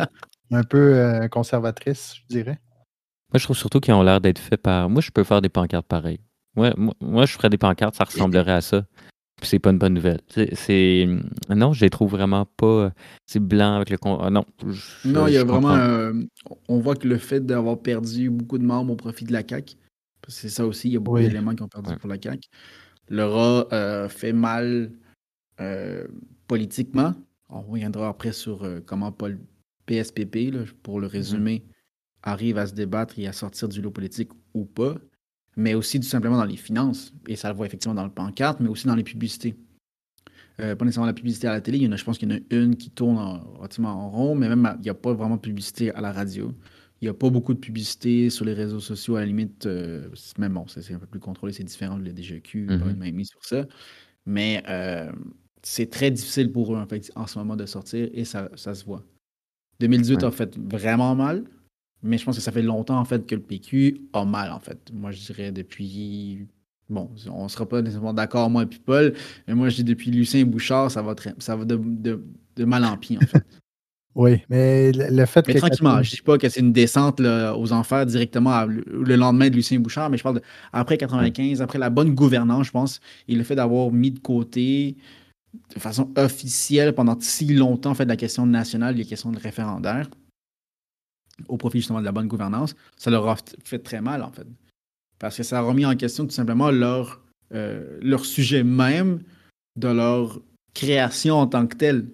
un 0.56 0.64
peu 0.64 0.95
euh, 0.95 1.28
conservatrice, 1.28 2.16
je 2.16 2.36
dirais. 2.36 2.60
Moi, 3.32 3.39
je 3.39 3.43
trouve 3.45 3.58
surtout 3.58 3.80
qu'ils 3.80 3.93
ont 3.93 4.04
l'air 4.04 4.22
d'être 4.22 4.39
faits 4.39 4.62
par. 4.62 4.89
Moi, 4.89 5.01
je 5.01 5.12
peux 5.12 5.24
faire 5.24 5.41
des 5.41 5.49
pancartes 5.49 5.88
pareilles. 5.88 6.20
Ouais, 6.56 6.74
moi, 6.78 6.93
moi, 7.01 7.26
je 7.26 7.34
ferais 7.34 7.49
des 7.49 7.58
pancartes, 7.58 7.95
ça 7.95 8.04
ressemblerait 8.04 8.51
à 8.51 8.62
ça. 8.62 8.86
Puis 9.41 9.49
c'est 9.49 9.60
pas 9.60 9.72
une 9.72 9.80
bonne 9.80 9.95
nouvelle. 9.95 10.22
C'est, 10.30 10.54
c'est- 10.56 11.08
non, 11.49 11.74
je 11.74 11.82
les 11.82 11.89
trouve 11.89 12.12
vraiment 12.12 12.45
pas. 12.45 12.91
C'est 13.26 13.39
blanc 13.39 13.76
avec 13.78 13.89
le 13.89 13.97
con. 13.97 14.20
ah, 14.22 14.30
non. 14.30 14.45
je- 14.66 15.08
Non, 15.10 15.26
il 15.28 15.34
y 15.34 15.38
a 15.38 15.43
vraiment. 15.43 15.72
euh, 15.72 16.14
on 16.70 16.80
voit 16.80 16.95
que 16.95 17.08
le 17.08 17.18
fait 17.18 17.43
d'avoir 17.43 17.80
perdu 17.80 18.30
beaucoup 18.30 18.60
de 18.60 18.64
membres 18.64 18.93
au 18.93 18.95
profit 18.95 19.26
de 19.26 19.34
la 19.34 19.41
CAQ, 19.41 19.76
parce 20.22 20.36
que 20.36 20.41
c'est 20.41 20.49
ça 20.49 20.66
aussi, 20.68 20.89
il 20.89 20.93
y 20.93 20.97
a 20.97 20.99
beaucoup 20.99 21.18
Oui. 21.18 21.24
d'éléments 21.28 21.56
qui 21.56 21.64
ont 21.64 21.68
perdu 21.68 21.89
Ouais. 21.89 21.97
pour 21.97 22.08
la 22.10 22.18
CAQ, 22.22 22.47
leur 23.10 23.36
a 23.36 23.68
euh, 23.74 24.08
fait 24.10 24.32
mal 24.34 24.91
euh, 25.60 26.06
politiquement. 26.47 27.14
On 27.49 27.62
reviendra 27.62 28.10
après 28.10 28.32
sur 28.32 28.64
euh, 28.64 28.80
comment 28.86 29.12
Paul 29.12 29.39
PSPP, 29.86 30.51
là, 30.51 30.63
pour 30.84 30.99
le 30.99 31.07
résumer, 31.07 31.63
arrive 32.21 32.57
à 32.57 32.67
se 32.67 32.73
débattre 32.73 33.19
et 33.19 33.27
à 33.27 33.34
sortir 33.34 33.67
du 33.69 33.81
lot 33.81 33.91
politique 33.91 34.29
ou 34.53 34.65
pas, 34.65 34.95
mais 35.55 35.73
aussi 35.73 35.99
tout 35.99 36.07
simplement 36.07 36.38
dans 36.38 36.45
les 36.45 36.57
finances. 36.57 37.13
Et 37.27 37.36
ça 37.36 37.49
le 37.49 37.55
voit 37.55 37.65
effectivement 37.65 37.95
dans 37.95 38.05
le 38.05 38.11
pancarte, 38.11 38.59
mais 38.59 38.69
aussi 38.69 38.88
dans 38.88 38.95
les 38.95 39.03
publicités. 39.03 39.55
Euh, 40.59 40.75
pas 40.75 40.86
nécessairement 40.86 41.07
la 41.07 41.13
publicité 41.13 41.47
à 41.47 41.51
la 41.51 41.61
télé, 41.61 41.79
il 41.79 41.84
y 41.84 41.88
en 41.88 41.91
a, 41.91 41.95
je 41.95 42.03
pense 42.03 42.17
qu'il 42.17 42.31
y 42.31 42.34
en 42.34 42.38
a 42.38 42.39
une 42.51 42.75
qui 42.75 42.91
tourne 42.91 43.17
en, 43.17 43.39
relativement 43.57 43.89
en 43.89 44.09
rond, 44.09 44.36
mais 44.36 44.47
même 44.47 44.65
à- 44.65 44.75
il 44.79 44.84
n'y 44.84 44.89
a 44.89 44.93
pas 44.93 45.13
vraiment 45.13 45.36
de 45.36 45.41
publicité 45.41 45.91
à 45.91 46.01
la 46.01 46.11
radio. 46.11 46.53
Il 47.01 47.05
n'y 47.05 47.09
a 47.09 47.13
pas 47.13 47.29
beaucoup 47.29 47.53
de 47.53 47.59
publicité 47.59 48.29
sur 48.29 48.45
les 48.45 48.53
réseaux 48.53 48.79
sociaux, 48.79 49.15
à 49.17 49.21
la 49.21 49.25
limite, 49.25 49.65
euh, 49.65 50.07
même 50.38 50.53
bon, 50.53 50.65
c'est 50.67 50.93
un 50.93 50.99
peu 50.99 51.07
plus 51.07 51.19
contrôlé, 51.19 51.51
c'est 51.53 51.63
différent 51.63 51.97
de 51.97 52.05
la 52.05 52.13
DGQ, 52.13 52.71
pas 52.77 52.89
une 52.91 52.97
main 52.97 53.11
mise 53.11 53.29
sur 53.29 53.43
ça. 53.43 53.67
Mais 54.25 54.63
euh, 54.69 55.11
c'est 55.63 55.89
très 55.89 56.11
difficile 56.11 56.51
pour 56.51 56.73
eux 56.73 56.77
en, 56.77 56.88
fait, 56.88 57.11
en 57.15 57.27
ce 57.27 57.39
moment 57.39 57.55
de 57.57 57.65
sortir 57.65 58.09
et 58.13 58.23
ça, 58.23 58.49
ça 58.55 58.73
se 58.75 58.86
voit. 58.86 59.03
2018 59.88 60.15
Ouais. 60.17 60.25
a 60.25 60.31
fait 60.31 60.57
vraiment 60.57 61.15
mal, 61.15 61.43
mais 62.01 62.17
je 62.17 62.25
pense 62.25 62.36
que 62.36 62.41
ça 62.41 62.51
fait 62.51 62.61
longtemps 62.61 62.99
en 62.99 63.05
fait 63.05 63.25
que 63.25 63.36
le 63.36 63.41
PQ 63.41 64.01
a 64.13 64.25
mal 64.25 64.51
en 64.51 64.59
fait. 64.59 64.79
Moi 64.93 65.11
je 65.11 65.19
dirais 65.21 65.51
depuis 65.51 66.47
bon, 66.89 67.09
on 67.31 67.47
sera 67.47 67.67
pas 67.67 67.81
nécessairement 67.81 68.13
d'accord 68.13 68.49
moi 68.49 68.63
et 68.63 68.65
puis 68.65 68.79
Paul, 68.79 69.13
mais 69.47 69.55
moi 69.55 69.69
je 69.69 69.75
dis 69.77 69.84
depuis 69.84 70.11
Lucien 70.11 70.45
Bouchard, 70.45 70.91
ça 70.91 71.01
va 71.01 71.15
très, 71.15 71.34
ça 71.39 71.55
va 71.55 71.65
de, 71.65 71.75
de- 71.77 72.23
de 72.55 72.65
mal 72.65 72.84
en 72.86 72.97
pis 72.97 73.17
en 73.17 73.25
fait. 73.25 73.43
Oui, 74.15 74.43
mais 74.47 74.91
le, 74.91 75.25
fait 75.25 75.43
mais 75.47 75.55
que. 75.55 75.57
tranquillement, 75.57 76.03
je 76.03 76.11
dis 76.11 76.21
pas 76.21 76.38
que 76.38 76.47
c'est 76.47 76.59
une 76.59 76.71
descente 76.71 77.19
là, 77.19 77.55
aux 77.57 77.73
enfers 77.73 78.05
directement 78.05 78.51
à- 78.51 78.67
le 78.67 79.15
lendemain 79.15 79.49
de 79.49 79.55
Lucien 79.55 79.79
Bouchard, 79.79 80.11
mais 80.11 80.17
je 80.19 80.21
parle 80.23 80.36
de, 80.36 80.41
après 80.71 80.97
95, 80.99 81.63
après 81.63 81.79
la 81.79 81.89
bonne 81.89 82.13
gouvernance, 82.13 82.67
je 82.67 82.71
pense, 82.71 82.99
et 83.27 83.34
le 83.34 83.43
fait 83.43 83.55
d'avoir 83.55 83.89
mis 83.91 84.11
de 84.11 84.19
côté 84.19 84.97
de 85.76 85.80
façon 85.80 86.12
officielle 86.18 86.93
pendant 86.93 87.20
si 87.20 87.54
longtemps 87.54 87.91
en 87.91 87.95
fait 87.95 88.06
la 88.06 88.18
question 88.18 88.45
nationale, 88.45 88.95
les 88.95 89.06
questions 89.06 89.32
de 89.32 89.39
référendaire 89.39 90.10
au 91.47 91.58
profit 91.58 91.80
justement 91.80 91.99
de 91.99 92.06
la 92.06 92.12
bonne 92.12 92.28
gouvernance, 92.28 92.76
ça 92.95 93.10
leur 93.10 93.28
a 93.28 93.36
fait 93.64 93.80
très 93.80 94.01
mal 94.01 94.24
en 94.24 94.32
fait. 94.32 94.47
Parce 95.20 95.38
que 95.38 95.43
ça 95.43 95.60
a 95.60 95.62
remis 95.62 95.86
en 95.86 95.95
question 95.95 96.26
tout 96.26 96.32
simplement 96.32 96.70
leur, 96.72 97.22
euh, 97.54 97.97
leur 98.01 98.26
sujet 98.26 98.64
même 98.64 99.22
de 99.76 99.88
leur 99.88 100.41
création 100.74 101.36
en 101.36 101.47
tant 101.47 101.66
que 101.68 101.76
telle, 101.76 102.08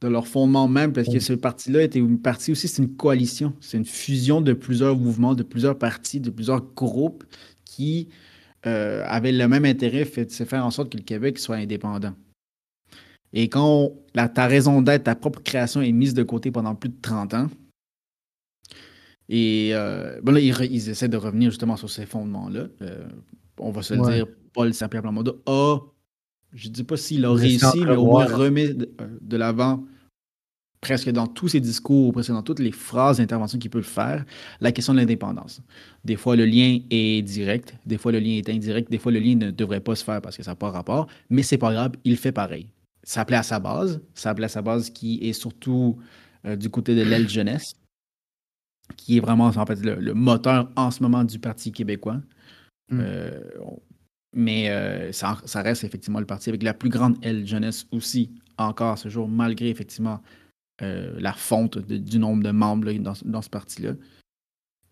de 0.00 0.08
leur 0.08 0.26
fondement 0.26 0.66
même, 0.66 0.92
parce 0.92 1.08
que 1.08 1.20
ce 1.20 1.34
parti-là 1.34 1.82
était 1.82 1.98
une 1.98 2.20
partie 2.20 2.52
aussi, 2.52 2.68
c'est 2.68 2.82
une 2.82 2.96
coalition, 2.96 3.54
c'est 3.60 3.76
une 3.76 3.84
fusion 3.84 4.40
de 4.40 4.54
plusieurs 4.54 4.96
mouvements, 4.96 5.34
de 5.34 5.42
plusieurs 5.42 5.78
partis, 5.78 6.20
de 6.20 6.30
plusieurs 6.30 6.62
groupes 6.74 7.24
qui 7.64 8.08
euh, 8.66 9.04
avaient 9.06 9.32
le 9.32 9.46
même 9.46 9.64
intérêt, 9.64 10.04
fait, 10.04 10.30
c'est 10.30 10.46
faire 10.46 10.64
en 10.64 10.70
sorte 10.70 10.90
que 10.90 10.96
le 10.96 11.02
Québec 11.02 11.38
soit 11.38 11.56
indépendant. 11.56 12.14
Et 13.32 13.48
quand 13.48 13.92
la, 14.14 14.28
ta 14.28 14.46
raison 14.46 14.82
d'être, 14.82 15.04
ta 15.04 15.14
propre 15.14 15.42
création 15.42 15.80
est 15.82 15.92
mise 15.92 16.14
de 16.14 16.22
côté 16.22 16.50
pendant 16.50 16.74
plus 16.74 16.88
de 16.88 16.96
30 17.00 17.34
ans, 17.34 17.48
et 19.28 19.70
euh, 19.72 20.20
bon 20.22 20.32
là, 20.32 20.40
ils, 20.40 20.88
essaient 20.88 21.08
de 21.08 21.16
revenir 21.16 21.50
justement 21.50 21.76
sur 21.76 21.88
ces 21.88 22.04
fondements-là. 22.04 22.66
Euh, 22.82 23.08
on 23.58 23.70
va 23.70 23.82
se 23.82 23.94
le 23.94 24.02
dire, 24.12 24.26
Paul 24.52 24.74
Saint-Pierre 24.74 25.04
a, 25.06 25.78
je 26.52 26.68
ne 26.68 26.72
dis 26.72 26.82
pas 26.82 26.96
s'il 26.96 27.24
a 27.24 27.32
réussi, 27.32 27.84
mais 27.84 27.94
au 27.94 28.06
moins 28.06 28.26
remis 28.26 28.74
de 28.74 29.36
l'avant 29.36 29.84
presque 30.80 31.10
dans 31.10 31.26
tous 31.26 31.48
ses 31.48 31.60
discours, 31.60 32.12
presque 32.12 32.30
dans 32.30 32.42
toutes 32.42 32.58
les 32.58 32.72
phrases 32.72 33.18
d'intervention 33.18 33.58
qu'il 33.58 33.70
peut 33.70 33.82
faire, 33.82 34.24
la 34.60 34.72
question 34.72 34.94
de 34.94 34.98
l'indépendance. 34.98 35.60
Des 36.04 36.16
fois, 36.16 36.36
le 36.36 36.46
lien 36.46 36.78
est 36.90 37.22
direct, 37.22 37.74
des 37.84 37.98
fois, 37.98 38.12
le 38.12 38.18
lien 38.18 38.30
est 38.30 38.48
indirect, 38.48 38.90
des 38.90 38.98
fois, 38.98 39.12
le 39.12 39.18
lien 39.18 39.34
ne 39.34 39.50
devrait 39.50 39.80
pas 39.80 39.94
se 39.94 40.04
faire 40.04 40.20
parce 40.22 40.36
que 40.36 40.42
ça 40.42 40.52
n'a 40.52 40.56
pas 40.56 40.70
rapport, 40.70 41.06
mais 41.28 41.42
c'est 41.42 41.58
pas 41.58 41.72
grave, 41.72 41.92
il 42.04 42.16
fait 42.16 42.32
pareil. 42.32 42.66
Ça 43.10 43.24
plaît 43.24 43.38
à 43.38 43.42
sa 43.42 43.58
base, 43.58 44.00
ça 44.14 44.32
plaît 44.36 44.44
à 44.44 44.48
sa 44.48 44.62
base 44.62 44.88
qui 44.88 45.18
est 45.22 45.32
surtout 45.32 45.98
euh, 46.46 46.54
du 46.54 46.70
côté 46.70 46.94
de 46.94 47.02
l'aile 47.02 47.28
jeunesse, 47.28 47.74
qui 48.96 49.16
est 49.16 49.20
vraiment 49.20 49.46
en 49.46 49.66
fait 49.66 49.84
le, 49.84 50.14
moteur 50.14 50.70
en 50.76 50.92
ce 50.92 51.02
moment 51.02 51.24
du 51.24 51.40
Parti 51.40 51.72
québécois. 51.72 52.22
Mm. 52.88 53.00
Euh, 53.00 53.40
mais 54.32 54.70
euh, 54.70 55.10
ça, 55.10 55.38
ça, 55.44 55.60
reste 55.60 55.82
effectivement 55.82 56.20
le 56.20 56.24
parti 56.24 56.50
avec 56.50 56.62
la 56.62 56.72
plus 56.72 56.88
grande 56.88 57.16
aile 57.24 57.44
jeunesse 57.44 57.84
aussi, 57.90 58.30
encore 58.58 58.92
à 58.92 58.96
ce 58.96 59.08
jour, 59.08 59.26
malgré 59.26 59.70
effectivement 59.70 60.22
la 60.78 61.32
fonte 61.32 61.78
du 61.78 62.18
nombre 62.20 62.44
de 62.44 62.52
membres 62.52 62.92
dans, 62.92 63.42
ce 63.42 63.50
parti-là. 63.50 63.94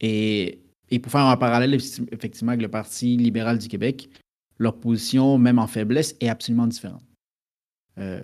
Et, 0.01 0.61
pour 1.01 1.13
faire 1.13 1.25
un 1.25 1.37
parallèle 1.37 1.73
effectivement 1.73 2.51
avec 2.51 2.63
le 2.63 2.69
Parti 2.69 3.17
libéral 3.17 3.59
du 3.59 3.69
Québec, 3.69 4.11
leur 4.59 4.77
position, 4.81 5.39
même 5.39 5.61
en 5.61 5.69
faiblesse, 5.69 6.17
est 6.21 6.29
absolument 6.29 6.67
différente. 6.67 7.05
Euh, 7.99 8.23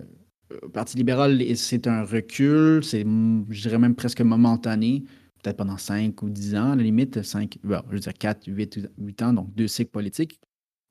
le 0.49 0.69
Parti 0.69 0.97
libéral, 0.97 1.41
c'est 1.55 1.87
un 1.87 2.03
recul, 2.03 2.83
c'est, 2.83 3.01
je 3.01 3.61
dirais 3.61 3.79
même 3.79 3.95
presque 3.95 4.21
momentané, 4.21 5.03
peut-être 5.41 5.57
pendant 5.57 5.77
5 5.77 6.21
ou 6.21 6.29
10 6.29 6.55
ans, 6.55 6.71
à 6.71 6.75
la 6.75 6.83
limite, 6.83 7.23
5, 7.23 7.57
je 7.63 7.69
veux 7.89 7.99
dire 7.99 8.13
4, 8.13 8.47
8, 8.47 8.89
8 8.97 9.21
ans, 9.23 9.33
donc 9.33 9.53
deux 9.55 9.67
cycles 9.67 9.91
politiques. 9.91 10.39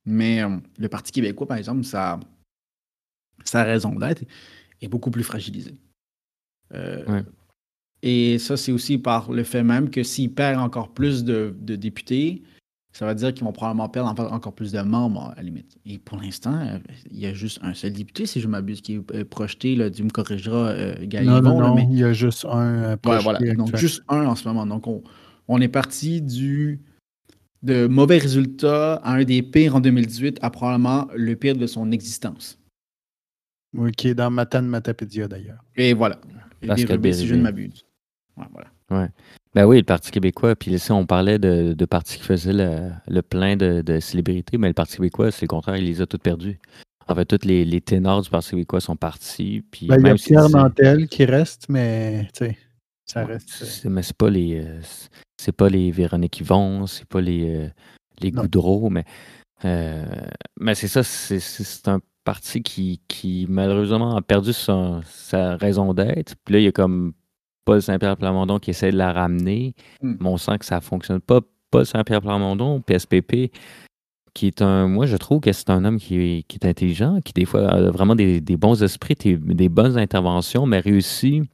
Mais 0.06 0.42
euh, 0.42 0.56
le 0.78 0.88
Parti 0.88 1.12
québécois, 1.12 1.46
par 1.46 1.56
exemple, 1.56 1.84
sa, 1.84 2.20
sa 3.44 3.64
raison 3.64 3.94
d'être 3.94 4.24
est 4.80 4.88
beaucoup 4.88 5.10
plus 5.10 5.24
fragilisée. 5.24 5.76
Euh, 6.74 7.22
et 8.02 8.38
ça, 8.38 8.56
c'est 8.56 8.72
aussi 8.72 8.98
par 8.98 9.32
le 9.32 9.44
fait 9.44 9.62
même 9.62 9.90
que 9.90 10.02
s'ils 10.02 10.32
perdent 10.32 10.60
encore 10.60 10.92
plus 10.92 11.24
de, 11.24 11.54
députés, 11.60 12.42
ça 12.94 13.08
veut 13.08 13.14
dire 13.16 13.34
qu'ils 13.34 13.44
vont 13.44 13.52
probablement 13.52 13.88
perdre 13.88 14.14
encore 14.32 14.54
plus 14.54 14.70
de 14.70 14.80
membres 14.80 15.32
à 15.32 15.34
la 15.38 15.42
limite. 15.42 15.76
Et 15.84 15.98
pour 15.98 16.16
l'instant, 16.16 16.78
il 17.10 17.18
y 17.18 17.26
a 17.26 17.34
juste 17.34 17.58
un 17.62 17.74
seul 17.74 17.92
député, 17.92 18.24
si 18.24 18.40
je 18.40 18.46
m'abuse, 18.46 18.82
qui 18.82 18.94
est 18.94 19.12
euh, 19.12 19.24
projeté. 19.24 19.74
Là, 19.74 19.90
tu 19.90 20.04
me 20.04 20.10
corrigeras, 20.10 20.70
euh, 20.70 20.94
Non, 21.24 21.42
non, 21.42 21.74
non 21.74 21.88
il 21.90 21.98
y 21.98 22.04
a 22.04 22.12
juste 22.12 22.44
un 22.44 22.96
projeté. 22.96 23.54
Donc, 23.54 23.74
juste 23.76 24.04
un 24.08 24.26
en 24.26 24.36
ce 24.36 24.46
moment. 24.46 24.64
Donc, 24.64 24.86
on, 25.48 25.60
est 25.60 25.68
parti 25.68 26.22
du 26.22 26.80
de 27.64 27.88
mauvais 27.88 28.18
résultats 28.18 28.94
à 28.96 29.14
un 29.14 29.24
des 29.24 29.42
pires 29.42 29.74
en 29.74 29.80
2018 29.80 30.38
à 30.40 30.50
probablement 30.50 31.08
le 31.16 31.34
pire 31.34 31.56
de 31.56 31.66
son 31.66 31.90
existence. 31.90 32.60
Oui, 33.76 33.90
qui 33.90 34.08
est 34.08 34.14
dans 34.14 34.30
Matan 34.30 34.62
Matapédia 34.62 35.26
d'ailleurs. 35.26 35.64
Et 35.74 35.94
voilà. 35.94 36.20
Pascal 36.64 37.12
si 37.12 37.26
je 37.26 37.34
ne 37.34 37.42
m'abuse. 37.42 37.84
Ouais, 38.90 39.08
Ben 39.54 39.66
oui, 39.66 39.78
le 39.78 39.84
Parti 39.84 40.10
québécois, 40.10 40.56
puis 40.56 40.72
ici, 40.72 40.90
on 40.90 41.06
parlait 41.06 41.38
de, 41.38 41.74
de 41.74 41.84
partis 41.84 42.18
qui 42.18 42.24
faisaient 42.24 42.52
le, 42.52 43.22
plein 43.22 43.56
de, 43.56 44.00
célébrités, 44.00 44.58
mais 44.58 44.68
le 44.68 44.74
Parti 44.74 44.96
québécois, 44.96 45.30
c'est 45.30 45.42
le 45.42 45.48
contraire, 45.48 45.76
il 45.76 45.84
les 45.84 46.00
a 46.00 46.06
toutes 46.06 46.22
perdues. 46.22 46.58
En 47.06 47.14
fait, 47.14 47.24
tous 47.24 47.46
les, 47.46 47.80
ténors 47.80 48.22
du 48.22 48.30
Parti 48.30 48.50
québécois 48.50 48.80
sont 48.80 48.96
partis. 48.96 49.62
Puis 49.70 49.86
ben, 49.86 49.98
il 50.00 50.06
y 50.06 50.10
a 50.10 50.14
Pierre 50.14 50.48
Nantel 50.48 51.06
qui 51.06 51.24
reste, 51.24 51.66
mais 51.68 52.28
tu 52.34 52.46
sais, 52.46 52.58
ça 53.04 53.24
reste. 53.24 53.84
Euh, 53.84 53.90
mais 53.90 54.02
c'est 54.02 54.16
pas 54.16 54.30
les. 54.30 54.60
Euh, 54.64 54.80
c'est 55.36 55.52
pas 55.52 55.68
les 55.68 55.90
Véronique 55.90 56.40
Yvon, 56.40 56.86
c'est 56.86 57.06
pas 57.06 57.20
les, 57.20 57.54
euh, 57.54 57.68
les 58.20 58.30
Goudreau, 58.32 58.90
mais. 58.90 59.04
mais 59.62 60.74
c'est 60.74 60.88
ça, 60.88 61.02
c'est 61.04 61.88
un 61.88 62.00
parti 62.24 62.62
qui, 62.62 63.02
qui 63.06 63.46
malheureusement 63.48 64.16
a 64.16 64.22
perdu 64.22 64.52
sa, 64.52 65.02
raison 65.56 65.94
d'être. 65.94 66.34
Puis 66.44 66.54
là, 66.54 66.60
il 66.60 66.64
y 66.64 66.68
a 66.68 66.72
comme 66.72 67.12
Paul 67.64 67.82
Saint-Pierre 67.82 68.16
Plamondon 68.16 68.58
qui 68.58 68.70
essaie 68.70 68.90
de 68.90 68.96
la 68.96 69.12
ramener. 69.12 69.74
Hmm. 70.02 70.16
Mais 70.20 70.28
on 70.28 70.36
sent 70.36 70.58
que 70.58 70.64
ça 70.64 70.76
ne 70.76 70.80
fonctionne 70.80 71.20
pas. 71.20 71.40
Paul 71.70 71.86
Saint-Pierre 71.86 72.20
Plamondon, 72.20 72.80
PSPP, 72.80 73.50
qui 74.34 74.46
est 74.48 74.62
un. 74.62 74.86
Moi, 74.88 75.06
je 75.06 75.16
trouve 75.16 75.40
que 75.40 75.52
c'est 75.52 75.70
un 75.70 75.84
homme 75.84 75.98
qui, 75.98 76.44
est 76.48 76.64
intelligent, 76.64 77.20
qui 77.24 77.32
des 77.32 77.44
fois 77.44 77.68
a 77.68 77.90
vraiment 77.90 78.14
des, 78.14 78.40
bons 78.56 78.82
esprits, 78.82 79.16
des, 79.16 79.68
bonnes 79.68 79.96
interventions, 79.98 80.66
mais 80.66 80.80
réussit 80.80 81.44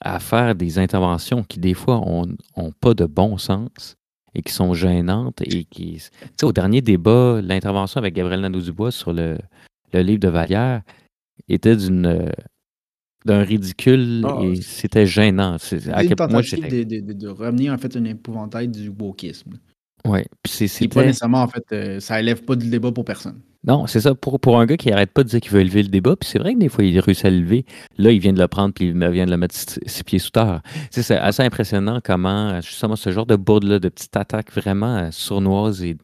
à 0.00 0.20
faire 0.20 0.54
des 0.54 0.78
interventions 0.78 1.42
qui, 1.42 1.58
des 1.58 1.74
fois, 1.74 2.02
n'ont 2.56 2.72
pas 2.80 2.94
de 2.94 3.06
bon 3.06 3.38
sens 3.38 3.96
et 4.34 4.42
qui 4.42 4.52
sont 4.52 4.74
gênantes 4.74 5.40
et 5.42 5.64
qui. 5.64 5.96
Tu 5.96 6.28
sais, 6.38 6.46
au 6.46 6.52
dernier 6.52 6.82
débat, 6.82 7.40
l'intervention 7.42 7.98
avec 7.98 8.14
Gabriel 8.14 8.42
Nadeau-Dubois 8.42 8.90
sur 8.90 9.12
le, 9.12 9.38
le 9.92 10.00
livre 10.00 10.20
de 10.20 10.28
Vallière 10.28 10.82
était 11.48 11.76
d'une 11.76 12.30
d'un 13.26 13.42
ridicule 13.42 14.24
ah, 14.24 14.40
et 14.42 14.56
c'était 14.62 15.06
gênant. 15.06 15.56
C'est 15.58 15.88
à 15.90 16.04
quel 16.04 16.16
moi 16.30 16.42
de, 16.42 16.82
de, 16.84 17.12
de, 17.12 17.28
revenir 17.28 17.72
en 17.72 17.78
fait 17.78 17.96
un 17.96 18.04
épouvantail 18.04 18.68
du 18.68 18.88
wokisme. 18.88 19.58
Oui, 20.06 20.20
c'est 20.44 20.88
pas 20.88 21.04
nécessairement 21.04 21.42
en 21.42 21.48
fait 21.48 21.64
euh, 21.72 22.00
ça 22.00 22.20
élève 22.20 22.44
pas 22.44 22.54
le 22.54 22.60
débat 22.60 22.92
pour 22.92 23.04
personne. 23.04 23.40
Non, 23.66 23.88
c'est 23.88 24.00
ça. 24.00 24.14
Pour, 24.14 24.38
pour 24.38 24.60
un 24.60 24.66
gars 24.66 24.76
qui 24.76 24.92
arrête 24.92 25.10
pas 25.10 25.24
de 25.24 25.28
dire 25.28 25.40
qu'il 25.40 25.50
veut 25.50 25.60
élever 25.60 25.82
le 25.82 25.88
débat, 25.88 26.14
puis 26.14 26.28
c'est 26.28 26.38
vrai 26.38 26.54
que 26.54 26.58
des 26.60 26.68
fois, 26.68 26.84
il 26.84 26.96
réussit 27.00 27.24
à 27.24 27.30
le 27.30 27.40
lever. 27.40 27.64
Là, 27.98 28.12
il 28.12 28.20
vient 28.20 28.32
de 28.32 28.38
le 28.38 28.46
prendre, 28.46 28.72
puis 28.72 28.86
il 28.86 29.10
vient 29.10 29.26
de 29.26 29.30
le 29.32 29.36
mettre 29.36 29.56
six 29.56 30.04
pieds 30.04 30.20
sous 30.20 30.30
terre. 30.30 30.62
C'est 30.92 31.16
assez 31.16 31.42
impressionnant 31.42 31.98
comment, 32.04 32.60
justement, 32.60 32.94
ce 32.94 33.10
genre 33.10 33.26
de 33.26 33.34
bourde-là, 33.34 33.80
de 33.80 33.88
petites 33.88 34.16
attaques 34.16 34.52
vraiment 34.52 34.96
euh, 34.96 35.08
sournoises 35.10 35.82
et, 35.82 35.96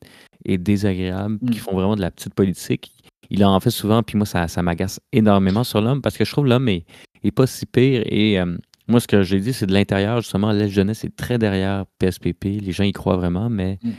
et 0.44 0.58
désagréables, 0.58 1.38
qui 1.52 1.58
mm. 1.58 1.62
font 1.62 1.74
vraiment 1.74 1.94
de 1.94 2.00
la 2.00 2.10
petite 2.10 2.34
politique, 2.34 2.92
il 3.30 3.44
en 3.44 3.58
fait 3.60 3.70
souvent, 3.70 4.02
puis 4.02 4.18
moi, 4.18 4.26
ça, 4.26 4.46
ça 4.46 4.62
m'agace 4.62 5.00
énormément 5.12 5.64
sur 5.64 5.80
l'homme 5.80 6.02
parce 6.02 6.18
que 6.18 6.24
je 6.24 6.30
trouve 6.30 6.46
l'homme 6.46 6.68
est, 6.68 6.84
est, 7.22 7.30
pas 7.30 7.46
si 7.46 7.66
pire. 7.66 8.02
Et 8.06 8.38
euh, 8.38 8.56
moi, 8.88 9.00
ce 9.00 9.06
que 9.06 9.22
j'ai 9.22 9.40
dit, 9.40 9.52
c'est 9.52 9.66
de 9.66 9.72
l'intérieur, 9.72 10.20
justement, 10.20 10.52
l'aide 10.52 10.70
jeunesse 10.70 11.04
est 11.04 11.14
très 11.14 11.38
derrière 11.38 11.86
PSPP. 11.98 12.44
Les 12.60 12.72
gens 12.72 12.84
y 12.84 12.92
croient 12.92 13.16
vraiment, 13.16 13.48
mais. 13.50 13.78
Mm. 13.82 13.90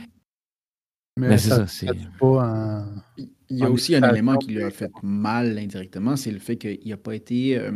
Mais, 1.16 1.38
c'est 1.38 1.50
ça. 1.50 1.66
c'est... 1.68 1.86
il 3.48 3.58
y 3.58 3.62
a 3.62 3.70
aussi 3.70 3.94
un 3.94 4.10
élément 4.10 4.36
qui 4.36 4.50
lui 4.50 4.64
a 4.64 4.70
fait 4.70 4.90
mal 5.00 5.56
indirectement, 5.58 6.16
c'est 6.16 6.32
le 6.32 6.40
fait 6.40 6.56
qu'il 6.56 6.88
n'a 6.88 6.96
pas 6.96 7.14
été 7.14 7.56
euh, 7.56 7.70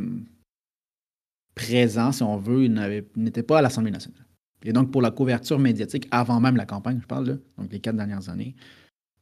présent, 1.55 2.11
si 2.11 2.25
on 2.25 2.37
veut, 2.37 2.65
il 2.65 3.05
n'était 3.17 3.45
pas 3.45 3.59
à 3.59 3.63
l'Assemblée 3.63 3.93
nationale. 3.93 4.25
Et 4.65 4.73
donc, 4.73 4.91
pour 4.91 5.03
la 5.03 5.13
couverture 5.13 5.59
médiatique, 5.59 6.09
avant 6.11 6.41
même 6.41 6.57
la 6.57 6.67
campagne, 6.67 6.99
je 7.01 7.07
parle, 7.07 7.27
là, 7.29 7.35
donc 7.59 7.73
les 7.73 7.79
quatre 7.79 7.97
dernières 7.97 8.29
années, 8.29 8.57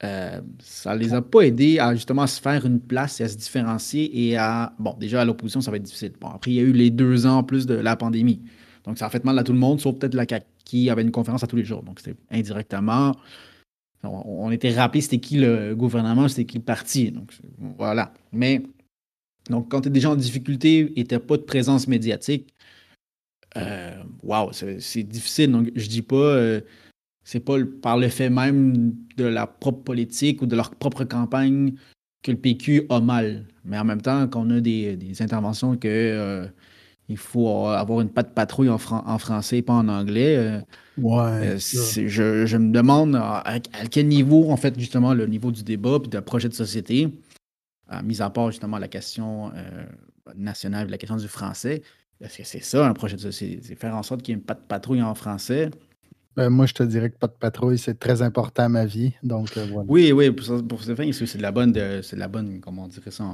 euh, 0.04 0.40
ça 0.58 0.94
les 0.94 1.14
a 1.14 1.22
pas 1.22 1.40
aidés 1.42 1.78
à 1.78 1.94
justement 1.94 2.26
se 2.26 2.40
faire 2.40 2.66
une 2.66 2.80
place 2.80 3.20
et 3.20 3.24
à 3.24 3.28
se 3.28 3.36
différencier 3.36 4.28
et 4.28 4.36
à. 4.36 4.74
Bon, 4.78 4.94
déjà 4.98 5.22
à 5.22 5.24
l'opposition, 5.24 5.60
ça 5.60 5.70
va 5.70 5.78
être 5.78 5.84
difficile. 5.84 6.12
Bon, 6.20 6.28
après, 6.28 6.50
il 6.50 6.54
y 6.54 6.60
a 6.60 6.62
eu 6.62 6.72
les 6.72 6.90
deux 6.90 7.26
ans 7.26 7.38
en 7.38 7.42
plus 7.42 7.66
de 7.66 7.74
la 7.74 7.96
pandémie. 7.96 8.42
Donc, 8.84 8.98
ça 8.98 9.06
a 9.06 9.10
fait 9.10 9.24
mal 9.24 9.38
à 9.38 9.42
tout 9.42 9.52
le 9.52 9.58
monde, 9.58 9.80
sauf 9.80 9.98
peut-être 9.98 10.14
la 10.14 10.26
CAQ, 10.28 10.46
qui 10.64 10.90
avait 10.90 11.02
une 11.02 11.10
conférence 11.10 11.42
à 11.42 11.46
tous 11.46 11.56
les 11.56 11.64
jours. 11.64 11.82
Donc, 11.82 12.00
c'était 12.00 12.16
indirectement. 12.30 13.16
On, 14.04 14.52
était 14.52 14.72
rappelé 14.72 15.00
c'était 15.00 15.18
qui 15.18 15.38
le 15.38 15.74
gouvernement, 15.74 16.28
c'était 16.28 16.44
qui 16.44 16.58
le 16.58 16.64
parti. 16.64 17.10
Donc, 17.10 17.32
voilà. 17.78 18.12
Mais, 18.32 18.62
donc, 19.48 19.70
quand 19.70 19.80
tu 19.80 19.88
es 19.88 19.90
déjà 19.90 20.10
en 20.10 20.16
difficulté 20.16 20.92
et 21.00 21.04
tu 21.04 21.18
pas 21.18 21.38
de 21.38 21.42
présence 21.42 21.88
médiatique, 21.88 22.54
euh, 23.56 24.02
waouh, 24.22 24.52
c'est 24.52 25.02
difficile. 25.02 25.50
Donc, 25.52 25.70
je 25.74 25.88
dis 25.88 26.02
pas. 26.02 26.16
Euh, 26.16 26.60
c'est 27.26 27.40
pas 27.40 27.56
par 27.82 27.98
le 27.98 28.08
fait 28.08 28.30
même 28.30 28.94
de 29.16 29.24
la 29.24 29.48
propre 29.48 29.82
politique 29.82 30.42
ou 30.42 30.46
de 30.46 30.54
leur 30.54 30.70
propre 30.70 31.02
campagne 31.02 31.74
que 32.22 32.30
le 32.30 32.36
PQ 32.36 32.86
a 32.88 33.00
mal. 33.00 33.46
Mais 33.64 33.76
en 33.76 33.84
même 33.84 34.00
temps, 34.00 34.28
quand 34.28 34.46
on 34.46 34.50
a 34.50 34.60
des, 34.60 34.96
interventions 35.20 35.76
que 35.76 35.88
euh, 35.88 36.46
il 37.08 37.16
faut 37.16 37.66
avoir 37.66 38.00
une 38.00 38.10
patte 38.10 38.32
patrouille 38.32 38.68
en, 38.68 38.78
français 38.78 39.58
et 39.58 39.62
pas 39.62 39.72
en 39.72 39.88
anglais, 39.88 40.36
euh, 40.36 40.60
ouais, 40.98 41.56
euh, 41.56 41.58
je, 41.58 42.56
me 42.56 42.70
demande 42.70 43.16
à, 43.16 43.58
quel 43.90 44.06
niveau, 44.06 44.48
en 44.52 44.56
fait, 44.56 44.78
justement, 44.78 45.12
le 45.12 45.26
niveau 45.26 45.50
du 45.50 45.64
débat 45.64 45.98
et 46.04 46.08
de 46.08 46.20
projet 46.20 46.48
de 46.48 46.54
société, 46.54 47.08
mis 48.04 48.22
à 48.22 48.30
part 48.30 48.52
justement 48.52 48.78
la 48.78 48.86
question 48.86 49.50
nationale, 50.36 50.88
la 50.90 50.98
question 50.98 51.16
du 51.16 51.26
français, 51.26 51.82
est-ce 52.20 52.38
que 52.38 52.44
c'est 52.44 52.62
ça 52.62 52.86
un 52.86 52.94
projet 52.94 53.16
de 53.16 53.20
société? 53.20 53.60
C'est 53.64 53.74
faire 53.74 53.96
en 53.96 54.04
sorte 54.04 54.22
qu'il 54.22 54.32
y 54.32 54.36
ait 54.36 54.38
une 54.38 54.44
patte 54.44 54.62
patrouille 54.68 55.02
en 55.02 55.16
français? 55.16 55.70
Ben, 56.36 56.50
moi, 56.50 56.66
je 56.66 56.74
te 56.74 56.82
dirais 56.82 57.08
que 57.08 57.16
pas 57.16 57.28
de 57.28 57.32
patrouille, 57.32 57.78
c'est 57.78 57.98
très 57.98 58.20
important 58.20 58.64
à 58.64 58.68
ma 58.68 58.84
vie. 58.84 59.12
Donc, 59.22 59.56
euh, 59.56 59.66
Oui, 59.88 60.12
oui, 60.12 60.30
pour, 60.30 60.66
pour 60.66 60.82
ce 60.82 60.94
fait, 60.94 61.10
c'est 61.12 61.38
de 61.38 61.42
la 61.42 61.50
bonne, 61.50 61.72
c'est 62.02 62.16
de 62.16 62.20
la 62.20 62.28
bonne, 62.28 62.60
comment 62.60 62.84
on 62.84 62.88
dirait 62.88 63.10
ça 63.10 63.24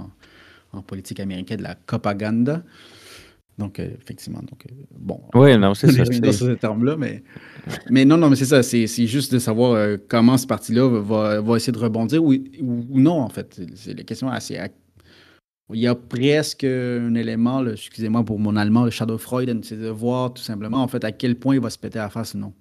en, 0.72 0.82
politique 0.82 1.18
américaine, 1.18 1.58
de 1.58 1.64
la 1.64 1.74
propaganda. 1.74 2.62
Donc, 3.58 3.80
euh, 3.80 3.88
effectivement, 4.00 4.38
donc, 4.38 4.64
euh, 4.70 4.74
bon. 4.96 5.20
Oui, 5.34 5.58
non, 5.58 5.74
c'est 5.74 5.90
ça. 5.92 6.04
dans 6.04 6.32
ce 6.32 6.52
terme-là, 6.52 6.96
mais, 6.96 7.24
mais 7.90 8.04
non, 8.04 8.16
non, 8.16 8.30
mais 8.30 8.36
c'est 8.36 8.44
ça. 8.44 8.62
C'est 8.62 8.86
juste 8.86 9.34
de 9.34 9.40
savoir 9.40 9.98
comment 10.06 10.38
ce 10.38 10.46
parti-là 10.46 10.88
va, 11.00 11.40
va, 11.40 11.56
essayer 11.56 11.72
de 11.72 11.78
rebondir 11.78 12.22
ou, 12.22 12.32
ou, 12.32 13.00
non, 13.00 13.20
en 13.20 13.28
fait. 13.28 13.60
C'est 13.74 13.94
la 13.94 14.04
question 14.04 14.28
assez. 14.28 14.60
il 15.74 15.80
y 15.80 15.88
a 15.88 15.96
presque 15.96 16.62
un 16.62 17.16
élément, 17.16 17.66
excusez-moi 17.66 18.24
pour 18.24 18.38
mon 18.38 18.54
allemand, 18.54 18.84
le 18.84 18.90
shadow 18.90 19.18
Freud, 19.18 19.64
c'est 19.64 19.76
de 19.76 19.88
voir 19.88 20.32
tout 20.32 20.42
simplement 20.42 20.78
en 20.78 20.88
fait 20.88 21.02
à 21.02 21.10
quel 21.10 21.34
point 21.34 21.56
il 21.56 21.60
va 21.60 21.68
se 21.68 21.78
péter 21.78 21.98
à 21.98 22.04
la 22.04 22.08
face 22.08 22.34
ou 22.34 22.38
non. 22.38 22.52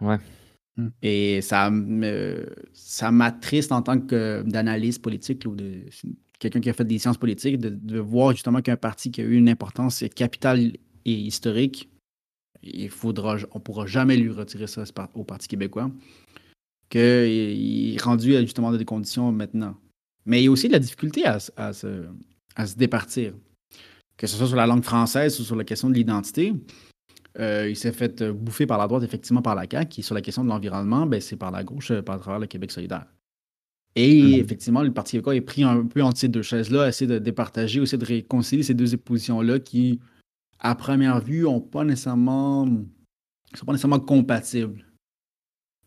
Ouais. 0.00 0.18
Hmm. 0.76 0.88
Et 1.02 1.40
ça, 1.40 1.70
ça 2.72 3.10
m'attriste 3.10 3.72
en 3.72 3.82
tant 3.82 3.98
qu'analyste 3.98 5.02
politique 5.02 5.44
ou 5.46 5.54
de 5.54 5.84
quelqu'un 6.38 6.60
qui 6.60 6.70
a 6.70 6.72
fait 6.72 6.84
des 6.84 6.98
sciences 6.98 7.16
politiques 7.16 7.58
de, 7.58 7.98
voir 7.98 8.32
justement 8.32 8.60
qu'un 8.60 8.76
parti 8.76 9.10
qui 9.10 9.20
a 9.22 9.24
eu 9.24 9.36
une 9.36 9.48
importance 9.48 10.04
capitale 10.14 10.72
et 11.04 11.12
historique, 11.12 11.88
il 12.62 12.90
faudra, 12.90 13.36
on 13.52 13.58
ne 13.58 13.62
pourra 13.62 13.86
jamais 13.86 14.16
lui 14.16 14.30
retirer 14.30 14.66
ça 14.66 14.84
au 15.14 15.24
Parti 15.24 15.48
québécois, 15.48 15.90
qu'il 16.90 17.94
est 17.94 18.02
rendu 18.02 18.32
justement 18.40 18.70
dans 18.70 18.78
des 18.78 18.84
conditions 18.84 19.32
maintenant. 19.32 19.76
Mais 20.24 20.42
il 20.42 20.44
y 20.46 20.48
a 20.48 20.50
aussi 20.50 20.66
de 20.68 20.72
la 20.72 20.78
difficulté 20.78 21.24
à, 21.24 21.38
se, 21.38 22.06
à 22.56 22.66
se 22.66 22.76
départir, 22.76 23.34
que 24.16 24.26
ce 24.26 24.36
soit 24.36 24.48
sur 24.48 24.56
la 24.56 24.66
langue 24.66 24.82
française 24.82 25.38
ou 25.40 25.44
sur 25.44 25.56
la 25.56 25.64
question 25.64 25.88
de 25.88 25.94
l'identité. 25.94 26.52
Euh, 27.38 27.68
il 27.68 27.76
s'est 27.76 27.92
fait 27.92 28.22
euh, 28.22 28.32
bouffer 28.32 28.66
par 28.66 28.78
la 28.78 28.86
droite, 28.86 29.02
effectivement, 29.02 29.42
par 29.42 29.54
la 29.54 29.66
CAQ, 29.70 29.88
qui, 29.88 30.02
sur 30.02 30.14
la 30.14 30.22
question 30.22 30.42
de 30.42 30.48
l'environnement, 30.48 31.06
ben, 31.06 31.20
c'est 31.20 31.36
par 31.36 31.50
la 31.50 31.64
gauche, 31.64 31.90
euh, 31.90 32.02
par 32.02 32.18
travers 32.18 32.40
le 32.40 32.46
Québec 32.46 32.70
solidaire. 32.70 33.06
Et 33.94 34.22
mhm. 34.22 34.40
effectivement, 34.40 34.82
le 34.82 34.92
Parti 34.92 35.12
québécois 35.12 35.36
est 35.36 35.42
pris 35.42 35.62
un 35.62 35.84
peu 35.84 36.02
entre 36.02 36.18
ces 36.18 36.28
deux 36.28 36.42
chaises-là, 36.42 36.88
essayer 36.88 37.10
de 37.10 37.18
départager, 37.18 37.82
essayer 37.82 37.98
de 37.98 38.04
réconcilier 38.04 38.62
ces 38.62 38.74
deux 38.74 38.96
positions-là 38.96 39.58
qui, 39.58 40.00
à 40.60 40.74
première 40.74 41.20
vue, 41.20 41.42
n'ont 41.42 41.60
pas 41.60 41.84
nécessairement, 41.84 42.66
sont 43.54 43.66
pas 43.66 43.72
nécessairement 43.72 44.00
compatibles. 44.00 44.84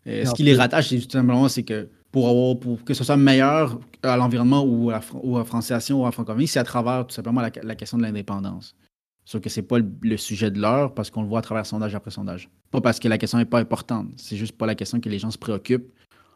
ce 0.06 0.32
qui 0.34 0.42
les 0.42 0.54
rattache, 0.54 0.88
c'est 0.88 1.10
simplement 1.10 1.48
c'est 1.48 1.62
que 1.62 1.88
pour, 2.10 2.28
avoir, 2.28 2.58
pour 2.58 2.84
que 2.84 2.94
ce 2.94 3.04
soit 3.04 3.16
meilleur 3.16 3.78
à 4.02 4.16
l'environnement 4.16 4.62
ou 4.62 4.90
à, 4.90 5.00
ou 5.22 5.36
à 5.36 5.44
ou 5.44 6.06
à 6.06 6.12
francophonie, 6.12 6.48
c'est 6.48 6.58
à 6.58 6.64
travers 6.64 7.06
tout 7.06 7.14
simplement 7.14 7.40
la, 7.40 7.50
la 7.62 7.74
question 7.76 7.98
de 7.98 8.02
l'indépendance. 8.02 8.74
Sauf 9.24 9.40
que 9.40 9.48
c'est 9.48 9.62
pas 9.62 9.78
le, 9.78 10.16
sujet 10.16 10.50
de 10.50 10.60
l'heure 10.60 10.94
parce 10.94 11.10
qu'on 11.10 11.22
le 11.22 11.28
voit 11.28 11.38
à 11.40 11.42
travers 11.42 11.66
sondage 11.66 11.94
après 11.94 12.10
sondage. 12.10 12.50
Pas 12.70 12.80
parce 12.80 12.98
que 12.98 13.08
la 13.08 13.18
question 13.18 13.38
n'est 13.38 13.44
pas 13.44 13.60
importante, 13.60 14.08
c'est 14.16 14.36
juste 14.36 14.56
pas 14.56 14.66
la 14.66 14.74
question 14.74 15.00
que 15.00 15.08
les 15.08 15.18
gens 15.18 15.30
se 15.30 15.38
préoccupent 15.38 15.92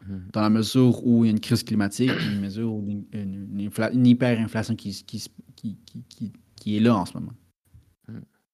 mhm. 0.06 0.28
dans 0.32 0.42
la 0.42 0.50
mesure 0.50 1.04
où 1.06 1.24
il 1.24 1.28
y 1.28 1.30
a 1.30 1.32
une 1.32 1.40
crise 1.40 1.62
climatique, 1.62 2.12
une 2.32 2.40
mesure 2.40 2.72
où 2.72 2.86
une, 2.88 3.04
une, 3.12 4.06
hyperinflation 4.06 4.76
qui, 4.76 5.04
qui, 5.04 5.28
qui, 5.56 6.32
qui, 6.56 6.76
est 6.76 6.80
là 6.80 6.94
en 6.94 7.06
ce 7.06 7.14
moment. 7.14 7.32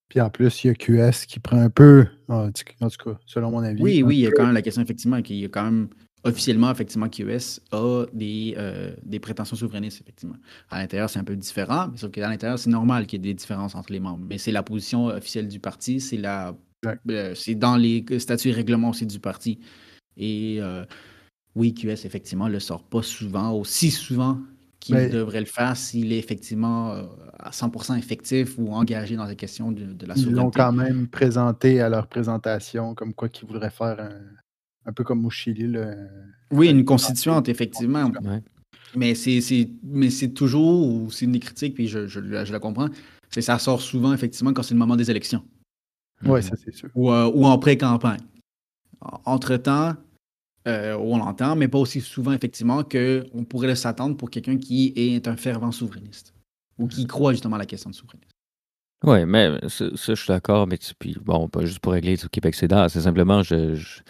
Puis 0.08 0.20
en 0.20 0.28
plus, 0.28 0.64
il 0.64 0.66
y 0.66 0.70
a 0.70 0.74
QS 0.74 1.26
qui 1.26 1.38
prend 1.38 1.58
un 1.58 1.70
peu, 1.70 2.06
en 2.28 2.50
tout 2.50 2.64
cas, 2.64 3.18
selon 3.26 3.52
mon 3.52 3.60
avis. 3.60 3.80
Oui, 3.80 4.02
oui, 4.02 4.16
il 4.16 4.20
y 4.22 4.26
a 4.26 4.32
quand 4.32 4.44
même 4.44 4.54
la 4.54 4.62
question, 4.62 4.82
effectivement, 4.82 5.22
qu'il 5.22 5.36
y 5.36 5.44
a 5.44 5.48
quand 5.48 5.64
même 5.64 5.88
officiellement, 6.24 6.70
effectivement, 6.70 7.08
QS 7.08 7.60
a 7.72 8.04
des, 8.12 8.54
euh, 8.58 8.94
des 9.02 9.20
prétentions 9.20 9.56
souverainistes, 9.56 10.00
effectivement. 10.00 10.36
À 10.70 10.80
l'intérieur, 10.80 11.08
c'est 11.08 11.18
un 11.18 11.24
peu 11.24 11.36
différent, 11.36 11.88
mais 11.90 11.98
sauf 11.98 12.10
qu'à 12.10 12.28
l'intérieur, 12.28 12.58
c'est 12.58 12.70
normal 12.70 13.06
qu'il 13.06 13.18
y 13.24 13.28
ait 13.28 13.32
des 13.32 13.34
différences 13.34 13.74
entre 13.74 13.92
les 13.92 14.00
membres. 14.00 14.24
Mais 14.28 14.38
c'est 14.38 14.52
la 14.52 14.62
position 14.62 15.06
officielle 15.06 15.48
du 15.48 15.60
parti, 15.60 16.00
c'est 16.00 16.18
la 16.18 16.54
euh, 17.10 17.34
c'est 17.34 17.54
dans 17.54 17.76
les 17.76 18.04
statuts 18.18 18.48
et 18.48 18.52
règlements 18.52 18.90
aussi 18.90 19.06
du 19.06 19.20
parti. 19.20 19.58
Et 20.16 20.58
euh, 20.60 20.84
oui, 21.54 21.74
QS, 21.74 22.04
effectivement, 22.04 22.46
ne 22.46 22.52
le 22.52 22.60
sort 22.60 22.84
pas 22.84 23.02
souvent, 23.02 23.52
aussi 23.52 23.90
souvent 23.90 24.38
qu'il 24.78 25.10
devrait 25.10 25.40
le 25.40 25.46
faire 25.46 25.76
s'il 25.76 26.10
est 26.10 26.18
effectivement 26.18 26.94
à 27.38 27.50
100% 27.50 27.98
effectif 27.98 28.54
ou 28.56 28.72
engagé 28.72 29.14
dans 29.14 29.26
la 29.26 29.34
question 29.34 29.72
de, 29.72 29.84
de 29.84 30.06
la 30.06 30.14
souveraineté. 30.14 30.40
Ils 30.40 30.42
l'ont 30.42 30.50
quand 30.50 30.72
même 30.72 31.06
présenté 31.06 31.82
à 31.82 31.90
leur 31.90 32.06
présentation 32.06 32.94
comme 32.94 33.12
quoi 33.12 33.28
qu'ils 33.28 33.46
voudraient 33.46 33.68
faire 33.68 34.00
un, 34.00 34.40
un 34.86 34.92
peu 34.92 35.04
comme 35.04 35.24
au 35.24 35.30
Chili. 35.30 35.76
oui, 36.50 36.68
une 36.68 36.84
constituante, 36.84 37.48
effectivement. 37.48 38.10
Mais 38.96 39.14
c'est 39.14 40.28
toujours, 40.34 41.12
c'est 41.12 41.24
une 41.24 41.32
des 41.32 41.40
critiques, 41.40 41.74
puis 41.74 41.86
je, 41.86 42.06
je, 42.06 42.20
la 42.20 42.58
comprends, 42.58 42.88
c'est 43.30 43.42
ça 43.42 43.58
sort 43.58 43.80
souvent, 43.80 44.12
effectivement, 44.12 44.52
quand 44.52 44.62
c'est 44.62 44.74
le 44.74 44.80
moment 44.80 44.96
des 44.96 45.10
élections. 45.10 45.44
Oui, 46.24 46.42
ça 46.42 46.54
c'est 46.56 46.74
sûr. 46.74 46.90
Ou, 46.94 47.10
euh, 47.10 47.30
en 47.30 47.58
pré-campagne. 47.58 48.20
Entre-temps, 49.24 49.94
euh, 50.68 50.94
on 50.98 51.16
l'entend, 51.16 51.56
mais 51.56 51.68
pas 51.68 51.78
aussi 51.78 52.00
souvent, 52.00 52.32
effectivement, 52.32 52.82
qu'on 52.84 53.44
pourrait 53.44 53.74
s'attendre 53.76 54.16
pour 54.16 54.28
quelqu'un 54.28 54.58
qui 54.58 54.92
est 54.96 55.26
un 55.26 55.36
fervent 55.36 55.72
souverainiste 55.72 56.34
ou 56.78 56.86
qui 56.86 57.06
croit 57.06 57.32
justement 57.32 57.56
à 57.56 57.60
la 57.60 57.66
question 57.66 57.90
de 57.90 57.94
souverainisme. 57.94 58.30
Oui, 59.02 59.24
mais 59.24 59.58
ça, 59.68 59.86
je 59.94 60.14
suis 60.14 60.28
d'accord, 60.28 60.66
mais 60.66 60.78
puis, 60.98 61.16
bon, 61.24 61.48
pas 61.48 61.64
juste 61.64 61.78
pour 61.78 61.92
régler 61.92 62.16
le 62.22 62.28
Québec 62.28 62.54
c'est 62.54 62.68
c'est 62.90 63.00
simplement, 63.00 63.42
je, 63.42 63.74
je 63.74 64.00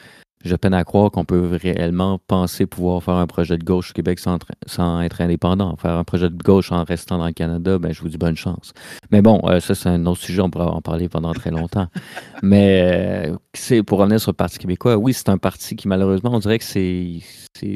peine 0.58 0.74
à 0.74 0.84
croire 0.84 1.10
qu'on 1.10 1.24
peut 1.24 1.50
réellement 1.60 2.18
penser 2.26 2.66
pouvoir 2.66 3.02
faire 3.02 3.14
un 3.14 3.26
projet 3.26 3.58
de 3.58 3.64
gauche 3.64 3.90
au 3.90 3.92
Québec 3.92 4.18
sans, 4.18 4.38
sans, 4.66 5.00
être 5.02 5.20
indépendant. 5.20 5.76
Faire 5.76 5.96
un 5.96 6.04
projet 6.04 6.30
de 6.30 6.36
gauche 6.36 6.72
en 6.72 6.84
restant 6.84 7.18
dans 7.18 7.26
le 7.26 7.32
Canada, 7.32 7.78
ben, 7.78 7.92
je 7.92 8.00
vous 8.00 8.08
dis 8.08 8.18
bonne 8.18 8.36
chance. 8.36 8.72
Mais 9.10 9.22
bon, 9.22 9.40
euh, 9.44 9.60
ça, 9.60 9.74
c'est 9.74 9.88
un 9.88 10.06
autre 10.06 10.20
sujet, 10.20 10.40
on 10.40 10.50
pourra 10.50 10.70
en 10.70 10.80
parler 10.80 11.08
pendant 11.08 11.32
très 11.32 11.50
longtemps. 11.50 11.88
Mais 12.42 13.28
euh, 13.28 13.36
c'est 13.52 13.82
pour 13.82 13.98
revenir 13.98 14.20
sur 14.20 14.30
le 14.30 14.36
Parti 14.36 14.58
québécois, 14.58 14.96
oui, 14.96 15.12
c'est 15.12 15.28
un 15.28 15.38
parti 15.38 15.76
qui, 15.76 15.88
malheureusement, 15.88 16.32
on 16.32 16.38
dirait 16.38 16.58
que 16.58 16.64
c'est 16.64 17.22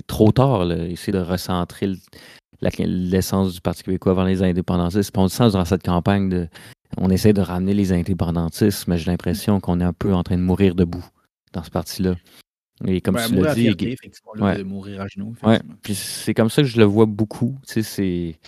trop 0.06 0.32
tard, 0.32 0.64
là, 0.64 0.76
essayer 0.76 1.12
de 1.12 1.22
recentrer 1.22 1.92
l'essence 2.60 3.54
du 3.54 3.60
Parti 3.60 3.82
québécois 3.82 4.14
vers 4.14 4.24
les 4.24 4.42
indépendantistes. 4.42 5.16
On 5.16 5.24
le 5.24 5.28
sent 5.28 5.50
durant 5.50 5.64
cette 5.64 5.82
campagne, 5.82 6.28
de, 6.28 6.48
on 6.96 7.10
essaie 7.10 7.32
de 7.32 7.40
ramener 7.40 7.74
les 7.74 7.92
indépendantistes, 7.92 8.88
mais 8.88 8.98
j'ai 8.98 9.10
l'impression 9.10 9.60
qu'on 9.60 9.80
est 9.80 9.84
un 9.84 9.92
peu 9.92 10.14
en 10.14 10.22
train 10.22 10.36
de 10.36 10.42
mourir 10.42 10.74
debout 10.74 11.04
dans 11.52 11.62
ce 11.62 11.70
parti-là. 11.70 12.14
Et 12.86 13.00
comme 13.00 13.16
tu 13.16 13.34
l'as 13.36 13.54
dit, 13.54 13.74
de 13.74 14.62
mourir 14.62 15.00
à 15.00 15.08
genoux. 15.08 15.34
Ouais. 15.42 15.60
Puis 15.82 15.94
c'est 15.94 16.34
comme 16.34 16.50
ça 16.50 16.62
que 16.62 16.68
je 16.68 16.78
le 16.78 16.84
vois 16.84 17.06
beaucoup. 17.06 17.58
Tu 17.66 17.74
sais, 17.74 17.82
c'est. 17.82 18.38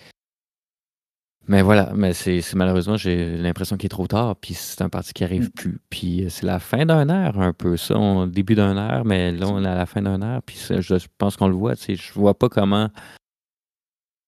Mais 1.48 1.62
voilà, 1.62 1.92
mais 1.94 2.12
c'est 2.12 2.42
malheureusement, 2.54 2.96
j'ai 2.96 3.36
l'impression 3.36 3.76
qu'il 3.76 3.86
est 3.86 3.90
trop 3.90 4.08
tard, 4.08 4.34
puis 4.34 4.54
c'est 4.54 4.82
un 4.82 4.88
parti 4.88 5.12
qui 5.12 5.22
arrive 5.22 5.44
mm. 5.44 5.50
plus. 5.50 5.78
Puis 5.90 6.24
euh, 6.24 6.28
c'est 6.28 6.44
la 6.44 6.58
fin 6.58 6.84
d'un 6.84 7.08
air 7.08 7.38
un 7.38 7.52
peu, 7.52 7.76
ça, 7.76 7.96
on, 7.96 8.26
début 8.26 8.56
d'un 8.56 8.76
air, 8.76 9.04
mais 9.04 9.30
là 9.30 9.46
on 9.46 9.62
est 9.62 9.68
à 9.68 9.76
la 9.76 9.86
fin 9.86 10.02
d'un 10.02 10.20
air, 10.22 10.42
puis 10.42 10.58
je 10.58 11.06
pense 11.18 11.36
qu'on 11.36 11.46
le 11.46 11.54
voit, 11.54 11.76
tu 11.76 11.84
sais, 11.84 11.94
je 11.94 12.12
vois 12.14 12.36
pas 12.36 12.48
comment, 12.48 12.90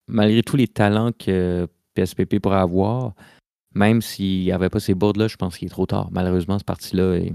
malgré 0.07 0.43
tous 0.43 0.57
les 0.57 0.69
talents 0.69 1.11
que 1.11 1.67
PSPP 1.95 2.39
pourrait 2.39 2.59
avoir, 2.59 3.15
même 3.75 4.01
s'il 4.01 4.43
n'y 4.43 4.53
avait 4.53 4.71
pas 4.71 4.81
ces 4.81 4.95
boards-là, 4.95 5.27
je 5.27 5.37
pense 5.37 5.59
qu'il 5.59 5.67
est 5.67 5.71
trop 5.71 5.87
tard. 5.87 6.09
Malheureusement, 6.13 6.59
ce 6.59 6.65
parti-là 6.65 7.17
est, 7.17 7.35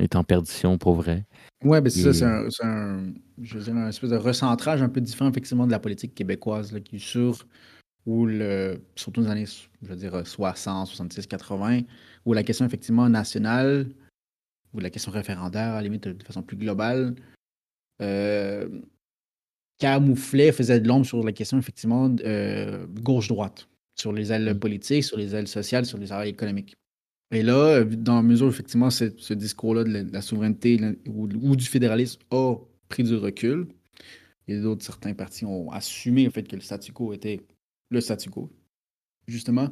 est 0.00 0.16
en 0.16 0.24
perdition 0.24 0.78
pour 0.78 0.94
vrai. 0.94 1.24
Oui, 1.64 1.80
ben 1.80 1.88
c'est 1.88 2.12
ça, 2.12 2.50
c'est 2.50 2.64
un, 2.64 3.14
je 3.40 3.58
veux 3.58 3.64
dire, 3.64 3.76
un 3.76 3.88
espèce 3.88 4.10
de 4.10 4.16
recentrage 4.16 4.82
un 4.82 4.88
peu 4.88 5.00
différent, 5.00 5.30
effectivement, 5.30 5.66
de 5.66 5.72
la 5.72 5.78
politique 5.78 6.14
québécoise, 6.14 6.72
là, 6.72 6.80
qui 6.80 6.96
est 6.96 6.98
sur, 6.98 7.46
où 8.04 8.26
le, 8.26 8.80
surtout 8.94 9.22
dans 9.22 9.28
les 9.28 9.32
années, 9.32 9.68
je 9.82 9.88
veux 9.88 9.96
dire, 9.96 10.26
60, 10.26 10.88
66, 10.88 11.26
80, 11.26 11.80
où 12.26 12.34
la 12.34 12.42
question, 12.42 12.66
effectivement, 12.66 13.08
nationale, 13.08 13.88
ou 14.74 14.80
la 14.80 14.90
question 14.90 15.10
référendaire, 15.10 15.72
à 15.72 15.76
la 15.76 15.82
limite, 15.82 16.08
de 16.08 16.22
façon 16.24 16.42
plus 16.42 16.58
globale, 16.58 17.14
euh, 18.02 18.68
camouflait, 19.78 20.52
faisait 20.52 20.80
de 20.80 20.88
l'ombre 20.88 21.06
sur 21.06 21.22
la 21.24 21.32
question, 21.32 21.58
effectivement, 21.58 22.14
euh, 22.24 22.86
gauche-droite, 23.00 23.68
sur 23.98 24.12
les 24.12 24.30
ailes 24.30 24.54
mmh. 24.54 24.58
politiques, 24.58 25.04
sur 25.04 25.16
les 25.16 25.34
ailes 25.34 25.48
sociales, 25.48 25.86
sur 25.86 25.96
les 25.96 26.12
ailes 26.12 26.28
économiques. 26.28 26.76
Et 27.32 27.42
là, 27.42 27.84
dans 27.84 28.16
la 28.16 28.22
mesure 28.22 28.46
où 28.46 28.50
effectivement 28.50 28.90
ce 28.90 29.34
discours-là 29.34 29.84
de 29.84 30.12
la, 30.12 30.22
souveraineté 30.22 30.80
ou, 31.06 31.56
du 31.56 31.64
fédéralisme 31.64 32.20
a 32.30 32.54
pris 32.88 33.02
du 33.02 33.16
recul, 33.16 33.66
et 34.48 34.60
d'autres, 34.60 34.84
certains 34.84 35.12
partis 35.12 35.44
ont 35.44 35.70
assumé 35.72 36.24
le 36.24 36.30
fait 36.30 36.44
que 36.44 36.54
le 36.54 36.62
statu 36.62 36.92
quo 36.92 37.12
était 37.12 37.40
le 37.90 38.00
statu 38.00 38.30
quo, 38.30 38.50
justement, 39.26 39.68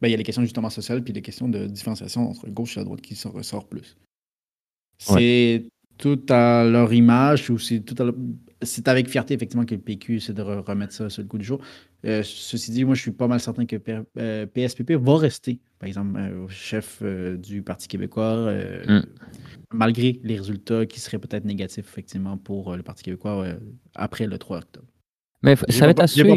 ben, 0.00 0.08
il 0.08 0.10
y 0.10 0.14
a 0.14 0.16
les 0.16 0.24
questions 0.24 0.42
justement 0.42 0.68
sociales 0.68 1.02
puis 1.02 1.12
les 1.12 1.22
questions 1.22 1.48
de 1.48 1.66
différenciation 1.66 2.28
entre 2.28 2.48
gauche 2.48 2.76
et 2.76 2.80
la 2.80 2.84
droite 2.84 3.00
qui 3.00 3.14
s'en 3.14 3.30
ressort 3.30 3.68
plus. 3.68 3.96
C'est 4.98 5.64
tout 5.98 6.20
à 6.28 6.64
leur 6.64 6.92
image 6.92 7.50
ou 7.50 7.58
c'est 7.58 7.80
tout 7.80 8.00
à 8.02 8.06
c'est 8.66 8.88
avec 8.88 9.08
fierté 9.08 9.34
effectivement 9.34 9.64
que 9.64 9.74
le 9.74 9.80
PQ 9.80 10.16
essaie 10.16 10.32
de 10.32 10.42
remettre 10.42 10.92
ça 10.92 11.08
sur 11.08 11.22
le 11.22 11.28
coup 11.28 11.38
du 11.38 11.44
jour. 11.44 11.60
Euh, 12.04 12.22
ceci 12.22 12.70
dit, 12.70 12.84
moi 12.84 12.94
je 12.94 13.00
suis 13.00 13.10
pas 13.10 13.26
mal 13.26 13.40
certain 13.40 13.66
que 13.66 13.76
PSPP 13.76 14.90
euh, 14.90 14.98
va 14.98 15.16
rester, 15.16 15.60
par 15.78 15.88
exemple, 15.88 16.18
euh, 16.18 16.46
chef 16.48 17.02
du 17.02 17.62
Parti 17.62 17.88
québécois, 17.88 18.52
mm. 18.86 19.02
malgré 19.72 20.20
les 20.22 20.36
résultats 20.36 20.86
qui 20.86 21.00
seraient 21.00 21.18
peut-être 21.18 21.44
négatifs 21.44 21.86
effectivement 21.86 22.36
pour 22.36 22.76
le 22.76 22.82
Parti 22.82 23.02
québécois 23.02 23.46
après 23.94 24.26
le 24.26 24.38
3 24.38 24.58
octobre. 24.58 24.86
Mais 25.42 25.56
ça 25.56 25.86
va 25.86 25.90
être 25.90 26.02
à 26.02 26.06
suivre. 26.06 26.36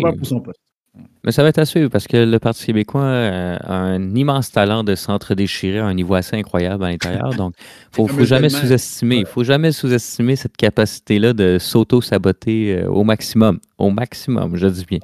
Mais 1.24 1.32
ça 1.32 1.44
va 1.44 1.50
être 1.50 1.60
à 1.60 1.66
suivre 1.66 1.90
parce 1.90 2.08
que 2.08 2.18
le 2.18 2.40
Parti 2.40 2.66
québécois 2.68 3.04
a 3.04 3.74
un 3.74 4.16
immense 4.16 4.52
talent 4.52 4.84
de 4.84 4.96
s'entre-déchirer 4.96 5.80
à 5.80 5.86
un 5.86 5.94
niveau 5.94 6.14
assez 6.16 6.36
incroyable 6.36 6.84
à 6.86 6.90
l'intérieur. 6.90 7.34
Donc, 7.36 7.54
il 7.98 8.04
ne 8.06 8.08
faut 8.08 8.26
jamais 8.26 8.50
sous-estimer. 8.50 9.18
Il 9.18 9.26
faut 9.26 9.44
jamais 9.44 9.72
sous-estimer 9.72 10.36
cette 10.36 10.56
capacité-là 10.58 11.34
de 11.34 11.58
s'auto-saboter 11.60 12.78
euh, 12.78 12.90
au 12.90 13.04
maximum. 13.04 13.60
Au 13.78 13.90
maximum, 13.92 14.56
je 14.56 14.68
dis 14.68 14.86
bien. 14.86 15.00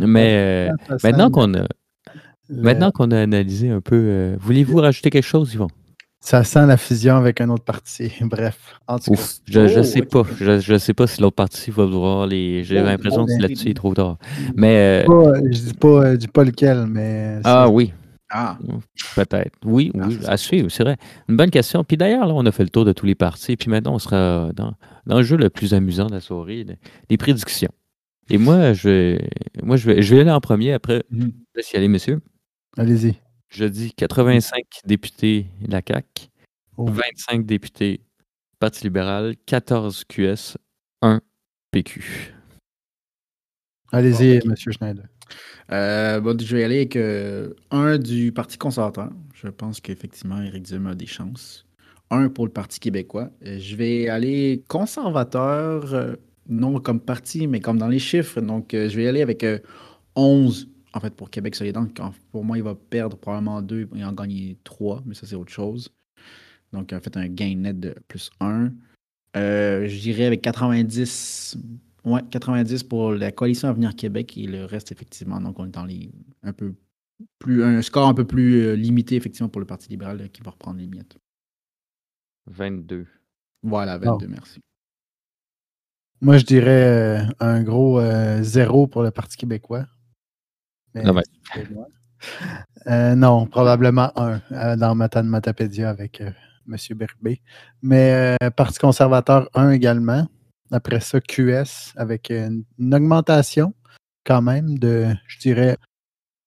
Mais 0.00 0.68
euh, 0.90 0.96
maintenant 1.02 1.30
qu'on 1.30 1.54
a, 1.54 1.66
maintenant 2.50 2.90
qu'on 2.90 3.10
a 3.10 3.18
analysé 3.18 3.70
un 3.70 3.80
peu, 3.80 3.96
euh, 3.96 4.36
voulez-vous 4.38 4.76
rajouter 4.76 5.10
quelque 5.10 5.24
chose, 5.26 5.54
Yvon? 5.54 5.68
Ça 6.22 6.44
sent 6.44 6.66
la 6.66 6.76
fusion 6.76 7.16
avec 7.16 7.40
un 7.40 7.48
autre 7.48 7.64
parti. 7.64 8.12
Bref, 8.20 8.74
en 8.86 8.98
tout 8.98 9.12
cas. 9.12 9.22
Je, 9.46 9.68
je 9.68 9.80
Oh, 9.80 9.82
sais 9.82 10.02
pas. 10.02 10.22
Je, 10.38 10.60
je 10.60 10.76
sais 10.78 10.92
pas 10.94 11.06
si 11.06 11.20
l'autre 11.22 11.36
partie 11.36 11.70
va 11.70 11.86
vouloir 11.86 12.26
les. 12.26 12.62
J'ai 12.62 12.80
Oh, 12.80 12.84
l'impression 12.84 13.22
oh, 13.22 13.26
que 13.26 13.32
ben, 13.32 13.40
là-dessus, 13.42 13.66
il 13.66 13.70
est 13.70 13.74
trop 13.74 13.94
tard. 13.94 14.18
Mais. 14.54 15.04
euh, 15.08 15.40
je 15.50 15.58
dis 15.60 15.74
pas, 15.74 16.12
je 16.12 16.16
dis 16.16 16.28
pas 16.28 16.44
lequel, 16.44 16.86
mais. 16.86 17.40
ah 17.44 17.68
oui, 17.70 17.92
Ah, 18.28 18.58
peut-être. 19.16 19.52
Oui, 19.64 19.90
Ah, 19.98 20.04
oui, 20.08 20.18
c'est 20.20 20.28
à 20.28 20.36
suivre, 20.36 20.68
c'est 20.70 20.82
vrai. 20.84 20.96
Une 21.28 21.36
bonne 21.36 21.50
question. 21.50 21.84
Puis 21.84 21.96
d'ailleurs, 21.96 22.26
là, 22.26 22.34
on 22.34 22.44
a 22.44 22.52
fait 22.52 22.64
le 22.64 22.70
tour 22.70 22.84
de 22.84 22.92
tous 22.92 23.06
les 23.06 23.14
partis. 23.14 23.56
Puis 23.56 23.70
maintenant, 23.70 23.94
on 23.94 23.98
sera 23.98 24.50
dans, 24.54 24.74
dans 25.06 25.16
le 25.16 25.22
jeu 25.22 25.36
le 25.38 25.48
plus 25.48 25.72
amusant 25.72 26.06
de 26.06 26.12
la 26.12 26.20
soirée, 26.20 26.64
le- 26.64 26.76
les 27.08 27.16
prédictions. 27.16 27.72
Et 28.28 28.36
moi, 28.38 28.74
je 28.74 28.88
vais, 28.88 29.28
moi, 29.62 29.76
je 29.76 29.86
vais, 29.90 30.02
je 30.02 30.14
vais 30.14 30.20
aller 30.20 30.30
en 30.30 30.40
premier. 30.40 30.74
Après, 30.74 31.02
Mhm. 31.10 31.32
laisse 31.56 31.72
y 31.72 31.76
aller, 31.76 31.88
messieurs. 31.88 32.20
Allez-y. 32.76 33.14
Je 33.50 33.64
dis 33.64 33.92
85 33.92 34.62
députés 34.86 35.46
la 35.66 35.82
CAQ, 35.86 36.28
Oh. 36.76 36.86
25 36.86 37.44
députés 37.44 38.00
Parti 38.58 38.84
libéral, 38.84 39.34
14 39.46 40.04
QS, 40.04 40.56
1 41.02 41.20
PQ. 41.72 42.34
Allez-y. 43.92 44.40
Monsieur 44.46 44.70
Schneider. 44.72 45.04
Euh, 45.72 46.20
bon, 46.20 46.38
je 46.40 46.54
vais 46.56 46.62
y 46.62 46.64
aller 46.64 46.76
avec 46.76 46.96
euh, 46.96 47.54
un 47.70 47.98
du 47.98 48.32
Parti 48.32 48.56
conservateur. 48.56 49.10
Je 49.34 49.48
pense 49.48 49.80
qu'effectivement, 49.80 50.40
Éric 50.42 50.64
Duhem 50.64 50.86
a 50.86 50.94
des 50.94 51.06
chances. 51.06 51.66
Un 52.10 52.28
pour 52.28 52.46
le 52.46 52.52
Parti 52.52 52.80
québécois. 52.80 53.30
Euh, 53.46 53.58
Je 53.58 53.76
vais 53.76 54.08
aller 54.08 54.62
conservateur, 54.68 55.92
euh, 55.94 56.14
non 56.48 56.78
comme 56.80 57.00
parti, 57.00 57.46
mais 57.46 57.60
comme 57.60 57.78
dans 57.78 57.88
les 57.88 57.98
chiffres. 57.98 58.40
Donc, 58.40 58.74
euh, 58.74 58.88
je 58.88 58.96
vais 58.96 59.04
y 59.04 59.08
aller 59.08 59.22
avec 59.22 59.42
euh, 59.44 59.58
11, 60.16 60.68
en 60.92 61.00
fait, 61.00 61.14
pour 61.14 61.30
Québec 61.30 61.54
solidaire. 61.54 61.86
Pour 62.32 62.44
moi, 62.44 62.58
il 62.58 62.64
va 62.64 62.74
perdre 62.74 63.16
probablement 63.16 63.62
2 63.62 63.88
et 63.94 64.04
en 64.04 64.12
gagner 64.12 64.56
3, 64.64 65.02
mais 65.06 65.14
ça, 65.14 65.26
c'est 65.26 65.36
autre 65.36 65.52
chose. 65.52 65.92
Donc, 66.72 66.92
en 66.92 67.00
fait, 67.00 67.16
un 67.16 67.28
gain 67.28 67.56
net 67.56 67.78
de 67.78 67.94
plus 68.08 68.30
1. 68.40 68.72
Euh, 69.36 69.86
je 69.86 70.00
dirais 70.00 70.24
avec 70.24 70.42
90, 70.42 71.56
ouais, 72.04 72.22
90 72.30 72.82
pour 72.84 73.12
la 73.12 73.32
coalition 73.32 73.68
Avenir 73.68 73.94
Québec 73.94 74.36
et 74.36 74.46
le 74.46 74.64
reste, 74.64 74.92
effectivement. 74.92 75.40
Donc, 75.40 75.58
on 75.58 75.66
est 75.66 75.70
dans 75.70 75.84
les 75.84 76.10
un 76.42 76.52
peu 76.52 76.74
plus, 77.38 77.62
un 77.62 77.82
score 77.82 78.08
un 78.08 78.14
peu 78.14 78.26
plus 78.26 78.62
euh, 78.62 78.74
limité, 78.74 79.16
effectivement, 79.16 79.48
pour 79.48 79.60
le 79.60 79.66
Parti 79.66 79.88
libéral 79.88 80.20
euh, 80.20 80.28
qui 80.28 80.42
va 80.42 80.50
reprendre 80.50 80.78
les 80.78 80.86
miettes. 80.86 81.16
22. 82.46 83.06
Voilà, 83.62 83.98
22, 83.98 84.26
merci. 84.26 84.60
Moi, 86.22 86.36
je 86.36 86.44
dirais 86.44 87.20
euh, 87.20 87.24
un 87.40 87.62
gros 87.62 87.98
euh, 87.98 88.42
zéro 88.42 88.86
pour 88.86 89.02
le 89.02 89.10
Parti 89.10 89.38
québécois. 89.38 89.86
Mais 90.94 91.02
Non. 91.02 91.86
Euh, 92.86 93.14
non, 93.14 93.46
probablement 93.46 94.12
un 94.18 94.40
euh, 94.52 94.76
dans 94.76 94.94
Matan 94.94 95.24
Matapédia 95.24 95.88
avec 95.90 96.20
euh, 96.20 96.30
M. 96.68 96.76
Berbé. 96.96 97.40
Mais 97.82 98.36
Parti 98.56 98.78
conservateur, 98.78 99.48
un 99.54 99.70
également. 99.70 100.26
Après 100.70 101.00
ça, 101.00 101.20
QS 101.20 101.92
avec 101.96 102.30
une, 102.30 102.64
une 102.78 102.94
augmentation 102.94 103.74
quand 104.24 104.42
même 104.42 104.78
de, 104.78 105.06
je 105.26 105.38
dirais, 105.38 105.76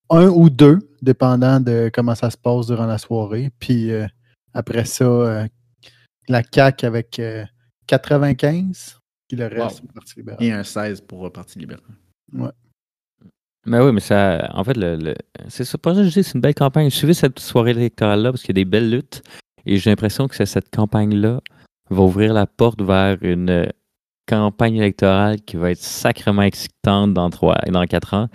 un 0.09 0.27
ou 0.27 0.49
deux, 0.49 0.79
dépendant 1.01 1.59
de 1.59 1.89
comment 1.93 2.15
ça 2.15 2.29
se 2.29 2.37
passe 2.37 2.67
durant 2.67 2.85
la 2.85 2.97
soirée. 2.97 3.49
Puis 3.59 3.91
euh, 3.91 4.07
après 4.53 4.85
ça, 4.85 5.05
euh, 5.05 5.47
la 6.27 6.43
CAQ 6.43 6.85
avec 6.85 7.19
euh, 7.19 7.43
95, 7.87 8.99
puis 9.27 9.37
le 9.37 9.47
reste 9.47 9.81
Wow. 9.81 9.89
au 9.89 9.93
Parti 9.93 10.13
libéral. 10.17 10.43
Et 10.43 10.51
un 10.51 10.63
16 10.63 11.01
pour 11.01 11.23
le 11.23 11.29
Parti 11.29 11.59
libéral. 11.59 11.83
Mais 13.65 13.79
oui, 13.79 13.91
mais 13.93 14.01
ça, 14.01 14.49
en 14.53 14.63
fait, 14.63 14.75
le, 14.75 14.97
le- 14.97 15.15
c'est 15.47 15.63
ça. 15.63 15.77
Pour 15.77 15.93
ça 15.93 15.99
que 15.99 16.03
je 16.07 16.13
dis, 16.13 16.23
c'est 16.23 16.33
une 16.35 16.41
belle 16.41 16.53
campagne. 16.55 16.89
Suivez 16.89 17.13
cette 17.13 17.39
soirée 17.39 17.71
électorale-là 17.71 18.31
parce 18.31 18.41
qu'il 18.43 18.57
y 18.57 18.59
a 18.59 18.63
des 18.63 18.69
belles 18.69 18.89
luttes. 18.89 19.21
Et 19.65 19.77
j'ai 19.77 19.89
l'impression 19.89 20.27
que 20.27 20.43
cette 20.45 20.69
campagne-là 20.69 21.39
va 21.89 22.01
ouvrir 22.03 22.33
la 22.33 22.45
porte 22.45 22.81
vers 22.81 23.17
une 23.21 23.71
campagne 24.27 24.75
électorale 24.75 25.41
qui 25.41 25.55
va 25.55 25.71
être 25.71 25.81
sacrément 25.81 26.41
excitante 26.41 27.13
dans 27.13 27.29
trois, 27.29 27.57
dans 27.71 27.85
quatre 27.85 28.13
ans. 28.13 28.27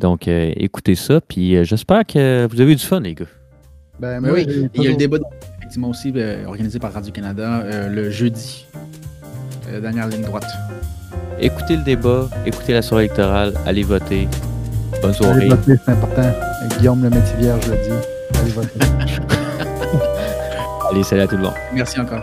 Donc, 0.00 0.28
euh, 0.28 0.52
écoutez 0.56 0.94
ça. 0.96 1.20
Puis, 1.22 1.56
euh, 1.56 1.64
j'espère 1.64 2.04
que 2.04 2.46
vous 2.50 2.60
avez 2.60 2.72
eu 2.72 2.76
du 2.76 2.84
fun, 2.84 3.00
les 3.00 3.14
gars. 3.14 3.24
Ben, 4.00 4.20
Mais 4.20 4.28
moi, 4.28 4.38
oui, 4.38 4.68
il 4.74 4.82
y 4.82 4.86
a 4.88 4.90
le 4.90 4.96
débat, 4.96 5.18
effectivement, 5.58 5.88
aussi 5.90 6.12
euh, 6.16 6.44
organisé 6.46 6.78
par 6.78 6.92
Radio-Canada 6.92 7.60
euh, 7.62 7.88
le 7.88 8.10
jeudi. 8.10 8.66
Euh, 9.70 9.80
dernière 9.80 10.08
ligne 10.08 10.22
droite. 10.22 10.46
Écoutez 11.40 11.76
le 11.76 11.84
débat, 11.84 12.28
écoutez 12.44 12.72
la 12.74 12.82
soirée 12.82 13.04
électorale, 13.04 13.54
allez 13.66 13.82
voter. 13.82 14.28
Bonne 15.04 15.12
soirée. 15.12 15.42
Allez 15.42 15.50
voter, 15.50 15.74
c'est 15.84 15.90
important. 15.90 16.32
Guillaume 16.78 17.02
le 17.02 17.10
métier 17.10 17.36
vierge 17.38 17.68
le 17.68 17.76
dit. 17.76 17.90
Allez 18.40 18.52
voter. 18.52 18.78
Allez, 20.90 21.02
salut 21.02 21.20
à 21.20 21.26
tout 21.26 21.36
le 21.36 21.42
monde. 21.42 21.52
Merci 21.74 22.00
encore. 22.00 22.22